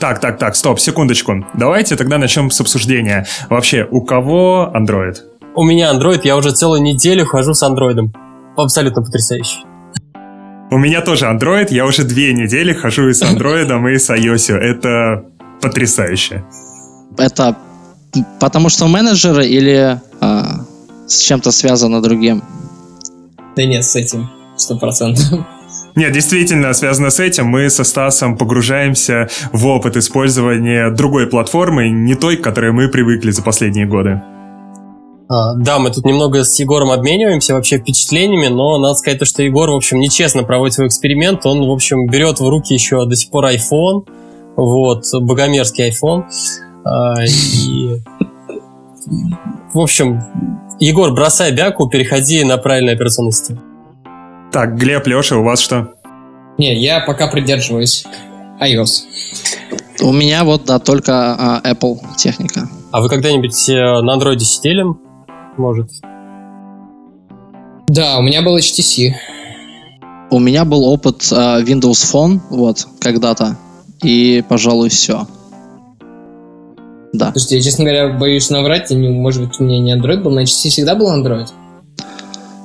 Так, 0.00 0.20
так, 0.20 0.38
так, 0.38 0.56
стоп, 0.56 0.80
секундочку. 0.80 1.44
Давайте 1.52 1.96
тогда 1.96 2.16
начнем 2.16 2.50
с 2.50 2.58
обсуждения. 2.62 3.26
Вообще, 3.50 3.86
у 3.90 4.00
кого 4.00 4.72
Android? 4.74 5.16
У 5.54 5.62
меня 5.64 5.92
Android, 5.92 6.22
я 6.24 6.38
уже 6.38 6.52
целую 6.52 6.80
неделю 6.80 7.26
хожу 7.26 7.52
с 7.52 7.62
Android. 7.62 8.10
Абсолютно 8.56 9.02
потрясающе. 9.02 9.58
У 10.70 10.78
меня 10.78 11.02
тоже 11.02 11.26
Android, 11.26 11.66
я 11.70 11.84
уже 11.84 12.04
две 12.04 12.32
недели 12.32 12.72
хожу 12.72 13.10
и 13.10 13.12
с 13.12 13.22
Android, 13.22 13.68
и 13.92 13.98
с 13.98 14.08
iOS. 14.08 14.54
Это 14.56 15.26
потрясающе. 15.60 16.44
Это 17.16 17.56
потому 18.40 18.68
что 18.68 18.86
менеджеры 18.86 19.46
или 19.46 20.00
а, 20.20 20.64
с 21.06 21.20
чем-то 21.20 21.50
связано 21.50 22.02
другим? 22.02 22.42
Да 23.56 23.64
нет, 23.64 23.84
с 23.84 23.96
этим, 23.96 24.28
сто 24.56 24.78
процентов. 24.78 25.24
Нет, 25.96 26.12
действительно, 26.12 26.72
связано 26.74 27.10
с 27.10 27.18
этим, 27.18 27.46
мы 27.46 27.68
со 27.70 27.82
Стасом 27.82 28.38
погружаемся 28.38 29.28
в 29.52 29.66
опыт 29.66 29.96
использования 29.96 30.90
другой 30.90 31.26
платформы, 31.26 31.88
не 31.88 32.14
той, 32.14 32.36
к 32.36 32.42
которой 32.42 32.70
мы 32.70 32.88
привыкли 32.88 33.32
за 33.32 33.42
последние 33.42 33.86
годы. 33.86 34.22
А, 35.28 35.54
да, 35.54 35.78
мы 35.78 35.90
тут 35.90 36.04
немного 36.04 36.44
с 36.44 36.58
Егором 36.60 36.90
обмениваемся 36.90 37.54
вообще 37.54 37.78
впечатлениями, 37.78 38.46
но 38.46 38.78
надо 38.78 38.94
сказать, 38.94 39.18
то, 39.18 39.24
что 39.24 39.42
Егор, 39.42 39.70
в 39.70 39.74
общем, 39.74 39.98
нечестно 39.98 40.44
проводит 40.44 40.74
свой 40.74 40.86
эксперимент. 40.86 41.44
Он, 41.44 41.66
в 41.66 41.70
общем, 41.70 42.06
берет 42.06 42.38
в 42.38 42.48
руки 42.48 42.72
еще 42.72 43.04
до 43.04 43.16
сих 43.16 43.30
пор 43.30 43.46
iPhone, 43.46 44.06
вот, 44.58 45.04
богомерзкий 45.12 45.88
iPhone. 45.90 46.24
А, 46.84 47.14
и... 47.24 48.00
В 49.72 49.78
общем, 49.78 50.20
Егор, 50.80 51.12
бросай 51.14 51.52
бяку, 51.52 51.88
переходи 51.88 52.42
на 52.42 52.58
правильную 52.58 52.96
операционную 52.96 53.32
систему. 53.32 53.60
Так, 54.50 54.76
Глеб, 54.76 55.06
Леша, 55.06 55.36
у 55.36 55.44
вас 55.44 55.60
что? 55.60 55.94
Не, 56.58 56.74
я 56.74 57.00
пока 57.00 57.28
придерживаюсь 57.28 58.04
iOS. 58.60 59.04
У 60.00 60.12
меня 60.12 60.42
вот, 60.42 60.64
да, 60.64 60.80
только 60.80 61.12
а, 61.12 61.60
Apple 61.64 62.00
техника. 62.16 62.68
А 62.90 63.00
вы 63.00 63.08
когда-нибудь 63.08 63.68
э, 63.68 63.74
на 63.74 64.14
андроиде 64.14 64.44
сидели? 64.44 64.84
Может? 65.56 65.90
Да, 67.86 68.18
у 68.18 68.22
меня 68.22 68.42
был 68.42 68.56
HTC. 68.56 69.12
У 70.30 70.38
меня 70.40 70.64
был 70.64 70.84
опыт 70.84 71.28
а, 71.32 71.60
Windows 71.60 72.12
Phone, 72.12 72.40
вот, 72.50 72.88
когда-то. 73.00 73.56
И, 74.02 74.44
пожалуй, 74.48 74.88
все. 74.90 75.26
Да. 77.12 77.30
Слушайте, 77.32 77.56
я, 77.56 77.62
честно 77.62 77.84
говоря, 77.84 78.08
боюсь 78.18 78.50
наврать. 78.50 78.90
и 78.90 78.94
не- 78.94 79.08
Может 79.08 79.46
быть, 79.48 79.58
у 79.60 79.64
меня 79.64 79.80
не 79.80 79.94
Android 80.00 80.22
был, 80.22 80.30
на 80.30 80.40
HTC 80.40 80.68
всегда 80.70 80.94
был 80.94 81.10
Android. 81.12 81.48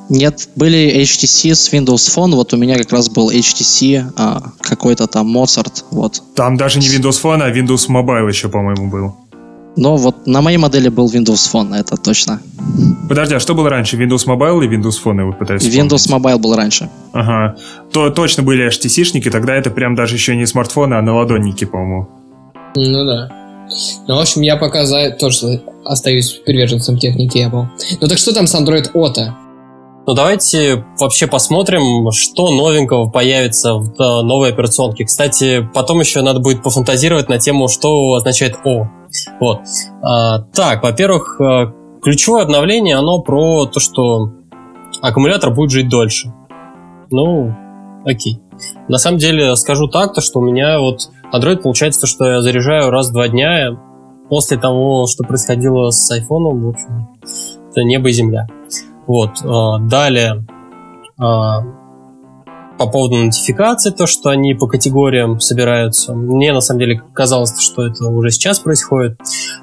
Нет, 0.10 0.50
были 0.58 1.02
HTC 1.02 1.56
с 1.56 1.72
Windows 1.74 2.14
Phone, 2.14 2.36
вот 2.36 2.54
у 2.54 2.58
меня 2.58 2.76
как 2.78 2.92
раз 2.92 3.10
был 3.10 3.32
HTC, 3.32 4.12
а, 4.18 4.52
какой-то 4.60 5.08
там 5.08 5.36
Mozart, 5.36 5.86
вот. 5.92 6.22
Там 6.36 6.58
даже 6.58 6.80
не 6.80 6.88
Windows 6.88 7.22
Phone, 7.24 7.42
а 7.42 7.50
Windows 7.50 7.88
Mobile 7.90 8.28
еще, 8.28 8.50
по-моему, 8.50 8.90
был. 8.90 9.16
Но 9.76 9.98
вот 9.98 10.28
на 10.28 10.42
моей 10.42 10.58
модели 10.58 10.90
был 10.90 11.10
Windows 11.12 11.52
Phone, 11.52 11.76
это 11.76 11.98
точно. 11.98 12.40
Подожди, 13.10 13.36
а 13.36 13.40
что 13.40 13.56
было 13.56 13.70
раньше, 13.70 13.98
Windows 13.98 14.28
Mobile 14.28 14.64
или 14.64 14.78
Windows 14.78 14.98
Phone, 15.04 15.18
я 15.18 15.26
вот 15.26 15.40
пытаюсь 15.40 15.64
Windows 15.64 15.98
вспомнить? 15.98 16.26
Mobile 16.26 16.38
был 16.38 16.56
раньше. 16.56 16.90
Ага. 17.12 17.56
То 17.92 18.10
точно 18.12 18.44
были 18.44 18.68
HTC-шники, 18.70 19.30
тогда 19.32 19.56
это 19.56 19.72
прям 19.72 19.96
даже 19.96 20.16
еще 20.16 20.36
не 20.36 20.46
смартфоны, 20.46 20.94
а 20.94 21.02
наладонники, 21.02 21.66
по-моему. 21.66 22.08
Ну 22.76 23.06
да. 23.06 23.30
Ну, 24.08 24.16
в 24.16 24.20
общем, 24.20 24.42
я 24.42 24.58
пока 24.58 24.86
за 24.86 25.12
тоже 25.12 25.62
остаюсь 25.86 26.34
приверженцем 26.46 26.98
техники 26.98 27.38
Apple. 27.38 27.66
Ну 28.00 28.08
так 28.08 28.18
что 28.18 28.34
там 28.34 28.46
с 28.48 28.56
Android 28.56 28.92
Auto? 28.94 29.32
Ну, 30.06 30.14
давайте 30.14 30.86
вообще 31.00 31.28
посмотрим, 31.28 32.12
что 32.12 32.52
новенького 32.52 33.10
появится 33.10 33.76
в 33.76 33.90
э, 33.90 34.22
новой 34.24 34.50
операционке. 34.50 35.06
Кстати, 35.06 35.68
потом 35.74 36.02
еще 36.02 36.22
надо 36.22 36.40
будет 36.40 36.62
пофантазировать 36.62 37.30
на 37.30 37.40
тему, 37.40 37.70
что 37.70 38.14
означает 38.16 38.58
О. 38.66 38.90
Вот. 39.40 39.62
А, 40.02 40.40
так, 40.54 40.84
во-первых, 40.84 41.40
э, 41.40 41.72
ключевое 42.02 42.44
обновление, 42.44 42.96
оно 42.96 43.22
про 43.22 43.66
то, 43.66 43.80
что 43.80 44.32
аккумулятор 45.02 45.54
будет 45.54 45.72
жить 45.72 45.90
дольше. 45.90 46.34
Ну, 47.12 47.54
окей. 48.06 48.40
На 48.88 48.98
самом 48.98 49.18
деле, 49.18 49.56
скажу 49.56 49.88
так, 49.88 50.14
то, 50.14 50.22
что 50.22 50.40
у 50.40 50.44
меня 50.44 50.80
вот 50.80 51.10
Android 51.34 51.58
получается 51.58 52.02
то, 52.02 52.08
что 52.08 52.26
я 52.26 52.42
заряжаю 52.42 52.90
раз 52.90 53.10
в 53.10 53.14
два 53.14 53.28
дня 53.28 53.78
после 54.30 54.58
того, 54.58 55.08
что 55.08 55.24
происходило 55.24 55.90
с 55.90 56.12
iPhone, 56.12 56.60
в 56.60 56.70
общем, 56.70 57.08
это 57.70 57.84
небо 57.84 58.10
и 58.10 58.14
земля. 58.14 58.48
Вот. 59.08 59.42
э, 59.44 59.88
Далее 59.90 60.46
э, 61.20 61.24
по 62.78 62.88
поводу 62.88 63.18
нотификаций, 63.18 63.92
то, 63.92 64.08
что 64.08 64.30
они 64.30 64.56
по 64.56 64.68
категориям 64.68 65.40
собираются. 65.40 66.14
Мне 66.14 66.54
на 66.54 66.62
самом 66.62 66.80
деле 66.80 67.02
казалось, 67.14 67.60
что 67.60 67.86
это 67.86 68.08
уже 68.08 68.32
сейчас 68.32 68.60
происходит. 68.60 69.20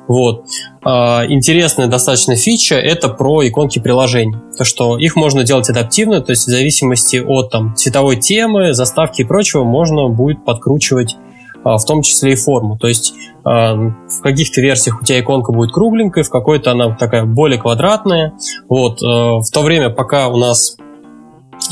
Вот. 0.06 0.46
Э, 0.84 1.26
Интересная 1.28 1.88
достаточно 1.88 2.36
фича 2.36 2.76
это 2.76 3.08
про 3.08 3.46
иконки 3.46 3.78
приложений. 3.78 4.36
То, 4.56 4.64
что 4.64 4.98
их 4.98 5.16
можно 5.16 5.42
делать 5.42 5.68
адаптивно, 5.68 6.20
то 6.20 6.30
есть 6.30 6.46
в 6.46 6.50
зависимости 6.50 7.16
от 7.16 7.50
там, 7.50 7.74
цветовой 7.74 8.16
темы, 8.16 8.74
заставки 8.74 9.22
и 9.22 9.24
прочего, 9.24 9.64
можно 9.64 10.08
будет 10.08 10.44
подкручивать 10.44 11.16
а, 11.64 11.78
в 11.78 11.84
том 11.84 12.02
числе 12.02 12.32
и 12.32 12.36
форму. 12.36 12.78
То 12.78 12.88
есть 12.88 13.14
а, 13.44 13.74
в 13.74 14.22
каких-то 14.22 14.60
версиях 14.60 15.02
у 15.02 15.04
тебя 15.04 15.20
иконка 15.20 15.52
будет 15.52 15.72
кругленькой, 15.72 16.22
в 16.22 16.30
какой-то 16.30 16.72
она 16.72 16.94
такая 16.94 17.24
более 17.24 17.58
квадратная. 17.58 18.34
Вот. 18.68 19.02
а, 19.02 19.40
В 19.40 19.50
то 19.50 19.62
время, 19.62 19.90
пока 19.90 20.28
у 20.28 20.36
нас 20.36 20.76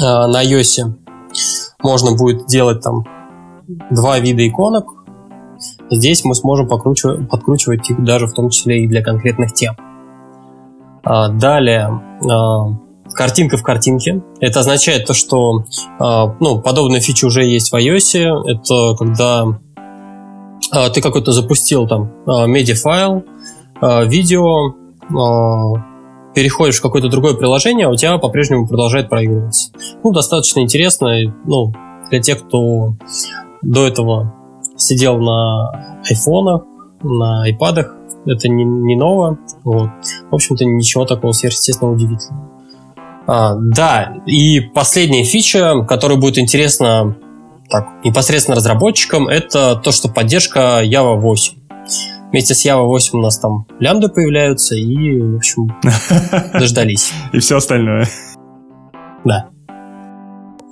а, 0.03 0.27
на 0.27 0.45
iOS 0.45 1.08
можно 1.83 2.17
будет 2.17 2.47
делать 2.47 2.83
там 2.83 3.05
два 3.91 4.19
вида 4.19 4.47
иконок, 4.47 4.87
здесь 5.91 6.25
мы 6.25 6.35
сможем 6.35 6.69
подкручивать 6.69 7.91
их 7.91 8.03
даже 8.03 8.27
в 8.27 8.33
том 8.33 8.51
числе 8.51 8.85
и 8.85 8.89
для 8.89 9.03
конкретных 9.03 9.53
тем. 9.53 9.77
А, 11.05 11.29
Далее, 11.29 12.01
а, 12.31 12.69
картинка 13.13 13.57
в 13.57 13.63
картинке. 13.63 14.23
Это 14.41 14.61
означает 14.61 15.07
то, 15.07 15.15
что 15.15 15.65
а, 15.99 16.35
ну, 16.41 16.61
подобная 16.61 17.01
фича 17.01 17.27
уже 17.27 17.45
есть 17.45 17.73
в 17.73 17.77
iOS. 17.77 18.19
Это 18.47 18.97
когда 18.97 19.47
ты 20.93 21.01
какой-то 21.01 21.33
запустил 21.33 21.89
там 21.89 22.11
медиафайл, 22.27 23.25
видео, 23.81 24.75
переходишь 26.39 26.79
в 26.79 26.83
какое-то 26.83 27.09
другое 27.09 27.35
приложение, 27.35 27.89
а 27.89 27.91
у 27.91 27.97
тебя 27.97 28.17
по-прежнему 28.17 28.69
продолжает 28.69 29.09
проигрываться. 29.09 29.73
Ну, 30.05 30.13
достаточно 30.13 30.61
интересно, 30.61 31.35
ну, 31.45 31.75
для 32.11 32.21
тех, 32.21 32.47
кто 32.47 32.95
до 33.61 33.89
этого 33.89 34.33
сидел 34.77 35.19
на 35.19 36.01
айфонах, 36.09 36.63
на 37.03 37.43
айпадах, 37.43 37.93
это 38.25 38.49
не, 38.49 38.63
не 38.63 38.95
ново. 38.95 39.37
Вот. 39.65 39.91
В 40.31 40.35
общем-то, 40.37 40.65
ничего 40.65 41.05
такого 41.07 41.33
сверхъестественного 41.33 41.97
удивительного. 41.97 42.49
А, 43.27 43.57
да, 43.57 44.19
и 44.25 44.61
последняя 44.61 45.25
фича, 45.25 45.85
которая 45.89 46.19
будет 46.19 46.39
интересна 46.39 47.17
так, 47.69 47.89
непосредственно 48.05 48.55
разработчикам, 48.55 49.27
это 49.27 49.75
то, 49.75 49.91
что 49.91 50.09
поддержка 50.09 50.85
Java 50.85 51.17
8. 51.17 51.58
Вместе 52.31 52.55
с 52.55 52.67
Java 52.67 52.85
8 52.85 53.19
у 53.19 53.23
нас 53.23 53.39
там 53.39 53.67
лямбды 53.81 54.09
появляются, 54.09 54.75
и, 54.75 55.21
в 55.21 55.37
общем, 55.37 55.69
дождались. 56.53 57.13
И 57.33 57.39
все 57.39 57.57
остальное. 57.57 58.07
Да. 59.25 59.49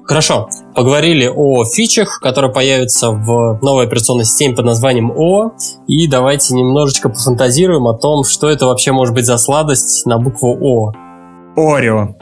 Хорошо, 0.04 0.48
поговорили 0.74 1.26
о 1.26 1.64
фичах, 1.64 2.20
которые 2.20 2.52
появятся 2.52 3.10
в 3.10 3.58
новой 3.60 3.86
операционной 3.86 4.24
системе 4.24 4.54
под 4.54 4.66
названием 4.66 5.10
О, 5.10 5.50
и 5.88 6.06
давайте 6.06 6.54
немножечко 6.54 7.08
пофантазируем 7.08 7.88
о 7.88 7.98
том, 7.98 8.22
что 8.22 8.48
это 8.48 8.66
вообще 8.66 8.92
может 8.92 9.14
быть 9.14 9.26
за 9.26 9.36
сладость 9.36 10.06
на 10.06 10.18
букву 10.18 10.56
О. 10.60 10.92
Орео. 11.56 12.14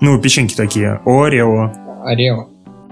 Ну, 0.00 0.20
печеньки 0.20 0.54
такие. 0.54 1.00
Орео. 1.06 1.72
Орео. 2.04 2.48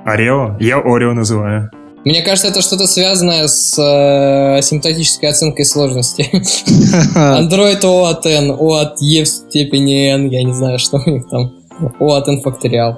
Орео? 0.06 0.56
Я 0.58 0.78
Орео 0.78 1.12
называю. 1.12 1.70
Мне 2.04 2.22
кажется, 2.22 2.48
это 2.48 2.62
что-то 2.62 2.86
связанное 2.86 3.46
с 3.46 3.78
э, 3.78 4.58
асимптотической 4.58 5.28
оценкой 5.28 5.66
сложности. 5.66 6.30
Android 7.14 7.84
O 7.84 8.04
от 8.06 8.24
N, 8.24 8.50
O 8.50 8.72
от 8.74 9.02
E 9.02 9.22
в 9.22 9.28
степени 9.28 10.10
N, 10.10 10.28
я 10.28 10.42
не 10.42 10.54
знаю, 10.54 10.78
что 10.78 10.96
у 10.96 11.10
них 11.10 11.28
там. 11.28 11.52
О 11.98 12.14
от 12.14 12.28
N 12.28 12.42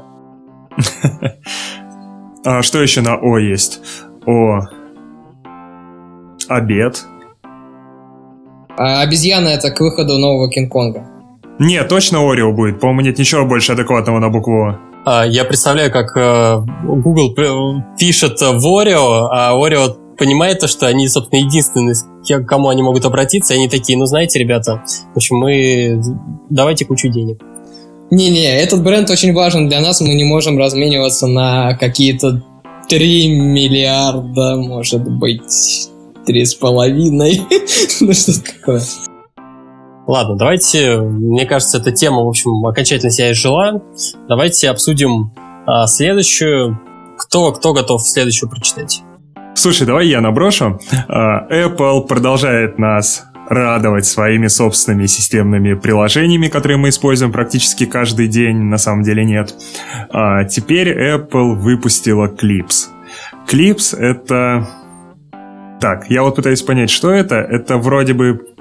А 2.45 2.63
что 2.63 2.81
еще 2.81 3.01
на 3.01 3.17
О 3.17 3.39
есть? 3.39 3.81
О. 4.27 4.61
Обед. 6.49 7.03
А 8.77 9.03
обезьяна 9.03 9.49
это 9.49 9.71
к 9.71 9.81
выходу 9.81 10.19
нового 10.19 10.49
Кинг-Конга. 10.49 11.07
Не, 11.59 11.83
точно 11.85 12.19
Орео 12.21 12.53
будет. 12.53 12.81
По-моему, 12.81 13.03
нет 13.03 13.19
ничего 13.19 13.45
больше 13.45 13.73
адекватного 13.73 14.19
на 14.21 14.29
букву 14.29 14.69
О. 14.69 14.92
А, 15.05 15.27
я 15.27 15.45
представляю, 15.45 15.91
как 15.91 16.17
э, 16.17 16.65
Google 16.85 17.35
пишет 17.99 18.41
в 18.41 18.79
Орео, 18.79 19.29
а 19.33 19.53
Орео 19.53 19.97
понимает 20.17 20.61
то, 20.61 20.69
что 20.69 20.87
они, 20.87 21.09
собственно, 21.09 21.41
единственные, 21.41 21.95
к 22.29 22.45
кому 22.47 22.69
они 22.69 22.83
могут 22.83 23.05
обратиться, 23.05 23.55
и 23.55 23.57
они 23.57 23.69
такие, 23.69 23.99
ну, 23.99 24.07
знаете, 24.07 24.39
ребята, 24.39 24.85
в 25.13 25.17
общем, 25.17 25.37
мы... 25.37 26.01
Давайте 26.51 26.85
кучу 26.85 27.09
денег. 27.09 27.41
Не-не, 28.11 28.61
этот 28.61 28.85
бренд 28.85 29.11
очень 29.11 29.33
важен 29.33 29.69
для 29.69 29.81
нас, 29.81 30.01
мы 30.01 30.15
не 30.15 30.25
можем 30.25 30.59
размениваться 30.59 31.27
на 31.27 31.75
какие-то 31.75 32.43
3 32.89 33.29
миллиарда, 33.29 34.57
может 34.57 35.03
быть, 35.03 35.89
три 36.27 36.45
с 36.45 36.55
половиной. 36.55 37.41
ну, 38.01 38.13
что 38.13 38.33
такое. 38.41 38.83
Ладно, 40.13 40.37
давайте, 40.37 41.01
мне 41.01 41.47
кажется, 41.47 41.79
эта 41.79 41.91
тема, 41.91 42.23
в 42.23 42.29
общем, 42.29 42.67
окончательно 42.67 43.11
себя 43.11 43.33
изжила. 43.33 43.81
Давайте 44.29 44.69
обсудим 44.69 45.33
а, 45.67 45.87
следующую. 45.87 46.79
Кто, 47.17 47.51
кто 47.53 47.73
готов 47.73 48.07
следующую 48.07 48.51
прочитать? 48.51 49.03
Слушай, 49.55 49.87
давай 49.87 50.09
я 50.09 50.21
наброшу. 50.21 50.79
А, 51.09 51.49
Apple 51.51 52.07
продолжает 52.07 52.79
нас 52.79 53.25
радовать 53.49 54.05
своими 54.05 54.49
собственными 54.49 55.07
системными 55.07 55.73
приложениями, 55.73 56.49
которые 56.49 56.77
мы 56.77 56.91
используем 56.91 57.33
практически 57.33 57.87
каждый 57.87 58.29
день, 58.29 58.59
на 58.65 58.77
самом 58.77 59.05
деле 59.05 59.25
нет. 59.25 59.55
А 60.11 60.45
теперь 60.45 60.91
Apple 60.91 61.55
выпустила 61.55 62.27
Clips. 62.29 62.89
Clips— 63.51 63.97
это... 63.99 64.69
Так, 65.81 66.11
я 66.11 66.23
вот 66.23 66.37
пытаюсь 66.37 66.61
понять, 66.61 66.91
что 66.91 67.11
это. 67.11 67.37
Это 67.37 67.79
вроде 67.79 68.13
бы 68.13 68.52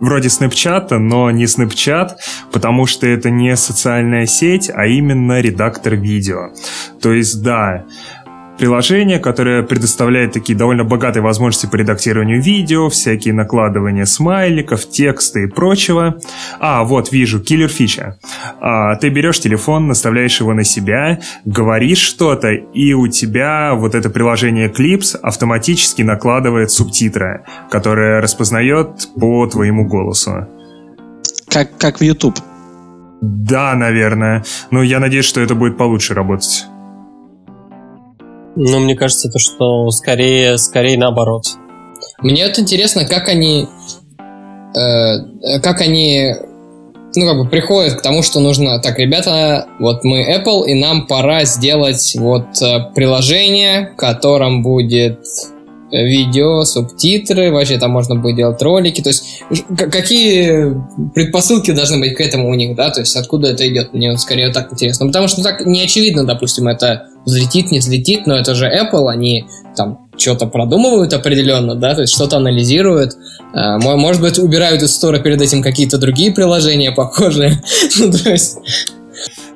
вроде 0.00 0.28
Snapchat, 0.28 0.96
но 0.98 1.30
не 1.30 1.44
Snapchat, 1.44 2.12
потому 2.52 2.86
что 2.86 3.06
это 3.06 3.30
не 3.30 3.56
социальная 3.56 4.26
сеть, 4.26 4.70
а 4.72 4.86
именно 4.86 5.40
редактор 5.40 5.94
видео. 5.94 6.50
То 7.00 7.12
есть, 7.12 7.42
да, 7.42 7.84
приложение, 8.58 9.18
которое 9.18 9.62
предоставляет 9.62 10.32
такие 10.32 10.58
довольно 10.58 10.84
богатые 10.84 11.22
возможности 11.22 11.66
по 11.66 11.76
редактированию 11.76 12.42
видео, 12.42 12.88
всякие 12.88 13.32
накладывания 13.32 14.04
смайликов, 14.04 14.88
текста 14.88 15.40
и 15.40 15.46
прочего. 15.46 16.18
А, 16.58 16.84
вот, 16.84 17.12
вижу, 17.12 17.40
киллер 17.40 17.68
фича. 17.68 18.18
А, 18.60 18.96
ты 18.96 19.08
берешь 19.08 19.40
телефон, 19.40 19.86
наставляешь 19.86 20.40
его 20.40 20.52
на 20.52 20.64
себя, 20.64 21.20
говоришь 21.44 21.98
что-то, 21.98 22.50
и 22.50 22.92
у 22.92 23.08
тебя 23.08 23.74
вот 23.74 23.94
это 23.94 24.10
приложение 24.10 24.68
Clips 24.68 25.16
автоматически 25.16 26.02
накладывает 26.02 26.70
субтитры, 26.70 27.44
которые 27.70 28.20
распознает 28.20 29.08
по 29.18 29.46
твоему 29.46 29.86
голосу. 29.86 30.46
Как, 31.48 31.76
как 31.78 32.00
в 32.00 32.02
YouTube. 32.02 32.38
Да, 33.20 33.74
наверное. 33.74 34.44
Но 34.70 34.82
я 34.82 35.00
надеюсь, 35.00 35.24
что 35.24 35.40
это 35.40 35.54
будет 35.54 35.76
получше 35.76 36.14
работать. 36.14 36.66
Ну, 38.60 38.80
мне 38.80 38.96
кажется, 38.96 39.30
то, 39.30 39.38
что 39.38 39.88
скорее, 39.92 40.58
скорее 40.58 40.98
наоборот. 40.98 41.44
Мне 42.20 42.44
вот 42.44 42.58
интересно, 42.58 43.04
как 43.04 43.28
они, 43.28 43.68
э, 44.74 45.60
как 45.62 45.80
они, 45.80 46.34
ну, 47.14 47.26
как 47.28 47.38
бы 47.38 47.48
приходят 47.48 47.94
к 47.94 48.02
тому, 48.02 48.22
что 48.22 48.40
нужно, 48.40 48.80
так, 48.80 48.98
ребята, 48.98 49.68
вот 49.78 50.02
мы 50.02 50.26
Apple, 50.36 50.66
и 50.66 50.74
нам 50.74 51.06
пора 51.06 51.44
сделать 51.44 52.16
вот 52.18 52.60
э, 52.60 52.92
приложение, 52.96 53.92
в 53.92 53.96
котором 53.96 54.64
будет 54.64 55.20
видео, 55.90 56.64
субтитры, 56.64 57.50
вообще 57.50 57.78
там 57.78 57.92
можно 57.92 58.14
будет 58.14 58.36
делать 58.36 58.60
ролики, 58.60 59.00
то 59.00 59.08
есть 59.08 59.42
какие 59.76 60.74
предпосылки 61.14 61.70
должны 61.70 61.98
быть 61.98 62.14
к 62.14 62.20
этому 62.20 62.50
у 62.50 62.54
них, 62.54 62.76
да, 62.76 62.90
то 62.90 63.00
есть 63.00 63.16
откуда 63.16 63.48
это 63.48 63.66
идет, 63.66 63.94
мне 63.94 64.10
вот 64.10 64.20
скорее 64.20 64.50
так 64.50 64.70
интересно, 64.72 65.06
ну, 65.06 65.12
потому 65.12 65.28
что 65.28 65.42
так 65.42 65.64
не 65.64 65.80
очевидно, 65.80 66.26
допустим, 66.26 66.68
это 66.68 67.06
взлетит, 67.28 67.70
не 67.70 67.78
взлетит, 67.78 68.26
но 68.26 68.36
это 68.36 68.54
же 68.54 68.66
Apple, 68.66 69.08
они 69.08 69.46
там 69.76 70.08
что-то 70.16 70.46
продумывают 70.46 71.12
определенно, 71.12 71.76
да, 71.76 71.94
то 71.94 72.00
есть 72.00 72.14
что-то 72.14 72.38
анализируют, 72.38 73.12
а, 73.54 73.78
может 73.78 74.20
быть, 74.20 74.38
убирают 74.38 74.82
из 74.82 74.94
стора 74.94 75.20
перед 75.20 75.40
этим 75.40 75.62
какие-то 75.62 75.98
другие 75.98 76.32
приложения 76.32 76.90
похожие, 76.90 77.62
ну, 77.98 78.10
то 78.10 78.30
есть 78.30 78.58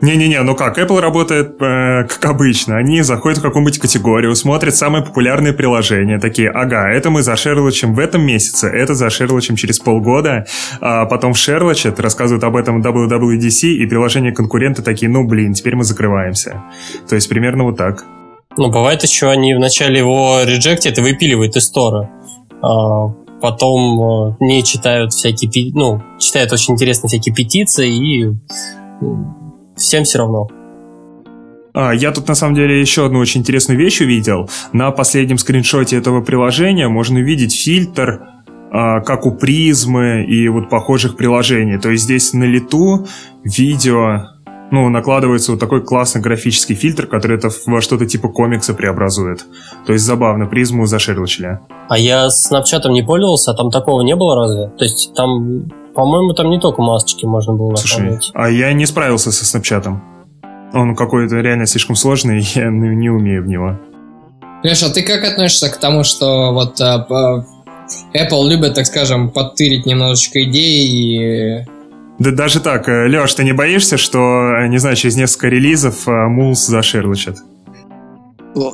не-не-не, 0.03 0.43
ну 0.43 0.57
как, 0.57 0.79
Apple 0.79 1.01
работает 1.01 1.55
э, 1.61 2.05
как 2.09 2.25
обычно. 2.25 2.77
Они 2.77 3.03
заходят 3.03 3.39
в 3.39 3.43
какую-нибудь 3.43 3.79
категорию, 3.79 4.35
смотрят 4.35 4.75
самые 4.75 5.05
популярные 5.05 5.53
приложения, 5.53 6.19
такие, 6.19 6.51
ага, 6.51 6.91
это 6.91 7.09
мы 7.09 7.23
зашерлочим 7.23 7.95
в 7.95 8.01
этом 8.01 8.23
месяце, 8.23 8.67
это 8.67 8.95
зашерлочим 8.95 9.55
через 9.55 9.79
полгода, 9.79 10.45
а 10.81 11.07
потом 11.07 11.35
в 11.35 11.39
шерлочат, 11.39 12.01
рассказывают 12.01 12.43
об 12.43 12.57
этом 12.57 12.83
WWDC, 12.83 13.69
и 13.69 13.87
приложения 13.87 14.33
конкуренты 14.33 14.83
такие, 14.83 15.09
ну 15.09 15.25
блин, 15.25 15.55
теперь 15.55 15.77
мы 15.77 15.85
закрываемся. 15.85 16.65
То 17.09 17.15
есть 17.15 17.29
примерно 17.29 17.63
вот 17.63 17.77
так. 17.77 18.05
Ну, 18.57 18.71
бывает 18.71 19.05
еще, 19.05 19.31
они 19.31 19.55
вначале 19.55 19.99
его 19.99 20.41
реджектят 20.45 20.99
и 20.99 21.01
выпиливают 21.01 21.55
из 21.57 21.67
стора. 21.67 22.11
А 22.61 23.07
потом 23.41 24.33
э, 24.33 24.37
не 24.41 24.65
читают 24.65 25.13
всякие, 25.13 25.73
ну, 25.75 26.03
читают 26.19 26.53
очень 26.53 26.75
интересные 26.75 27.09
всякие 27.09 27.33
петиции 27.33 27.89
и 27.89 28.33
всем 29.83 30.05
все 30.05 30.19
равно. 30.19 30.49
А, 31.75 31.93
я 31.93 32.13
тут 32.13 32.29
на 32.29 32.35
самом 32.35 32.55
деле 32.55 32.81
еще 32.81 33.07
одну 33.07 33.19
очень 33.19 33.41
интересную 33.41 33.79
вещь 33.79 34.01
увидел. 34.01 34.49
На 34.73 34.91
последнем 34.91 35.39
скриншоте 35.39 35.97
этого 35.97 36.23
приложения 36.23 36.89
можно 36.89 37.21
увидеть 37.21 37.55
фильтр, 37.55 38.21
а, 38.71 39.01
как 39.01 39.27
у 39.27 39.33
призмы 39.33 40.25
и 40.25 40.49
вот 40.49 40.69
похожих 40.69 41.17
приложений. 41.17 41.79
То 41.79 41.91
есть 41.91 42.05
здесь 42.05 42.33
на 42.33 42.45
лету 42.45 43.07
видео 43.45 44.29
ну, 44.71 44.89
накладывается 44.89 45.53
вот 45.53 45.61
такой 45.61 45.85
классный 45.85 46.23
графический 46.23 46.75
фильтр, 46.75 47.07
который 47.07 47.37
это 47.37 47.51
во 47.67 47.83
что-то 47.83 48.07
типа 48.07 48.29
комикса 48.29 48.73
преобразует. 48.73 49.45
То 49.87 49.93
есть 49.93 50.05
забавно, 50.05 50.47
призму 50.47 50.87
зашерлочили. 50.87 51.61
А 51.91 51.99
я 51.99 52.31
с 52.31 52.51
Snapchat 52.51 52.91
не 52.91 53.03
пользовался, 53.03 53.51
а 53.51 53.55
там 53.55 53.71
такого 53.71 54.01
не 54.01 54.17
было 54.17 54.35
разве? 54.35 54.69
То 54.79 54.85
есть 54.85 55.13
там 55.15 55.71
по-моему, 55.95 56.33
там 56.33 56.51
не 56.51 56.59
только 56.59 56.83
масочки 56.83 57.27
можно 57.27 57.55
было 57.55 57.77
Слушай, 57.77 58.19
а 58.35 58.51
я 58.51 58.73
не 58.73 58.87
справился 58.87 59.31
со 59.33 59.45
снапчатом. 59.45 60.03
Он 60.73 60.97
какой-то 60.97 61.37
реально 61.37 61.67
слишком 61.67 61.97
сложный, 61.97 62.41
и 62.55 62.59
я 62.59 62.71
не 62.71 63.11
умею 63.11 63.43
в 63.43 63.47
него. 63.47 63.79
Леша, 64.63 64.87
а 64.87 64.91
ты 64.91 65.03
как 65.03 65.25
относишься 65.25 65.69
к 65.69 65.77
тому, 65.79 66.05
что 66.05 66.53
вот 66.53 66.81
а, 66.81 67.07
Apple 68.15 68.49
любит, 68.49 68.75
так 68.75 68.87
скажем, 68.87 69.31
подтырить 69.31 69.87
немножечко 69.87 70.43
идеи 70.45 71.63
и 71.63 71.67
да 72.19 72.31
даже 72.31 72.61
так, 72.61 72.89
э, 72.89 73.09
Леш, 73.09 73.35
ты 73.35 73.43
не 73.43 73.53
боишься, 73.53 73.97
что, 73.97 74.67
не 74.69 74.79
знаю, 74.79 74.95
через 74.95 75.17
несколько 75.17 75.49
релизов 75.49 76.07
Мулс 76.07 76.67
зашерлочат? 76.67 77.39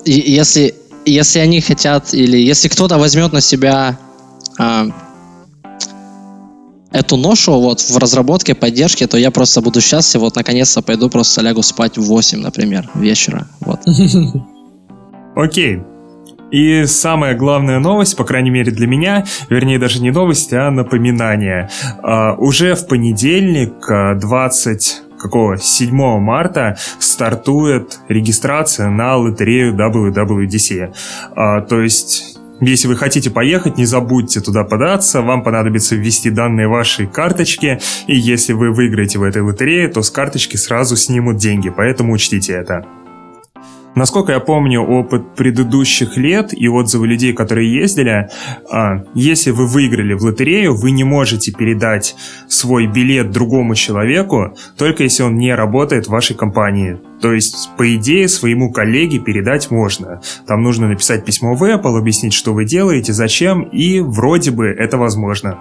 Если, 0.05 0.74
если 1.07 1.39
они 1.39 1.61
хотят, 1.62 2.12
или 2.12 2.36
если 2.36 2.69
кто-то 2.69 2.99
возьмет 2.99 3.32
на 3.32 3.40
себя 3.40 3.97
эту 6.93 7.16
ношу 7.16 7.60
вот 7.60 7.81
в 7.81 7.97
разработке, 7.98 8.55
поддержке, 8.55 9.06
то 9.06 9.16
я 9.16 9.31
просто 9.31 9.60
буду 9.60 9.81
счастлив, 9.81 10.23
вот 10.23 10.36
наконец-то 10.36 10.82
пойду 10.82 11.10
просто 11.10 11.43
лягу 11.43 11.62
спать 11.62 11.98
в 11.98 12.02
8, 12.02 12.40
например, 12.40 12.89
вечера. 12.94 13.47
Вот. 13.60 13.81
Окей. 15.36 15.81
И 16.51 16.86
самая 16.86 17.35
главная 17.35 17.78
новость, 17.78 18.16
по 18.16 18.24
крайней 18.24 18.51
мере 18.51 18.73
для 18.73 18.86
меня, 18.86 19.27
вернее 19.51 19.78
даже 19.78 20.01
не 20.01 20.10
новость, 20.10 20.52
а 20.55 20.70
напоминание. 20.70 21.69
Uh, 22.02 22.36
уже 22.39 22.74
в 22.74 22.86
понедельник, 22.86 23.74
20 24.20 25.02
какого 25.19 25.59
7 25.59 25.94
марта 26.20 26.78
стартует 26.98 27.98
регистрация 28.09 28.89
на 28.89 29.16
лотерею 29.16 29.74
WWDC. 29.77 30.94
Uh, 31.36 31.66
то 31.66 31.82
есть 31.82 32.38
если 32.60 32.89
вы 32.89 32.97
хотите 32.97 33.30
поехать, 33.30 33.76
не 33.76 33.85
забудьте 33.85 34.40
туда 34.40 34.64
податься, 34.64 35.22
вам 35.22 35.43
понадобится 35.43 35.94
ввести 35.94 36.30
данные 36.30 36.68
вашей 36.68 37.06
карточки, 37.06 37.78
и 38.06 38.16
если 38.16 38.52
вы 38.52 38.72
выиграете 38.72 39.18
в 39.18 39.22
этой 39.22 39.43
лотерее, 39.43 39.89
то 39.89 40.02
с 40.02 40.10
карточки 40.10 40.56
сразу 40.56 40.97
снимут 40.97 41.36
деньги, 41.36 41.70
поэтому 41.70 42.12
учтите 42.12 42.52
это. 42.52 42.85
Насколько 43.98 44.30
я 44.30 44.38
помню 44.38 44.80
опыт 44.80 45.34
предыдущих 45.34 46.16
лет 46.16 46.54
и 46.56 46.68
отзывы 46.68 47.08
людей, 47.08 47.32
которые 47.32 47.74
ездили, 47.74 48.28
а, 48.70 49.02
если 49.12 49.50
вы 49.50 49.66
выиграли 49.66 50.14
в 50.14 50.22
лотерею, 50.22 50.76
вы 50.76 50.92
не 50.92 51.02
можете 51.02 51.50
передать 51.50 52.14
свой 52.46 52.86
билет 52.86 53.32
другому 53.32 53.74
человеку, 53.74 54.56
только 54.76 55.02
если 55.02 55.24
он 55.24 55.36
не 55.36 55.52
работает 55.52 56.06
в 56.06 56.10
вашей 56.10 56.36
компании. 56.36 57.00
То 57.20 57.32
есть, 57.32 57.70
по 57.76 57.92
идее, 57.96 58.28
своему 58.28 58.70
коллеге 58.70 59.18
передать 59.18 59.68
можно. 59.72 60.20
Там 60.46 60.62
нужно 60.62 60.86
написать 60.86 61.24
письмо 61.24 61.56
в 61.56 61.64
Apple, 61.64 61.98
объяснить, 61.98 62.34
что 62.34 62.54
вы 62.54 62.66
делаете, 62.66 63.12
зачем, 63.12 63.62
и 63.62 63.98
вроде 63.98 64.52
бы 64.52 64.66
это 64.68 64.96
возможно. 64.96 65.58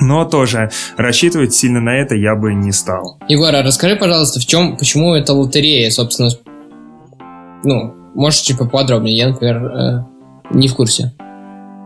Но 0.00 0.24
тоже 0.24 0.70
рассчитывать 0.96 1.52
сильно 1.52 1.80
на 1.80 1.98
это 1.98 2.14
я 2.14 2.34
бы 2.34 2.54
не 2.54 2.72
стал. 2.72 3.18
Егор, 3.28 3.54
а 3.54 3.62
расскажи, 3.62 3.96
пожалуйста, 3.96 4.40
в 4.40 4.46
чем, 4.46 4.78
почему 4.78 5.14
это 5.14 5.34
лотерея, 5.34 5.90
собственно, 5.90 6.30
ну, 7.64 7.94
можешь 8.14 8.40
чуть 8.40 8.58
поподробнее, 8.58 9.16
я, 9.16 9.28
например, 9.28 9.64
э, 9.64 10.04
не 10.50 10.68
в 10.68 10.74
курсе. 10.74 11.12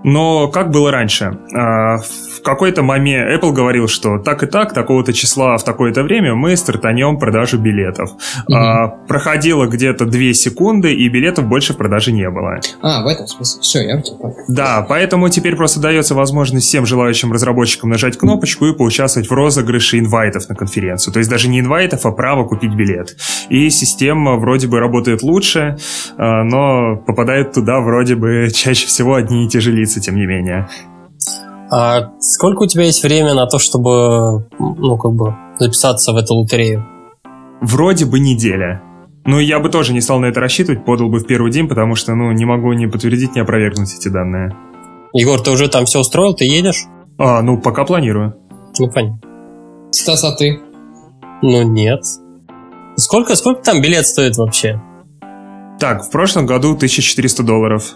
Но 0.05 0.49
как 0.49 0.71
было 0.71 0.91
раньше? 0.91 1.39
А, 1.55 1.99
в 1.99 2.43
какой-то 2.43 2.83
момент 2.83 3.31
Apple 3.31 3.53
говорил, 3.53 3.89
что 3.89 4.19
так 4.19 4.43
и 4.43 4.47
так, 4.47 4.75
такого-то 4.75 5.13
числа 5.13 5.57
в 5.57 5.65
такое-то 5.65 6.03
время 6.03 6.35
мы 6.35 6.57
стартанем 6.57 7.19
продажу 7.19 7.59
билетов. 7.59 8.11
Угу. 8.49 9.07
Проходило 9.07 9.67
где-то 9.67 10.07
2 10.07 10.33
секунды, 10.33 10.93
и 10.95 11.09
билетов 11.09 11.47
больше 11.47 11.73
в 11.73 11.77
продаже 11.77 12.13
не 12.13 12.29
было. 12.29 12.61
А, 12.81 13.03
в 13.03 13.07
этом 13.07 13.27
смысле. 13.27 13.63
Все, 13.63 13.81
я 13.83 13.97
понял. 13.97 14.37
Да, 14.49 14.85
поэтому 14.89 15.29
теперь 15.29 15.57
просто 15.57 15.81
дается 15.81 16.15
возможность 16.15 16.67
всем 16.67 16.85
желающим 16.87 17.33
разработчикам 17.33 17.91
нажать 17.91 18.19
кнопочку 18.19 18.67
и 18.67 18.75
поучаствовать 18.75 19.29
в 19.29 19.33
розыгрыше 19.33 19.99
инвайтов 19.99 20.49
на 20.49 20.55
конференцию. 20.55 21.13
То 21.13 21.19
есть 21.19 21.31
даже 21.31 21.49
не 21.49 21.61
инвайтов, 21.61 22.05
а 22.07 22.13
право 22.13 22.45
купить 22.45 22.75
билет. 22.75 23.17
И 23.49 23.71
система 23.71 24.37
вроде 24.37 24.67
бы 24.67 24.81
работает 24.81 25.23
лучше, 25.23 25.77
а, 26.17 26.43
но 26.43 26.97
попадает 26.97 27.53
туда 27.53 27.81
вроде 27.81 28.17
бы 28.17 28.49
чаще 28.55 28.87
всего 28.87 29.15
одни 29.15 29.47
и 29.47 29.49
те 29.49 29.61
же 29.61 29.71
лица 29.71 29.92
пригодится, 29.93 30.01
тем 30.01 30.17
не 30.17 30.27
менее. 30.27 30.69
А 31.71 32.11
сколько 32.21 32.63
у 32.63 32.67
тебя 32.67 32.85
есть 32.85 33.03
время 33.03 33.35
на 33.35 33.47
то, 33.47 33.59
чтобы, 33.59 34.47
ну, 34.59 34.97
как 34.99 35.13
бы, 35.13 35.35
записаться 35.59 36.13
в 36.13 36.17
эту 36.17 36.35
лотерею? 36.35 36.87
Вроде 37.61 38.05
бы 38.05 38.21
неделя. 38.21 38.83
Ну, 39.25 39.39
я 39.39 39.61
бы 39.61 39.69
тоже 39.69 39.93
не 39.93 40.01
стал 40.01 40.19
на 40.19 40.27
это 40.27 40.41
рассчитывать, 40.41 40.85
подал 40.85 41.09
бы 41.09 41.21
в 41.21 41.27
первый 41.27 41.51
день, 41.51 41.69
потому 41.69 41.95
что, 41.95 42.15
ну, 42.15 42.33
не 42.33 42.45
могу 42.45 42.73
ни 42.73 42.87
подтвердить, 42.87 43.35
ни 43.37 43.41
опровергнуть 43.41 43.95
эти 43.95 44.09
данные. 44.09 44.55
Егор, 45.13 45.41
ты 45.41 45.51
уже 45.51 45.69
там 45.69 45.85
все 45.85 46.01
устроил, 46.01 46.35
ты 46.35 46.45
едешь? 46.45 46.85
А, 47.19 47.41
ну, 47.43 47.59
пока 47.59 47.85
планирую. 47.85 48.35
Ну, 48.79 48.91
понятно. 48.91 49.21
Стас, 49.93 50.25
а 50.25 50.35
ты? 50.35 50.61
Ну, 51.41 51.63
нет. 51.63 52.01
Сколько, 52.97 53.37
сколько 53.37 53.63
там 53.63 53.81
билет 53.81 54.07
стоит 54.07 54.37
вообще? 54.37 54.81
Так, 55.79 56.05
в 56.05 56.11
прошлом 56.11 56.47
году 56.47 56.75
1400 56.75 57.43
долларов. 57.43 57.95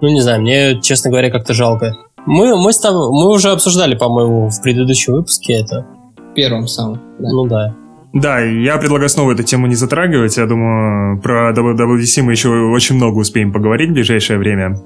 Ну, 0.00 0.08
не 0.08 0.20
знаю, 0.20 0.40
мне, 0.40 0.80
честно 0.80 1.10
говоря, 1.10 1.30
как-то 1.30 1.52
жалко. 1.54 1.94
Мы, 2.26 2.56
мы, 2.56 2.72
с 2.72 2.78
тобой, 2.78 3.08
мы 3.10 3.30
уже 3.30 3.50
обсуждали, 3.50 3.94
по-моему, 3.94 4.48
в 4.48 4.62
предыдущем 4.62 5.14
выпуске 5.14 5.54
это. 5.54 5.86
Первым 6.34 6.66
самым, 6.66 7.00
да. 7.18 7.28
Ну 7.30 7.46
да. 7.46 7.74
Да, 8.12 8.40
я 8.40 8.76
предлагаю 8.78 9.08
снова 9.08 9.32
эту 9.32 9.42
тему 9.42 9.66
не 9.66 9.76
затрагивать. 9.76 10.36
Я 10.36 10.46
думаю, 10.46 11.20
про 11.20 11.52
WWDC 11.52 12.22
мы 12.22 12.32
еще 12.32 12.48
очень 12.48 12.96
много 12.96 13.18
успеем 13.18 13.52
поговорить 13.52 13.90
в 13.90 13.92
ближайшее 13.92 14.38
время. 14.38 14.76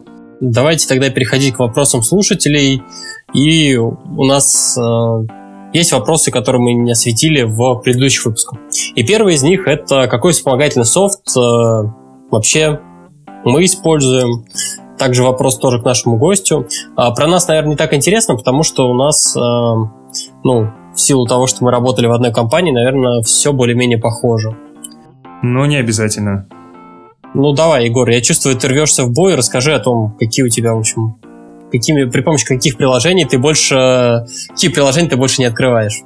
Давайте 0.41 0.87
тогда 0.87 1.09
переходить 1.11 1.55
к 1.55 1.59
вопросам 1.59 2.03
слушателей. 2.03 2.83
И 3.33 3.77
у 3.77 4.25
нас 4.25 4.77
э, 4.77 5.27
есть 5.73 5.93
вопросы, 5.93 6.31
которые 6.31 6.61
мы 6.61 6.73
не 6.75 6.93
осветили 6.93 7.43
в 7.43 7.81
предыдущих 7.83 8.27
выпусках. 8.27 8.59
И 8.95 9.03
первый 9.05 9.35
из 9.35 9.43
них 9.43 9.67
это 9.67 10.07
какой 10.07 10.33
вспомогательный 10.33 10.85
софт 10.85 11.21
э, 11.37 11.41
вообще 12.31 12.81
мы 13.45 13.65
используем. 13.65 14.45
Также 14.99 15.23
вопрос 15.23 15.59
тоже 15.59 15.81
к 15.81 15.85
нашему 15.85 16.17
гостю. 16.17 16.69
А, 16.97 17.11
про 17.13 17.27
нас, 17.27 17.49
наверное, 17.49 17.71
не 17.71 17.77
так 17.77 17.93
интересно, 17.95 18.37
потому 18.37 18.63
что 18.63 18.89
у 18.89 18.95
нас, 18.95 19.37
а, 19.37 19.75
ну, 20.45 20.71
в 20.95 21.01
силу 21.01 21.27
того, 21.27 21.47
что 21.47 21.65
мы 21.65 21.71
работали 21.71 22.07
в 22.07 22.13
одной 22.13 22.33
компании, 22.33 22.73
наверное, 22.73 23.23
все 23.23 23.53
более-менее 23.53 23.99
похоже. 23.99 24.57
Ну, 25.43 25.65
не 25.67 25.77
обязательно. 25.77 26.47
Ну, 27.35 27.53
давай, 27.53 27.87
Егор, 27.87 28.09
я 28.09 28.21
чувствую, 28.21 28.57
ты 28.57 28.69
рвешься 28.69 29.05
в 29.05 29.13
бой, 29.13 29.35
расскажи 29.35 29.75
о 29.75 29.81
том, 29.81 30.17
какие 30.19 30.45
у 30.45 30.49
тебя, 30.49 30.75
в 30.75 30.79
общем, 30.79 31.17
какими, 31.73 32.05
при 32.05 32.21
помощи 32.21 32.47
каких 32.47 32.77
приложений 32.77 33.27
ты 33.31 33.39
больше, 33.39 34.25
какие 34.51 34.71
приложения 34.71 35.09
ты 35.09 35.17
больше 35.17 35.41
не 35.43 35.47
открываешь. 35.47 36.03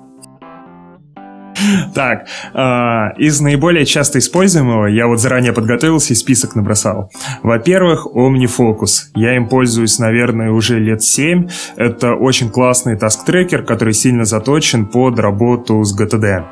Так, 1.94 2.26
а, 2.54 3.12
из 3.16 3.40
наиболее 3.40 3.84
часто 3.84 4.18
используемого 4.18 4.86
я 4.86 5.06
вот 5.06 5.20
заранее 5.20 5.52
подготовился 5.52 6.12
и 6.12 6.16
список 6.16 6.54
набросал. 6.54 7.10
Во-первых, 7.42 8.06
OmniFocus. 8.06 9.10
Я 9.14 9.36
им 9.36 9.48
пользуюсь, 9.48 9.98
наверное, 9.98 10.50
уже 10.50 10.78
лет 10.78 11.02
7. 11.02 11.48
Это 11.76 12.14
очень 12.14 12.50
классный 12.50 12.96
task 12.96 13.19
tracker, 13.19 13.64
который 13.64 13.94
сильно 13.94 14.24
заточен 14.24 14.86
под 14.86 15.18
работу 15.18 15.82
с 15.84 15.98
GTD. 15.98 16.44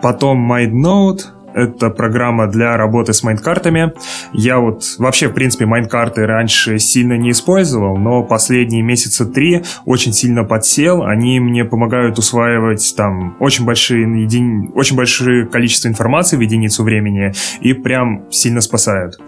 Потом 0.00 0.52
MindNote, 0.52 1.20
это 1.54 1.90
программа 1.90 2.46
для 2.46 2.76
работы 2.76 3.12
с 3.12 3.22
майнкартами. 3.22 3.92
Я 4.32 4.58
вот 4.58 4.84
вообще, 4.98 5.28
в 5.28 5.32
принципе, 5.32 5.66
майнкарты 5.66 6.26
раньше 6.26 6.78
сильно 6.78 7.14
не 7.14 7.30
использовал, 7.30 7.96
но 7.96 8.22
последние 8.22 8.82
месяца 8.82 9.26
три 9.26 9.62
очень 9.84 10.12
сильно 10.12 10.44
подсел. 10.44 11.02
Они 11.02 11.40
мне 11.40 11.64
помогают 11.64 12.18
усваивать 12.18 12.94
там 12.96 13.36
очень 13.40 13.64
большие, 13.64 14.02
еди... 14.22 14.70
очень 14.74 14.96
большое 14.96 15.46
количество 15.46 15.88
информации 15.88 16.36
в 16.36 16.40
единицу 16.40 16.82
времени 16.82 17.32
и 17.60 17.72
прям 17.72 18.30
сильно 18.30 18.60
спасают. 18.60 19.18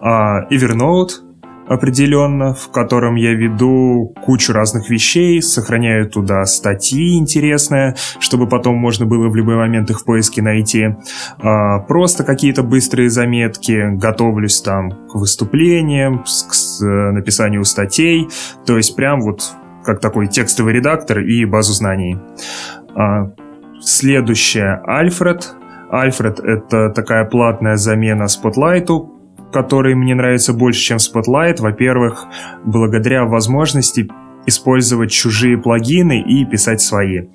А, 0.00 0.46
Evernote 0.50 1.25
определенно, 1.68 2.54
в 2.54 2.70
котором 2.70 3.16
я 3.16 3.34
веду 3.34 4.14
кучу 4.24 4.52
разных 4.52 4.88
вещей, 4.88 5.42
сохраняю 5.42 6.08
туда 6.08 6.44
статьи 6.44 7.18
интересные, 7.18 7.94
чтобы 8.20 8.48
потом 8.48 8.76
можно 8.76 9.06
было 9.06 9.28
в 9.28 9.36
любой 9.36 9.56
момент 9.56 9.90
их 9.90 10.00
в 10.00 10.04
поиске 10.04 10.42
найти. 10.42 10.96
А, 11.38 11.80
просто 11.80 12.24
какие-то 12.24 12.62
быстрые 12.62 13.10
заметки, 13.10 13.96
готовлюсь 13.96 14.60
там 14.60 14.90
к 14.90 15.14
выступлениям, 15.14 16.20
к 16.20 16.82
э, 16.82 17.10
написанию 17.12 17.64
статей, 17.64 18.28
то 18.64 18.76
есть 18.76 18.94
прям 18.96 19.20
вот 19.20 19.42
как 19.84 20.00
такой 20.00 20.26
текстовый 20.26 20.74
редактор 20.74 21.20
и 21.20 21.44
базу 21.44 21.72
знаний. 21.72 22.18
А, 22.94 23.30
следующее 23.80 24.80
Альфред. 24.84 25.54
Альфред— 25.90 26.40
это 26.40 26.90
такая 26.90 27.24
платная 27.24 27.76
замена 27.76 28.24
Spotlight, 28.24 29.15
который 29.52 29.94
мне 29.94 30.14
нравится 30.14 30.52
больше, 30.52 30.80
чем 30.80 30.98
Spotlight. 30.98 31.60
Во-первых, 31.60 32.26
благодаря 32.64 33.24
возможности 33.24 34.08
использовать 34.46 35.10
чужие 35.10 35.58
плагины 35.58 36.20
и 36.20 36.44
писать 36.44 36.80
свои. 36.80 37.28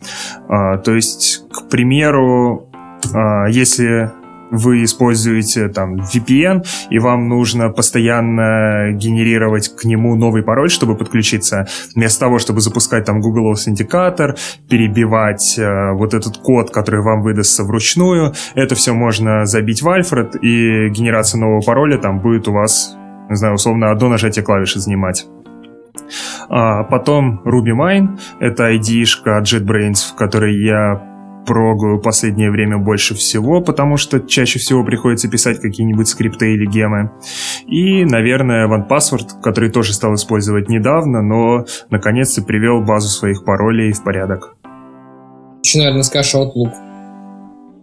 А, 0.47 0.77
то 0.77 0.95
есть, 0.95 1.43
к 1.51 1.69
примеру, 1.69 2.69
а, 3.13 3.47
если 3.49 4.11
вы 4.51 4.83
используете 4.83 5.69
там 5.69 5.95
VPN, 5.95 6.65
и 6.89 6.99
вам 6.99 7.27
нужно 7.27 7.69
постоянно 7.69 8.91
генерировать 8.91 9.75
к 9.75 9.85
нему 9.85 10.15
новый 10.15 10.43
пароль, 10.43 10.69
чтобы 10.69 10.95
подключиться, 10.95 11.67
вместо 11.95 12.19
того, 12.19 12.37
чтобы 12.37 12.61
запускать 12.61 13.05
там 13.05 13.21
Google 13.21 13.53
Authenticator, 13.53 14.37
перебивать 14.69 15.57
э, 15.57 15.93
вот 15.93 16.13
этот 16.13 16.37
код, 16.37 16.71
который 16.71 17.01
вам 17.01 17.21
выдастся 17.21 17.63
вручную, 17.63 18.33
это 18.53 18.75
все 18.75 18.93
можно 18.93 19.45
забить 19.45 19.81
в 19.81 19.87
Alfred, 19.87 20.37
и 20.39 20.89
генерация 20.89 21.39
нового 21.39 21.61
пароля 21.61 21.97
там 21.97 22.19
будет 22.19 22.47
у 22.47 22.53
вас, 22.53 22.95
не 23.29 23.35
знаю, 23.35 23.55
условно, 23.55 23.91
одно 23.91 24.09
нажатие 24.09 24.43
клавиши 24.43 24.79
занимать. 24.79 25.25
А 26.49 26.83
потом 26.83 27.41
RubyMine, 27.45 28.19
это 28.39 28.73
ID-шка 28.73 29.41
JetBrains, 29.41 30.11
в 30.11 30.15
которой 30.15 30.61
я 30.61 31.10
прогаю 31.45 31.99
последнее 32.01 32.51
время 32.51 32.77
больше 32.77 33.15
всего, 33.15 33.61
потому 33.61 33.97
что 33.97 34.19
чаще 34.19 34.59
всего 34.59 34.83
приходится 34.83 35.29
писать 35.29 35.59
какие-нибудь 35.59 36.07
скрипты 36.07 36.53
или 36.53 36.65
гемы. 36.65 37.11
И, 37.67 38.05
наверное, 38.05 38.67
OnePassword, 38.67 39.41
который 39.41 39.69
тоже 39.69 39.93
стал 39.93 40.15
использовать 40.15 40.69
недавно, 40.69 41.21
но 41.21 41.65
наконец-то 41.89 42.41
привел 42.41 42.81
базу 42.81 43.09
своих 43.09 43.43
паролей 43.45 43.91
в 43.91 44.03
порядок. 44.03 44.55
Еще, 45.63 45.79
наверное, 45.79 46.03
скажешь 46.03 46.35
Outlook. 46.35 46.71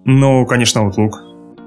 Ну, 0.05 0.47
конечно, 0.47 0.80
Outlook. 0.80 1.10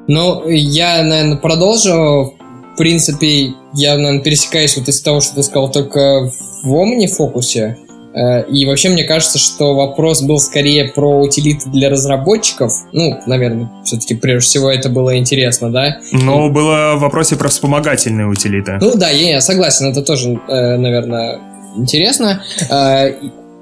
Ну, 0.07 0.47
я, 0.47 1.03
наверное, 1.03 1.38
продолжу. 1.38 2.34
В 2.73 2.77
принципе, 2.77 3.53
я, 3.73 3.97
наверное, 3.97 4.22
пересекаюсь 4.22 4.77
вот 4.77 4.88
из 4.88 5.01
того, 5.01 5.19
что 5.19 5.35
ты 5.35 5.43
сказал 5.43 5.72
только 5.72 6.30
в 6.63 6.68
Omni 6.68 7.07
фокусе. 7.07 7.77
Э, 8.13 8.43
и 8.43 8.65
вообще 8.65 8.89
мне 8.89 9.03
кажется, 9.03 9.38
что 9.38 9.73
вопрос 9.75 10.21
был 10.21 10.39
скорее 10.39 10.85
про 10.85 11.21
утилиты 11.21 11.69
для 11.69 11.89
разработчиков. 11.89 12.71
Ну, 12.91 13.19
наверное, 13.25 13.69
все-таки 13.83 14.15
прежде 14.15 14.47
всего 14.47 14.69
это 14.71 14.89
было 14.89 15.17
интересно, 15.17 15.71
да? 15.71 15.97
Но 16.11 16.47
и... 16.47 16.49
было 16.49 16.95
в 16.95 16.99
вопросе 16.99 17.35
про 17.35 17.49
вспомогательные 17.49 18.27
утилиты. 18.27 18.77
Ну 18.81 18.95
да, 18.95 19.09
я, 19.09 19.31
я 19.31 19.41
согласен, 19.41 19.91
это 19.91 20.01
тоже, 20.01 20.39
э, 20.47 20.77
наверное, 20.77 21.39
интересно. 21.77 22.43
Э, 22.69 23.13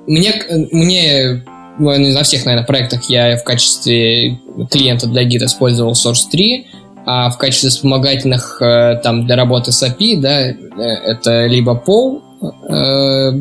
мне, 0.07 0.34
мне 0.71 1.43
ну, 1.77 1.97
на 1.97 2.23
всех, 2.23 2.45
наверное, 2.45 2.65
проектах 2.65 3.03
я 3.09 3.38
в 3.38 3.43
качестве 3.43 4.39
клиента 4.71 5.07
для 5.07 5.23
гида 5.23 5.45
использовал 5.45 5.93
Source 5.93 6.30
3, 6.31 6.67
а 7.05 7.30
в 7.30 7.38
качестве 7.38 7.69
вспомогательных 7.69 8.57
там 9.03 9.26
для 9.26 9.35
работы 9.35 9.71
с 9.71 9.81
API, 9.84 10.17
да, 10.19 10.41
это 10.41 11.45
либо 11.45 11.81
POW, 11.85 12.21
Э, 12.41 13.32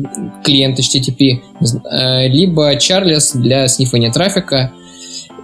клиент 0.43 0.77
HTTP, 0.77 1.39
э, 1.89 2.27
либо 2.27 2.75
Charles 2.75 3.31
для 3.37 3.67
снифания 3.69 4.11
трафика 4.11 4.73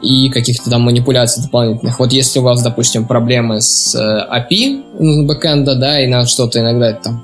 и 0.01 0.29
каких-то 0.29 0.69
там 0.69 0.81
манипуляций 0.81 1.43
дополнительных. 1.43 1.99
Вот 1.99 2.11
если 2.11 2.39
у 2.39 2.41
вас, 2.41 2.61
допустим, 2.61 3.05
проблемы 3.05 3.61
с 3.61 3.95
э, 3.95 3.99
API 3.99 5.23
бэкэнда, 5.25 5.75
да, 5.75 6.03
и 6.03 6.07
надо 6.07 6.27
что-то 6.27 6.59
иногда 6.59 6.93
там, 6.93 7.23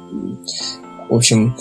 в 1.09 1.15
общем, 1.15 1.55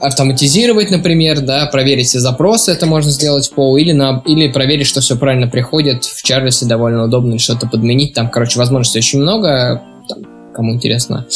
автоматизировать, 0.00 0.90
например, 0.90 1.40
да, 1.40 1.66
проверить 1.66 2.08
все 2.08 2.20
запросы, 2.20 2.72
это 2.72 2.84
можно 2.84 3.10
сделать 3.10 3.50
пол, 3.50 3.78
или, 3.78 3.92
на, 3.92 4.22
или 4.26 4.52
проверить, 4.52 4.86
что 4.86 5.00
все 5.00 5.16
правильно 5.16 5.48
приходит. 5.48 6.04
В 6.04 6.22
Чарльзе 6.22 6.66
довольно 6.66 7.04
удобно 7.04 7.38
что-то 7.38 7.66
подменить. 7.66 8.12
Там, 8.12 8.28
короче, 8.28 8.58
возможностей 8.58 8.98
очень 8.98 9.20
много. 9.20 9.82
Там, 10.08 10.18
кому 10.54 10.74
интересно, 10.74 11.26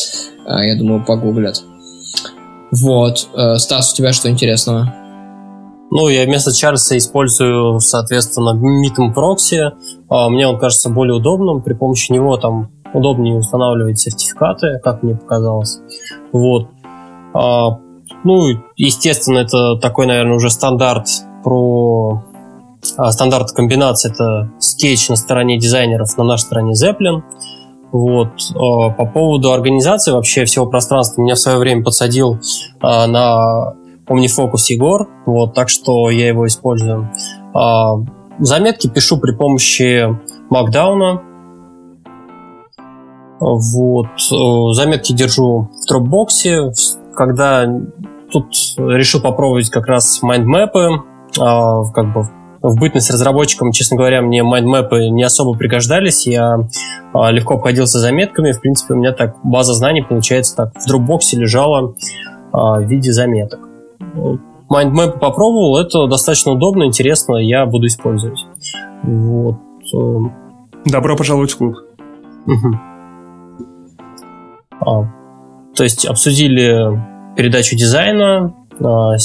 а, 0.46 0.64
я 0.64 0.76
думаю, 0.76 1.04
погуглят. 1.04 1.62
Вот. 2.70 3.28
Э, 3.34 3.56
Стас, 3.56 3.92
у 3.92 3.96
тебя 3.96 4.12
что 4.12 4.30
интересного? 4.30 4.94
Ну, 5.90 6.08
я 6.08 6.24
вместо 6.24 6.52
Чарльза 6.52 6.98
использую, 6.98 7.80
соответственно, 7.80 8.50
Mitum 8.50 9.14
Proxy. 9.14 9.72
А, 10.10 10.28
мне 10.28 10.46
он 10.46 10.58
кажется 10.58 10.90
более 10.90 11.14
удобным. 11.14 11.62
При 11.62 11.72
помощи 11.72 12.12
него 12.12 12.36
там 12.36 12.70
удобнее 12.92 13.36
устанавливать 13.36 13.98
сертификаты, 13.98 14.80
как 14.82 15.02
мне 15.02 15.14
показалось. 15.14 15.80
Вот. 16.32 16.68
А, 17.32 17.78
ну, 18.24 18.48
естественно, 18.76 19.38
это 19.38 19.76
такой, 19.76 20.06
наверное, 20.06 20.36
уже 20.36 20.50
стандарт 20.50 21.06
про 21.42 22.22
а, 22.98 23.10
стандарт 23.10 23.52
комбинации. 23.52 24.12
Это 24.12 24.50
скетч 24.58 25.08
на 25.08 25.16
стороне 25.16 25.58
дизайнеров, 25.58 26.16
на 26.18 26.24
нашей 26.24 26.42
стороне 26.42 26.72
Zeppelin. 26.72 27.22
Вот. 27.92 28.28
А, 28.54 28.90
по 28.90 29.06
поводу 29.06 29.52
организации 29.52 30.12
вообще 30.12 30.44
всего 30.44 30.66
пространства, 30.66 31.22
меня 31.22 31.34
в 31.34 31.38
свое 31.38 31.58
время 31.58 31.82
подсадил 31.82 32.38
а, 32.80 33.06
на 33.06 33.74
OmniFocus 34.06 34.64
Егор, 34.68 35.08
вот, 35.26 35.54
так 35.54 35.68
что 35.68 36.10
я 36.10 36.28
его 36.28 36.46
использую. 36.46 37.10
А, 37.54 37.94
заметки 38.38 38.88
пишу 38.88 39.18
при 39.18 39.32
помощи 39.32 40.08
Markdown. 40.50 41.20
Вот. 43.40 44.06
Э, 44.06 44.72
заметки 44.72 45.12
держу 45.12 45.70
в 45.72 45.92
Dropbox. 45.92 46.98
Когда 47.14 47.66
тут 48.32 48.52
решил 48.78 49.20
попробовать 49.20 49.70
как 49.70 49.86
раз 49.86 50.22
майндмэпы, 50.22 51.02
как 51.36 52.12
бы 52.12 52.28
в 52.62 52.76
бытность 52.76 53.10
разработчиком, 53.10 53.72
честно 53.72 53.96
говоря, 53.96 54.22
мне 54.22 54.42
майндмэпы 54.42 55.08
не 55.08 55.22
особо 55.22 55.56
пригождались. 55.56 56.26
Я 56.26 56.68
а, 57.12 57.30
легко 57.30 57.54
обходился 57.54 57.98
заметками. 57.98 58.52
В 58.52 58.60
принципе, 58.60 58.94
у 58.94 58.96
меня 58.96 59.12
так 59.12 59.36
база 59.44 59.74
знаний, 59.74 60.02
получается, 60.02 60.56
так 60.56 60.72
в 60.74 60.86
дропбоксе 60.86 61.36
лежала 61.38 61.94
а, 62.52 62.80
в 62.80 62.84
виде 62.84 63.12
заметок. 63.12 63.60
Майндмэпы 64.68 65.18
попробовал, 65.18 65.78
это 65.78 66.06
достаточно 66.06 66.52
удобно, 66.52 66.84
интересно, 66.84 67.36
я 67.36 67.64
буду 67.64 67.86
использовать. 67.86 68.44
Вот. 69.02 69.56
Э. 69.94 70.18
Добро 70.84 71.16
пожаловать 71.16 71.52
в 71.52 71.58
клуб. 71.58 71.76
Угу. 72.46 72.78
А, 74.80 75.04
то 75.74 75.84
есть 75.84 76.04
обсудили 76.06 77.00
передачу 77.36 77.76
дизайна, 77.76 78.54
а, 78.80 79.16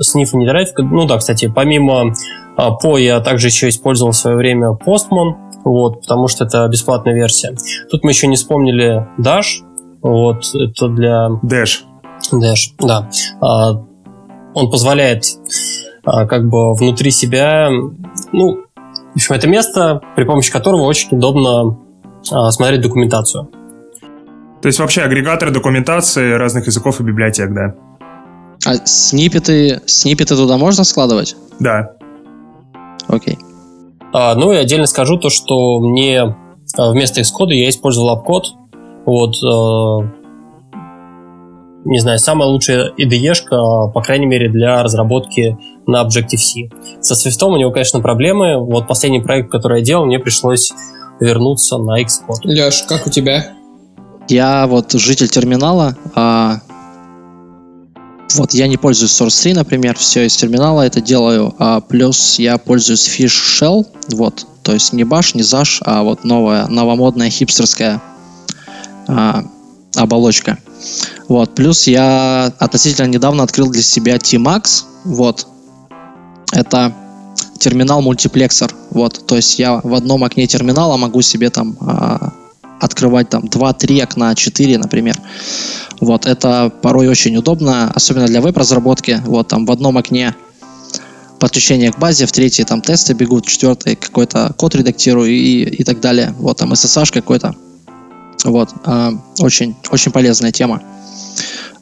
сниф 0.00 0.32
не 0.34 0.46
драйв. 0.46 0.68
Ну 0.76 1.06
да, 1.06 1.18
кстати, 1.18 1.50
помимо 1.54 2.12
а, 2.56 2.72
по 2.72 2.98
я 2.98 3.20
также 3.20 3.48
еще 3.48 3.68
использовал 3.68 4.12
в 4.12 4.16
свое 4.16 4.36
время 4.36 4.76
Postman, 4.84 5.34
вот, 5.64 6.00
потому 6.00 6.28
что 6.28 6.44
это 6.44 6.66
бесплатная 6.68 7.14
версия. 7.14 7.54
Тут 7.90 8.04
мы 8.04 8.10
еще 8.10 8.26
не 8.26 8.36
вспомнили 8.36 9.06
Dash, 9.18 9.64
вот, 10.02 10.44
это 10.54 10.88
для... 10.88 11.28
Dash. 11.44 11.84
Dash, 12.32 12.74
да. 12.80 13.08
А, 13.40 13.82
он 14.54 14.70
позволяет 14.70 15.24
как 16.04 16.48
бы 16.48 16.74
внутри 16.74 17.10
себя, 17.10 17.68
ну, 18.32 18.58
в 19.12 19.14
общем, 19.14 19.34
это 19.34 19.46
место, 19.46 20.00
при 20.16 20.24
помощи 20.24 20.50
которого 20.50 20.82
очень 20.82 21.16
удобно 21.16 21.78
смотреть 22.22 22.80
документацию. 22.80 23.48
То 24.62 24.66
есть 24.66 24.80
вообще 24.80 25.02
агрегаторы 25.02 25.52
документации 25.52 26.32
разных 26.32 26.66
языков 26.66 27.00
и 27.00 27.04
библиотек, 27.04 27.52
да? 27.52 27.74
А 28.66 28.74
снипеты, 28.86 29.80
снипеты 29.86 30.36
туда 30.36 30.56
можно 30.56 30.84
складывать? 30.84 31.36
Да. 31.60 31.92
Окей. 33.06 33.38
А, 34.12 34.34
ну 34.34 34.52
и 34.52 34.56
отдельно 34.56 34.86
скажу 34.86 35.16
то, 35.18 35.30
что 35.30 35.80
мне 35.80 36.36
а, 36.76 36.90
вместо 36.90 37.20
Xcode 37.20 37.52
я 37.52 37.68
использовал 37.68 38.16
AppCode. 38.16 38.44
Вот, 39.06 39.36
э, 39.42 40.08
не 41.86 41.98
знаю, 41.98 42.18
самая 42.18 42.48
лучшая 42.48 42.92
IDE-шка, 42.98 43.90
по 43.92 44.02
крайней 44.02 44.26
мере, 44.26 44.50
для 44.50 44.82
разработки 44.82 45.56
на 45.86 46.02
Objective-C. 46.02 47.00
Со 47.00 47.14
Swift 47.14 47.42
у 47.46 47.56
него, 47.56 47.70
конечно, 47.70 48.00
проблемы. 48.00 48.58
Вот 48.58 48.86
последний 48.86 49.20
проект, 49.20 49.50
который 49.50 49.80
я 49.80 49.84
делал, 49.84 50.04
мне 50.04 50.18
пришлось 50.18 50.72
вернуться 51.20 51.78
на 51.78 52.02
Xcode. 52.02 52.44
Леш, 52.44 52.84
как 52.86 53.06
у 53.06 53.10
тебя? 53.10 53.52
Я 54.28 54.66
вот 54.66 54.92
житель 54.92 55.28
терминала, 55.28 55.96
а 56.14 56.60
вот 58.34 58.54
я 58.54 58.68
не 58.68 58.76
пользуюсь 58.76 59.12
Source 59.12 59.42
3, 59.42 59.54
например, 59.54 59.96
все 59.96 60.26
из 60.26 60.36
терминала 60.36 60.82
это 60.82 61.00
делаю, 61.00 61.54
а 61.58 61.80
плюс 61.80 62.38
я 62.38 62.58
пользуюсь 62.58 63.08
Fish 63.08 63.60
Shell, 63.60 63.86
вот, 64.12 64.46
то 64.62 64.72
есть 64.72 64.92
не 64.92 65.04
Bash, 65.04 65.30
не 65.34 65.42
Zash, 65.42 65.78
а 65.82 66.02
вот 66.02 66.24
новая, 66.24 66.66
новомодная 66.68 67.30
хипстерская 67.30 68.02
а, 69.06 69.44
оболочка. 69.96 70.58
Вот, 71.28 71.54
плюс 71.54 71.86
я 71.86 72.52
относительно 72.58 73.06
недавно 73.06 73.42
открыл 73.42 73.70
для 73.70 73.82
себя 73.82 74.18
T-Max, 74.18 74.84
вот, 75.04 75.46
это 76.52 76.94
терминал 77.58 78.02
мультиплексор, 78.02 78.74
вот, 78.90 79.26
то 79.26 79.36
есть 79.36 79.58
я 79.58 79.80
в 79.82 79.94
одном 79.94 80.24
окне 80.24 80.46
терминала 80.46 80.96
могу 80.96 81.22
себе 81.22 81.50
там 81.50 81.76
а, 81.80 82.32
открывать 82.80 83.28
там 83.30 83.44
2-3 83.44 84.02
окна, 84.02 84.34
4, 84.34 84.78
например. 84.78 85.16
Вот, 86.00 86.26
это 86.26 86.70
порой 86.82 87.08
очень 87.08 87.36
удобно, 87.36 87.90
особенно 87.90 88.26
для 88.26 88.40
веб-разработки. 88.40 89.20
Вот, 89.26 89.48
там 89.48 89.66
в 89.66 89.70
одном 89.70 89.98
окне 89.98 90.34
подключение 91.38 91.92
к 91.92 91.98
базе, 91.98 92.26
в 92.26 92.32
третьей 92.32 92.64
там 92.64 92.80
тесты 92.80 93.14
бегут, 93.14 93.46
в 93.46 93.48
четвертой 93.50 93.96
какой-то 93.96 94.52
код 94.56 94.74
редактирую 94.74 95.30
и, 95.30 95.62
и 95.62 95.84
так 95.84 96.00
далее. 96.00 96.34
Вот, 96.38 96.58
там 96.58 96.72
SSH 96.72 97.12
какой-то. 97.12 97.54
Вот, 98.44 98.70
э, 98.84 99.10
очень, 99.40 99.76
очень 99.90 100.12
полезная 100.12 100.52
тема. 100.52 100.82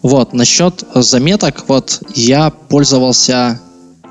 Вот, 0.03 0.33
насчет 0.33 0.85
заметок, 0.95 1.65
вот, 1.69 2.03
я 2.15 2.51
пользовался, 2.51 3.61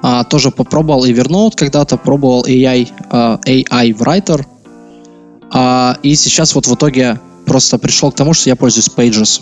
э, 0.04 0.24
тоже 0.30 0.52
попробовал 0.52 1.06
Evernote 1.06 1.54
когда-то, 1.56 1.98
пробовал 1.98 2.46
AI, 2.46 2.90
э, 3.12 3.38
AI 3.46 3.98
Writer, 3.98 4.46
а, 5.52 5.98
и 6.04 6.16
сейчас 6.16 6.56
вот 6.56 6.68
в 6.68 6.76
итоге 6.76 7.20
просто 7.46 7.78
пришел 7.78 8.12
к 8.12 8.16
тому, 8.16 8.34
что 8.34 8.50
я 8.50 8.56
пользуюсь 8.56 8.90
Pages. 8.90 9.42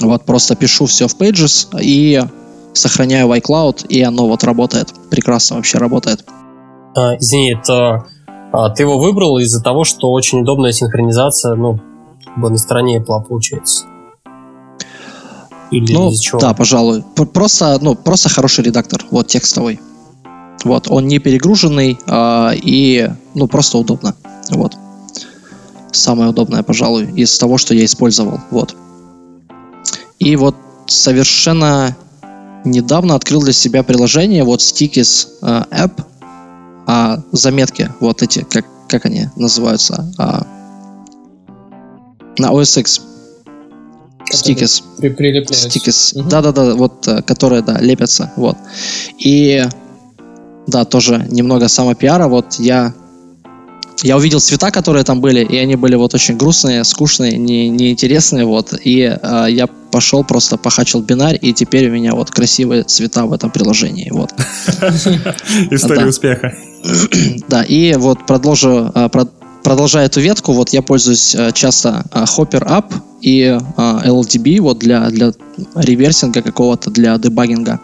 Вот 0.00 0.24
просто 0.24 0.56
пишу 0.56 0.86
все 0.86 1.08
в 1.08 1.16
Pages 1.16 1.68
и 1.80 2.22
сохраняю 2.72 3.28
в 3.28 3.32
iCloud, 3.32 3.86
и 3.88 4.02
оно 4.02 4.28
вот 4.28 4.44
работает. 4.44 4.94
Прекрасно 5.10 5.56
вообще 5.56 5.78
работает. 5.78 6.24
А, 6.96 7.16
извини, 7.16 7.54
это 7.54 8.06
а, 8.52 8.70
ты 8.70 8.84
его 8.84 8.98
выбрал 8.98 9.38
из-за 9.38 9.62
того, 9.62 9.84
что 9.84 10.10
очень 10.10 10.40
удобная 10.40 10.72
синхронизация, 10.72 11.54
ну, 11.54 11.80
бы 12.36 12.50
на 12.50 12.56
стороне 12.56 12.98
Apple 12.98 13.24
получается. 13.24 13.86
Или 15.70 15.92
ну, 15.92 16.12
чего? 16.12 16.40
да, 16.40 16.52
пожалуй. 16.52 17.04
Просто, 17.32 17.78
ну, 17.80 17.94
просто 17.94 18.28
хороший 18.28 18.64
редактор, 18.64 19.04
вот 19.10 19.28
текстовый. 19.28 19.80
Вот, 20.64 20.90
он 20.90 21.06
не 21.06 21.18
перегруженный 21.18 21.98
а, 22.06 22.52
и, 22.54 23.08
ну, 23.34 23.46
просто 23.46 23.78
удобно. 23.78 24.14
Вот 24.50 24.74
самое 25.92 26.30
удобное, 26.30 26.62
пожалуй, 26.62 27.12
из 27.16 27.38
того, 27.38 27.58
что 27.58 27.74
я 27.74 27.84
использовал. 27.84 28.40
Вот. 28.50 28.74
И 30.18 30.36
вот 30.36 30.56
совершенно 30.86 31.96
недавно 32.64 33.14
открыл 33.14 33.42
для 33.42 33.52
себя 33.52 33.82
приложение, 33.82 34.44
вот 34.44 34.60
Stickies 34.60 35.28
э, 35.42 35.64
App, 35.70 36.04
а 36.86 37.22
заметки, 37.32 37.90
вот 38.00 38.22
эти, 38.22 38.44
как, 38.48 38.66
как 38.88 39.06
они 39.06 39.28
называются, 39.36 40.12
а, 40.18 40.46
на 42.38 42.50
OS 42.50 42.80
X. 42.80 43.02
Stickies. 44.32 44.82
Угу. 46.20 46.28
Да-да-да, 46.28 46.74
вот, 46.74 47.06
э, 47.08 47.22
которые, 47.22 47.62
да, 47.62 47.78
лепятся, 47.80 48.32
вот. 48.36 48.56
И, 49.18 49.64
да, 50.66 50.84
тоже 50.84 51.26
немного 51.30 51.68
самопиара, 51.68 52.28
вот 52.28 52.54
я 52.54 52.92
я 54.02 54.16
увидел 54.16 54.40
цвета, 54.40 54.70
которые 54.70 55.04
там 55.04 55.20
были, 55.20 55.44
и 55.44 55.56
они 55.56 55.76
были 55.76 55.94
вот 55.94 56.14
очень 56.14 56.36
грустные, 56.36 56.84
скучные, 56.84 57.36
не, 57.36 57.68
неинтересные, 57.68 58.44
вот. 58.44 58.74
И 58.84 59.00
э, 59.00 59.46
я 59.50 59.66
пошел 59.66 60.24
просто 60.24 60.56
похачил 60.56 61.02
бинарь, 61.02 61.38
и 61.40 61.52
теперь 61.52 61.88
у 61.88 61.92
меня 61.92 62.14
вот 62.14 62.30
красивые 62.30 62.84
цвета 62.84 63.26
в 63.26 63.32
этом 63.32 63.50
приложении, 63.50 64.10
вот. 64.10 64.30
История 65.70 66.06
успеха. 66.06 66.54
Да, 67.48 67.62
и 67.62 67.94
вот 67.94 68.26
продолжу, 68.26 68.90
а, 68.94 69.10
продолжая 69.62 70.06
эту 70.06 70.20
ветку, 70.20 70.52
вот 70.52 70.70
я 70.70 70.80
пользуюсь 70.80 71.34
а, 71.34 71.52
часто 71.52 72.04
Hopper 72.12 72.64
Up 72.66 72.94
и 73.20 73.58
LDB 73.76 74.60
вот 74.62 74.78
для, 74.78 75.10
для 75.10 75.32
реверсинга 75.74 76.40
какого-то, 76.40 76.90
для 76.90 77.18
дебагинга. 77.18 77.80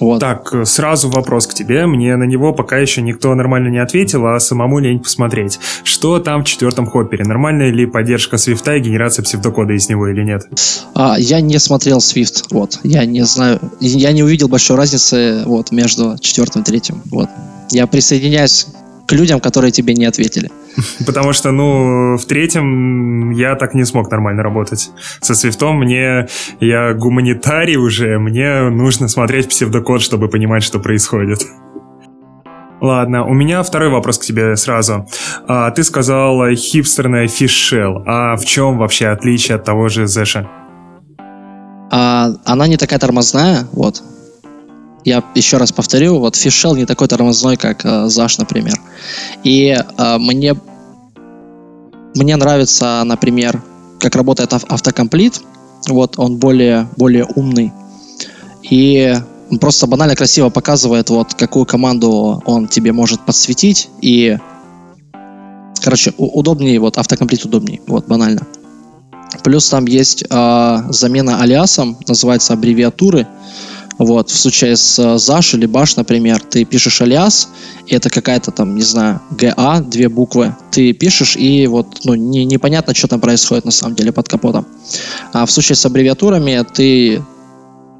Вот. 0.00 0.20
Так, 0.20 0.52
сразу 0.64 1.08
вопрос 1.08 1.46
к 1.46 1.54
тебе. 1.54 1.86
Мне 1.86 2.16
на 2.16 2.24
него 2.24 2.52
пока 2.52 2.78
еще 2.78 3.02
никто 3.02 3.34
нормально 3.34 3.68
не 3.68 3.78
ответил, 3.78 4.26
а 4.26 4.40
самому 4.40 4.78
лень 4.78 5.00
посмотреть. 5.00 5.60
Что 5.84 6.18
там 6.18 6.42
в 6.42 6.46
четвертом 6.46 6.86
хоппере? 6.86 7.24
Нормальная 7.24 7.70
ли 7.70 7.86
поддержка 7.86 8.36
свифта 8.36 8.76
и 8.76 8.80
генерация 8.80 9.22
псевдокода 9.22 9.72
из 9.72 9.88
него 9.88 10.08
или 10.08 10.22
нет? 10.24 10.48
А, 10.94 11.16
я 11.18 11.40
не 11.40 11.58
смотрел 11.58 11.98
Swift, 11.98 12.46
вот. 12.50 12.80
Я 12.82 13.04
не 13.04 13.24
знаю, 13.24 13.60
я 13.80 14.12
не 14.12 14.22
увидел 14.22 14.48
большой 14.48 14.76
разницы 14.76 15.42
вот, 15.46 15.70
между 15.70 16.16
четвертым 16.18 16.62
и 16.62 16.64
третьим. 16.64 17.02
Вот. 17.06 17.28
Я 17.70 17.86
присоединяюсь 17.86 18.66
к 19.06 19.12
людям, 19.12 19.40
которые 19.40 19.70
тебе 19.70 19.94
не 19.94 20.04
ответили. 20.04 20.50
Потому 21.06 21.32
что, 21.32 21.50
ну, 21.50 22.16
в 22.16 22.24
третьем 22.26 23.30
я 23.30 23.54
так 23.56 23.74
не 23.74 23.84
смог 23.84 24.10
нормально 24.10 24.42
работать. 24.42 24.90
Со 25.20 25.34
свифтом 25.34 25.78
мне, 25.78 26.26
я 26.60 26.94
гуманитарий 26.94 27.76
уже, 27.76 28.18
мне 28.18 28.70
нужно 28.70 29.08
смотреть 29.08 29.48
псевдокод, 29.48 30.02
чтобы 30.02 30.28
понимать, 30.28 30.62
что 30.62 30.78
происходит. 30.78 31.46
Ладно, 32.80 33.24
у 33.24 33.32
меня 33.32 33.62
второй 33.62 33.88
вопрос 33.88 34.18
к 34.18 34.24
тебе 34.24 34.56
сразу. 34.56 35.08
А, 35.46 35.70
ты 35.70 35.84
сказал 35.84 36.50
хипстерная 36.54 37.28
фишел. 37.28 38.02
А 38.04 38.36
в 38.36 38.44
чем 38.44 38.78
вообще 38.78 39.08
отличие 39.08 39.56
от 39.56 39.64
того 39.64 39.88
же 39.88 40.06
Зэша? 40.06 40.48
А, 41.90 42.30
она 42.44 42.66
не 42.66 42.76
такая 42.76 42.98
тормозная, 42.98 43.66
вот. 43.72 44.02
Я 45.04 45.22
еще 45.34 45.58
раз 45.58 45.70
повторю, 45.70 46.18
вот 46.18 46.34
фишел 46.34 46.74
не 46.74 46.86
такой 46.86 47.08
тормозной, 47.08 47.56
как 47.56 47.84
э, 47.84 48.08
например. 48.38 48.80
И 49.42 49.76
э, 49.76 50.18
мне, 50.18 50.54
мне 52.14 52.36
нравится, 52.36 53.02
например, 53.04 53.62
как 54.00 54.16
работает 54.16 54.52
автокомплит. 54.52 55.40
Вот 55.88 56.18
он 56.18 56.38
более, 56.38 56.88
более 56.96 57.26
умный. 57.36 57.72
И 58.62 59.14
просто 59.60 59.86
банально 59.86 60.16
красиво 60.16 60.48
показывает, 60.48 61.10
вот 61.10 61.34
какую 61.34 61.66
команду 61.66 62.42
он 62.46 62.68
тебе 62.68 62.92
может 62.92 63.20
подсветить. 63.26 63.90
И, 64.00 64.38
короче, 65.82 66.14
удобнее, 66.16 66.80
вот 66.80 66.96
автокомплит 66.96 67.44
удобнее, 67.44 67.82
вот 67.86 68.06
банально. 68.06 68.46
Плюс 69.42 69.68
там 69.68 69.86
есть 69.86 70.24
э, 70.28 70.82
замена 70.88 71.42
алиасом, 71.42 71.98
называется 72.08 72.54
аббревиатуры. 72.54 73.26
Вот, 73.98 74.30
в 74.30 74.36
случае 74.36 74.76
с 74.76 74.98
ZASH 74.98 75.56
или 75.56 75.68
Bash, 75.68 75.94
например, 75.96 76.40
ты 76.40 76.64
пишешь 76.64 77.00
алиас, 77.00 77.48
и 77.86 77.94
это 77.94 78.10
какая-то 78.10 78.50
там, 78.50 78.74
не 78.74 78.82
знаю, 78.82 79.20
GA, 79.30 79.80
две 79.82 80.08
буквы. 80.08 80.54
Ты 80.70 80.92
пишешь, 80.92 81.36
и 81.36 81.66
вот, 81.66 82.00
ну, 82.04 82.14
не, 82.14 82.44
непонятно, 82.44 82.94
что 82.94 83.08
там 83.08 83.20
происходит 83.20 83.64
на 83.64 83.70
самом 83.70 83.94
деле 83.94 84.12
под 84.12 84.28
капотом. 84.28 84.66
А 85.32 85.46
в 85.46 85.50
случае 85.50 85.76
с 85.76 85.86
аббревиатурами 85.86 86.64
ты 86.74 87.22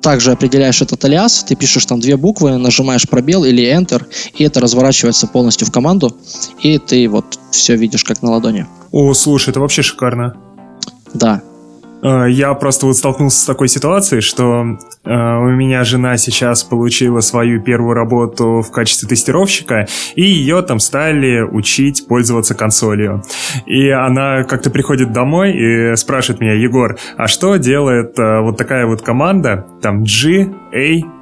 также 0.02 0.32
определяешь 0.32 0.82
этот 0.82 1.02
алиас, 1.04 1.44
ты 1.44 1.54
пишешь 1.54 1.86
там 1.86 2.00
две 2.00 2.16
буквы, 2.16 2.58
нажимаешь 2.58 3.08
пробел 3.08 3.44
или 3.44 3.64
Enter, 3.64 4.04
и 4.34 4.44
это 4.44 4.60
разворачивается 4.60 5.26
полностью 5.26 5.66
в 5.66 5.72
команду, 5.72 6.14
и 6.62 6.78
ты 6.78 7.08
вот 7.08 7.38
все 7.52 7.76
видишь 7.76 8.04
как 8.04 8.20
на 8.20 8.32
ладони. 8.32 8.66
О, 8.90 9.14
слушай, 9.14 9.50
это 9.50 9.60
вообще 9.60 9.82
шикарно. 9.82 10.36
Да, 11.14 11.42
Э, 11.53 11.53
я 12.04 12.52
просто 12.54 12.86
вот 12.86 12.96
столкнулся 12.96 13.40
с 13.40 13.44
такой 13.44 13.68
ситуацией, 13.68 14.20
что 14.20 14.62
э, 15.04 15.10
у 15.10 15.50
меня 15.50 15.84
жена 15.84 16.16
сейчас 16.18 16.62
получила 16.62 17.20
свою 17.20 17.62
первую 17.62 17.94
работу 17.94 18.60
в 18.60 18.70
качестве 18.70 19.08
тестировщика, 19.08 19.86
и 20.14 20.22
ее 20.22 20.60
там 20.62 20.80
стали 20.80 21.40
учить 21.40 22.06
пользоваться 22.06 22.54
консолью. 22.54 23.22
И 23.66 23.88
она 23.88 24.44
как-то 24.44 24.70
приходит 24.70 25.12
домой 25.12 25.52
и 25.52 25.96
спрашивает 25.96 26.40
меня, 26.40 26.52
Егор, 26.52 26.98
а 27.16 27.26
что 27.26 27.56
делает 27.56 28.18
э, 28.18 28.40
вот 28.40 28.58
такая 28.58 28.86
вот 28.86 29.02
команда, 29.02 29.66
там 29.80 30.04
G, 30.04 30.52
A, 30.74 31.13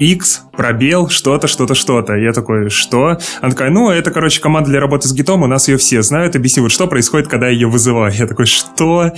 X, 0.00 0.44
пробел, 0.56 1.08
что-то, 1.08 1.46
что-то, 1.46 1.74
что-то. 1.74 2.14
Я 2.14 2.32
такой, 2.32 2.70
что? 2.70 3.18
Она 3.40 3.50
такая, 3.50 3.70
ну, 3.70 3.90
это, 3.90 4.10
короче, 4.10 4.40
команда 4.40 4.70
для 4.70 4.80
работы 4.80 5.06
с 5.06 5.12
гитом, 5.12 5.42
у 5.42 5.46
нас 5.46 5.68
ее 5.68 5.76
все 5.76 6.02
знают, 6.02 6.34
объясни, 6.34 6.62
вот 6.62 6.72
что 6.72 6.86
происходит, 6.86 7.28
когда 7.28 7.46
я 7.46 7.52
ее 7.52 7.68
вызываю. 7.68 8.12
Я 8.12 8.26
такой, 8.26 8.46
что? 8.46 9.12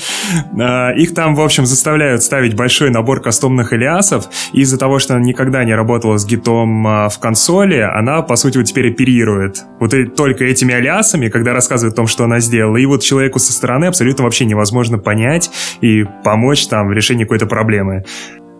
А, 0.60 0.90
их 0.90 1.14
там, 1.14 1.36
в 1.36 1.40
общем, 1.40 1.66
заставляют 1.66 2.24
ставить 2.24 2.54
большой 2.54 2.90
набор 2.90 3.22
кастомных 3.22 3.72
алиасов, 3.72 4.28
из-за 4.52 4.76
того, 4.76 4.98
что 4.98 5.14
она 5.14 5.24
никогда 5.24 5.64
не 5.64 5.74
работала 5.74 6.18
с 6.18 6.26
гитом 6.26 6.86
а, 6.86 7.08
в 7.08 7.18
консоли, 7.20 7.78
она, 7.78 8.22
по 8.22 8.34
сути, 8.34 8.58
вот 8.58 8.66
теперь 8.66 8.90
оперирует 8.90 9.64
вот 9.78 9.94
и, 9.94 10.04
только 10.04 10.44
этими 10.44 10.74
алиасами, 10.74 11.28
когда 11.28 11.52
рассказывает 11.52 11.94
о 11.94 11.96
том, 11.96 12.06
что 12.08 12.24
она 12.24 12.40
сделала, 12.40 12.76
и 12.76 12.86
вот 12.86 13.02
человеку 13.02 13.38
со 13.38 13.52
стороны 13.52 13.84
абсолютно 13.84 14.24
вообще 14.24 14.44
невозможно 14.46 14.98
понять 14.98 15.50
и 15.80 16.04
помочь 16.24 16.66
там 16.66 16.88
в 16.88 16.92
решении 16.92 17.22
какой-то 17.22 17.46
проблемы. 17.46 18.04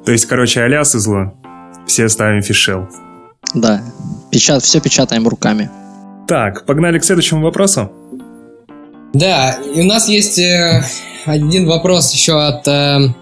То 0.05 0.13
есть, 0.13 0.27
короче, 0.27 0.63
алиасы 0.63 1.01
зло 1.01 1.33
все 1.87 2.09
ставим 2.09 2.43
фишел. 2.43 2.89
Да, 3.55 3.83
печат, 4.31 4.63
все 4.63 4.81
печатаем 4.81 5.29
руками. 5.29 5.71
Так, 6.27 6.65
погнали 6.67 6.99
к 6.99 7.05
следующему 7.05 7.43
вопросу. 7.43 7.91
Да, 9.13 9.59
и 9.75 9.81
у 9.81 9.85
нас 9.85 10.09
есть 10.09 10.39
э, 10.39 10.83
один 11.27 11.67
вопрос 11.67 12.13
еще 12.13 12.41
от 12.43 12.67
э, 12.67 13.15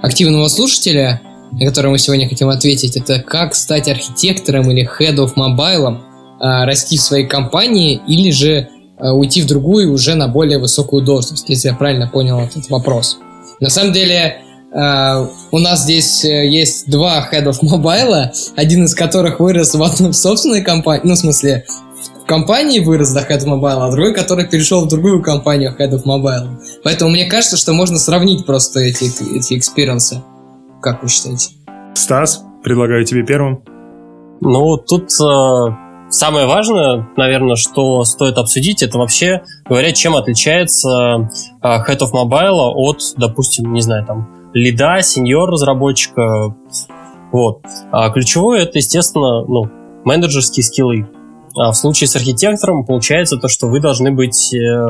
активного 0.00 0.48
слушателя, 0.48 1.20
на 1.52 1.66
который 1.66 1.90
мы 1.90 1.98
сегодня 1.98 2.28
хотим 2.28 2.48
ответить. 2.48 2.96
Это 2.96 3.20
как 3.20 3.54
стать 3.54 3.88
архитектором 3.88 4.70
или 4.70 4.88
head 4.98 5.16
of 5.16 5.34
mobile, 5.36 5.98
э, 5.98 6.64
расти 6.64 6.96
в 6.96 7.02
своей 7.02 7.26
компании 7.26 8.00
или 8.08 8.30
же 8.30 8.68
э, 8.98 9.10
уйти 9.10 9.42
в 9.42 9.46
другую 9.46 9.92
уже 9.92 10.14
на 10.14 10.28
более 10.28 10.58
высокую 10.58 11.04
должность, 11.04 11.48
если 11.48 11.68
я 11.68 11.74
правильно 11.74 12.08
понял 12.08 12.40
этот 12.40 12.70
вопрос. 12.70 13.18
На 13.60 13.68
самом 13.68 13.92
деле, 13.92 14.43
Uh, 14.74 15.28
у 15.52 15.60
нас 15.60 15.84
здесь 15.84 16.24
uh, 16.24 16.28
есть 16.28 16.90
два 16.90 17.28
Head 17.32 17.44
of 17.44 17.58
Mobile, 17.62 18.30
один 18.56 18.84
из 18.84 18.94
которых 18.96 19.38
вырос 19.38 19.72
в 19.74 19.80
одной 19.80 20.12
собственной 20.12 20.62
компании, 20.62 21.02
ну, 21.04 21.14
в 21.14 21.18
смысле, 21.18 21.64
в 22.24 22.26
компании 22.26 22.80
вырос 22.80 23.12
до 23.12 23.20
Head 23.20 23.44
of 23.44 23.46
Mobile, 23.46 23.86
а 23.86 23.90
другой, 23.92 24.12
который 24.14 24.48
перешел 24.48 24.84
в 24.84 24.88
другую 24.88 25.22
компанию 25.22 25.76
Head 25.78 25.92
of 25.92 26.02
Mobile. 26.04 26.58
Поэтому 26.82 27.12
мне 27.12 27.26
кажется, 27.26 27.56
что 27.56 27.72
можно 27.72 27.98
сравнить 27.98 28.46
просто 28.46 28.80
эти, 28.80 29.04
эти 29.36 29.56
experience 29.56 30.11
ы. 30.11 30.22
Как 30.82 31.04
вы 31.04 31.08
считаете? 31.08 31.50
Стас, 31.94 32.42
предлагаю 32.64 33.04
тебе 33.04 33.24
первым. 33.24 33.62
Ну, 34.40 34.76
тут 34.76 35.12
э, 35.20 36.10
самое 36.10 36.46
важное, 36.46 37.08
наверное, 37.16 37.54
что 37.54 38.02
стоит 38.04 38.38
обсудить, 38.38 38.82
это 38.82 38.98
вообще, 38.98 39.42
говоря, 39.66 39.92
чем 39.92 40.16
отличается 40.16 41.30
э, 41.62 41.66
Head 41.66 42.00
of 42.00 42.12
Mobile 42.12 42.72
от, 42.74 43.02
допустим, 43.16 43.72
не 43.72 43.80
знаю, 43.80 44.04
там, 44.04 44.43
лида, 44.54 45.02
сеньор 45.02 45.50
разработчика. 45.50 46.56
Вот. 47.32 47.62
А 47.90 48.10
ключевое 48.10 48.62
это, 48.62 48.78
естественно, 48.78 49.44
ну, 49.44 49.68
менеджерские 50.04 50.64
скиллы. 50.64 51.08
А 51.56 51.72
в 51.72 51.76
случае 51.76 52.08
с 52.08 52.16
архитектором 52.16 52.84
получается 52.84 53.36
то, 53.36 53.48
что 53.48 53.66
вы 53.66 53.80
должны 53.80 54.12
быть, 54.12 54.54
э, 54.54 54.86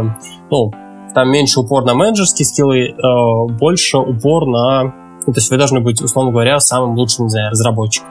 ну, 0.51 0.73
там 1.15 1.31
меньше 1.31 1.61
упор 1.61 1.85
на 1.85 1.95
менеджерские 1.95 2.47
скиллы, 2.47 2.89
э, 2.89 3.59
больше 3.59 3.99
упор 3.99 4.47
на, 4.47 4.85
ну, 5.27 5.33
то 5.33 5.39
есть 5.39 5.51
вы 5.51 5.59
должны 5.59 5.81
быть, 5.81 6.01
условно 6.03 6.33
говоря, 6.33 6.61
самым 6.61 6.97
лучшим, 6.97 7.27
не 7.27 7.31
знаю, 7.31 7.51
разработчиком. 7.51 8.09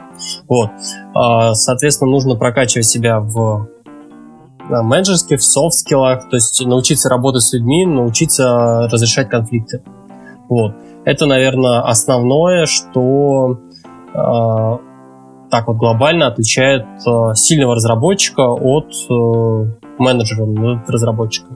Вот. 0.48 0.70
А, 1.14 1.54
соответственно, 1.54 2.10
нужно 2.10 2.36
прокачивать 2.36 2.86
себя 2.86 3.20
в 3.20 3.68
менеджерских, 4.68 5.40
в 5.40 5.44
софт-скиллах, 5.44 6.28
то 6.30 6.36
есть 6.36 6.64
научиться 6.64 7.08
работать 7.08 7.42
с 7.42 7.52
людьми, 7.52 7.86
научиться 7.86 8.88
разрешать 8.90 9.28
конфликты. 9.28 9.82
Вот. 10.48 10.74
Это, 11.04 11.26
наверное, 11.26 11.80
основное, 11.80 12.66
что 12.66 13.60
э, 14.14 14.78
так 15.50 15.66
вот 15.66 15.76
глобально 15.76 16.28
отличает 16.28 16.84
э, 17.06 17.34
сильного 17.34 17.74
разработчика 17.74 18.40
от 18.40 18.90
э, 19.10 19.92
менеджера, 19.98 20.46
ну, 20.46 20.76
от 20.76 20.88
разработчика. 20.88 21.48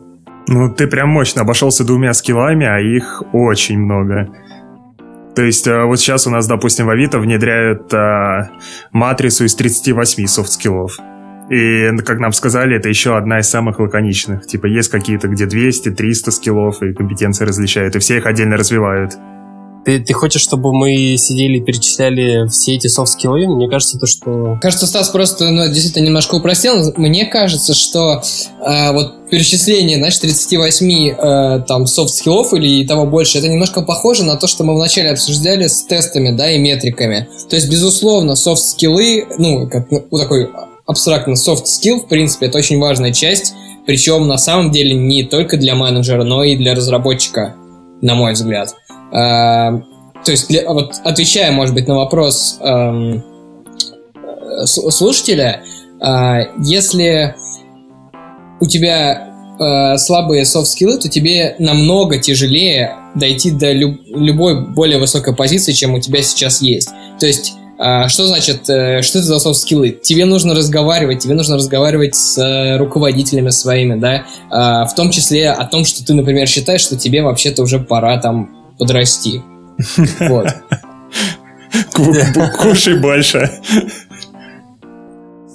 Ну, 0.49 0.73
ты 0.75 0.87
прям 0.87 1.09
мощно 1.09 1.43
обошелся 1.43 1.85
двумя 1.85 2.13
скиллами, 2.13 2.67
а 2.67 2.79
их 2.79 3.23
очень 3.33 3.79
много. 3.79 4.29
То 5.35 5.43
есть 5.43 5.67
вот 5.69 6.01
сейчас 6.01 6.27
у 6.27 6.31
нас, 6.31 6.47
допустим, 6.47 6.87
в 6.87 6.91
Авито 6.91 7.19
внедряют 7.19 7.93
э, 7.95 8.51
матрицу 8.93 9.45
из 9.45 9.55
38 9.55 10.27
софт-скиллов. 10.27 10.99
И, 11.49 11.97
как 12.05 12.19
нам 12.19 12.33
сказали, 12.33 12.77
это 12.77 12.91
еще 12.91 13.17
одна 13.17 13.39
из 13.39 13.49
самых 13.49 13.79
лаконичных. 13.79 14.47
Типа 14.47 14.67
есть 14.67 14.91
какие-то, 14.91 15.29
где 15.29 15.47
200, 15.47 15.93
300 15.93 16.31
скиллов, 16.31 16.83
и 16.83 16.93
компетенции 16.93 17.47
различают, 17.47 17.97
и 17.97 17.99
все 17.99 18.19
их 18.19 18.27
отдельно 18.27 18.57
развивают. 18.57 19.17
Ты, 19.89 20.01
ты 20.01 20.13
хочешь, 20.13 20.43
чтобы 20.43 20.75
мы 20.75 21.17
сидели 21.17 21.57
и 21.57 21.61
перечисляли 21.63 22.47
все 22.49 22.75
эти 22.75 22.89
софт-скиллы? 22.89 23.47
Мне 23.47 23.71
кажется, 23.71 23.99
то, 23.99 24.07
что... 24.07 24.59
Кажется, 24.61 24.87
Стас 24.87 25.09
просто 25.09 25.49
ну, 25.49 25.67
действительно 25.67 26.05
немножко 26.05 26.35
упростил. 26.35 26.93
Мне 26.99 27.25
кажется, 27.25 27.73
что 27.73 28.21
э, 28.67 28.93
вот 28.93 29.31
перечисление, 29.31 29.97
знаешь, 29.97 30.19
38 30.19 30.91
э, 30.91 31.65
там 31.67 31.87
софт-скиллов 31.87 32.53
или 32.53 32.87
того 32.87 33.07
больше, 33.07 33.39
это 33.39 33.49
немножко 33.49 33.81
похоже 33.81 34.25
на 34.25 34.37
то, 34.37 34.47
что 34.47 34.63
мы 34.63 34.75
вначале 34.75 35.11
обсуждали 35.11 35.69
с 35.69 35.85
тестами, 35.85 36.37
да, 36.37 36.51
и 36.51 36.59
метриками. 36.59 37.27
То 37.49 37.57
есть, 37.57 37.71
безусловно, 37.71 38.35
софт-скиллы, 38.35 39.27
ну, 39.39 39.71
как 39.71 39.91
ну, 39.91 40.19
такой 40.19 40.51
абстрактно 40.85 41.35
софт-скилл, 41.35 42.01
в 42.01 42.09
принципе, 42.09 42.49
это 42.49 42.59
очень 42.59 42.79
важная 42.79 43.15
часть, 43.15 43.55
причем 43.87 44.29
на 44.29 44.37
самом 44.37 44.71
деле 44.71 44.93
не 44.93 45.23
только 45.23 45.57
для 45.57 45.75
менеджера, 45.75 46.25
но 46.25 46.45
и 46.45 46.57
для 46.57 46.75
разработчика, 46.75 47.55
на 48.03 48.15
мой 48.15 48.35
взгляд. 48.35 48.75
Эм, 49.13 49.85
то 50.25 50.31
есть, 50.31 50.49
для, 50.49 50.71
вот 50.71 50.95
отвечая, 51.05 51.53
может 51.53 51.75
быть, 51.75 51.87
на 51.89 51.95
вопрос, 51.97 52.59
эм, 52.61 53.23
э, 54.15 54.67
слушателя, 54.67 55.63
э, 56.01 56.39
если 56.63 57.35
у 58.61 58.67
тебя 58.67 59.29
э, 59.59 59.97
слабые 59.97 60.45
софт-скиллы, 60.45 60.99
то 60.99 61.09
тебе 61.09 61.57
намного 61.59 62.19
тяжелее 62.19 62.97
дойти 63.15 63.51
до 63.51 63.73
люб- 63.73 64.01
любой 64.07 64.69
более 64.69 64.99
высокой 64.99 65.35
позиции, 65.35 65.73
чем 65.73 65.95
у 65.95 66.01
тебя 66.01 66.23
сейчас 66.23 66.61
есть. 66.61 66.91
То 67.19 67.27
есть 67.27 67.55
а, 67.81 68.09
что 68.09 68.27
значит, 68.27 68.69
э, 68.69 69.03
что 69.03 69.19
это 69.19 69.29
за 69.29 69.39
софт-скиллы? 69.39 69.91
Тебе 69.91 70.25
нужно 70.25 70.53
разговаривать, 70.53 71.21
тебе 71.21 71.35
нужно 71.35 71.55
разговаривать 71.55 72.17
с 72.17 72.37
э, 72.37 72.77
руководителями 72.77 73.51
своими, 73.51 73.95
да, 73.95 74.25
в 74.51 74.95
том 74.97 75.13
числе 75.13 75.51
о 75.51 75.65
том, 75.65 75.85
что 75.85 76.05
ты, 76.05 76.13
например, 76.13 76.49
считаешь, 76.49 76.81
что 76.81 76.97
тебе 76.97 77.23
вообще-то 77.23 77.63
уже 77.63 77.79
пора 77.79 78.19
там 78.19 78.58
подрасти. 78.79 79.43
Вот. 80.21 80.49
Кушай 82.59 82.99
больше. 82.99 83.51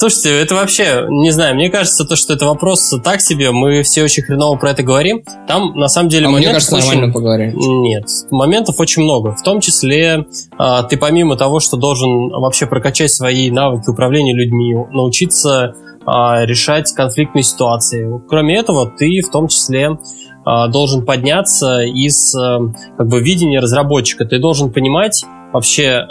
Слушайте, 0.03 0.37
это 0.41 0.55
вообще, 0.55 1.05
не 1.07 1.31
знаю, 1.31 1.55
мне 1.55 1.69
кажется, 1.69 2.03
то, 2.03 2.17
что 2.17 2.33
это 2.33 2.45
вопрос 2.45 2.93
так 3.05 3.21
себе, 3.21 3.51
мы 3.51 3.83
все 3.83 4.03
очень 4.03 4.23
хреново 4.23 4.57
про 4.57 4.71
это 4.71 4.83
говорим. 4.83 5.23
Там, 5.47 5.77
на 5.79 5.87
самом 5.87 6.09
деле, 6.09 6.25
а 6.25 6.29
моментов 6.29 6.45
мне 6.45 6.53
кажется, 6.53 6.75
очень... 6.75 6.87
нормально 6.87 7.13
поговорим. 7.13 7.81
Нет, 7.83 8.03
моментов 8.29 8.79
очень 8.81 9.03
много. 9.03 9.33
В 9.33 9.41
том 9.43 9.61
числе, 9.61 10.25
а, 10.57 10.83
ты 10.83 10.97
помимо 10.97 11.37
того, 11.37 11.61
что 11.61 11.77
должен 11.77 12.31
вообще 12.31 12.65
прокачать 12.65 13.13
свои 13.13 13.49
навыки 13.49 13.89
управления 13.89 14.35
людьми, 14.35 14.75
научиться 14.91 15.73
а, 16.05 16.45
решать 16.45 16.91
конфликтные 16.91 17.43
ситуации. 17.43 18.05
Кроме 18.27 18.57
этого, 18.57 18.91
ты 18.91 19.21
в 19.21 19.31
том 19.31 19.47
числе 19.47 19.97
должен 20.45 21.05
подняться 21.05 21.81
из 21.83 22.33
как 22.33 23.07
бы 23.07 23.21
видения 23.21 23.59
разработчика. 23.59 24.25
Ты 24.25 24.39
должен 24.39 24.71
понимать 24.71 25.23
вообще 25.53 26.05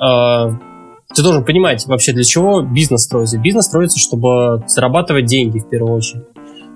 ты 1.15 1.23
должен 1.23 1.45
понимать 1.45 1.87
вообще, 1.87 2.13
для 2.13 2.25
чего 2.25 2.63
бизнес 2.63 3.03
строится. 3.03 3.39
Бизнес 3.39 3.67
строится, 3.67 3.99
чтобы 3.99 4.65
зарабатывать 4.67 5.27
деньги 5.27 5.59
в 5.59 5.69
первую 5.69 5.97
очередь. 5.97 6.25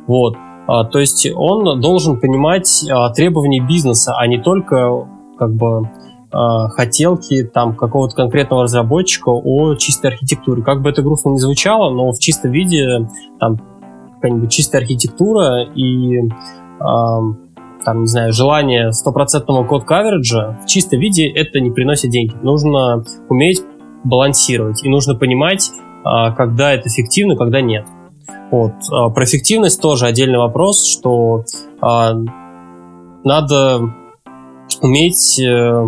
Вот. 0.07 0.37
А, 0.67 0.85
то 0.85 0.99
есть 0.99 1.27
он 1.35 1.81
должен 1.81 2.21
понимать 2.21 2.85
а, 2.91 3.11
требования 3.11 3.61
бизнеса, 3.61 4.15
а 4.17 4.27
не 4.27 4.39
только 4.39 5.09
как 5.39 5.55
бы 5.55 5.89
а, 6.33 6.69
хотелки 6.69 7.45
там 7.45 7.75
какого-то 7.75 8.15
конкретного 8.15 8.65
разработчика 8.65 9.31
о 9.31 9.75
чистой 9.77 10.11
архитектуре. 10.13 10.63
Как 10.63 10.83
бы 10.83 10.91
это 10.91 11.03
грустно 11.03 11.31
не 11.31 11.39
звучало, 11.39 11.95
но 11.95 12.13
в 12.13 12.19
чистом 12.19 12.51
виде 12.51 13.09
там 13.39 13.61
какая-нибудь 14.17 14.51
чистая 14.51 14.83
архитектура 14.83 15.65
и 15.75 16.21
а, 16.81 17.21
там, 17.87 18.01
не 18.01 18.09
знаю, 18.09 18.33
желание 18.33 18.91
стопроцентного 18.91 19.65
код-кавериджа 19.65 20.59
в 20.61 20.67
чистом 20.67 20.99
виде 20.99 21.29
это 21.29 21.61
не 21.61 21.71
приносит 21.71 22.11
деньги. 22.11 22.35
Нужно 22.43 23.05
уметь 23.29 23.63
балансировать. 24.03 24.83
И 24.83 24.89
нужно 24.89 25.15
понимать, 25.15 25.71
а, 26.03 26.33
когда 26.33 26.73
это 26.73 26.89
эффективно, 26.89 27.37
когда 27.37 27.61
нет. 27.61 27.87
Вот. 28.51 28.73
А, 28.91 29.09
про 29.11 29.25
эффективность 29.25 29.81
тоже 29.81 30.07
отдельный 30.07 30.39
вопрос, 30.39 30.85
что 30.85 31.45
а, 31.81 32.15
надо 33.23 33.95
уметь 34.83 35.39
э, 35.39 35.83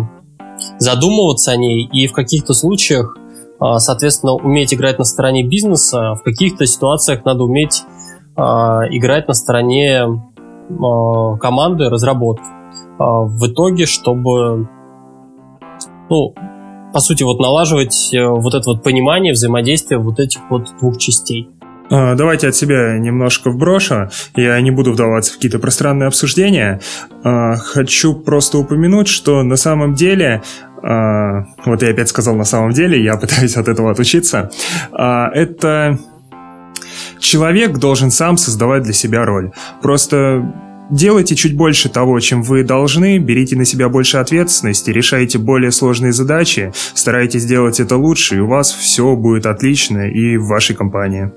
задумываться 0.77 1.51
о 1.51 1.57
ней 1.57 1.85
и 1.85 2.07
в 2.07 2.13
каких-то 2.13 2.53
случаях, 2.53 3.17
соответственно, 3.77 4.33
уметь 4.33 4.73
играть 4.73 4.99
на 4.99 5.05
стороне 5.05 5.43
бизнеса, 5.45 6.15
в 6.15 6.23
каких-то 6.23 6.65
ситуациях 6.65 7.23
надо 7.23 7.43
уметь 7.43 7.83
играть 8.35 9.27
на 9.27 9.33
стороне 9.33 10.05
команды 10.69 11.89
разработки. 11.89 12.45
В 12.97 13.47
итоге, 13.47 13.85
чтобы 13.85 14.67
ну, 16.09 16.33
по 16.93 16.99
сути, 16.99 17.23
вот 17.23 17.39
налаживать 17.39 18.13
э, 18.13 18.25
вот 18.25 18.53
это 18.53 18.71
вот 18.71 18.83
понимание 18.83 19.33
взаимодействия 19.33 19.97
вот 19.97 20.19
этих 20.19 20.41
вот 20.49 20.69
двух 20.79 20.97
частей. 20.97 21.49
А, 21.91 22.15
давайте 22.15 22.47
от 22.47 22.55
себя 22.55 22.97
немножко 22.97 23.51
вброшу. 23.51 24.09
Я 24.35 24.59
не 24.61 24.71
буду 24.71 24.91
вдаваться 24.91 25.31
в 25.31 25.35
какие-то 25.35 25.59
пространные 25.59 26.07
обсуждения. 26.07 26.79
А, 27.23 27.55
хочу 27.57 28.15
просто 28.15 28.57
упомянуть, 28.57 29.07
что 29.07 29.43
на 29.43 29.55
самом 29.55 29.93
деле 29.93 30.41
а, 30.81 31.45
вот 31.65 31.81
я 31.83 31.89
опять 31.89 32.09
сказал 32.09 32.35
на 32.35 32.45
самом 32.45 32.71
деле, 32.71 33.03
я 33.03 33.17
пытаюсь 33.17 33.55
от 33.55 33.67
этого 33.67 33.91
отучиться. 33.91 34.49
Это 34.91 35.99
человек 37.19 37.77
должен 37.77 38.11
сам 38.11 38.37
создавать 38.37 38.83
для 38.83 38.93
себя 38.93 39.25
роль. 39.25 39.51
Просто 39.81 40.53
Делайте 40.89 41.35
чуть 41.35 41.55
больше 41.55 41.87
того, 41.87 42.19
чем 42.19 42.41
вы 42.41 42.63
должны, 42.63 43.19
берите 43.19 43.55
на 43.55 43.63
себя 43.63 43.89
больше 43.89 44.17
ответственности, 44.17 44.89
решайте 44.89 45.37
более 45.37 45.71
сложные 45.71 46.13
задачи, 46.13 46.73
старайтесь 46.95 47.43
сделать 47.43 47.79
это 47.79 47.95
лучше, 47.95 48.37
и 48.37 48.39
у 48.39 48.47
вас 48.47 48.71
все 48.71 49.15
будет 49.15 49.45
отлично 49.45 50.09
и 50.09 50.37
в 50.37 50.47
вашей 50.47 50.75
компании. 50.75 51.31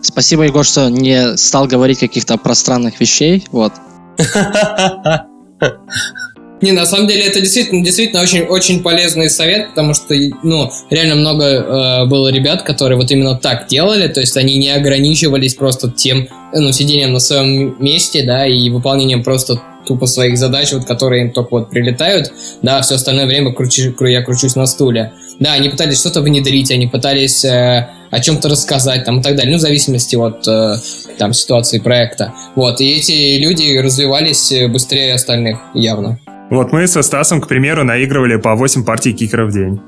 Спасибо, 0.00 0.42
Егор, 0.42 0.64
что 0.64 0.88
не 0.88 1.36
стал 1.36 1.68
говорить 1.68 2.00
каких-то 2.00 2.38
пространных 2.38 2.98
вещей. 2.98 3.46
Вот. 3.52 3.72
Не, 6.60 6.72
на 6.72 6.86
самом 6.86 7.06
деле 7.06 7.22
это 7.22 7.40
действительно, 7.40 7.84
действительно 7.84 8.20
очень, 8.20 8.42
очень 8.42 8.82
полезный 8.82 9.30
совет, 9.30 9.70
потому 9.70 9.94
что, 9.94 10.14
ну, 10.42 10.70
реально 10.90 11.14
много 11.14 11.44
э, 11.44 12.04
было 12.06 12.28
ребят, 12.28 12.62
которые 12.62 12.98
вот 12.98 13.10
именно 13.10 13.36
так 13.36 13.68
делали, 13.68 14.08
то 14.08 14.20
есть 14.20 14.36
они 14.36 14.56
не 14.56 14.70
ограничивались 14.70 15.54
просто 15.54 15.90
тем, 15.90 16.28
ну, 16.52 16.72
сидением 16.72 17.12
на 17.12 17.20
своем 17.20 17.76
месте, 17.82 18.24
да, 18.24 18.46
и 18.46 18.70
выполнением 18.70 19.22
просто 19.22 19.60
тупо 19.86 20.06
своих 20.06 20.36
задач, 20.36 20.72
вот, 20.72 20.84
которые 20.84 21.26
им 21.26 21.32
только 21.32 21.48
вот 21.52 21.70
прилетают, 21.70 22.32
да, 22.62 22.82
все 22.82 22.96
остальное 22.96 23.26
время 23.26 23.52
кручу, 23.52 23.94
я 24.06 24.22
кручусь 24.22 24.56
на 24.56 24.66
стуле. 24.66 25.12
Да, 25.38 25.52
они 25.52 25.68
пытались 25.68 26.00
что-то 26.00 26.20
внедрить, 26.20 26.72
они 26.72 26.88
пытались 26.88 27.44
э, 27.44 27.88
о 28.10 28.20
чем-то 28.20 28.48
рассказать, 28.48 29.04
там, 29.04 29.20
и 29.20 29.22
так 29.22 29.36
далее, 29.36 29.52
ну, 29.52 29.58
в 29.58 29.60
зависимости 29.62 30.16
от, 30.16 30.46
э, 30.48 30.76
там, 31.18 31.32
ситуации 31.32 31.78
проекта. 31.78 32.34
Вот, 32.56 32.80
и 32.80 32.90
эти 32.90 33.38
люди 33.38 33.78
развивались 33.78 34.52
быстрее 34.68 35.14
остальных, 35.14 35.58
явно. 35.74 36.18
Вот 36.50 36.72
мы 36.72 36.86
со 36.86 37.02
Стасом, 37.02 37.40
к 37.40 37.48
примеру, 37.48 37.84
наигрывали 37.84 38.36
по 38.36 38.54
8 38.54 38.84
партий 38.84 39.12
кикера 39.12 39.44
в 39.44 39.52
день. 39.52 39.80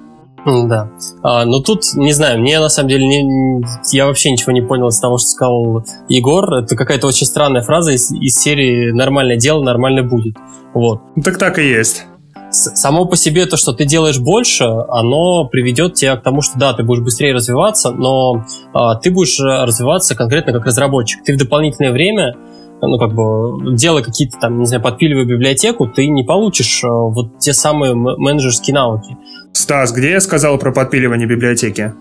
Да. 0.46 0.90
А, 1.22 1.44
но 1.44 1.60
тут, 1.60 1.82
не 1.94 2.12
знаю, 2.12 2.40
мне 2.40 2.60
на 2.60 2.68
самом 2.68 2.88
деле 2.88 3.06
не, 3.06 3.62
я 3.92 4.06
вообще 4.06 4.30
ничего 4.30 4.52
не 4.52 4.62
понял 4.62 4.88
из 4.88 4.98
того, 4.98 5.18
что 5.18 5.28
сказал 5.28 5.84
Егор. 6.08 6.54
Это 6.54 6.76
какая-то 6.76 7.06
очень 7.06 7.26
странная 7.26 7.62
фраза 7.62 7.92
из, 7.92 8.10
из 8.10 8.36
серии 8.36 8.90
«Нормальное 8.90 9.36
дело, 9.36 9.62
нормально 9.62 10.02
будет». 10.02 10.36
Вот. 10.72 11.02
Ну, 11.16 11.22
так 11.22 11.38
так 11.38 11.58
и 11.58 11.68
есть. 11.68 12.06
Само 12.50 13.04
по 13.04 13.16
себе 13.16 13.46
то, 13.46 13.56
что 13.56 13.72
ты 13.72 13.84
делаешь 13.84 14.18
больше, 14.18 14.64
оно 14.64 15.44
приведет 15.44 15.94
тебя 15.94 16.16
к 16.16 16.22
тому, 16.22 16.42
что 16.42 16.58
да, 16.58 16.72
ты 16.72 16.82
будешь 16.82 17.02
быстрее 17.02 17.32
развиваться, 17.32 17.90
но 17.90 18.44
а, 18.72 18.96
ты 18.96 19.10
будешь 19.10 19.38
развиваться 19.38 20.16
конкретно 20.16 20.52
как 20.52 20.64
разработчик. 20.66 21.22
Ты 21.22 21.34
в 21.34 21.36
дополнительное 21.36 21.92
время 21.92 22.34
ну, 22.82 22.98
как 22.98 23.14
бы, 23.14 23.74
делая 23.76 24.02
какие-то 24.02 24.38
там, 24.38 24.58
не 24.58 24.66
знаю, 24.66 24.82
подпиливая 24.82 25.24
библиотеку, 25.24 25.86
ты 25.86 26.08
не 26.08 26.22
получишь 26.22 26.82
э, 26.84 26.88
вот 26.88 27.38
те 27.38 27.52
самые 27.52 27.94
менеджерские 27.94 28.74
навыки. 28.74 29.16
Стас, 29.52 29.92
где 29.92 30.12
я 30.12 30.20
сказал 30.20 30.58
про 30.58 30.72
подпиливание 30.72 31.26
библиотеки? 31.26 31.92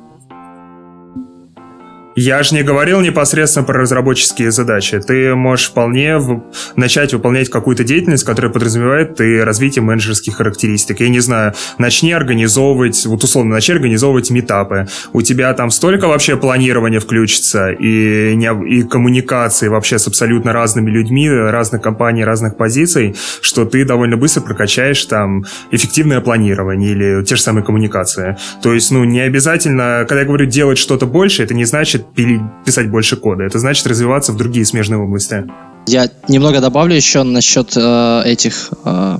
Я 2.22 2.44
же 2.44 2.54
не 2.54 2.64
говорил 2.64 3.00
непосредственно 3.00 3.66
про 3.66 3.80
разработческие 3.80 4.52
задачи. 4.52 5.00
Ты 5.00 5.36
можешь 5.36 5.70
вполне 5.70 6.18
в... 6.18 6.44
начать 6.76 7.14
выполнять 7.14 7.50
какую-то 7.50 7.86
деятельность, 7.86 8.26
которая 8.26 8.52
подразумевает 8.52 9.22
и 9.22 9.38
развитие 9.38 9.84
менеджерских 9.84 10.36
характеристик. 10.36 11.00
Я 11.00 11.08
не 11.08 11.22
знаю, 11.22 11.54
начни 11.78 12.12
организовывать, 12.12 13.06
вот 13.06 13.24
условно, 13.24 13.54
начни 13.54 13.74
организовывать 13.74 14.32
метапы. 14.32 14.90
У 15.14 15.22
тебя 15.22 15.54
там 15.54 15.72
столько 15.72 16.10
вообще 16.10 16.36
планирования 16.36 17.00
включится 17.00 17.72
и, 17.72 18.36
не... 18.36 18.50
и 18.68 18.84
коммуникации 18.84 19.70
вообще 19.70 19.98
с 19.98 20.06
абсолютно 20.06 20.52
разными 20.52 20.91
людьми, 20.91 21.30
разных 21.30 21.82
компаний, 21.82 22.26
разных 22.26 22.58
позиций, 22.58 23.16
что 23.41 23.64
ты 23.64 23.86
довольно 23.86 24.18
быстро 24.18 24.41
прокачаешь 24.41 25.06
там 25.06 25.46
эффективное 25.72 26.20
планирование 26.20 26.91
или 26.91 27.24
те 27.24 27.38
же 27.38 27.41
самые 27.41 27.64
коммуникации. 27.64 28.36
То 28.62 28.74
есть, 28.74 28.91
ну, 28.91 29.06
не 29.06 29.22
обязательно, 29.22 30.06
когда 30.06 30.20
я 30.20 30.26
говорю 30.26 30.48
делать 30.48 30.78
что-то 30.78 31.06
больше, 31.06 31.44
это 31.44 31.54
не 31.54 31.64
значит 31.64 32.08
писать 32.15 32.90
больше 32.90 33.15
кода. 33.15 33.44
Это 33.44 33.60
значит 33.60 33.88
развиваться 33.88 34.31
в 34.31 34.38
другие 34.38 34.65
смежные 34.65 34.99
области. 34.99 35.45
Я 35.88 36.10
немного 36.27 36.61
добавлю 36.61 36.95
еще 36.95 37.23
насчет 37.23 37.76
э, 37.76 38.22
этих 38.26 38.72
э, 38.86 39.18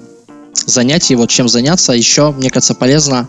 занятий, 0.66 1.16
вот 1.16 1.30
чем 1.30 1.48
заняться. 1.48 1.94
Еще, 1.94 2.32
мне 2.32 2.50
кажется, 2.50 2.76
полезно 2.76 3.28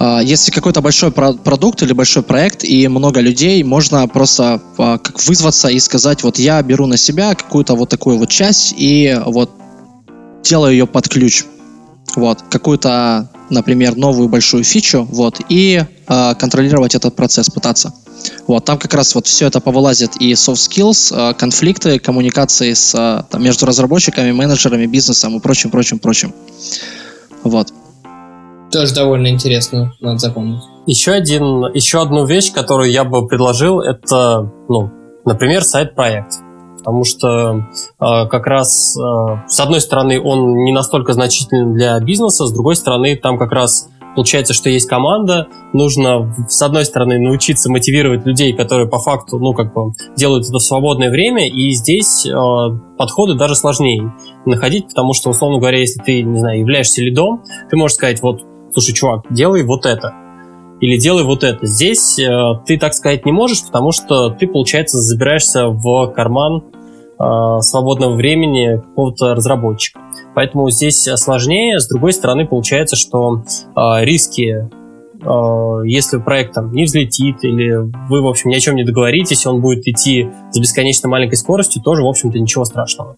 э, 0.00 0.20
если 0.24 0.50
какой-то 0.50 0.80
большой 0.80 1.12
про- 1.12 1.34
продукт 1.34 1.82
или 1.82 1.92
большой 1.92 2.22
проект 2.22 2.64
и 2.64 2.88
много 2.88 3.20
людей, 3.20 3.62
можно 3.62 4.08
просто 4.08 4.60
э, 4.76 4.98
как 5.02 5.24
вызваться 5.24 5.68
и 5.68 5.78
сказать, 5.78 6.22
вот 6.22 6.38
я 6.38 6.60
беру 6.62 6.86
на 6.86 6.96
себя 6.96 7.34
какую-то 7.34 7.74
вот 7.74 7.90
такую 7.90 8.18
вот 8.18 8.28
часть 8.28 8.74
и 8.76 9.16
вот 9.26 9.50
делаю 10.42 10.72
ее 10.72 10.86
под 10.86 11.08
ключ. 11.08 11.44
Вот, 12.16 12.42
какую-то 12.50 13.30
например, 13.50 13.96
новую 13.96 14.28
большую 14.28 14.64
фичу, 14.64 15.06
вот, 15.10 15.40
и 15.48 15.82
э, 16.06 16.34
контролировать 16.34 16.94
этот 16.94 17.16
процесс, 17.16 17.50
пытаться. 17.50 17.92
Вот, 18.46 18.64
там 18.64 18.78
как 18.78 18.94
раз 18.94 19.14
вот 19.14 19.26
все 19.26 19.46
это 19.46 19.60
повылазит 19.60 20.16
и 20.20 20.32
soft 20.32 20.68
skills, 20.68 21.14
э, 21.14 21.34
конфликты, 21.34 21.98
коммуникации 21.98 22.72
с, 22.72 22.94
э, 22.94 23.24
там, 23.30 23.42
между 23.42 23.66
разработчиками, 23.66 24.32
менеджерами, 24.32 24.86
бизнесом 24.86 25.36
и 25.36 25.40
прочим, 25.40 25.70
прочим, 25.70 25.98
прочим. 25.98 26.32
Вот. 27.42 27.72
Тоже 28.72 28.94
довольно 28.94 29.28
интересно, 29.28 29.94
надо 30.00 30.18
запомнить. 30.18 30.62
Еще, 30.86 31.12
один, 31.12 31.72
еще 31.74 32.02
одну 32.02 32.26
вещь, 32.26 32.52
которую 32.52 32.90
я 32.90 33.04
бы 33.04 33.26
предложил, 33.26 33.80
это, 33.80 34.50
ну, 34.68 34.90
например, 35.24 35.64
сайт-проект. 35.64 36.47
Потому 36.88 37.04
что 37.04 37.66
э, 38.00 38.28
как 38.30 38.46
раз 38.46 38.96
э, 38.96 39.00
с 39.46 39.60
одной 39.60 39.82
стороны 39.82 40.18
он 40.18 40.54
не 40.64 40.72
настолько 40.72 41.12
значительный 41.12 41.74
для 41.74 42.00
бизнеса, 42.00 42.46
с 42.46 42.50
другой 42.50 42.76
стороны 42.76 43.14
там 43.14 43.36
как 43.36 43.52
раз 43.52 43.90
получается, 44.14 44.54
что 44.54 44.70
есть 44.70 44.88
команда, 44.88 45.48
нужно, 45.74 46.34
с 46.48 46.62
одной 46.62 46.86
стороны, 46.86 47.18
научиться 47.18 47.70
мотивировать 47.70 48.24
людей, 48.24 48.54
которые 48.54 48.88
по 48.88 48.98
факту, 48.98 49.38
ну, 49.38 49.52
как 49.52 49.74
бы, 49.74 49.92
делают 50.16 50.46
это 50.46 50.56
в 50.56 50.62
свободное 50.62 51.10
время, 51.10 51.46
и 51.46 51.72
здесь 51.72 52.24
э, 52.24 52.32
подходы 52.96 53.34
даже 53.34 53.54
сложнее 53.54 54.14
находить, 54.46 54.88
потому 54.88 55.12
что, 55.12 55.28
условно 55.28 55.58
говоря, 55.58 55.80
если 55.80 56.00
ты, 56.00 56.22
не 56.22 56.38
знаю, 56.38 56.60
являешься 56.60 57.02
лидом, 57.02 57.42
ты 57.68 57.76
можешь 57.76 57.96
сказать, 57.96 58.22
вот, 58.22 58.40
слушай, 58.72 58.94
чувак, 58.94 59.26
делай 59.28 59.62
вот 59.62 59.84
это, 59.84 60.14
или 60.80 60.96
делай 60.96 61.24
вот 61.24 61.44
это. 61.44 61.66
Здесь 61.66 62.18
э, 62.18 62.28
ты 62.66 62.78
так 62.78 62.94
сказать 62.94 63.26
не 63.26 63.32
можешь, 63.32 63.64
потому 63.64 63.92
что 63.92 64.30
ты, 64.30 64.46
получается, 64.46 64.98
забираешься 64.98 65.68
в 65.68 66.12
карман 66.14 66.64
свободного 67.18 68.14
времени 68.14 68.76
какого-то 68.76 69.34
разработчика. 69.34 70.00
Поэтому 70.34 70.70
здесь 70.70 71.02
сложнее. 71.16 71.80
С 71.80 71.88
другой 71.88 72.12
стороны, 72.12 72.46
получается, 72.46 72.94
что 72.94 73.42
э, 73.42 74.04
риски, 74.04 74.68
э, 75.20 75.86
если 75.86 76.18
проект 76.18 76.54
там 76.54 76.72
не 76.72 76.84
взлетит 76.84 77.42
или 77.42 77.72
вы, 78.08 78.22
в 78.22 78.26
общем, 78.26 78.50
ни 78.50 78.54
о 78.54 78.60
чем 78.60 78.76
не 78.76 78.84
договоритесь, 78.84 79.46
он 79.46 79.60
будет 79.60 79.86
идти 79.88 80.30
с 80.52 80.58
бесконечно 80.58 81.08
маленькой 81.08 81.36
скоростью, 81.36 81.82
тоже, 81.82 82.02
в 82.02 82.06
общем-то, 82.06 82.38
ничего 82.38 82.64
страшного. 82.64 83.16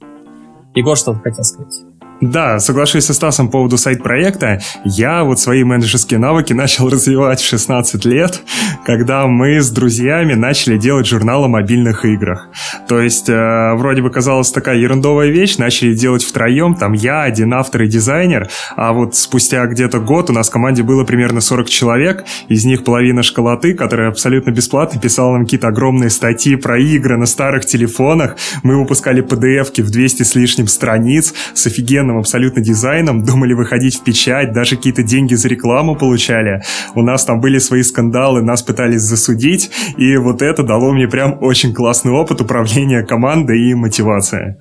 Егор 0.74 0.96
что-то 0.96 1.18
хотел 1.18 1.44
сказать. 1.44 1.89
Да, 2.20 2.58
соглашусь 2.58 3.06
со 3.06 3.14
Стасом 3.14 3.46
по 3.46 3.52
поводу 3.52 3.78
сайт-проекта. 3.78 4.60
Я 4.84 5.24
вот 5.24 5.40
свои 5.40 5.64
менеджерские 5.64 6.20
навыки 6.20 6.52
начал 6.60 6.90
развивать 6.90 7.40
в 7.40 7.46
16 7.46 8.04
лет, 8.04 8.42
когда 8.84 9.26
мы 9.26 9.60
с 9.60 9.70
друзьями 9.70 10.34
начали 10.34 10.76
делать 10.76 11.06
журнал 11.06 11.44
о 11.44 11.48
мобильных 11.48 12.04
играх. 12.04 12.48
То 12.88 13.00
есть, 13.00 13.30
э, 13.30 13.74
вроде 13.74 14.02
бы 14.02 14.10
казалось 14.10 14.52
такая 14.52 14.76
ерундовая 14.76 15.28
вещь, 15.28 15.56
начали 15.56 15.94
делать 15.94 16.22
втроем, 16.22 16.74
там 16.74 16.92
я, 16.92 17.22
один 17.22 17.54
автор 17.54 17.82
и 17.82 17.88
дизайнер, 17.88 18.50
а 18.76 18.92
вот 18.92 19.14
спустя 19.16 19.64
где-то 19.66 19.98
год 19.98 20.28
у 20.28 20.34
нас 20.34 20.48
в 20.48 20.52
команде 20.52 20.82
было 20.82 21.04
примерно 21.04 21.40
40 21.40 21.70
человек, 21.70 22.24
из 22.48 22.66
них 22.66 22.84
половина 22.84 23.22
школоты, 23.22 23.72
которая 23.72 24.08
абсолютно 24.08 24.50
бесплатно 24.50 25.00
писала 25.00 25.32
нам 25.32 25.44
какие-то 25.44 25.68
огромные 25.68 26.10
статьи 26.10 26.56
про 26.56 26.78
игры 26.78 27.16
на 27.16 27.26
старых 27.26 27.64
телефонах, 27.64 28.36
мы 28.62 28.78
выпускали 28.78 29.22
PDF-ки 29.22 29.80
в 29.80 29.90
200 29.90 30.22
с 30.22 30.34
лишним 30.34 30.66
страниц 30.66 31.32
с 31.54 31.66
офигенным 31.66 32.09
современным 32.10 32.18
абсолютно 32.18 32.62
дизайном, 32.62 33.24
думали 33.24 33.54
выходить 33.54 33.96
в 33.96 34.04
печать, 34.04 34.52
даже 34.52 34.76
какие-то 34.76 35.02
деньги 35.02 35.34
за 35.34 35.48
рекламу 35.48 35.96
получали. 35.96 36.62
У 36.94 37.02
нас 37.02 37.24
там 37.24 37.40
были 37.40 37.58
свои 37.58 37.82
скандалы, 37.82 38.42
нас 38.42 38.62
пытались 38.62 39.02
засудить, 39.02 39.70
и 39.96 40.16
вот 40.16 40.42
это 40.42 40.62
дало 40.62 40.92
мне 40.92 41.08
прям 41.08 41.38
очень 41.40 41.72
классный 41.74 42.12
опыт 42.12 42.40
управления 42.40 43.02
командой 43.02 43.70
и 43.70 43.74
мотивация. 43.74 44.58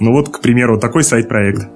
Ну 0.00 0.12
вот, 0.12 0.28
к 0.28 0.40
примеру, 0.40 0.78
такой 0.78 1.02
сайт-проект. 1.04 1.68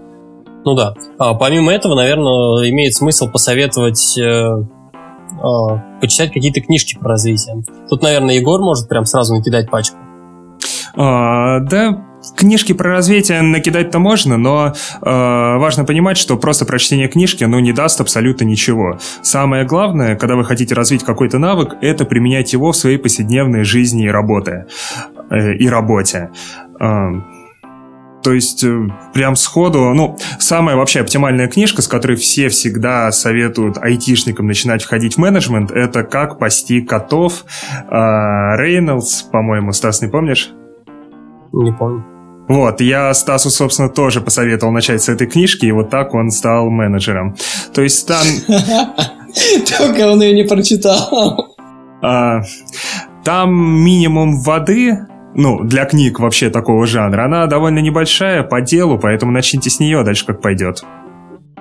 Ну 0.65 0.75
да. 0.75 0.95
А, 1.19 1.35
помимо 1.35 1.73
этого, 1.73 1.95
наверное, 1.95 2.71
имеет 2.71 2.95
смысл 2.95 3.31
посоветовать 3.31 4.17
э, 4.19 4.23
э, 4.23 6.01
почитать 6.01 6.33
какие-то 6.33 6.63
книжки 6.63 6.97
про 6.99 7.11
развитие. 7.11 7.63
Тут, 7.91 8.03
наверное, 8.03 8.37
Егор 8.37 8.61
может 8.61 8.89
прям 8.89 9.05
сразу 9.05 9.35
накидать 9.35 9.71
пачку. 9.71 9.99
А, 10.97 11.61
да, 11.61 12.03
Книжки 12.37 12.73
про 12.73 12.91
развитие 12.91 13.43
накидать-то 13.43 13.99
можно, 13.99 14.37
но 14.37 14.73
э, 14.73 15.01
важно 15.03 15.85
понимать, 15.85 16.17
что 16.17 16.37
просто 16.37 16.65
прочтение 16.65 17.09
книжки, 17.09 17.45
ну, 17.45 17.59
не 17.61 17.73
даст 17.73 18.01
абсолютно 18.01 18.45
ничего. 18.45 18.99
Самое 19.23 19.65
главное, 19.65 20.17
когда 20.17 20.37
вы 20.37 20.45
хотите 20.45 20.75
развить 20.75 21.05
какой-то 21.05 21.39
навык, 21.39 21.77
это 21.81 22.05
применять 22.05 22.53
его 22.53 22.73
в 22.73 22.77
своей 22.77 22.99
повседневной 22.99 23.65
жизни 23.65 24.05
и 24.05 24.09
работе. 24.09 24.67
Э, 25.31 25.55
и 25.55 25.69
работе. 25.69 26.31
Э, 26.81 27.13
то 28.25 28.33
есть, 28.33 28.65
э, 28.65 28.89
прям 29.13 29.37
сходу, 29.37 29.93
ну, 29.93 30.17
самая 30.39 30.77
вообще 30.77 31.01
оптимальная 31.01 31.47
книжка, 31.47 31.83
с 31.83 31.89
которой 31.89 32.17
все 32.17 32.49
всегда 32.49 33.13
советуют 33.13 33.77
айтишникам 33.77 34.47
начинать 34.47 34.83
входить 34.83 35.17
в 35.17 35.19
менеджмент, 35.19 35.71
это 35.71 36.05
«Как 36.05 36.39
пасти 36.39 36.81
котов». 36.81 37.45
Э, 37.71 38.57
Рейнольдс, 38.57 39.23
по-моему, 39.25 39.73
Стас, 39.73 40.01
не 40.01 40.09
помнишь? 40.09 40.53
Не 41.53 41.73
помню. 41.73 42.14
Вот, 42.49 42.81
я 42.81 43.15
Стасу, 43.15 43.51
собственно, 43.51 43.89
тоже 43.89 44.21
посоветовал 44.21 44.73
начать 44.73 45.03
с 45.03 45.09
этой 45.09 45.27
книжки, 45.27 45.67
и 45.67 45.73
вот 45.73 45.91
так 45.91 46.15
он 46.15 46.31
стал 46.31 46.69
менеджером. 46.69 47.37
То 47.73 47.83
есть 47.83 48.07
там... 48.07 48.27
Только 49.79 50.07
он 50.09 50.23
ее 50.23 50.35
не 50.35 50.45
прочитал. 50.45 51.57
А, 52.03 52.43
там 53.25 53.55
минимум 53.83 54.43
воды, 54.43 54.99
ну, 55.35 55.65
для 55.65 55.87
книг 55.87 56.21
вообще 56.21 56.51
такого 56.51 56.87
жанра, 56.87 57.25
она 57.25 57.47
довольно 57.47 57.79
небольшая 57.79 58.43
по 58.43 58.61
делу, 58.61 58.99
поэтому 58.99 59.33
начните 59.33 59.71
с 59.71 59.81
нее, 59.81 60.05
дальше 60.05 60.27
как 60.27 60.43
пойдет. 60.43 60.85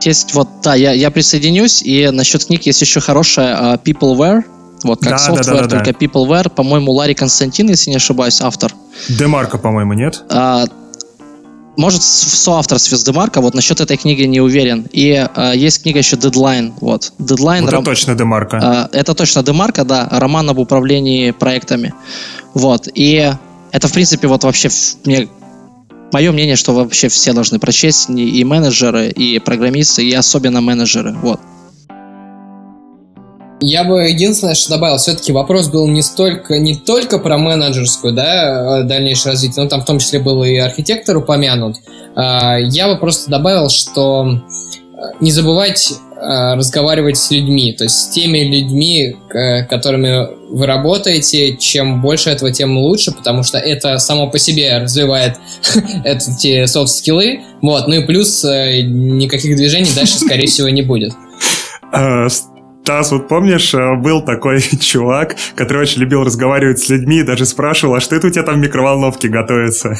Есть 0.02 0.34
вот, 0.34 0.50
да, 0.64 0.76
я, 0.76 0.92
я 0.92 1.12
присоединюсь, 1.12 1.82
и 1.82 2.10
насчет 2.10 2.46
книг 2.46 2.64
есть 2.64 2.82
еще 2.82 3.00
хорошая 3.00 3.56
uh, 3.56 3.82
Peopleware, 3.82 4.44
вот 4.84 5.02
как 5.02 5.12
да, 5.12 5.18
software, 5.18 5.46
да, 5.46 5.54
да, 5.54 5.62
да, 5.62 5.68
только 5.68 5.94
да. 5.94 6.06
Peopleware, 6.06 6.50
по-моему, 6.50 6.92
Ларри 6.92 7.14
Константин, 7.14 7.70
если 7.70 7.90
не 7.90 7.98
ошибаюсь, 7.98 8.42
автор. 8.42 8.74
Демарка, 9.10 9.58
по-моему, 9.58 9.94
нет? 9.94 10.24
А, 10.30 10.66
может, 11.76 12.02
в 12.02 12.36
соавторстве 12.36 12.98
с 12.98 13.04
Демарко, 13.04 13.42
вот 13.42 13.56
насчет 13.56 13.82
этой 13.82 13.98
книги 13.98 14.24
не 14.24 14.40
уверен. 14.40 14.88
И 14.92 15.14
а, 15.14 15.54
есть 15.54 15.84
книга 15.84 16.00
еще 16.00 16.16
Deadline, 16.16 16.74
вот. 16.80 17.14
Deadline. 17.20 17.62
Вот 17.62 17.68
это 17.68 17.76
ром... 17.78 17.84
точно 17.84 18.16
Демарко. 18.16 18.60
А, 18.62 18.90
это 18.92 19.14
точно 19.16 19.44
Демарко, 19.44 19.84
да, 19.84 20.08
роман 20.12 20.50
об 20.50 20.60
управлении 20.60 21.32
проектами. 21.32 21.94
Вот, 22.54 22.88
и 22.94 23.34
это, 23.72 23.88
в 23.88 23.94
принципе, 23.94 24.28
вот 24.28 24.44
вообще 24.44 24.70
мне 25.06 25.28
мое 26.12 26.32
мнение, 26.32 26.56
что 26.56 26.74
вообще 26.74 27.10
все 27.10 27.34
должны 27.34 27.58
прочесть, 27.58 28.10
и 28.10 28.44
менеджеры, 28.44 29.10
и 29.10 29.40
программисты, 29.40 30.08
и 30.08 30.14
особенно 30.14 30.62
менеджеры, 30.62 31.14
вот. 31.14 31.40
Я 33.66 33.86
бы 33.86 34.10
единственное, 34.10 34.56
что 34.56 34.72
добавил, 34.72 34.98
все-таки 34.98 35.32
вопрос 35.32 35.70
был 35.70 35.88
не 35.88 36.02
столько, 36.02 36.60
не 36.60 36.76
только 36.76 37.18
про 37.18 37.38
менеджерскую, 37.38 38.14
да, 38.14 38.82
э, 38.82 38.84
дальнейшее 38.84 39.32
развитие, 39.32 39.64
но 39.64 39.70
там 39.70 39.82
в 39.82 39.86
том 39.86 40.00
числе 40.00 40.20
был 40.20 40.44
и 40.44 40.58
архитектор 40.58 41.16
упомянут. 41.16 41.78
А, 42.14 42.58
я 42.58 42.90
бы 42.90 42.98
просто 42.98 43.32
добавил, 43.32 43.70
что 43.70 44.28
э, 44.28 45.02
не 45.22 45.32
забывать 45.32 45.94
э, 45.94 46.56
разговаривать 46.56 47.16
с 47.16 47.32
людьми, 47.32 47.72
то 47.72 47.86
есть 47.86 47.96
с 47.96 48.10
теми 48.10 48.40
людьми, 48.40 49.16
которыми 49.70 50.28
вы 50.50 50.66
работаете, 50.66 51.56
чем 51.56 52.02
больше 52.02 52.32
этого, 52.32 52.52
тем 52.52 52.78
лучше, 52.78 53.14
потому 53.14 53.44
что 53.44 53.60
это 53.60 53.98
само 53.98 54.30
по 54.30 54.40
себе 54.40 54.78
развивает 54.80 55.38
эти 56.04 56.66
софт-скиллы, 56.66 57.40
вот, 57.62 57.88
ну 57.88 57.94
и 57.94 58.06
плюс 58.06 58.44
никаких 58.44 59.56
движений 59.56 59.90
дальше, 59.96 60.18
скорее 60.18 60.48
всего, 60.48 60.68
не 60.68 60.82
будет. 60.82 61.14
Тас, 62.86 63.12
вот 63.12 63.28
помнишь, 63.28 63.74
э, 63.74 63.96
был 63.96 64.22
такой 64.22 64.62
чувак, 64.80 65.36
который 65.56 65.84
очень 65.84 66.02
любил 66.02 66.24
разговаривать 66.24 66.80
с 66.80 66.90
людьми 66.90 67.20
и 67.20 67.24
даже 67.24 67.46
спрашивал, 67.46 67.96
а 67.96 68.02
что 68.02 68.16
это 68.16 68.28
у 68.28 68.30
тебя 68.30 68.44
там 68.44 68.56
в 68.56 68.58
микроволновке 68.60 69.30
готовится? 69.30 69.96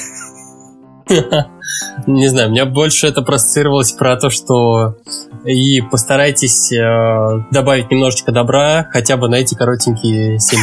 Не 2.08 2.28
знаю, 2.28 2.52
меня 2.52 2.66
больше 2.66 3.08
это 3.08 3.22
проассоциировалось 3.22 3.92
про 3.94 4.18
то, 4.18 4.30
что 4.30 4.98
и 5.46 5.82
постарайтесь 5.82 6.72
э, 6.72 7.44
добавить 7.52 7.92
немножечко 7.92 8.32
добра, 8.32 8.88
хотя 8.92 9.18
бы 9.18 9.28
на 9.30 9.36
эти 9.36 9.56
коротенькие 9.56 10.40
7 10.40 10.60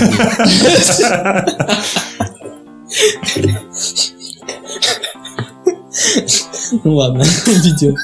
Ну 6.85 6.95
ладно, 6.95 7.23
видео. 7.47 7.95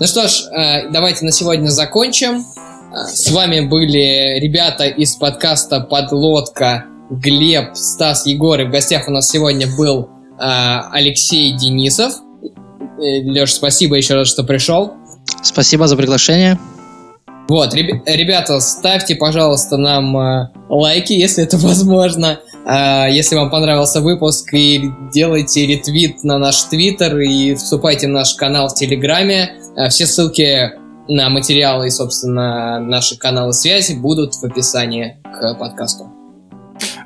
Ну 0.00 0.06
что 0.06 0.28
ж, 0.28 0.44
э, 0.52 0.90
давайте 0.90 1.24
на 1.24 1.32
сегодня 1.32 1.70
закончим. 1.70 2.36
Э, 2.36 3.08
с 3.08 3.32
вами 3.32 3.66
были 3.66 4.38
ребята 4.38 4.84
из 4.84 5.16
подкаста 5.16 5.80
«Подлодка», 5.80 6.84
Глеб, 7.10 7.74
Стас, 7.74 8.24
Егор. 8.26 8.60
И 8.60 8.64
в 8.64 8.70
гостях 8.70 9.08
у 9.08 9.10
нас 9.10 9.28
сегодня 9.28 9.66
был 9.76 10.04
э, 10.04 10.44
Алексей 10.92 11.52
Денисов. 11.52 12.12
Леш, 12.96 13.54
спасибо 13.54 13.96
еще 13.96 14.14
раз, 14.14 14.28
что 14.28 14.44
пришел. 14.44 14.92
Спасибо 15.42 15.88
за 15.88 15.96
приглашение. 15.96 16.60
Вот, 17.48 17.74
ребята, 17.74 18.60
ставьте, 18.60 19.16
пожалуйста, 19.16 19.78
нам 19.78 20.14
лайки, 20.68 21.12
если 21.12 21.42
это 21.42 21.56
возможно. 21.58 22.38
Если 22.70 23.34
вам 23.34 23.50
понравился 23.50 24.02
выпуск, 24.02 24.52
и 24.52 24.90
делайте 25.12 25.66
ретвит 25.66 26.22
на 26.22 26.38
наш 26.38 26.64
твиттер 26.64 27.18
и 27.18 27.54
вступайте 27.54 28.08
в 28.08 28.10
наш 28.10 28.34
канал 28.34 28.68
в 28.68 28.74
Телеграме. 28.74 29.52
Э, 29.76 29.88
все 29.88 30.06
ссылки 30.06 30.72
на 31.08 31.30
материалы 31.30 31.86
и, 31.86 31.90
собственно, 31.90 32.78
наши 32.78 33.18
каналы 33.18 33.54
связи 33.54 33.94
будут 33.94 34.34
в 34.34 34.44
описании 34.44 35.16
к 35.24 35.54
подкасту. 35.54 36.12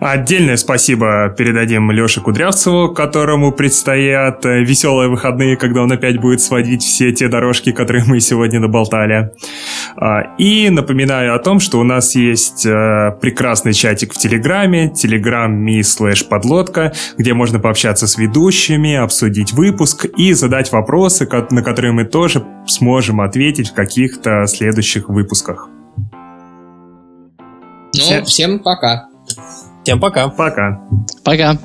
Отдельное 0.01 0.57
спасибо 0.57 1.33
передадим 1.39 1.91
Леше 1.93 2.21
Кудрявцеву, 2.21 2.93
которому 2.93 3.53
предстоят 3.53 4.45
э, 4.45 4.65
веселые 4.65 5.09
выходные, 5.09 5.57
когда 5.57 5.83
он 5.83 5.93
опять 5.93 6.21
будет 6.21 6.41
сводить 6.41 6.83
все 6.83 7.13
те 7.13 7.29
дорожки, 7.29 7.71
которые 7.71 8.05
мы 8.05 8.19
сегодня 8.19 8.59
наболтали. 8.59 9.31
А, 9.97 10.35
и 10.39 10.71
напоминаю 10.71 11.35
о 11.35 11.39
том, 11.39 11.61
что 11.61 11.79
у 11.79 11.85
нас 11.85 12.15
есть 12.15 12.67
э, 12.67 13.17
прекрасный 13.21 13.73
чатик 13.73 14.15
в 14.15 14.19
Телеграме, 14.19 14.93
telegram.me 14.93 15.81
slash 15.81 16.27
подлодка, 16.29 16.93
где 17.19 17.35
можно 17.35 17.59
пообщаться 17.59 18.07
с 18.07 18.17
ведущими, 18.17 18.95
обсудить 18.95 19.53
выпуск 19.53 20.07
и 20.17 20.33
задать 20.33 20.73
вопросы, 20.73 21.29
на 21.51 21.63
которые 21.63 21.93
мы 21.93 22.05
тоже 22.05 22.45
сможем 22.67 23.21
ответить 23.21 23.71
в 23.71 23.75
каких-то 23.75 24.47
следующих 24.47 25.09
выпусках. 25.09 25.69
Ну, 27.95 28.25
всем 28.25 28.59
пока. 28.59 29.09
Всем 29.83 30.01
пока. 30.01 30.29
Пока. 30.29 30.81
Пока. 31.25 31.59